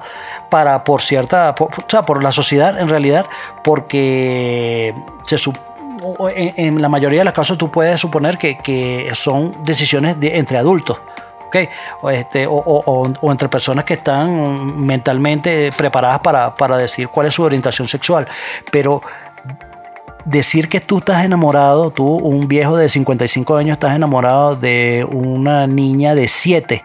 para 0.52 0.84
por 0.84 1.02
cierta, 1.02 1.56
por- 1.56 1.70
o 1.72 1.84
sea, 1.88 2.04
por 2.04 2.22
la 2.24 2.32
sociedad 2.32 2.80
en 2.80 2.88
realidad, 2.88 3.26
porque 3.64 4.94
se 5.26 5.38
en, 6.36 6.54
en 6.58 6.82
la 6.82 6.90
mayoría 6.90 7.20
de 7.22 7.26
los 7.26 7.34
casos 7.34 7.58
tú 7.58 7.72
puedes 7.72 8.00
suponer 8.00 8.38
que, 8.38 8.58
que 8.60 9.12
son 9.16 9.52
decisiones 9.64 10.20
de- 10.20 10.38
entre 10.38 10.58
adultos. 10.60 11.00
¿ok? 11.48 11.58
O, 12.04 12.10
este, 12.10 12.48
o- 12.48 12.54
o 12.56 13.32
entre 13.32 13.50
personas 13.50 13.84
que 13.86 13.96
están 13.96 14.78
mentalmente 14.86 15.72
preparadas 15.76 16.20
para, 16.20 16.56
para 16.56 16.78
decir 16.78 17.10
cuál 17.10 17.28
es 17.28 17.34
su 17.34 17.44
orientación 17.44 17.88
sexual. 17.90 18.26
Pero 18.72 19.02
decir 20.26 20.70
que 20.70 20.80
tú 20.80 21.00
estás 21.00 21.24
enamorado, 21.26 21.92
tú, 21.92 22.06
un 22.06 22.48
viejo 22.48 22.78
de 22.78 22.90
55 22.90 23.56
años, 23.56 23.74
estás 23.74 23.96
enamorado 23.96 24.56
de 24.56 25.08
una 25.10 25.68
niña 25.68 26.16
de 26.16 26.28
7. 26.28 26.84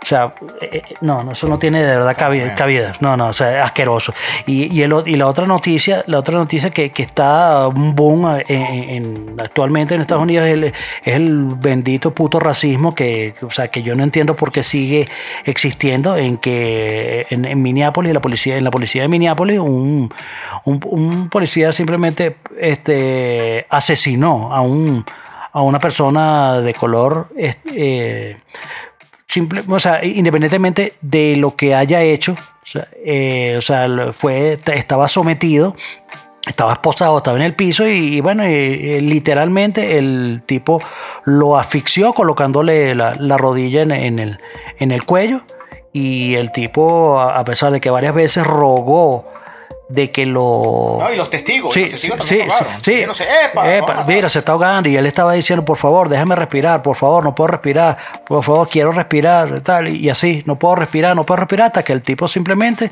O 0.00 0.06
sea, 0.08 0.32
eh, 0.62 0.82
eh, 0.88 0.94
no, 1.02 1.22
no, 1.22 1.32
eso 1.32 1.48
no 1.48 1.58
tiene 1.58 1.82
de 1.82 1.96
verdad 1.96 2.16
cabida. 2.16 2.54
cabida. 2.54 2.92
No, 3.00 3.16
no, 3.16 3.26
o 3.28 3.32
sea, 3.32 3.58
es 3.58 3.64
asqueroso. 3.64 4.14
Y, 4.46 4.72
y, 4.74 4.82
el 4.82 4.94
y 5.06 5.16
la 5.16 5.26
otra 5.26 5.44
noticia, 5.46 6.02
la 6.06 6.20
otra 6.20 6.38
noticia 6.38 6.70
que, 6.70 6.90
que 6.92 7.02
está 7.02 7.66
un 7.68 7.94
boom 7.94 8.38
en, 8.48 8.62
en- 8.62 9.34
actualmente 9.38 9.94
en 9.94 10.00
Estados 10.00 10.22
Unidos 10.22 10.46
es 10.46 10.54
el, 10.54 10.64
es 10.64 10.74
el 11.04 11.42
bendito 11.56 12.14
puto 12.14 12.38
racismo 12.40 12.94
que, 12.94 13.34
o 13.42 13.50
sea, 13.50 13.68
que 13.68 13.82
yo 13.82 13.96
no 13.96 14.02
entiendo 14.04 14.34
por 14.36 14.50
qué 14.52 14.62
sigue 14.62 15.06
existiendo 15.44 16.16
en 16.16 16.38
que 16.38 17.26
en, 17.30 17.44
en 17.44 17.60
Minneapolis, 17.60 18.14
la 18.14 18.20
policía, 18.20 18.56
en 18.56 18.64
la 18.64 18.70
policía 18.70 19.02
de 19.02 19.08
Minneapolis, 19.08 19.58
un, 19.58 20.10
un, 20.64 20.80
un 20.90 21.28
policía 21.28 21.72
simplemente 21.72 22.36
este, 22.60 23.66
asesinó 23.68 24.54
a 24.54 24.60
un 24.60 25.04
a 25.50 25.62
una 25.62 25.80
persona 25.80 26.60
de 26.60 26.74
color 26.74 27.30
este, 27.36 27.70
eh, 28.32 28.36
simple, 29.28 29.62
o 29.68 29.78
sea, 29.78 30.04
independientemente 30.04 30.94
de 31.00 31.36
lo 31.36 31.54
que 31.54 31.74
haya 31.74 32.02
hecho, 32.02 32.32
o 32.32 32.66
sea, 32.66 32.88
eh, 33.04 33.60
fue, 34.12 34.58
estaba 34.74 35.08
sometido 35.08 35.76
estaba 36.46 36.72
esposado, 36.72 37.18
estaba 37.18 37.36
en 37.36 37.42
el 37.42 37.54
piso 37.54 37.86
y, 37.86 38.20
bueno, 38.20 38.48
y, 38.48 38.52
y 38.52 39.00
literalmente 39.00 39.98
el 39.98 40.42
tipo 40.46 40.80
lo 41.24 41.58
asfixió 41.58 42.14
colocándole 42.14 42.94
la, 42.94 43.16
la 43.16 43.36
rodilla 43.36 43.82
en, 43.82 43.92
en 43.92 44.18
el, 44.18 44.40
en 44.78 44.90
el 44.90 45.04
cuello 45.04 45.42
y 45.92 46.36
el 46.36 46.50
tipo, 46.52 47.20
a 47.20 47.44
pesar 47.44 47.72
de 47.72 47.80
que 47.80 47.90
varias 47.90 48.14
veces 48.14 48.46
rogó 48.46 49.30
de 49.88 50.10
que 50.10 50.26
lo... 50.26 50.98
No, 51.00 51.12
y 51.12 51.16
los 51.16 51.30
testigos. 51.30 51.72
Sí, 51.72 51.82
los 51.82 51.92
testigos 51.92 52.20
sí, 52.26 52.36
sí, 52.36 52.50
sí. 52.82 52.90
diciéndose, 52.90 53.24
"Epa, 53.24 53.74
Epa, 53.74 53.86
vamos 53.94 54.04
a 54.04 54.12
mira, 54.12 54.28
se 54.28 54.40
está 54.40 54.52
ahogando 54.52 54.88
y 54.88 54.96
él 54.96 55.06
estaba 55.06 55.32
diciendo, 55.32 55.64
por 55.64 55.78
favor, 55.78 56.08
déjame 56.10 56.36
respirar, 56.36 56.82
por 56.82 56.96
favor, 56.96 57.24
no 57.24 57.34
puedo 57.34 57.48
respirar, 57.48 57.96
por 58.26 58.44
favor, 58.44 58.68
quiero 58.68 58.92
respirar, 58.92 59.60
tal, 59.60 59.88
y 59.88 60.10
así, 60.10 60.42
no 60.46 60.58
puedo 60.58 60.74
respirar, 60.76 61.16
no 61.16 61.24
puedo 61.24 61.38
respirar, 61.40 61.68
hasta 61.68 61.82
que 61.82 61.94
el 61.94 62.02
tipo 62.02 62.28
simplemente 62.28 62.90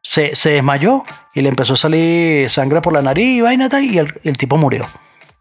se, 0.00 0.36
se 0.36 0.50
desmayó 0.50 1.04
y 1.34 1.42
le 1.42 1.48
empezó 1.48 1.72
a 1.72 1.76
salir 1.76 2.48
sangre 2.48 2.80
por 2.80 2.92
la 2.92 3.02
nariz 3.02 3.38
y 3.38 3.40
vaina 3.40 3.68
tal, 3.68 3.82
y 3.84 3.98
el, 3.98 4.20
el 4.22 4.36
tipo 4.38 4.56
murió. 4.56 4.86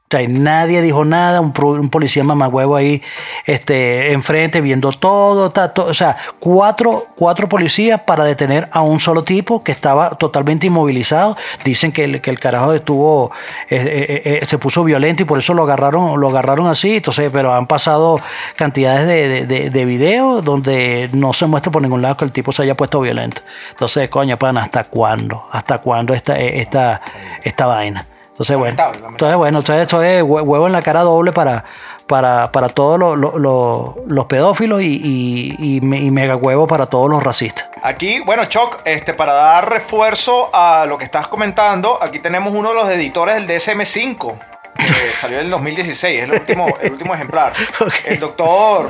Nadie 0.09 0.81
dijo 0.81 1.03
nada, 1.03 1.41
un, 1.41 1.51
un 1.61 1.89
policía 1.89 2.23
mamagüevo 2.23 2.77
ahí 2.77 3.01
este, 3.45 4.13
enfrente 4.13 4.61
viendo 4.61 4.93
todo, 4.93 5.51
o 5.85 5.93
sea, 5.93 6.15
cuatro, 6.39 7.07
cuatro 7.15 7.49
policías 7.49 7.99
para 8.03 8.23
detener 8.23 8.69
a 8.71 8.79
un 8.81 9.01
solo 9.01 9.25
tipo 9.25 9.65
que 9.65 9.73
estaba 9.73 10.11
totalmente 10.11 10.67
inmovilizado. 10.67 11.35
Dicen 11.65 11.91
que 11.91 12.05
el, 12.05 12.21
que 12.21 12.29
el 12.29 12.39
carajo 12.39 12.71
estuvo, 12.73 13.31
eh, 13.69 14.21
eh, 14.25 14.39
eh, 14.41 14.45
se 14.47 14.57
puso 14.57 14.85
violento 14.85 15.23
y 15.23 15.25
por 15.25 15.39
eso 15.39 15.53
lo 15.53 15.63
agarraron, 15.63 16.17
lo 16.21 16.29
agarraron 16.29 16.67
así. 16.67 16.95
Entonces, 16.95 17.29
pero 17.33 17.53
han 17.53 17.67
pasado 17.67 18.21
cantidades 18.55 19.05
de, 19.07 19.27
de, 19.27 19.45
de- 19.45 19.69
de 19.69 19.85
videos 19.85 20.41
donde 20.41 21.09
no 21.11 21.33
se 21.33 21.47
muestra 21.47 21.69
por 21.69 21.81
ningún 21.81 22.01
lado 22.01 22.15
que 22.15 22.23
el 22.23 22.31
tipo 22.31 22.53
se 22.53 22.63
haya 22.63 22.77
puesto 22.77 23.01
violento. 23.01 23.41
Entonces, 23.71 24.07
coño, 24.07 24.39
pan, 24.39 24.57
¿hasta 24.57 24.85
cuándo? 24.85 25.43
¿Hasta 25.51 25.79
cuándo 25.79 26.13
esta, 26.13 26.39
esta, 26.39 27.01
esta 27.43 27.65
vaina? 27.65 28.07
Entonces, 28.39 28.55
bueno, 28.57 28.75
entonces, 29.09 29.35
bueno, 29.37 29.57
entonces 29.59 29.81
esto 29.83 30.03
es 30.03 30.21
hue- 30.23 30.43
huevo 30.43 30.67
en 30.67 30.73
la 30.73 30.83
cara 30.83 31.01
doble 31.01 31.31
para, 31.31 31.65
para, 32.05 32.51
para 32.51 32.69
todos 32.69 32.99
los, 32.99 33.17
los- 33.17 33.33
los- 33.35 33.95
los 34.05 34.25
pedófilos 34.27 34.81
y, 34.83 35.01
y, 35.03 35.55
y 35.77 35.81
me- 35.81 35.99
y 35.99 36.11
mega 36.11 36.35
huevo 36.35 36.67
para 36.67 36.85
todos 36.85 37.09
los 37.09 37.23
racistas. 37.23 37.67
Aquí, 37.81 38.19
bueno, 38.19 38.45
Choc, 38.45 38.79
este, 38.85 39.15
para 39.15 39.33
dar 39.33 39.69
refuerzo 39.71 40.51
a 40.53 40.85
lo 40.85 40.99
que 40.99 41.03
estás 41.03 41.27
comentando, 41.27 41.97
aquí 42.01 42.19
tenemos 42.19 42.53
uno 42.53 42.69
de 42.69 42.75
los 42.75 42.89
editores 42.89 43.35
del 43.35 43.47
DSM-5, 43.47 44.35
que 44.77 45.11
salió 45.19 45.39
en 45.39 45.45
el 45.45 45.49
2016, 45.51 46.17
es 46.19 46.23
el 46.25 46.31
último, 46.39 46.67
el 46.79 46.91
último 46.91 47.15
ejemplar. 47.15 47.53
El 48.05 48.19
doctor 48.19 48.85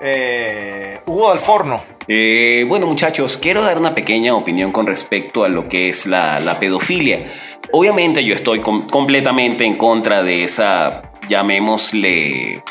eh, 0.00 1.00
Hugo 1.06 1.30
del 1.30 1.38
Forno. 1.40 1.80
Eh, 2.06 2.64
bueno 2.68 2.86
muchachos, 2.86 3.38
quiero 3.40 3.62
dar 3.62 3.78
una 3.78 3.94
pequeña 3.94 4.34
opinión 4.34 4.70
con 4.70 4.86
respecto 4.86 5.44
a 5.44 5.48
lo 5.48 5.68
que 5.68 5.88
es 5.88 6.06
la, 6.06 6.40
la 6.40 6.58
pedofilia. 6.60 7.20
Obviamente 7.72 8.24
yo 8.24 8.34
estoy 8.34 8.60
com- 8.60 8.86
completamente 8.86 9.64
en 9.64 9.74
contra 9.74 10.22
de 10.22 10.44
esa, 10.44 11.10
llamémosle, 11.28 12.62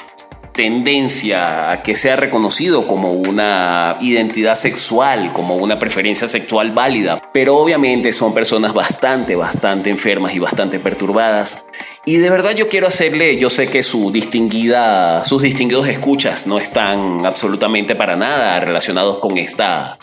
tendencia 0.54 1.72
a 1.72 1.82
que 1.82 1.96
sea 1.96 2.16
reconocido 2.16 2.88
como 2.88 3.12
una 3.12 3.98
identidad 4.02 4.56
sexual, 4.56 5.34
como 5.34 5.56
una 5.56 5.80
preferencia 5.80 6.28
sexual 6.28 6.72
válida. 6.72 7.22
Pero 7.34 7.58
obviamente 7.58 8.14
son 8.14 8.34
personas 8.34 8.74
bastante, 8.74 9.36
bastante 9.36 9.90
enfermas 9.90 10.36
y 10.36 10.40
bastante 10.40 10.80
perturbadas. 10.80 11.66
Y 12.06 12.18
de 12.18 12.30
verdad 12.30 12.56
yo 12.56 12.70
quiero 12.70 12.88
hacerle, 12.88 13.38
yo 13.38 13.50
sé 13.50 13.70
que 13.70 13.82
su 13.84 14.12
distinguida, 14.12 15.26
sus 15.26 15.42
distinguidos 15.42 15.88
escuchas 15.88 16.48
no 16.48 16.60
están 16.60 17.26
absolutamente 17.26 17.96
para 17.96 18.16
nada 18.16 18.60
relacionados 18.60 19.20
con 19.20 19.38
esta 19.38 19.98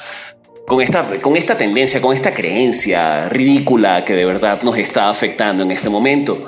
con 0.71 0.81
esta, 0.81 1.05
con 1.21 1.37
esta 1.37 1.57
tendencia, 1.57 2.01
con 2.01 2.15
esta 2.15 2.31
creencia 2.31 3.29
ridícula 3.29 4.05
que 4.05 4.13
de 4.13 4.25
verdad 4.25 4.63
nos 4.63 4.79
está 4.79 5.11
afectando 5.11 5.65
en 5.65 5.73
este 5.73 5.91
momento. 5.91 6.39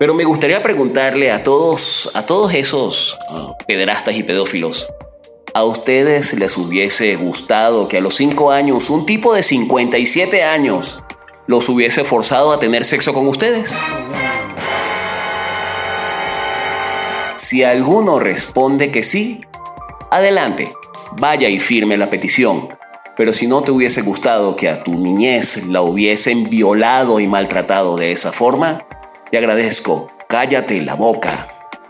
Pero 0.00 0.14
me 0.14 0.24
gustaría 0.24 0.60
preguntarle 0.64 1.30
a 1.30 1.44
todos, 1.44 2.10
a 2.14 2.26
todos 2.26 2.52
esos 2.54 3.16
ah, 3.30 3.54
pederastas 3.68 4.16
y 4.16 4.24
pedófilos, 4.24 4.92
¿a 5.54 5.62
ustedes 5.62 6.34
les 6.34 6.58
hubiese 6.58 7.14
gustado 7.14 7.86
que 7.86 7.98
a 7.98 8.00
los 8.00 8.16
5 8.16 8.50
años 8.50 8.90
un 8.90 9.06
tipo 9.06 9.32
de 9.32 9.44
57 9.44 10.42
años 10.42 11.00
los 11.46 11.68
hubiese 11.68 12.02
forzado 12.02 12.52
a 12.52 12.58
tener 12.58 12.84
sexo 12.84 13.14
con 13.14 13.28
ustedes? 13.28 13.72
Si 17.36 17.62
alguno 17.62 18.18
responde 18.18 18.90
que 18.90 19.04
sí, 19.04 19.40
adelante, 20.10 20.72
vaya 21.12 21.48
y 21.48 21.60
firme 21.60 21.96
la 21.96 22.10
petición. 22.10 22.77
Pero 23.18 23.32
si 23.34 23.46
no 23.46 23.60
te 23.62 23.70
hubiese 23.72 24.00
gustado 24.02 24.56
que 24.56 24.70
a 24.70 24.82
tu 24.84 24.94
niñez 24.94 25.64
la 25.66 25.82
hubiesen 25.82 26.48
violado 26.48 27.20
y 27.20 27.26
maltratado 27.26 27.96
de 27.96 28.12
esa 28.12 28.32
forma, 28.32 28.84
te 29.30 29.36
agradezco, 29.38 30.06
cállate 30.28 30.80
la 30.80 30.94
boca 30.94 31.48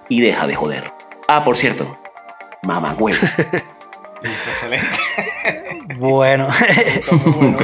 y 0.08 0.20
deja 0.22 0.46
de 0.48 0.54
joder. 0.56 0.92
Ah, 1.28 1.44
por 1.44 1.56
cierto, 1.56 1.98
mamá 2.62 2.96
huevo. 2.98 3.18
Excelente. 4.22 4.88
Bueno, 5.98 6.48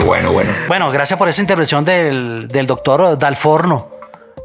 bueno, 0.07 0.33
bueno. 0.33 0.51
bueno, 0.69 0.91
gracias 0.93 1.19
por 1.19 1.29
esa 1.29 1.41
intervención 1.41 1.85
del, 1.85 2.47
del 2.49 2.67
doctor 2.67 3.19
Dalforno. 3.19 3.89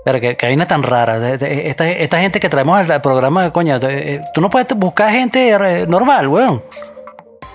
Pero 0.06 0.20
que, 0.22 0.38
que 0.38 0.46
vaina 0.48 0.66
tan 0.68 0.82
rara. 0.82 1.18
Esta, 1.36 1.88
esta 1.90 2.20
gente 2.20 2.40
que 2.40 2.50
traemos 2.50 2.90
al, 2.90 3.02
programa, 3.02 3.52
coño, 3.52 3.80
de- 3.80 4.14
eh, 4.16 4.22
tú 4.34 4.42
no 4.42 4.50
puedes 4.50 4.74
buscar 4.76 5.12
gente 5.12 5.50
eh, 5.52 5.86
normal, 5.88 6.28
weón. 6.30 6.64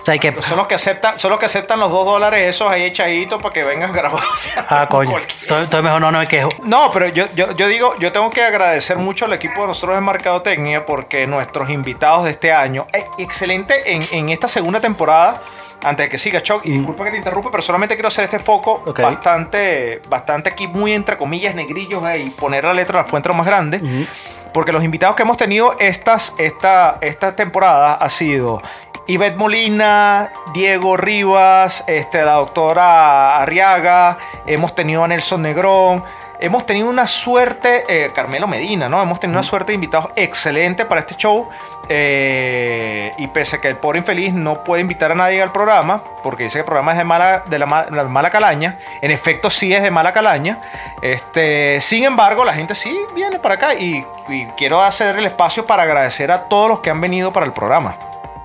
O 0.05 0.11
sea, 0.11 0.19
que. 0.19 0.39
Son 0.39 0.55
los 0.55 0.67
que 0.67 0.75
aceptan, 0.75 1.17
son 1.17 1.31
los 1.31 1.39
que 1.39 1.47
aceptan 1.47 1.79
los 1.79 1.89
dos 1.89 2.05
dólares 2.05 2.47
esos 2.47 2.71
ahí 2.71 2.83
echaditos 2.83 3.41
para 3.41 3.51
que 3.51 3.63
vengan 3.63 3.91
grabados. 3.93 4.49
Ah, 4.69 4.87
coño. 4.87 5.17
Entonces, 5.17 5.81
mejor 5.81 5.99
no, 5.99 6.11
no 6.11 6.19
me 6.19 6.27
quejo. 6.27 6.49
No, 6.61 6.91
pero 6.91 7.07
yo, 7.07 7.25
yo, 7.33 7.53
yo 7.53 7.67
digo, 7.67 7.95
yo 7.97 8.11
tengo 8.11 8.29
que 8.29 8.43
agradecer 8.43 8.97
mucho 8.97 9.25
al 9.25 9.33
equipo 9.33 9.61
de 9.61 9.67
nosotros 9.69 9.95
de 9.95 10.01
Mercadotecnia 10.01 10.85
porque 10.85 11.25
nuestros 11.25 11.71
invitados 11.71 12.25
de 12.25 12.29
este 12.29 12.53
año, 12.53 12.85
eh, 12.93 13.03
excelente 13.17 13.95
en, 13.95 14.03
en 14.11 14.29
esta 14.29 14.47
segunda 14.47 14.79
temporada, 14.79 15.41
antes 15.83 16.05
de 16.05 16.09
que 16.09 16.19
siga 16.19 16.39
Chuck, 16.43 16.61
y 16.65 16.71
disculpa 16.71 17.03
que 17.03 17.09
te 17.09 17.17
interrumpa, 17.17 17.49
pero 17.49 17.63
solamente 17.63 17.95
quiero 17.95 18.09
hacer 18.09 18.25
este 18.25 18.37
foco 18.37 18.83
bastante, 18.85 20.03
bastante 20.07 20.51
aquí, 20.51 20.67
muy 20.67 20.93
entre 20.93 21.17
comillas, 21.17 21.55
negrillos, 21.55 22.03
eh, 22.09 22.19
y 22.19 22.29
poner 22.29 22.63
la 22.63 22.75
letra 22.75 22.99
en 22.99 23.05
la 23.05 23.09
fuente 23.09 23.29
lo 23.29 23.35
más 23.35 23.47
grande. 23.47 24.07
Porque 24.53 24.71
los 24.71 24.85
invitados 24.85 25.17
que 25.17 25.23
hemos 25.23 25.35
tenido 25.35 25.75
estas, 25.79 26.33
esta, 26.37 26.97
esta 27.01 27.35
temporada 27.35 27.95
ha 27.95 28.07
sido 28.07 28.61
Ivette 29.07 29.37
Molina, 29.37 30.31
Diego 30.53 30.97
Rivas, 30.97 31.83
este, 31.85 32.25
la 32.25 32.33
doctora 32.33 33.37
Arriaga, 33.37 34.17
hemos 34.47 34.73
tenido 34.73 35.03
a 35.03 35.07
Nelson 35.07 35.43
Negrón, 35.43 36.03
hemos 36.39 36.65
tenido 36.65 36.89
una 36.89 37.05
suerte, 37.05 37.83
eh, 37.87 38.09
Carmelo 38.15 38.47
Medina, 38.47 38.89
¿no? 38.89 38.99
Hemos 39.03 39.19
tenido 39.19 39.37
una 39.37 39.47
suerte 39.47 39.73
de 39.73 39.75
invitados 39.75 40.09
excelente 40.15 40.85
para 40.85 41.01
este 41.01 41.15
show. 41.15 41.47
eh, 41.87 43.11
y 43.19 43.27
pese 43.27 43.57
a 43.57 43.61
que 43.61 43.67
el 43.67 43.77
pobre 43.77 43.99
infeliz 43.99 44.33
no 44.33 44.63
puede 44.63 44.81
invitar 44.81 45.11
a 45.11 45.15
nadie 45.15 45.39
al 45.43 45.51
programa, 45.51 46.03
porque 46.23 46.45
dice 46.45 46.53
que 46.53 46.59
el 46.61 46.65
programa 46.65 46.93
es 46.93 46.97
de 46.97 47.03
mala, 47.03 47.43
de 47.45 47.59
la, 47.59 47.67
ma- 47.67 47.85
la 47.91 48.05
mala 48.05 48.31
calaña, 48.31 48.79
en 49.03 49.11
efecto 49.11 49.51
sí 49.51 49.71
es 49.71 49.83
de 49.83 49.91
mala 49.91 50.11
calaña. 50.11 50.59
Este, 51.03 51.79
sin 51.79 52.05
embargo, 52.05 52.43
la 52.43 52.55
gente 52.55 52.73
sí 52.73 52.97
viene 53.13 53.37
para 53.37 53.53
acá 53.53 53.75
y, 53.75 54.03
y 54.29 54.47
quiero 54.57 54.81
hacer 54.81 55.15
el 55.19 55.27
espacio 55.27 55.63
para 55.67 55.83
agradecer 55.83 56.31
a 56.31 56.45
todos 56.45 56.67
los 56.69 56.79
que 56.79 56.89
han 56.89 56.99
venido 56.99 57.31
para 57.31 57.45
el 57.45 57.53
programa. 57.53 57.95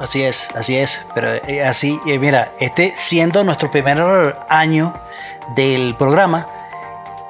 Así 0.01 0.24
es, 0.24 0.48
así 0.56 0.78
es. 0.78 1.05
Pero 1.14 1.35
eh, 1.35 1.62
así, 1.62 2.01
eh, 2.06 2.18
mira, 2.18 2.52
este 2.59 2.94
siendo 2.97 3.44
nuestro 3.44 3.70
primer 3.70 3.98
año 4.48 4.94
del 5.55 5.94
programa, 5.94 6.48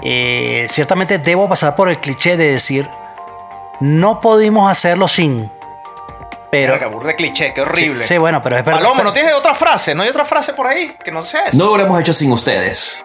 eh, 0.03 0.69
ciertamente 0.71 1.19
debo 1.19 1.49
pasar 1.49 1.75
por 1.75 1.89
el 1.89 1.99
cliché 1.99 2.37
de 2.37 2.53
decir, 2.53 2.89
no 3.81 4.21
pudimos 4.21 4.71
hacerlo 4.71 5.09
sin. 5.09 5.51
Pero. 6.53 6.91
Burda 6.91 7.09
de 7.09 7.17
cliché, 7.17 7.53
qué 7.53 7.63
horrible. 7.63 8.07
Sí, 8.07 8.19
bueno, 8.19 8.41
pero 8.41 8.57
es 8.57 8.65
verdad. 8.65 8.81
Palomo, 8.81 9.03
¿no 9.03 9.13
tienes 9.13 9.35
otra 9.35 9.55
frase? 9.55 9.93
¿No 9.95 10.05
hay 10.05 10.09
otra 10.09 10.25
frase 10.25 10.53
por 10.53 10.69
ahí 10.69 10.97
que 11.05 11.11
no 11.11 11.25
sea 11.25 11.47
eso? 11.47 11.57
No 11.59 11.67
lo 11.67 11.73
habremos 11.73 12.01
hecho 12.01 12.13
sin 12.13 12.31
ustedes. 12.31 13.05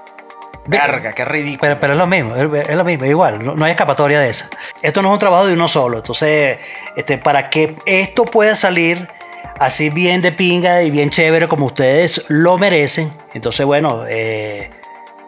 Verga, 0.68 1.14
qué 1.14 1.26
ridículo. 1.26 1.62
Pero, 1.62 1.80
pero 1.80 1.94
es 1.94 2.00
lo 2.00 2.08
mismo, 2.08 2.36
es, 2.36 2.70
es 2.70 2.76
lo 2.76 2.84
mismo, 2.84 3.06
igual, 3.06 3.44
no, 3.44 3.56
no 3.56 3.66
hay 3.66 3.72
escapatoria 3.72 4.20
de 4.20 4.30
esa. 4.30 4.48
Esto 4.82 5.02
no 5.02 5.10
es 5.10 5.14
un 5.14 5.20
trabajo 5.20 5.46
de 5.46 5.54
uno 5.54 5.68
solo, 5.68 5.98
entonces, 5.98 6.58
este, 6.96 7.20
para 7.20 7.52
que 7.52 7.76
esto 7.86 8.26
pueda 8.26 8.56
salir 8.56 9.08
así 9.60 9.90
bien 9.90 10.22
de 10.22 10.32
pinga 10.32 10.84
y 10.84 10.92
bien 10.92 11.10
chévere 11.10 11.48
como 11.48 11.68
ustedes 11.68 12.24
lo 12.28 12.58
merecen, 12.58 13.12
entonces, 13.34 13.66
bueno, 13.66 14.06
eh, 14.08 14.70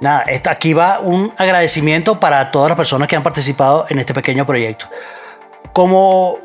nada, 0.02 0.24
aquí 0.50 0.74
va 0.74 1.00
un 1.00 1.34
agradecimiento 1.38 2.20
para 2.20 2.52
todas 2.52 2.70
las 2.70 2.78
personas 2.78 3.08
que 3.08 3.16
han 3.16 3.24
participado 3.24 3.86
en 3.90 4.00
este 4.00 4.14
pequeño 4.14 4.46
proyecto. 4.46 4.88
Como 5.74 6.38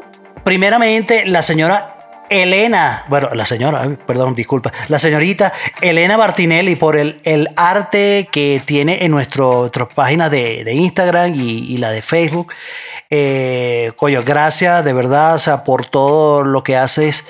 primeramente 0.44 1.24
la 1.26 1.42
señora 1.42 1.92
Elena, 2.28 3.04
bueno, 3.09 3.28
la 3.34 3.44
señora, 3.44 3.86
perdón, 4.06 4.34
disculpa, 4.34 4.72
la 4.88 4.98
señorita 4.98 5.52
Elena 5.80 6.16
Martinelli 6.16 6.76
por 6.76 6.96
el, 6.96 7.20
el 7.24 7.50
arte 7.56 8.28
que 8.30 8.62
tiene 8.64 9.04
en 9.04 9.10
nuestro, 9.10 9.60
nuestras 9.60 9.88
páginas 9.88 10.30
de, 10.30 10.64
de 10.64 10.72
Instagram 10.72 11.34
y, 11.34 11.76
la 11.76 11.90
de 11.90 12.00
Facebook. 12.00 12.52
Eh, 13.10 13.92
coño, 13.96 14.22
gracias 14.24 14.82
de 14.84 14.92
verdad, 14.94 15.62
por 15.64 15.84
todo 15.84 16.42
lo 16.42 16.62
que 16.62 16.76
haces 16.76 17.26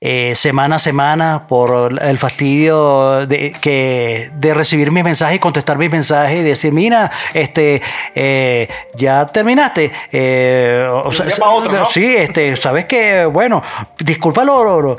eh, 0.00 0.34
semana 0.34 0.76
a 0.76 0.78
semana 0.78 1.46
por 1.48 2.00
el 2.02 2.18
fastidio 2.18 3.26
de, 3.26 3.52
que, 3.60 4.30
de 4.34 4.54
recibir 4.54 4.90
mis 4.90 5.04
mensajes 5.04 5.36
y 5.36 5.38
contestar 5.38 5.78
mis 5.78 5.90
mensajes 5.90 6.38
y 6.40 6.42
decir, 6.42 6.72
mira, 6.72 7.10
este, 7.34 7.82
eh, 8.14 8.68
ya 8.94 9.26
terminaste. 9.26 9.92
Eh, 10.12 10.88
o 11.04 11.12
sea, 11.12 11.26
otro, 11.50 11.72
¿no? 11.72 11.90
Sí, 11.90 12.16
este, 12.16 12.56
sabes 12.56 12.84
que, 12.86 13.24
bueno, 13.26 13.62
disculpa 13.98 14.44
lo, 14.44 14.62
lo, 14.64 14.80
lo- 14.82 14.96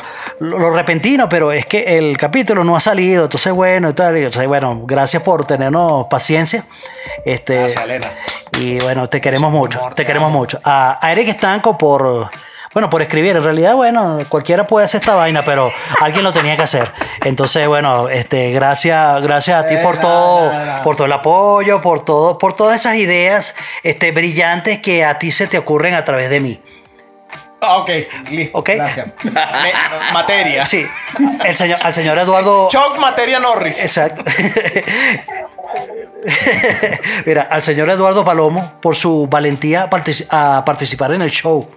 lo 0.60 0.70
repentino, 0.72 1.28
pero 1.30 1.52
es 1.52 1.66
que 1.66 1.98
el 1.98 2.18
capítulo 2.18 2.64
no 2.64 2.76
ha 2.76 2.82
salido, 2.82 3.26
entonces 3.26 3.52
bueno, 3.54 3.90
y 3.90 3.94
tal, 3.94 4.18
y, 4.18 4.24
entonces, 4.26 4.48
bueno, 4.48 4.82
gracias 4.86 5.24
por 5.24 5.46
tenernos 5.46 6.08
paciencia. 6.10 6.64
Este, 7.26 7.58
Gracias, 7.60 7.84
Elena. 7.84 8.08
y 8.60 8.80
bueno, 8.80 9.08
te 9.10 9.20
queremos 9.22 9.52
mucho, 9.52 9.80
amor, 9.80 9.94
te 9.96 10.04
te 10.04 10.08
queremos 10.08 10.32
mucho. 10.32 10.60
A, 10.64 11.00
a 11.02 11.12
Eric 11.12 11.30
Estanco 11.30 11.78
por, 11.78 12.30
bueno, 12.74 12.90
por 12.90 13.02
escribir. 13.02 13.36
En 13.36 13.44
realidad, 13.44 13.76
bueno, 13.76 14.20
cualquiera 14.30 14.68
puede 14.68 14.86
hacer 14.86 15.02
esta 15.02 15.16
vaina, 15.16 15.44
pero 15.44 15.72
alguien 16.02 16.24
lo 16.24 16.34
tenía 16.34 16.56
que 16.56 16.64
hacer. 16.64 16.92
Entonces, 17.24 17.68
bueno, 17.68 18.10
este, 18.10 18.52
gracias, 18.52 19.22
gracias 19.22 19.64
a 19.64 19.68
ti 19.68 19.76
por 19.78 19.98
todo, 19.98 20.52
por 20.84 20.96
todo 20.96 21.06
el 21.06 21.14
apoyo, 21.14 21.82
por 21.82 22.06
todo, 22.06 22.38
por 22.38 22.54
todas 22.54 22.80
esas 22.80 22.96
ideas, 22.96 23.56
este, 23.84 24.12
brillantes 24.12 24.80
que 24.80 25.06
a 25.06 25.20
ti 25.20 25.32
se 25.32 25.48
te 25.48 25.58
ocurren 25.58 25.94
a 25.94 26.06
través 26.06 26.30
de 26.30 26.40
mí. 26.40 26.62
Ah, 27.60 27.78
ok, 27.78 27.90
listo. 28.30 28.60
Ok. 28.60 28.70
Gracias. 28.76 29.08
Materia. 30.14 30.64
Sí, 30.64 30.86
el 31.44 31.56
señor, 31.56 31.80
al 31.82 31.94
señor 31.94 32.18
Eduardo. 32.20 32.68
Choc 32.70 33.00
Materia 33.00 33.40
Norris. 33.40 33.82
Exacto. 33.82 34.24
Mira, 37.26 37.48
al 37.50 37.64
señor 37.64 37.90
Eduardo 37.90 38.24
Palomo 38.24 38.74
por 38.80 38.96
su 38.96 39.28
valentía 39.28 39.90
a 40.30 40.66
participar 40.66 41.14
en 41.14 41.24
el 41.24 41.32
show. 41.32 41.68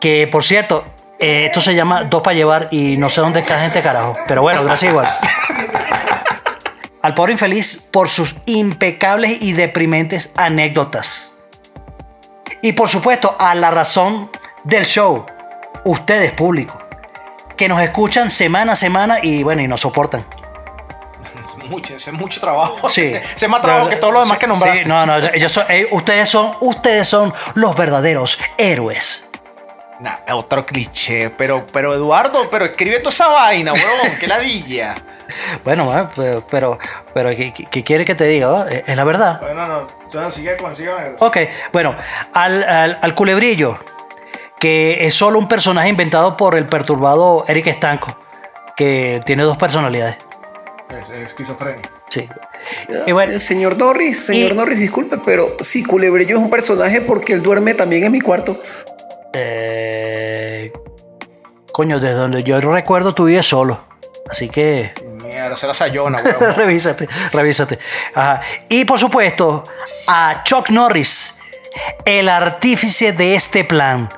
Que 0.00 0.28
por 0.30 0.44
cierto, 0.44 0.84
eh, 1.18 1.46
esto 1.46 1.60
se 1.60 1.74
llama 1.74 2.04
Dos 2.04 2.22
para 2.22 2.36
llevar 2.36 2.68
y 2.70 2.96
no 2.96 3.08
sé 3.08 3.20
dónde 3.20 3.40
está 3.40 3.58
gente 3.58 3.82
carajo. 3.82 4.16
Pero 4.28 4.42
bueno, 4.42 4.62
gracias 4.64 4.90
igual. 4.90 5.18
Al 7.02 7.14
pobre 7.14 7.32
infeliz 7.32 7.88
por 7.92 8.08
sus 8.08 8.34
impecables 8.46 9.40
y 9.40 9.52
deprimentes 9.52 10.30
anécdotas. 10.36 11.30
Y 12.62 12.72
por 12.72 12.88
supuesto, 12.88 13.36
a 13.38 13.54
la 13.54 13.70
razón 13.70 14.30
del 14.64 14.86
show, 14.86 15.24
ustedes 15.84 16.32
público, 16.32 16.80
que 17.56 17.68
nos 17.68 17.80
escuchan 17.80 18.30
semana 18.30 18.72
a 18.72 18.76
semana 18.76 19.18
y 19.22 19.42
bueno, 19.44 19.62
y 19.62 19.68
nos 19.68 19.82
soportan. 19.82 20.24
Mucho, 21.68 21.96
es 21.96 22.12
mucho 22.12 22.40
trabajo. 22.40 22.88
Sí. 22.88 23.12
Es 23.36 23.48
más 23.48 23.60
trabajo 23.60 23.88
que 23.88 23.96
todo 23.96 24.12
lo 24.12 24.20
demás 24.20 24.38
que 24.38 24.46
nombraste. 24.46 24.84
Sí, 24.84 24.88
no, 24.88 25.04
no, 25.04 25.16
ellos 25.18 25.50
son- 25.50 25.64
eh, 25.68 25.88
ustedes 25.90 26.28
son, 26.28 26.52
ustedes 26.60 27.08
son 27.08 27.34
los 27.54 27.76
verdaderos 27.76 28.38
héroes. 28.56 29.25
Nah, 30.00 30.16
otro 30.34 30.66
cliché. 30.66 31.30
Pero, 31.30 31.64
pero 31.72 31.94
Eduardo, 31.94 32.48
pero 32.50 32.66
escribe 32.66 32.98
toda 32.98 33.10
esa 33.10 33.28
vaina, 33.28 33.72
huevón. 33.72 34.18
Qué 34.20 34.26
ladilla. 34.26 34.94
Bueno, 35.64 35.92
eh, 35.98 36.06
pero, 36.14 36.46
pero, 36.48 36.78
pero 37.12 37.30
¿qué, 37.30 37.52
qué- 37.52 37.82
quiere 37.82 38.04
que 38.04 38.14
te 38.14 38.24
diga? 38.26 38.46
va? 38.46 38.68
Es 38.70 38.84
es 38.86 38.96
la 38.96 39.02
verdad. 39.02 39.40
Bueno, 39.40 39.66
no. 39.66 39.86
no. 40.14 40.30
Sigue 40.30 40.56
con, 40.56 40.76
sigue 40.76 40.88
con 41.18 41.28
Ok, 41.28 41.36
bueno, 41.72 41.96
al, 42.32 42.62
al- 42.62 42.98
al 43.02 43.14
culebrillo, 43.16 43.76
que 44.60 45.04
es 45.04 45.14
solo 45.14 45.40
un 45.40 45.48
personaje 45.48 45.88
inventado 45.88 46.36
por 46.36 46.54
el 46.54 46.66
perturbado 46.66 47.44
Eric 47.48 47.66
Estanco, 47.66 48.16
que 48.76 49.20
tiene 49.26 49.42
dos 49.42 49.56
personalidades. 49.56 50.16
Es, 50.96 51.10
es 51.10 51.16
esquizofrenia. 51.30 51.82
Sí. 52.08 52.28
Y 53.06 53.10
bueno, 53.10 53.32
El 53.32 53.40
señor 53.40 53.76
Norris, 53.76 54.26
señor 54.26 54.52
Y- 54.52 54.54
Norris, 54.54 54.78
disculpe, 54.78 55.18
pero 55.24 55.56
sí, 55.60 55.82
Culebrillo 55.82 56.36
es 56.36 56.42
un 56.42 56.50
personaje 56.50 57.00
porque 57.00 57.32
él 57.32 57.42
duerme 57.42 57.74
también 57.74 58.04
en 58.04 58.12
mi 58.12 58.20
cuarto. 58.20 58.60
Eh, 59.38 60.72
coño, 61.72 62.00
desde 62.00 62.16
donde 62.16 62.42
yo 62.42 62.60
recuerdo 62.60 63.14
tú 63.14 63.24
vives 63.24 63.46
solo. 63.46 63.78
Así 64.30 64.48
que 64.48 64.92
Mierda, 65.22 65.54
será 65.54 65.72
Sayona, 65.74 66.18
huevón. 66.24 66.54
revísate, 66.56 67.08
revísate. 67.32 67.78
Ajá. 68.14 68.40
Y 68.68 68.84
por 68.84 68.98
supuesto, 68.98 69.64
a 70.08 70.42
Chuck 70.44 70.70
Norris, 70.70 71.38
el 72.04 72.28
artífice 72.28 73.12
de 73.12 73.34
este 73.34 73.64
plan, 73.64 74.08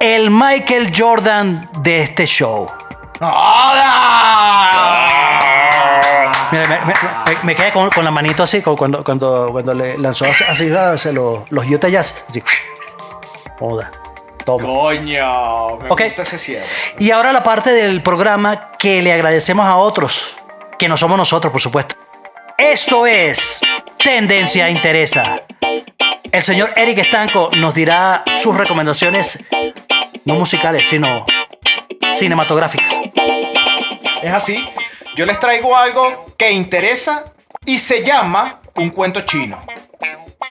el 0.00 0.30
Michael 0.30 0.92
Jordan 0.96 1.70
de 1.82 2.02
este 2.02 2.26
show. 2.26 2.70
Mira, 6.50 6.68
me, 6.68 6.78
me- 6.80 6.94
me- 7.34 7.42
me 7.44 7.54
quedé 7.54 7.72
con, 7.72 7.88
con 7.90 8.04
la 8.04 8.10
manito 8.10 8.42
así, 8.42 8.60
como 8.60 8.76
cuando, 8.76 9.02
cuando, 9.02 9.48
cuando 9.52 9.72
le 9.72 9.96
lanzó 9.96 10.26
así, 10.26 10.44
así, 10.50 10.70
así 10.70 11.12
los, 11.12 11.50
los 11.50 11.64
Utah 11.66 11.88
Jazz. 11.88 12.22
Así. 12.28 12.42
Joda. 13.58 13.90
Toma. 14.44 14.64
Coño, 14.66 15.78
me 15.82 15.90
Ok. 15.90 16.00
gusta 16.04 16.22
ese 16.22 16.38
cierre. 16.38 16.66
Y 16.98 17.10
ahora 17.10 17.32
la 17.32 17.42
parte 17.42 17.70
del 17.70 18.02
programa 18.02 18.72
que 18.78 19.02
le 19.02 19.12
agradecemos 19.12 19.66
a 19.66 19.76
otros, 19.76 20.34
que 20.78 20.88
no 20.88 20.96
somos 20.96 21.16
nosotros, 21.18 21.52
por 21.52 21.60
supuesto. 21.60 21.96
Esto 22.58 23.06
es 23.06 23.60
Tendencia 24.02 24.68
Interesa. 24.70 25.42
El 26.30 26.42
señor 26.44 26.72
Eric 26.76 26.98
Estanco 26.98 27.50
nos 27.56 27.74
dirá 27.74 28.24
sus 28.38 28.56
recomendaciones, 28.56 29.44
no 30.24 30.34
musicales, 30.34 30.88
sino 30.88 31.26
cinematográficas. 32.12 32.92
Es 34.22 34.32
así. 34.32 34.64
Yo 35.16 35.26
les 35.26 35.38
traigo 35.38 35.76
algo 35.76 36.26
que 36.38 36.50
interesa 36.52 37.24
y 37.66 37.78
se 37.78 38.02
llama 38.02 38.60
Un 38.76 38.88
cuento 38.90 39.20
chino. 39.22 39.62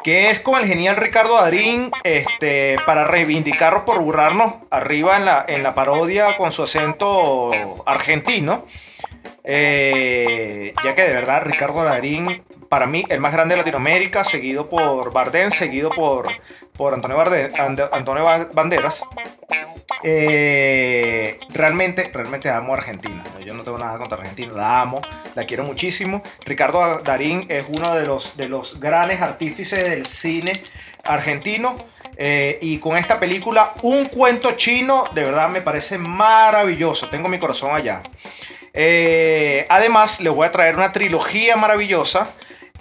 Que 0.04 0.30
es 0.30 0.40
con 0.40 0.60
el 0.60 0.68
genial 0.68 0.96
Ricardo 0.96 1.36
Darín 1.36 1.92
este, 2.04 2.78
para 2.86 3.04
reivindicarnos 3.04 3.84
por 3.84 4.00
burlarnos 4.00 4.56
arriba 4.72 5.18
en 5.18 5.26
la, 5.26 5.46
en 5.48 5.62
la 5.62 5.76
parodia 5.76 6.38
con 6.38 6.52
su 6.52 6.64
acento 6.64 7.52
argentino. 7.86 8.66
Eh, 9.44 10.74
ya 10.84 10.96
que 10.96 11.02
de 11.04 11.14
verdad 11.14 11.44
Ricardo 11.44 11.84
Darín, 11.84 12.44
para 12.72 12.86
mí, 12.88 13.04
el 13.10 13.20
más 13.20 13.34
grande 13.34 13.54
de 13.56 13.60
Latinoamérica, 13.60 14.24
seguido 14.24 14.70
por 14.70 15.12
Bardem, 15.12 15.52
seguido 15.52 15.90
por, 15.90 16.30
por 16.72 16.94
Antonio, 16.94 17.18
Barde- 17.18 17.52
Ande- 17.52 17.90
Antonio 17.92 18.24
Ba- 18.24 18.48
Banderas. 18.54 19.04
Eh, 20.04 21.38
realmente, 21.50 22.10
realmente 22.14 22.50
amo 22.50 22.74
a 22.74 22.78
Argentina. 22.78 23.26
Yo 23.46 23.54
no 23.54 23.64
tengo 23.64 23.78
nada 23.78 23.98
contra 23.98 24.18
Argentina, 24.18 24.54
la 24.56 24.80
amo, 24.80 25.02
la 25.36 25.44
quiero 25.44 25.66
muchísimo. 25.66 26.24
Ricardo 26.46 27.00
Darín 27.00 27.46
es 27.50 27.66
uno 27.68 27.94
de 27.94 28.06
los, 28.06 28.38
de 28.38 28.48
los 28.48 28.80
grandes 28.80 29.22
artífices 29.22 29.84
del 29.90 30.06
cine 30.06 30.64
argentino. 31.04 31.76
eh, 32.16 32.58
y 32.62 32.78
con 32.78 32.96
esta 32.98 33.20
película, 33.20 33.74
Un 33.82 34.06
cuento 34.06 34.54
chino, 34.54 35.04
de 35.14 35.26
verdad 35.26 35.50
me 35.50 35.60
parece 35.60 35.98
maravilloso. 35.98 37.10
Tengo 37.10 37.28
mi 37.28 37.38
corazón 37.38 37.76
allá. 37.76 38.02
Eh, 38.74 39.66
además, 39.70 40.22
les 40.22 40.32
voy 40.34 40.48
a 40.48 40.52
traer 40.52 40.76
una 40.78 40.94
trilogía 40.94 41.58
maravillosa, 41.58 42.30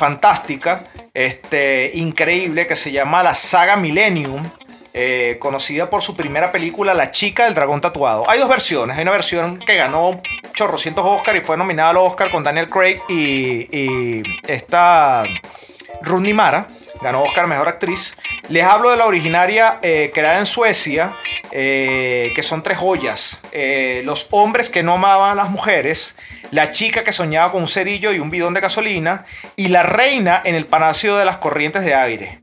fantástica, 0.00 0.84
este, 1.12 1.90
increíble, 1.94 2.66
que 2.66 2.74
se 2.74 2.90
llama 2.90 3.22
la 3.22 3.34
saga 3.34 3.76
Millennium. 3.76 4.42
eh, 4.92 5.36
conocida 5.38 5.88
por 5.88 6.02
su 6.02 6.16
primera 6.16 6.50
película 6.50 6.94
La 6.94 7.12
chica 7.12 7.44
del 7.44 7.54
dragón 7.54 7.80
tatuado. 7.80 8.28
Hay 8.28 8.40
dos 8.40 8.48
versiones. 8.48 8.96
Hay 8.96 9.02
una 9.02 9.12
versión 9.12 9.58
que 9.58 9.76
ganó 9.76 10.20
chorrocientos 10.52 11.04
Oscar 11.06 11.36
y 11.36 11.40
fue 11.40 11.56
nominada 11.56 11.90
al 11.90 11.98
Oscar 11.98 12.30
con 12.30 12.42
Daniel 12.42 12.66
Craig 12.66 12.98
y, 13.08 13.68
y 13.70 14.22
esta 14.48 15.22
Rooney 16.02 16.32
Mara. 16.32 16.66
Ganó 17.02 17.22
Oscar 17.22 17.46
Mejor 17.46 17.68
Actriz. 17.68 18.16
Les 18.50 18.64
hablo 18.64 18.90
de 18.90 18.96
la 18.96 19.06
originaria 19.06 19.78
eh, 19.80 20.10
creada 20.12 20.40
en 20.40 20.46
Suecia, 20.46 21.12
eh, 21.52 22.32
que 22.34 22.42
son 22.42 22.64
tres 22.64 22.78
joyas. 22.78 23.40
Eh, 23.52 24.02
los 24.04 24.26
hombres 24.32 24.68
que 24.70 24.82
no 24.82 24.94
amaban 24.94 25.30
a 25.30 25.34
las 25.36 25.50
mujeres, 25.50 26.16
la 26.50 26.72
chica 26.72 27.04
que 27.04 27.12
soñaba 27.12 27.52
con 27.52 27.62
un 27.62 27.68
cerillo 27.68 28.12
y 28.12 28.18
un 28.18 28.28
bidón 28.28 28.52
de 28.52 28.60
gasolina, 28.60 29.24
y 29.54 29.68
la 29.68 29.84
reina 29.84 30.42
en 30.44 30.56
el 30.56 30.66
palacio 30.66 31.16
de 31.16 31.24
las 31.24 31.36
corrientes 31.36 31.84
de 31.84 31.94
aire. 31.94 32.40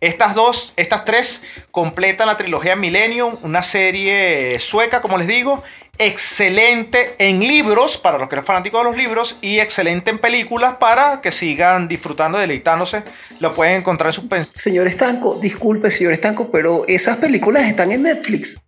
Estas 0.00 0.34
dos, 0.34 0.72
estas 0.78 1.04
tres 1.04 1.42
completan 1.70 2.26
la 2.26 2.38
trilogía 2.38 2.74
Millennium, 2.74 3.36
una 3.42 3.62
serie 3.62 4.58
sueca, 4.60 5.02
como 5.02 5.18
les 5.18 5.28
digo, 5.28 5.62
excelente 5.98 7.14
en 7.18 7.40
libros, 7.40 7.96
para 7.96 8.18
los 8.18 8.28
que 8.28 8.36
eres 8.36 8.46
fanáticos 8.46 8.80
de 8.80 8.90
los 8.90 8.96
libros, 8.96 9.36
y 9.40 9.60
excelente 9.60 10.10
en 10.10 10.18
películas 10.18 10.76
para 10.78 11.20
que 11.20 11.32
sigan 11.32 11.88
disfrutando, 11.88 12.38
deleitándose. 12.38 13.04
Lo 13.40 13.52
pueden 13.54 13.80
encontrar 13.80 14.12
en 14.12 14.14
sus 14.14 14.24
Señor 14.52 14.86
Estanco, 14.86 15.38
disculpe, 15.40 15.90
señor 15.90 16.12
Estanco, 16.12 16.50
pero 16.50 16.84
esas 16.88 17.18
películas 17.18 17.64
están 17.64 17.92
en 17.92 18.02
Netflix. 18.02 18.60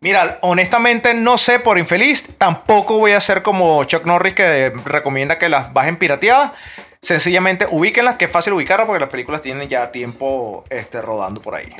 Mira, 0.00 0.38
honestamente 0.42 1.14
no 1.14 1.38
sé 1.38 1.60
por 1.60 1.78
infeliz, 1.78 2.24
tampoco 2.36 2.98
voy 2.98 3.12
a 3.12 3.20
ser 3.20 3.42
como 3.42 3.84
Chuck 3.84 4.04
Norris 4.04 4.34
que 4.34 4.70
recomienda 4.84 5.38
que 5.38 5.48
las 5.48 5.72
bajen 5.72 5.96
pirateadas. 5.96 6.52
Sencillamente 7.00 7.66
ubíquenlas, 7.70 8.16
que 8.16 8.26
es 8.26 8.30
fácil 8.30 8.52
ubicarlas 8.52 8.86
porque 8.86 9.00
las 9.00 9.08
películas 9.08 9.40
tienen 9.40 9.66
ya 9.66 9.90
tiempo 9.90 10.64
este, 10.68 11.00
rodando 11.00 11.40
por 11.40 11.54
ahí. 11.54 11.74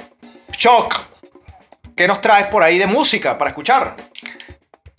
Chuck, 0.52 0.94
¿qué 1.94 2.08
nos 2.08 2.22
traes 2.22 2.46
por 2.46 2.62
ahí 2.62 2.78
de 2.78 2.86
música 2.86 3.36
para 3.36 3.50
escuchar? 3.50 3.94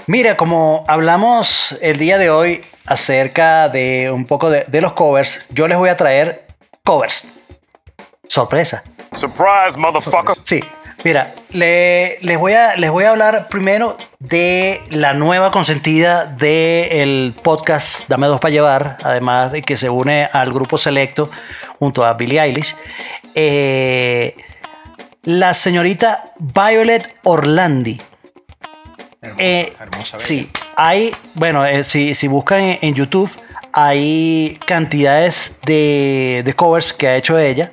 Mira, 0.08 0.38
como 0.38 0.86
hablamos 0.88 1.78
el 1.82 1.98
día 1.98 2.18
de 2.18 2.30
hoy 2.30 2.62
acerca 2.86 3.70
de 3.70 4.12
un 4.14 4.26
poco 4.26 4.50
de, 4.50 4.64
de 4.68 4.82
los 4.82 4.94
covers, 4.94 5.46
yo 5.50 5.68
les 5.68 5.78
voy 5.78 5.90
a 5.90 5.98
traer 5.98 6.46
covers. 6.84 7.28
Sorpresa. 8.28 8.84
Surprise, 9.16 9.78
motherfucker. 9.78 10.36
Sí, 10.44 10.62
Mira, 11.04 11.34
le- 11.52 12.18
les, 12.22 12.38
voy 12.40 12.54
a, 12.54 12.76
les 12.78 12.90
voy 12.90 13.04
a 13.04 13.12
hablar 13.12 13.48
primero 13.48 13.96
de 14.20 14.82
la 14.90 15.14
nueva 15.14 15.52
consentida 15.52 16.26
del 16.26 17.36
podcast 17.44 18.08
Dame 18.08 18.26
Dos 18.26 18.40
para 18.40 18.52
Llevar, 18.52 18.98
además 19.04 19.52
de 19.52 19.62
que 19.62 19.78
se 19.78 19.90
une 19.90 20.28
al 20.34 20.52
grupo 20.52 20.80
selecto 20.80 21.30
junto 21.80 22.04
a 22.06 22.14
Billie 22.14 22.40
Eilish. 22.42 22.76
Eh, 23.36 24.36
la 25.24 25.54
señorita 25.54 26.24
Violet 26.40 27.16
Orlandi. 27.24 28.02
Eh, 29.38 29.74
hermosa, 29.80 30.20
sí, 30.20 30.50
hay, 30.76 31.14
bueno, 31.34 31.66
eh, 31.66 31.84
si, 31.84 32.14
si 32.16 32.28
buscan 32.28 32.62
en, 32.62 32.80
en 32.82 32.94
YouTube, 32.96 33.30
hay 33.74 34.58
cantidades 34.66 35.58
de, 35.66 36.42
de 36.46 36.54
covers 36.54 36.94
que 36.94 37.08
ha 37.08 37.16
hecho 37.18 37.38
ella. 37.38 37.72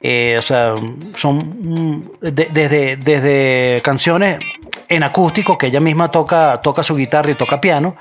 Eh, 0.00 0.36
o 0.38 0.42
sea, 0.42 0.74
son 1.14 1.36
mm, 1.98 2.02
de- 2.20 2.48
desde, 2.52 2.96
desde 2.96 3.80
canciones 3.82 4.38
en 4.88 5.02
acústico 5.02 5.56
que 5.56 5.68
ella 5.68 5.80
misma 5.80 6.10
toca, 6.10 6.60
toca 6.62 6.82
su 6.82 6.96
guitarra 6.96 7.30
y 7.30 7.34
toca 7.34 7.60
piano, 7.60 7.96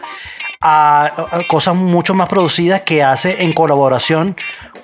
a, 0.62 1.06
a 1.32 1.48
cosas 1.48 1.76
mucho 1.76 2.14
más 2.14 2.28
producidas 2.28 2.82
que 2.82 3.04
hace 3.04 3.44
en 3.44 3.54
colaboración 3.54 4.36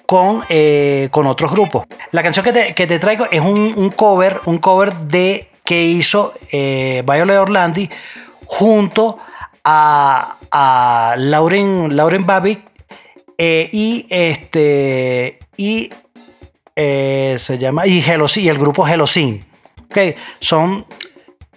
con, 0.05 0.43
eh, 0.49 1.09
con 1.11 1.27
otros 1.27 1.51
grupos. 1.51 1.85
La 2.11 2.23
canción 2.23 2.43
que 2.45 2.53
te, 2.53 2.73
que 2.73 2.87
te 2.87 2.97
traigo 2.99 3.27
es 3.31 3.41
un, 3.41 3.73
un 3.75 3.89
cover, 3.89 4.39
un 4.45 4.57
cover 4.57 4.93
de 4.93 5.49
que 5.67 5.83
hizo 5.83 6.33
eh, 6.51 7.03
Violet 7.05 7.37
Orlandi 7.39 7.89
junto 8.45 9.17
a, 9.65 10.37
a 10.49 11.15
Lauren, 11.17 11.93
Lauren 11.95 12.25
Babic 12.25 12.61
eh, 13.37 13.69
y 13.73 14.07
este 14.09 15.39
y 15.57 15.89
eh, 16.73 17.35
se 17.37 17.57
llama 17.57 17.85
y 17.85 18.01
y 18.37 18.47
el 18.47 18.57
grupo 18.57 18.87
Helosyn. 18.87 19.43
Ok, 19.89 19.97
son 20.39 20.85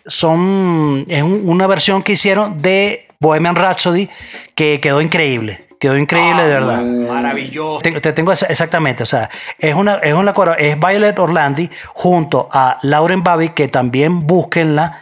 son 0.07 1.05
es 1.09 1.23
un- 1.23 1.49
una 1.49 1.67
versión 1.69 2.03
que 2.03 2.13
hicieron 2.13 2.59
de 2.61 3.07
Bohemian 3.21 3.55
Rhapsody 3.55 4.09
que 4.57 4.81
quedó 4.81 5.01
increíble, 5.01 5.61
quedó 5.81 5.97
increíble 5.97 6.43
de 6.43 6.49
verdad. 6.49 6.83
Maravilloso. 6.83 7.81
Te, 7.81 8.01
te 8.01 8.13
tengo 8.13 8.33
exactamente, 8.33 9.03
o 9.03 9.07
sea, 9.07 9.31
es 9.59 9.75
una, 9.75 9.95
es 9.97 10.13
una 10.13 10.35
es 10.59 10.79
Violet 10.79 11.19
Orlandi 11.19 11.71
junto 11.95 12.49
a 12.53 12.79
Lauren 12.83 13.25
Babic, 13.25 13.55
que 13.55 13.69
también 13.69 14.27
búsquenla, 14.27 15.01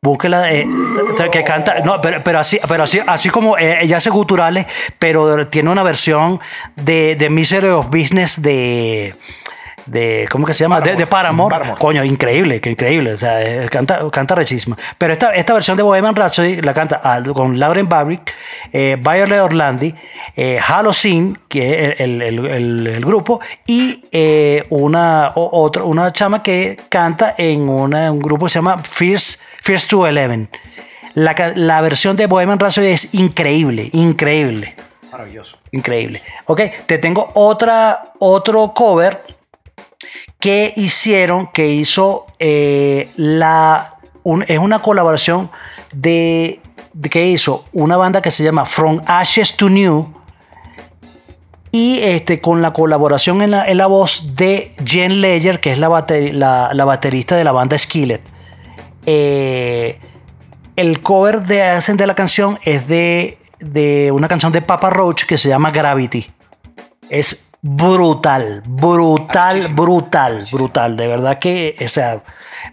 búsquenla, 0.00 0.50
eh, 0.50 0.64
que 1.30 1.44
canta, 1.44 1.80
no, 1.84 2.00
pero, 2.00 2.24
pero 2.24 2.38
así, 2.38 2.58
pero 2.66 2.84
así, 2.84 3.00
así 3.06 3.28
como 3.28 3.58
eh, 3.58 3.80
ella 3.82 3.98
hace 3.98 4.08
guturales, 4.08 4.66
pero 4.98 5.46
tiene 5.48 5.70
una 5.70 5.82
versión 5.82 6.40
de, 6.74 7.16
de 7.16 7.28
Misery 7.28 7.68
of 7.68 7.88
Business 7.88 8.40
de 8.40 9.14
de 9.86 10.26
¿cómo 10.30 10.46
que 10.46 10.54
se 10.54 10.64
llama? 10.64 10.80
De, 10.80 10.96
de 10.96 11.06
Paramore. 11.06 11.52
Paramore. 11.52 11.80
Coño, 11.80 12.04
increíble, 12.04 12.60
que 12.60 12.70
increíble. 12.70 13.12
O 13.12 13.16
sea, 13.16 13.42
eh, 13.42 13.68
canta, 13.70 14.00
canta 14.10 14.34
rechísima. 14.34 14.76
Pero 14.98 15.12
esta, 15.12 15.34
esta 15.34 15.52
versión 15.54 15.76
de 15.76 15.82
Bohemian 15.82 16.14
Rhapsody 16.16 16.60
la 16.60 16.72
canta 16.74 17.00
con 17.34 17.58
Lauren 17.58 17.88
Babrick, 17.88 18.34
eh, 18.72 18.96
Violet 19.00 19.40
Orlandi, 19.40 19.94
eh, 20.36 20.58
Halloween, 20.62 21.38
que 21.48 21.84
es 21.92 22.00
el, 22.00 22.22
el- 22.22 22.46
el- 22.46 22.86
el 22.86 23.04
grupo, 23.04 23.40
y 23.66 24.04
eh, 24.12 24.66
una, 24.70 25.32
o- 25.34 25.62
otra, 25.62 25.84
una 25.84 26.12
chama 26.12 26.42
que 26.42 26.76
canta 26.88 27.34
en 27.38 27.68
una- 27.68 28.10
un 28.10 28.20
grupo 28.20 28.46
que 28.46 28.50
se 28.52 28.58
llama 28.58 28.78
Fierce, 28.82 29.38
Fierce 29.62 29.86
to 29.88 30.06
Eleven. 30.06 30.48
La, 31.14 31.34
la 31.54 31.80
versión 31.80 32.16
de 32.16 32.26
Bohemian 32.26 32.58
Rhapsody 32.58 32.88
es 32.88 33.14
increíble, 33.14 33.88
increíble. 33.92 34.74
Maravilloso. 35.12 35.58
Increíble. 35.70 36.20
Ok, 36.46 36.60
te 36.86 36.98
tengo 36.98 37.30
otra, 37.34 38.02
otro 38.18 38.72
cover 38.74 39.20
que 40.44 40.74
hicieron, 40.76 41.46
que 41.46 41.70
hizo 41.70 42.26
eh, 42.38 43.08
la. 43.16 43.94
es 44.46 44.58
una 44.58 44.80
colaboración 44.80 45.50
de, 45.94 46.60
de 46.92 47.08
que 47.08 47.26
hizo 47.28 47.64
una 47.72 47.96
banda 47.96 48.20
que 48.20 48.30
se 48.30 48.44
llama 48.44 48.66
From 48.66 49.00
Ashes 49.06 49.56
to 49.56 49.70
New. 49.70 50.12
Y 51.72 52.00
este, 52.02 52.42
con 52.42 52.60
la 52.60 52.74
colaboración 52.74 53.40
en 53.40 53.52
la, 53.52 53.66
en 53.66 53.78
la 53.78 53.86
voz 53.86 54.36
de 54.36 54.76
Jen 54.84 55.22
Ledger, 55.22 55.60
que 55.60 55.72
es 55.72 55.78
la, 55.78 55.88
bate- 55.88 56.34
la, 56.34 56.74
la 56.74 56.84
baterista 56.84 57.36
de 57.36 57.44
la 57.44 57.52
banda 57.52 57.78
Skillet. 57.78 58.20
Eh, 59.06 59.98
el 60.76 61.00
cover 61.00 61.40
de 61.40 61.62
hacen 61.62 61.96
de 61.96 62.06
la 62.06 62.14
canción 62.14 62.58
es 62.64 62.86
de, 62.86 63.38
de 63.60 64.12
una 64.12 64.28
canción 64.28 64.52
de 64.52 64.60
Papa 64.60 64.90
Roach 64.90 65.24
que 65.24 65.38
se 65.38 65.48
llama 65.48 65.70
Gravity. 65.70 66.30
Es 67.08 67.46
brutal, 67.66 68.62
brutal, 68.66 69.62
brutal, 69.70 70.44
brutal. 70.52 70.96
De 70.98 71.08
verdad 71.08 71.38
que, 71.38 71.74
o 71.82 71.88
sea, 71.88 72.22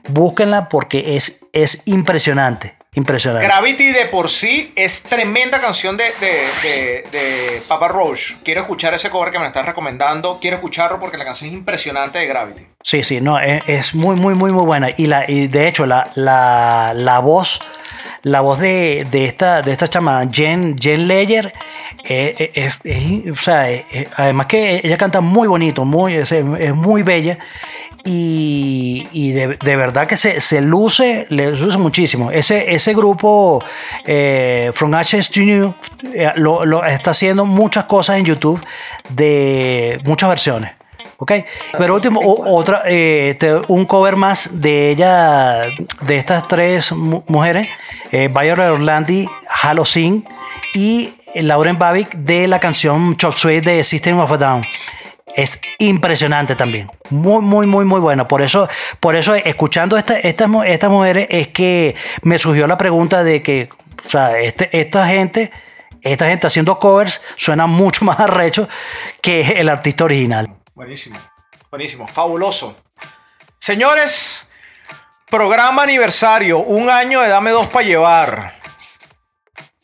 búsquenla 0.10 0.68
porque 0.68 1.16
es, 1.16 1.46
es 1.54 1.84
impresionante, 1.86 2.76
impresionante. 2.94 3.48
Gravity 3.48 3.92
de 3.92 4.06
por 4.08 4.30
sí 4.30 4.74
es 4.76 5.02
tremenda 5.04 5.60
canción 5.60 5.96
de, 5.96 6.04
de, 6.20 6.44
de, 6.62 7.10
de 7.10 7.62
Papa 7.70 7.88
Roach. 7.88 8.34
Quiero 8.44 8.62
escuchar 8.62 8.94
ese 8.94 9.10
cover 9.10 9.32
que 9.32 9.40
me 9.40 9.48
estás 9.48 9.66
recomendando. 9.66 10.40
Quiero 10.42 10.58
escucharlo 10.58 11.00
porque 11.00 11.18
la 11.18 11.24
canción 11.24 11.50
es 11.50 11.54
impresionante 11.56 12.20
de 12.20 12.28
Gravity. 12.28 12.68
Sí, 12.84 13.02
sí, 13.04 13.22
no, 13.22 13.40
es, 13.40 13.64
es 13.68 13.96
muy, 13.96 14.18
muy, 14.18 14.36
muy, 14.36 14.52
muy 14.52 14.66
buena. 14.66 14.90
Y, 14.98 15.08
la, 15.08 15.24
y 15.26 15.48
de 15.48 15.70
hecho, 15.70 15.86
la, 15.86 16.12
la, 16.16 16.92
la 16.94 17.20
voz, 17.20 17.62
la 18.24 18.42
voz 18.42 18.60
de, 18.60 19.06
de 19.12 19.26
esta, 19.26 19.62
de 19.62 19.72
esta 19.72 19.88
chama, 19.88 20.28
Jen, 20.32 20.76
Jen 20.80 21.08
Ledger, 21.08 21.54
eh, 22.04 22.52
es, 22.54 22.78
es- 22.84 23.32
o 23.32 23.36
sea, 23.36 23.70
eh, 23.72 23.86
eh, 23.92 24.08
además 24.16 24.46
que 24.48 24.82
ella 24.84 24.98
canta 24.98 25.22
muy 25.22 25.48
bonito, 25.48 25.86
muy, 25.86 26.16
es, 26.16 26.32
es 26.32 26.76
muy 26.76 27.04
bella. 27.04 27.38
Y, 28.04 29.08
y 29.12 29.32
de, 29.32 29.58
de 29.64 29.76
verdad 29.76 30.08
que 30.08 30.18
se, 30.18 30.42
se 30.42 30.60
luce, 30.62 31.28
le 31.30 31.52
luce 31.52 31.78
muchísimo. 31.78 32.32
Ese, 32.32 32.74
ese 32.74 32.94
grupo, 32.96 33.64
eh, 34.06 34.72
From 34.74 34.94
Ashes 34.96 35.30
to 35.30 35.42
New, 35.42 35.74
eh, 36.14 36.32
lo, 36.36 36.66
lo- 36.66 36.84
está 36.84 37.12
haciendo 37.12 37.46
muchas 37.46 37.86
cosas 37.86 38.18
en 38.18 38.26
YouTube 38.26 38.60
de 39.10 40.00
muchas 40.04 40.30
versiones. 40.30 40.72
¿Ok? 41.18 41.32
Pero 41.78 41.94
último, 41.94 42.20
o- 42.22 42.56
otra, 42.58 42.82
eh, 42.88 43.38
un 43.68 43.86
cover 43.86 44.16
más 44.16 44.60
de 44.62 44.90
ella, 44.90 45.62
de 46.02 46.18
estas 46.18 46.48
tres 46.48 46.92
mu- 46.92 47.22
mujeres, 47.28 47.68
eh, 48.12 48.28
Violet 48.28 48.70
Orlandi, 48.70 49.28
Halloween 49.50 50.26
y 50.74 51.14
Lauren 51.36 51.78
Babic 51.80 52.14
de 52.16 52.48
la 52.48 52.60
canción 52.60 53.16
Chop 53.18 53.34
Suey 53.36 53.62
de 53.62 53.84
System 53.84 54.20
of 54.20 54.32
a 54.32 54.38
Down. 54.38 54.66
Es 55.34 55.60
impresionante 55.80 56.56
también. 56.58 56.92
Muy, 57.10 57.42
muy, 57.42 57.66
muy, 57.66 57.86
muy 57.86 58.02
bueno. 58.02 58.28
Por 58.28 58.42
eso, 58.42 58.68
por 59.00 59.16
eso 59.16 59.34
escuchando 59.34 59.98
esta- 59.98 60.18
estas 60.20 60.50
mujeres, 60.50 61.28
es 61.30 61.48
que 61.48 61.96
me 62.24 62.38
surgió 62.38 62.68
la 62.68 62.78
pregunta 62.78 63.24
de 63.24 63.42
que, 63.42 63.70
o 64.06 64.10
sea, 64.10 64.38
este, 64.40 64.70
esta 64.78 65.08
gente, 65.08 65.50
esta 66.02 66.26
gente 66.28 66.48
haciendo 66.48 66.78
covers 66.80 67.22
suena 67.38 67.66
mucho 67.66 68.04
más 68.06 68.20
arrecho 68.20 68.68
que 69.22 69.42
el 69.62 69.70
artista 69.70 70.04
original. 70.04 70.54
Buenísimo. 70.76 71.18
Buenísimo. 71.70 72.08
Fabuloso. 72.08 72.76
Señores, 73.60 74.50
programa 75.32 75.84
aniversario. 75.84 76.60
Un 76.60 76.90
año 76.90 77.22
de 77.22 77.30
Dame 77.30 77.52
Dos 77.52 77.68
para 77.68 77.86
llevar. 77.86 78.54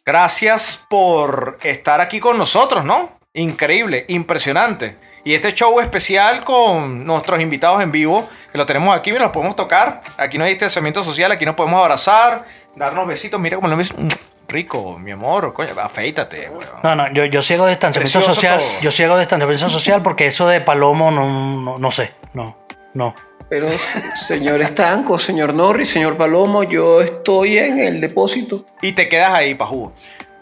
Gracias 0.05 0.85
por 0.89 1.57
estar 1.63 2.01
aquí 2.01 2.19
con 2.19 2.37
nosotros, 2.37 2.83
¿no? 2.85 3.17
Increíble, 3.33 4.05
impresionante. 4.09 4.97
Y 5.23 5.33
este 5.33 5.53
show 5.53 5.79
especial 5.79 6.43
con 6.43 7.05
nuestros 7.05 7.41
invitados 7.41 7.81
en 7.81 7.91
vivo, 7.91 8.29
que 8.51 8.57
lo 8.57 8.65
tenemos 8.65 8.95
aquí, 8.95 9.11
mira, 9.11 9.23
los 9.25 9.33
podemos 9.33 9.55
tocar. 9.55 10.01
Aquí 10.17 10.37
no 10.37 10.43
hay 10.43 10.51
distanciamiento 10.51 11.03
social, 11.03 11.31
aquí 11.31 11.45
nos 11.45 11.55
podemos 11.55 11.79
abrazar, 11.81 12.45
darnos 12.75 13.07
besitos. 13.07 13.39
Mira 13.39 13.55
cómo 13.55 13.67
lo 13.67 13.77
ves. 13.77 13.93
Mm, 13.97 14.07
Rico, 14.49 14.97
mi 14.97 15.11
amor, 15.11 15.53
coño, 15.53 15.71
afeítate, 15.81 16.49
weón. 16.49 16.63
No, 16.83 16.95
no, 16.95 17.11
yo, 17.11 17.25
yo 17.25 17.41
ciego 17.41 17.65
de 17.65 17.71
distanciamiento 17.71 18.21
social. 18.21 18.59
todo. 18.59 18.81
Yo 18.81 18.91
ciego 18.91 19.15
de 19.15 19.21
distanciamiento 19.21 19.69
social 19.69 20.01
porque 20.01 20.27
eso 20.27 20.47
de 20.47 20.61
palomo 20.61 21.11
no, 21.11 21.61
no, 21.61 21.77
no 21.77 21.91
sé. 21.91 22.13
No, 22.33 22.57
no. 22.93 23.13
Pero, 23.49 23.69
señor 24.17 24.61
Estanco, 24.61 25.17
señor 25.17 25.53
Norris, 25.53 25.89
señor 25.89 26.17
Palomo, 26.17 26.63
yo 26.63 26.99
estoy 27.01 27.57
en 27.57 27.79
el 27.79 28.01
depósito. 28.01 28.65
Y 28.81 28.91
te 28.93 29.07
quedas 29.07 29.33
ahí, 29.33 29.55
pajú. 29.55 29.93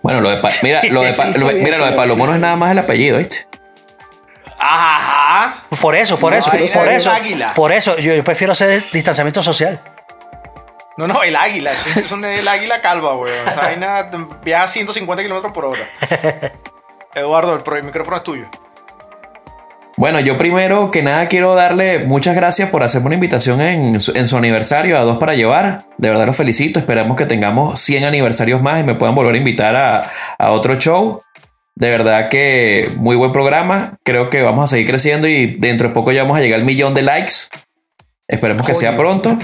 Bueno, 0.01 0.21
lo 0.21 0.29
de, 0.29 0.37
pa- 0.37 0.49
mira, 0.63 0.81
lo 0.89 1.01
de, 1.03 1.13
pa- 1.13 1.25
lo 1.37 1.45
mira, 1.47 1.77
lo 1.77 1.85
de 1.85 1.91
Palomo 1.93 2.23
sí. 2.25 2.29
no 2.29 2.35
es 2.35 2.41
nada 2.41 2.55
más 2.55 2.71
el 2.71 2.79
apellido, 2.79 3.17
¿viste? 3.19 3.47
Ajá. 4.57 5.63
Por 5.81 5.95
eso, 5.95 6.17
por 6.17 6.31
No, 6.31 6.37
eso, 6.39 6.49
por 6.49 6.59
eso. 6.61 7.11
Por 7.55 7.71
eso, 7.71 7.97
yo, 7.97 8.13
yo 8.13 8.23
prefiero 8.23 8.53
hacer 8.53 8.83
distanciamiento 8.91 9.43
social. 9.43 9.79
No, 10.97 11.07
no, 11.07 11.23
el 11.23 11.35
águila. 11.35 11.71
Un- 12.11 12.25
el 12.25 12.47
águila 12.47 12.81
calva, 12.81 13.15
weón. 13.15 13.35
Esa 13.47 13.55
vaina 13.61 14.09
viaja 14.43 14.63
a 14.63 14.67
150 14.67 15.23
kilómetros 15.23 15.53
por 15.53 15.65
hora. 15.65 15.81
Eduardo, 17.15 17.53
el, 17.55 17.61
pro- 17.61 17.75
el 17.77 17.83
micrófono 17.83 18.17
es 18.17 18.23
tuyo. 18.23 18.49
Bueno, 19.97 20.19
yo 20.19 20.37
primero 20.37 20.91
que 20.91 21.01
nada 21.01 21.27
quiero 21.29 21.55
darle 21.55 21.99
muchas 21.99 22.35
gracias 22.35 22.69
por 22.69 22.83
hacerme 22.83 23.07
una 23.07 23.15
invitación 23.15 23.61
en 23.61 23.99
su, 24.01 24.11
en 24.11 24.27
su 24.27 24.35
aniversario 24.35 24.97
a 24.97 25.01
Dos 25.01 25.19
para 25.19 25.35
Llevar. 25.35 25.85
De 25.97 26.09
verdad 26.09 26.25
los 26.25 26.35
felicito. 26.35 26.79
Esperamos 26.79 27.15
que 27.15 27.25
tengamos 27.25 27.79
100 27.79 28.03
aniversarios 28.03 28.61
más 28.61 28.81
y 28.81 28.83
me 28.83 28.95
puedan 28.95 29.15
volver 29.15 29.35
a 29.35 29.37
invitar 29.37 29.75
a, 29.75 30.09
a 30.37 30.51
otro 30.51 30.75
show. 30.75 31.21
De 31.75 31.89
verdad 31.89 32.27
que 32.27 32.89
muy 32.97 33.15
buen 33.15 33.31
programa. 33.31 33.97
Creo 34.03 34.29
que 34.29 34.41
vamos 34.41 34.65
a 34.65 34.67
seguir 34.67 34.87
creciendo 34.87 35.29
y 35.29 35.45
dentro 35.45 35.87
de 35.87 35.93
poco 35.93 36.11
ya 36.11 36.23
vamos 36.23 36.37
a 36.37 36.41
llegar 36.41 36.59
al 36.59 36.65
millón 36.65 36.93
de 36.93 37.01
likes. 37.01 37.33
Esperemos 38.27 38.67
que 38.67 38.75
sea 38.75 38.97
pronto. 38.97 39.37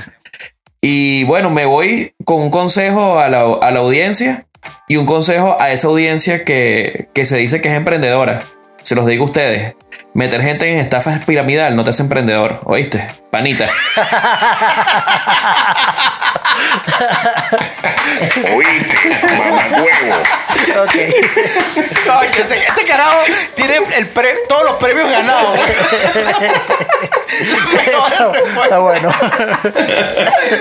Y 0.82 1.24
bueno, 1.26 1.50
me 1.50 1.66
voy 1.66 2.14
con 2.26 2.42
un 2.42 2.50
consejo 2.50 3.20
a 3.20 3.30
la, 3.30 3.44
a 3.62 3.72
la 3.72 3.80
audiencia 3.80 4.48
y 4.90 4.98
un 4.98 5.06
consejo 5.06 5.56
a 5.62 5.72
esa 5.72 5.88
audiencia 5.88 6.44
que, 6.44 7.08
que 7.14 7.24
se 7.24 7.38
dice 7.38 7.62
que 7.62 7.70
es 7.70 7.76
emprendedora. 7.76 8.44
Se 8.84 8.96
los 8.96 9.06
digo 9.06 9.24
a 9.24 9.28
ustedes. 9.28 9.76
Meter 10.14 10.42
gente 10.42 10.68
en 10.72 10.78
estafa 10.80 11.20
piramidal 11.26 11.76
no 11.76 11.84
te 11.84 11.90
hace 11.92 12.04
emprendedor, 12.04 12.60
¿oíste? 12.66 13.10
Panita. 13.32 13.66
Oíste, 18.56 19.20
mamahuevo. 19.38 20.22
Ok. 20.84 20.96
Este, 22.38 22.58
este 22.68 22.84
carajo 22.86 23.20
tiene 23.56 23.78
el 23.98 24.06
pre- 24.08 24.36
todos 24.48 24.64
los 24.66 24.74
premios 24.76 25.10
ganados. 25.10 25.58
Está, 27.86 28.32
está 28.64 28.78
bueno. 28.80 29.12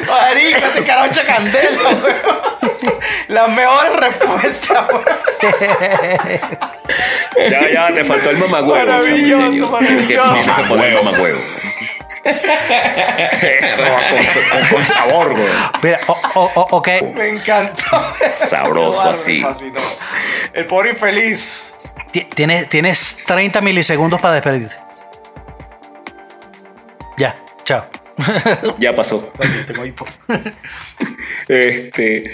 Marica, 0.08 0.58
este 0.58 0.84
carajo 0.84 1.06
echa 1.06 1.24
candela, 1.24 1.90
mejores 3.48 3.96
respuestas, 3.96 4.86
weón. 4.88 5.04
Ya, 7.50 7.68
ya, 7.72 7.94
te 7.94 8.04
faltó 8.04 8.30
el 8.30 8.38
mamagüevo. 8.38 8.76
Maravilloso, 8.86 9.70
maravilloso. 9.70 10.34
tienes 10.34 10.56
que 10.56 10.62
poner 10.68 10.94
mamagüevo. 10.94 11.38
Eso 12.22 13.82
va 13.84 14.00
con, 14.10 14.18
con- 14.60 14.68
con 14.68 14.84
sabor, 14.84 15.30
güey. 15.32 15.48
Mira, 15.82 16.00
o- 16.06 16.18
o- 16.34 16.52
o- 16.54 16.68
ok. 16.76 16.88
Me 17.14 17.28
encantó. 17.30 17.82
Sabroso 18.46 19.08
así. 19.10 19.40
fascinó. 19.40 19.74
El 20.52 20.66
pobre 20.66 20.90
infeliz. 20.90 21.72
Ti- 22.12 22.24
Tienes, 22.34 22.68
tienes 22.68 23.18
30 23.24 23.60
milisegundos 23.60 24.20
para 24.20 24.34
despedirte. 24.34 24.74
Ya, 27.16 27.36
chao. 27.64 27.86
Ya 28.78 28.94
pasó. 28.94 29.32
Este, 31.48 32.30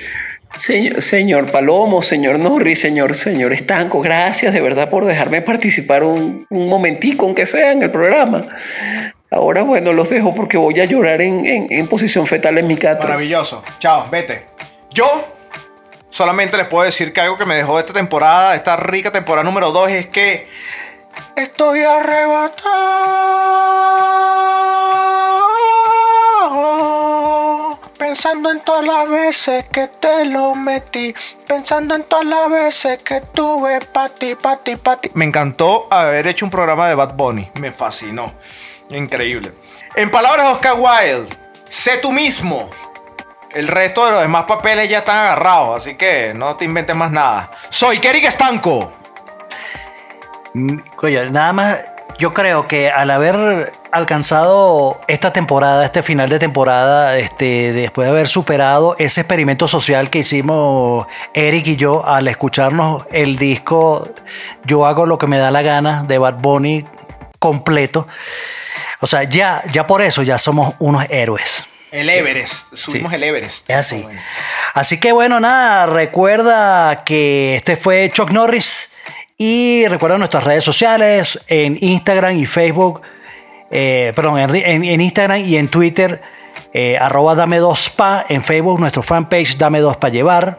señor, 0.59 1.51
Palomo, 1.51 2.03
señor 2.03 2.39
Norris, 2.39 2.81
señor, 2.81 3.15
señor 3.15 3.53
Estanco, 3.53 4.01
gracias 4.01 4.53
de 4.53 4.61
verdad 4.61 4.89
por 4.91 5.05
dejarme 5.05 5.43
participar 5.43 6.03
un, 6.03 6.47
un 6.51 6.69
momentico, 6.69 7.27
aunque 7.27 7.47
sea 7.47 7.73
en 7.73 7.83
el 7.83 7.91
programa. 7.91 8.47
Ahora, 9.31 9.63
bueno, 9.63 9.93
los 9.93 10.09
dejo 10.09 10.35
porque 10.35 10.57
voy 10.57 10.81
a 10.81 10.85
llorar 10.85 11.21
en, 11.21 11.45
en- 11.45 11.89
posición 11.89 12.27
fetal 12.27 12.59
en 12.59 12.67
mi 12.67 12.77
catre. 12.77 13.07
Maravilloso. 13.09 13.63
Chao, 13.79 14.07
vete. 14.11 14.47
Yo 14.93 15.27
solamente 16.11 16.57
les 16.57 16.67
puedo 16.67 16.85
decir 16.85 17.13
que 17.13 17.21
algo 17.21 17.37
que 17.37 17.45
me 17.45 17.57
dejó 17.57 17.79
esta 17.79 17.93
temporada, 17.93 18.55
esta 18.55 18.77
rica 18.77 19.13
temporada 19.13 19.45
número 19.45 19.73
2, 19.73 19.91
es 19.91 20.07
que 20.07 20.49
estoy 21.37 21.83
arrebatado. 21.83 22.67
Pensando 27.99 28.51
en 28.51 28.61
todas 28.61 28.85
las 28.85 29.09
veces 29.09 29.65
que 29.73 29.89
te 29.89 30.27
lo 30.27 30.55
metí. 30.55 31.15
Pensando 31.47 31.95
en 31.95 32.05
todas 32.05 32.27
las 32.27 32.51
veces 32.51 33.03
que 33.03 33.23
tuve 33.23 33.81
pa' 33.81 34.11
ti, 34.11 34.35
pa' 34.35 34.59
ti, 34.59 34.77
pa' 34.77 34.97
ti. 34.99 35.11
Me 35.15 35.25
encantó 35.25 35.89
haber 35.91 36.27
hecho 36.27 36.45
un 36.45 36.51
programa 36.51 36.89
de 36.89 36.95
Bad 36.95 37.15
Bunny. 37.15 37.51
Me 37.61 37.73
fascinó. 37.73 38.35
Increíble. 38.91 39.53
En 39.95 40.11
palabras 40.11 40.47
de 40.47 40.53
Oscar 40.53 40.75
Wilde, 40.77 41.35
sé 41.69 41.99
tú 41.99 42.13
mismo. 42.13 42.69
El 43.55 43.69
resto 43.69 44.05
de 44.05 44.13
los 44.13 44.21
demás 44.21 44.45
papeles 44.45 44.89
ya 44.91 44.99
están 44.99 45.17
agarrados, 45.17 45.81
así 45.81 45.97
que 45.97 46.35
no 46.35 46.57
te 46.57 46.67
inventes 46.67 46.95
más 46.95 47.11
nada. 47.11 47.51
Soy 47.71 47.99
Kerik 47.99 48.25
Estanco. 48.25 48.93
Mm, 50.53 50.79
Oye, 51.03 51.31
nada 51.31 51.53
más, 51.55 51.79
yo 52.19 52.33
creo 52.33 52.67
que 52.67 52.91
al 52.91 53.11
haber 53.11 53.73
alcanzado 53.93 55.01
esta 55.07 55.33
temporada, 55.33 55.85
este 55.85 56.03
final 56.03 56.29
de 56.29 56.39
temporada, 56.39 57.19
este, 57.19 57.73
después 57.73 58.07
de 58.07 58.13
haber 58.13 58.29
superado 58.29 58.97
ese 58.99 59.23
experimento 59.23 59.69
social 59.69 60.09
que 60.09 60.21
hicimos 60.21 61.07
Eric 61.35 61.67
y 61.67 61.77
yo 61.77 62.07
al 62.07 62.29
escucharnos 62.29 63.07
el 63.13 63.37
disco 63.37 64.09
Yo 64.65 64.87
hago 64.87 65.07
lo 65.07 65.19
que 65.19 65.27
me 65.27 65.39
da 65.39 65.51
la 65.51 65.63
gana 65.63 66.05
de 66.05 66.19
Bad 66.19 66.41
Bunny 66.41 66.85
completo, 67.39 68.09
o 69.01 69.07
sea, 69.07 69.25
ya, 69.25 69.63
ya 69.71 69.87
por 69.87 70.01
eso 70.01 70.23
ya 70.23 70.39
somos 70.39 70.75
unos 70.79 71.05
héroes. 71.11 71.65
El 71.93 72.09
Everest. 72.09 72.75
Subimos 72.75 73.13
el 73.13 73.23
Everest. 73.23 73.71
Es 73.71 73.77
así. 73.77 74.07
Así 74.75 74.99
que 74.99 75.13
bueno, 75.13 75.39
nada, 75.39 75.87
recuerda 75.87 77.05
que 77.05 77.57
este 77.57 77.77
fue 77.77 78.11
Chuck 78.13 78.31
Norris 78.31 78.96
y 79.39 79.87
recuerda 79.89 80.19
nuestras 80.19 80.45
redes 80.45 80.65
sociales 80.65 81.39
en 81.47 81.77
Instagram 81.81 82.39
y 82.39 82.47
Facebook, 82.47 83.03
eh, 83.71 84.13
perdón, 84.15 84.39
en, 84.39 85.01
Instagram 85.01 85.45
y 85.45 85.57
en 85.57 85.69
Twitter, 85.69 86.23
eh, 86.73 86.97
arroba 86.99 87.35
dame 87.35 87.59
dos 87.59 87.91
pa, 87.91 88.25
en 88.29 88.43
Facebook 88.43 88.81
nuestro 88.81 89.03
fanpage 89.03 89.59
dame 89.59 89.81
dos 89.81 89.99
pa 89.99 90.09
llevar, 90.09 90.59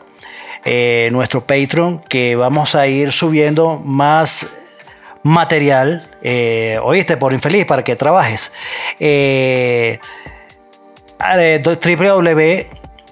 eh, 0.63 1.09
nuestro 1.11 1.45
Patreon 1.45 1.99
que 1.99 2.35
vamos 2.35 2.75
a 2.75 2.85
ir 2.87 3.11
subiendo 3.11 3.81
más 3.83 4.47
material, 5.23 6.11
oíste, 6.83 7.17
por 7.17 7.33
infeliz, 7.33 7.65
para 7.65 7.83
que 7.83 7.95
trabajes. 7.95 8.51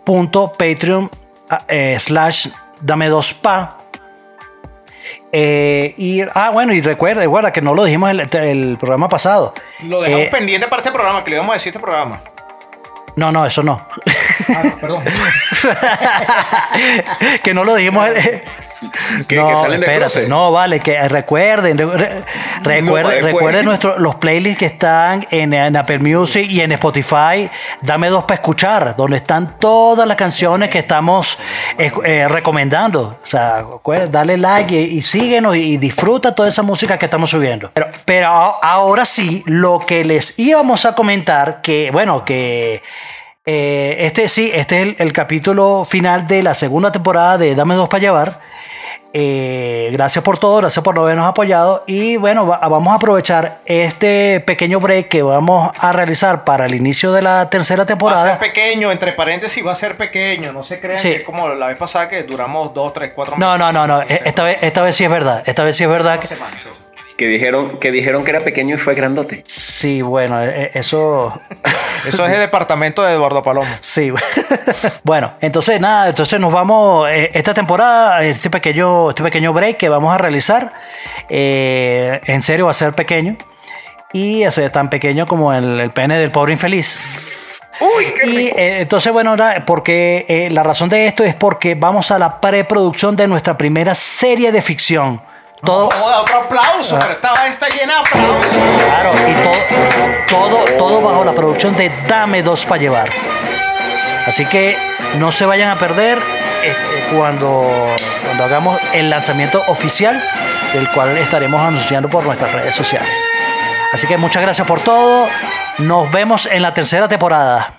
Www.patreon 0.05 1.09
slash 1.97 2.47
dame 2.81 3.07
dos 3.09 3.33
pa 3.33 3.84
Eh, 5.31 5.93
y 5.97 6.21
ah 6.33 6.49
bueno 6.51 6.73
y 6.73 6.81
recuerda 6.81 7.21
recuerda 7.21 7.51
que 7.51 7.61
no 7.61 7.73
lo 7.73 7.83
dijimos 7.83 8.09
el, 8.11 8.19
el 8.21 8.77
programa 8.77 9.09
pasado 9.09 9.53
Lo 9.83 10.01
dejamos 10.01 10.27
Eh, 10.27 10.29
pendiente 10.31 10.67
para 10.67 10.81
este 10.81 10.91
programa, 10.91 11.23
que 11.23 11.31
le 11.31 11.35
íbamos 11.37 11.53
a 11.53 11.55
decir 11.55 11.71
este 11.71 11.79
programa. 11.79 12.21
no 13.17 13.31
no 13.31 13.45
eso 13.45 13.63
no 13.63 13.85
Ah, 14.49 14.63
perdón. 14.79 15.03
que 17.43 17.53
no 17.53 17.63
lo 17.63 17.75
dijimos 17.75 18.07
el- 18.09 18.41
Que, 19.27 19.35
no, 19.37 19.47
que 19.49 19.55
salen 19.55 19.79
de 19.79 19.85
espérate, 19.85 20.13
closet. 20.13 20.27
no, 20.27 20.51
vale, 20.51 20.79
que 20.79 21.07
recuerden, 21.07 21.77
re- 21.77 21.85
re- 21.85 22.23
recuerden, 22.63 22.85
después. 22.85 23.21
recuerden 23.23 23.65
nuestro- 23.65 23.97
los 23.99 24.15
playlists 24.15 24.59
que 24.59 24.65
están 24.65 25.25
en, 25.31 25.53
en 25.53 25.75
Apple 25.77 25.99
Music 25.99 26.45
y 26.49 26.61
en 26.61 26.71
Spotify. 26.73 27.49
Dame 27.81 28.09
dos 28.09 28.23
para 28.25 28.35
escuchar, 28.35 28.95
donde 28.95 29.17
están 29.17 29.57
todas 29.59 30.07
las 30.07 30.17
canciones 30.17 30.69
que 30.69 30.79
estamos 30.79 31.37
eh, 31.77 31.91
eh, 32.03 32.27
recomendando. 32.27 33.17
O 33.23 33.27
sea, 33.27 33.61
acuer- 33.61 34.09
dale 34.09 34.37
like 34.37 34.73
y, 34.79 34.97
y 34.97 35.01
síguenos 35.01 35.55
y, 35.55 35.61
y 35.73 35.77
disfruta 35.77 36.35
toda 36.35 36.49
esa 36.49 36.61
música 36.61 36.97
que 36.97 37.05
estamos 37.05 37.29
subiendo. 37.29 37.71
Pero, 38.05 38.27
ahora 38.29 39.05
sí, 39.05 39.41
lo 39.45 39.79
que 39.85 40.03
les 40.05 40.37
íbamos 40.37 40.85
a 40.85 40.93
comentar, 40.93 41.61
que 41.61 41.89
bueno, 41.91 42.23
que 42.25 42.83
eh, 43.45 43.97
este 43.99 44.27
sí, 44.27 44.51
este 44.53 44.77
es 44.77 44.87
el, 44.87 44.95
el 44.99 45.13
capítulo 45.13 45.85
final 45.89 46.27
de 46.27 46.43
la 46.43 46.53
segunda 46.53 46.91
temporada 46.91 47.37
de 47.37 47.55
Dame 47.55 47.75
dos 47.75 47.87
para 47.89 48.01
llevar. 48.01 48.54
Eh, 49.17 49.91
gracias 49.93 50.21
por 50.25 50.37
todo, 50.37 50.57
gracias 50.57 50.83
por 50.83 50.99
habernos 50.99 51.25
apoyado 51.25 51.85
y 51.87 52.17
bueno, 52.17 52.45
va- 52.45 52.57
vamos 52.57 52.91
a 52.91 52.95
aprovechar 52.97 53.59
este 53.65 54.41
pequeño 54.41 54.81
break 54.81 55.07
que 55.07 55.23
vamos 55.23 55.71
a 55.79 55.93
realizar 55.93 56.43
para 56.43 56.65
el 56.65 56.75
inicio 56.75 57.13
de 57.13 57.21
la 57.21 57.49
tercera 57.49 57.77
Va 57.77 57.83
a 57.83 57.85
ser 57.85 57.95
temporada. 57.97 58.39
pequeño, 58.39 58.91
entre 58.91 59.13
paréntesis 59.13 59.65
va 59.65 59.71
a 59.71 59.75
ser 59.75 59.95
pequeño. 59.95 60.51
No 60.51 60.63
se 60.63 60.81
crean 60.81 60.99
Sí. 60.99 61.11
que 61.11 61.15
es 61.15 61.23
como 61.23 61.47
la 61.47 61.67
vez 61.67 61.77
pasada 61.77 62.09
que 62.09 62.23
duramos 62.23 62.73
dos, 62.73 62.91
tres, 62.91 63.13
cuatro 63.15 63.37
No, 63.37 63.45
meses. 63.57 63.59
no, 63.59 63.71
no, 63.71 63.87
no, 63.87 64.01
e- 64.01 64.21
esta 64.25 64.43
vez, 64.43 64.57
esta 64.59 64.81
vez 64.81 64.93
sí 64.97 65.05
es 65.05 65.09
verdad, 65.09 65.43
esta 65.45 65.63
vez 65.63 65.77
sí 65.77 65.83
es 65.85 65.89
verdad. 65.89 66.19
Que- 66.19 66.27
semanas. 66.27 66.61
Que 67.17 67.27
dijeron, 67.27 67.79
que 67.79 67.91
dijeron 67.91 68.23
que 68.25 68.31
era 68.31 68.41
pequeño 68.41 68.75
y 68.75 68.77
fue 68.77 68.93
grandote. 68.93 69.43
Sí, 69.47 70.01
bueno, 70.01 70.43
e- 70.43 70.71
eso... 70.73 71.33
Eso 72.05 72.23
es 72.23 72.33
el 72.33 72.39
departamento 72.39 73.01
de 73.01 73.13
Eduardo 73.13 73.41
Palomo. 73.41 73.67
Sí. 73.79 74.11
bueno, 75.03 75.33
entonces 75.41 75.81
nada, 75.81 76.09
entonces 76.09 76.39
nos 76.39 76.53
vamos 76.53 77.09
eh, 77.09 77.31
esta 77.33 77.51
temporada, 77.51 78.23
este 78.23 78.51
pequeño, 78.51 79.09
este 79.09 79.23
pequeño 79.23 79.53
break 79.53 79.77
que 79.77 79.89
vamos 79.89 80.13
a 80.13 80.17
realizar. 80.19 80.71
eh, 81.29 82.21
en 82.25 82.43
serio 82.43 82.65
va 82.65 82.71
a 82.71 82.75
ser 82.75 82.93
pequeño. 82.93 83.37
Y 84.13 84.43
a 84.43 84.51
ser 84.51 84.69
tan 84.69 84.89
pequeño 84.91 85.25
como 85.25 85.51
el, 85.51 85.79
el 85.79 85.89
pene 85.91 86.19
del 86.19 86.31
pobre 86.31 86.53
infeliz. 86.53 87.59
¡Uy, 87.81 88.05
qué 88.13 88.29
Y 88.29 88.37
eh, 88.47 88.81
entonces, 88.81 89.11
bueno, 89.11 89.35
porque 89.65 90.25
eh, 90.29 90.49
la 90.51 90.63
razón 90.63 90.89
de 90.89 91.07
esto 91.07 91.23
es 91.23 91.33
porque 91.33 91.75
vamos 91.75 92.11
a 92.11 92.19
la 92.19 92.39
preproducción 92.39 93.15
de 93.15 93.27
nuestra 93.27 93.57
primera 93.57 93.95
serie 93.95 94.51
de 94.51 94.61
ficción. 94.61 95.21
Todo, 95.63 95.89
Joda, 95.89 96.21
otro 96.21 96.37
aplauso, 96.37 96.99
pero 96.99 97.13
esta 97.13 97.31
vaina 97.31 97.47
está 97.47 97.67
llena 97.69 97.93
de 97.93 97.99
aplausos. 97.99 98.51
Claro, 98.85 99.13
y 99.27 100.27
todo, 100.27 100.49
todo, 100.49 100.65
todo 100.77 101.01
bajo 101.01 101.23
la 101.23 101.33
producción 101.33 101.75
de 101.75 101.91
Dame 102.07 102.43
dos 102.43 102.65
para 102.65 102.81
llevar. 102.81 103.09
Así 104.27 104.45
que 104.45 104.77
no 105.17 105.31
se 105.31 105.45
vayan 105.45 105.69
a 105.69 105.77
perder 105.77 106.19
este, 106.63 107.15
cuando, 107.15 107.67
cuando 108.25 108.43
hagamos 108.43 108.79
el 108.93 109.09
lanzamiento 109.09 109.63
oficial, 109.67 110.21
el 110.73 110.89
cual 110.91 111.17
estaremos 111.17 111.61
anunciando 111.61 112.09
por 112.09 112.23
nuestras 112.23 112.51
redes 112.51 112.75
sociales. 112.75 113.13
Así 113.93 114.07
que 114.07 114.17
muchas 114.17 114.41
gracias 114.41 114.67
por 114.67 114.81
todo. 114.81 115.27
Nos 115.77 116.11
vemos 116.11 116.47
en 116.47 116.61
la 116.61 116.73
tercera 116.73 117.07
temporada. 117.07 117.73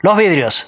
Los 0.00 0.16
vidrios. 0.16 0.66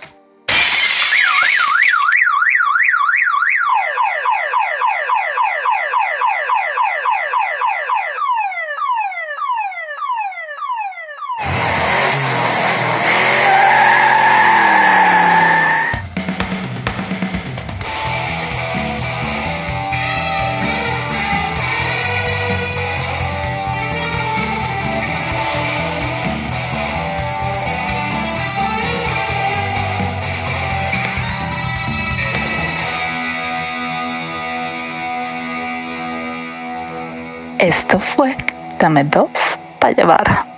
Dos 39.05 39.59
para 39.79 39.95
llevar. 39.95 40.50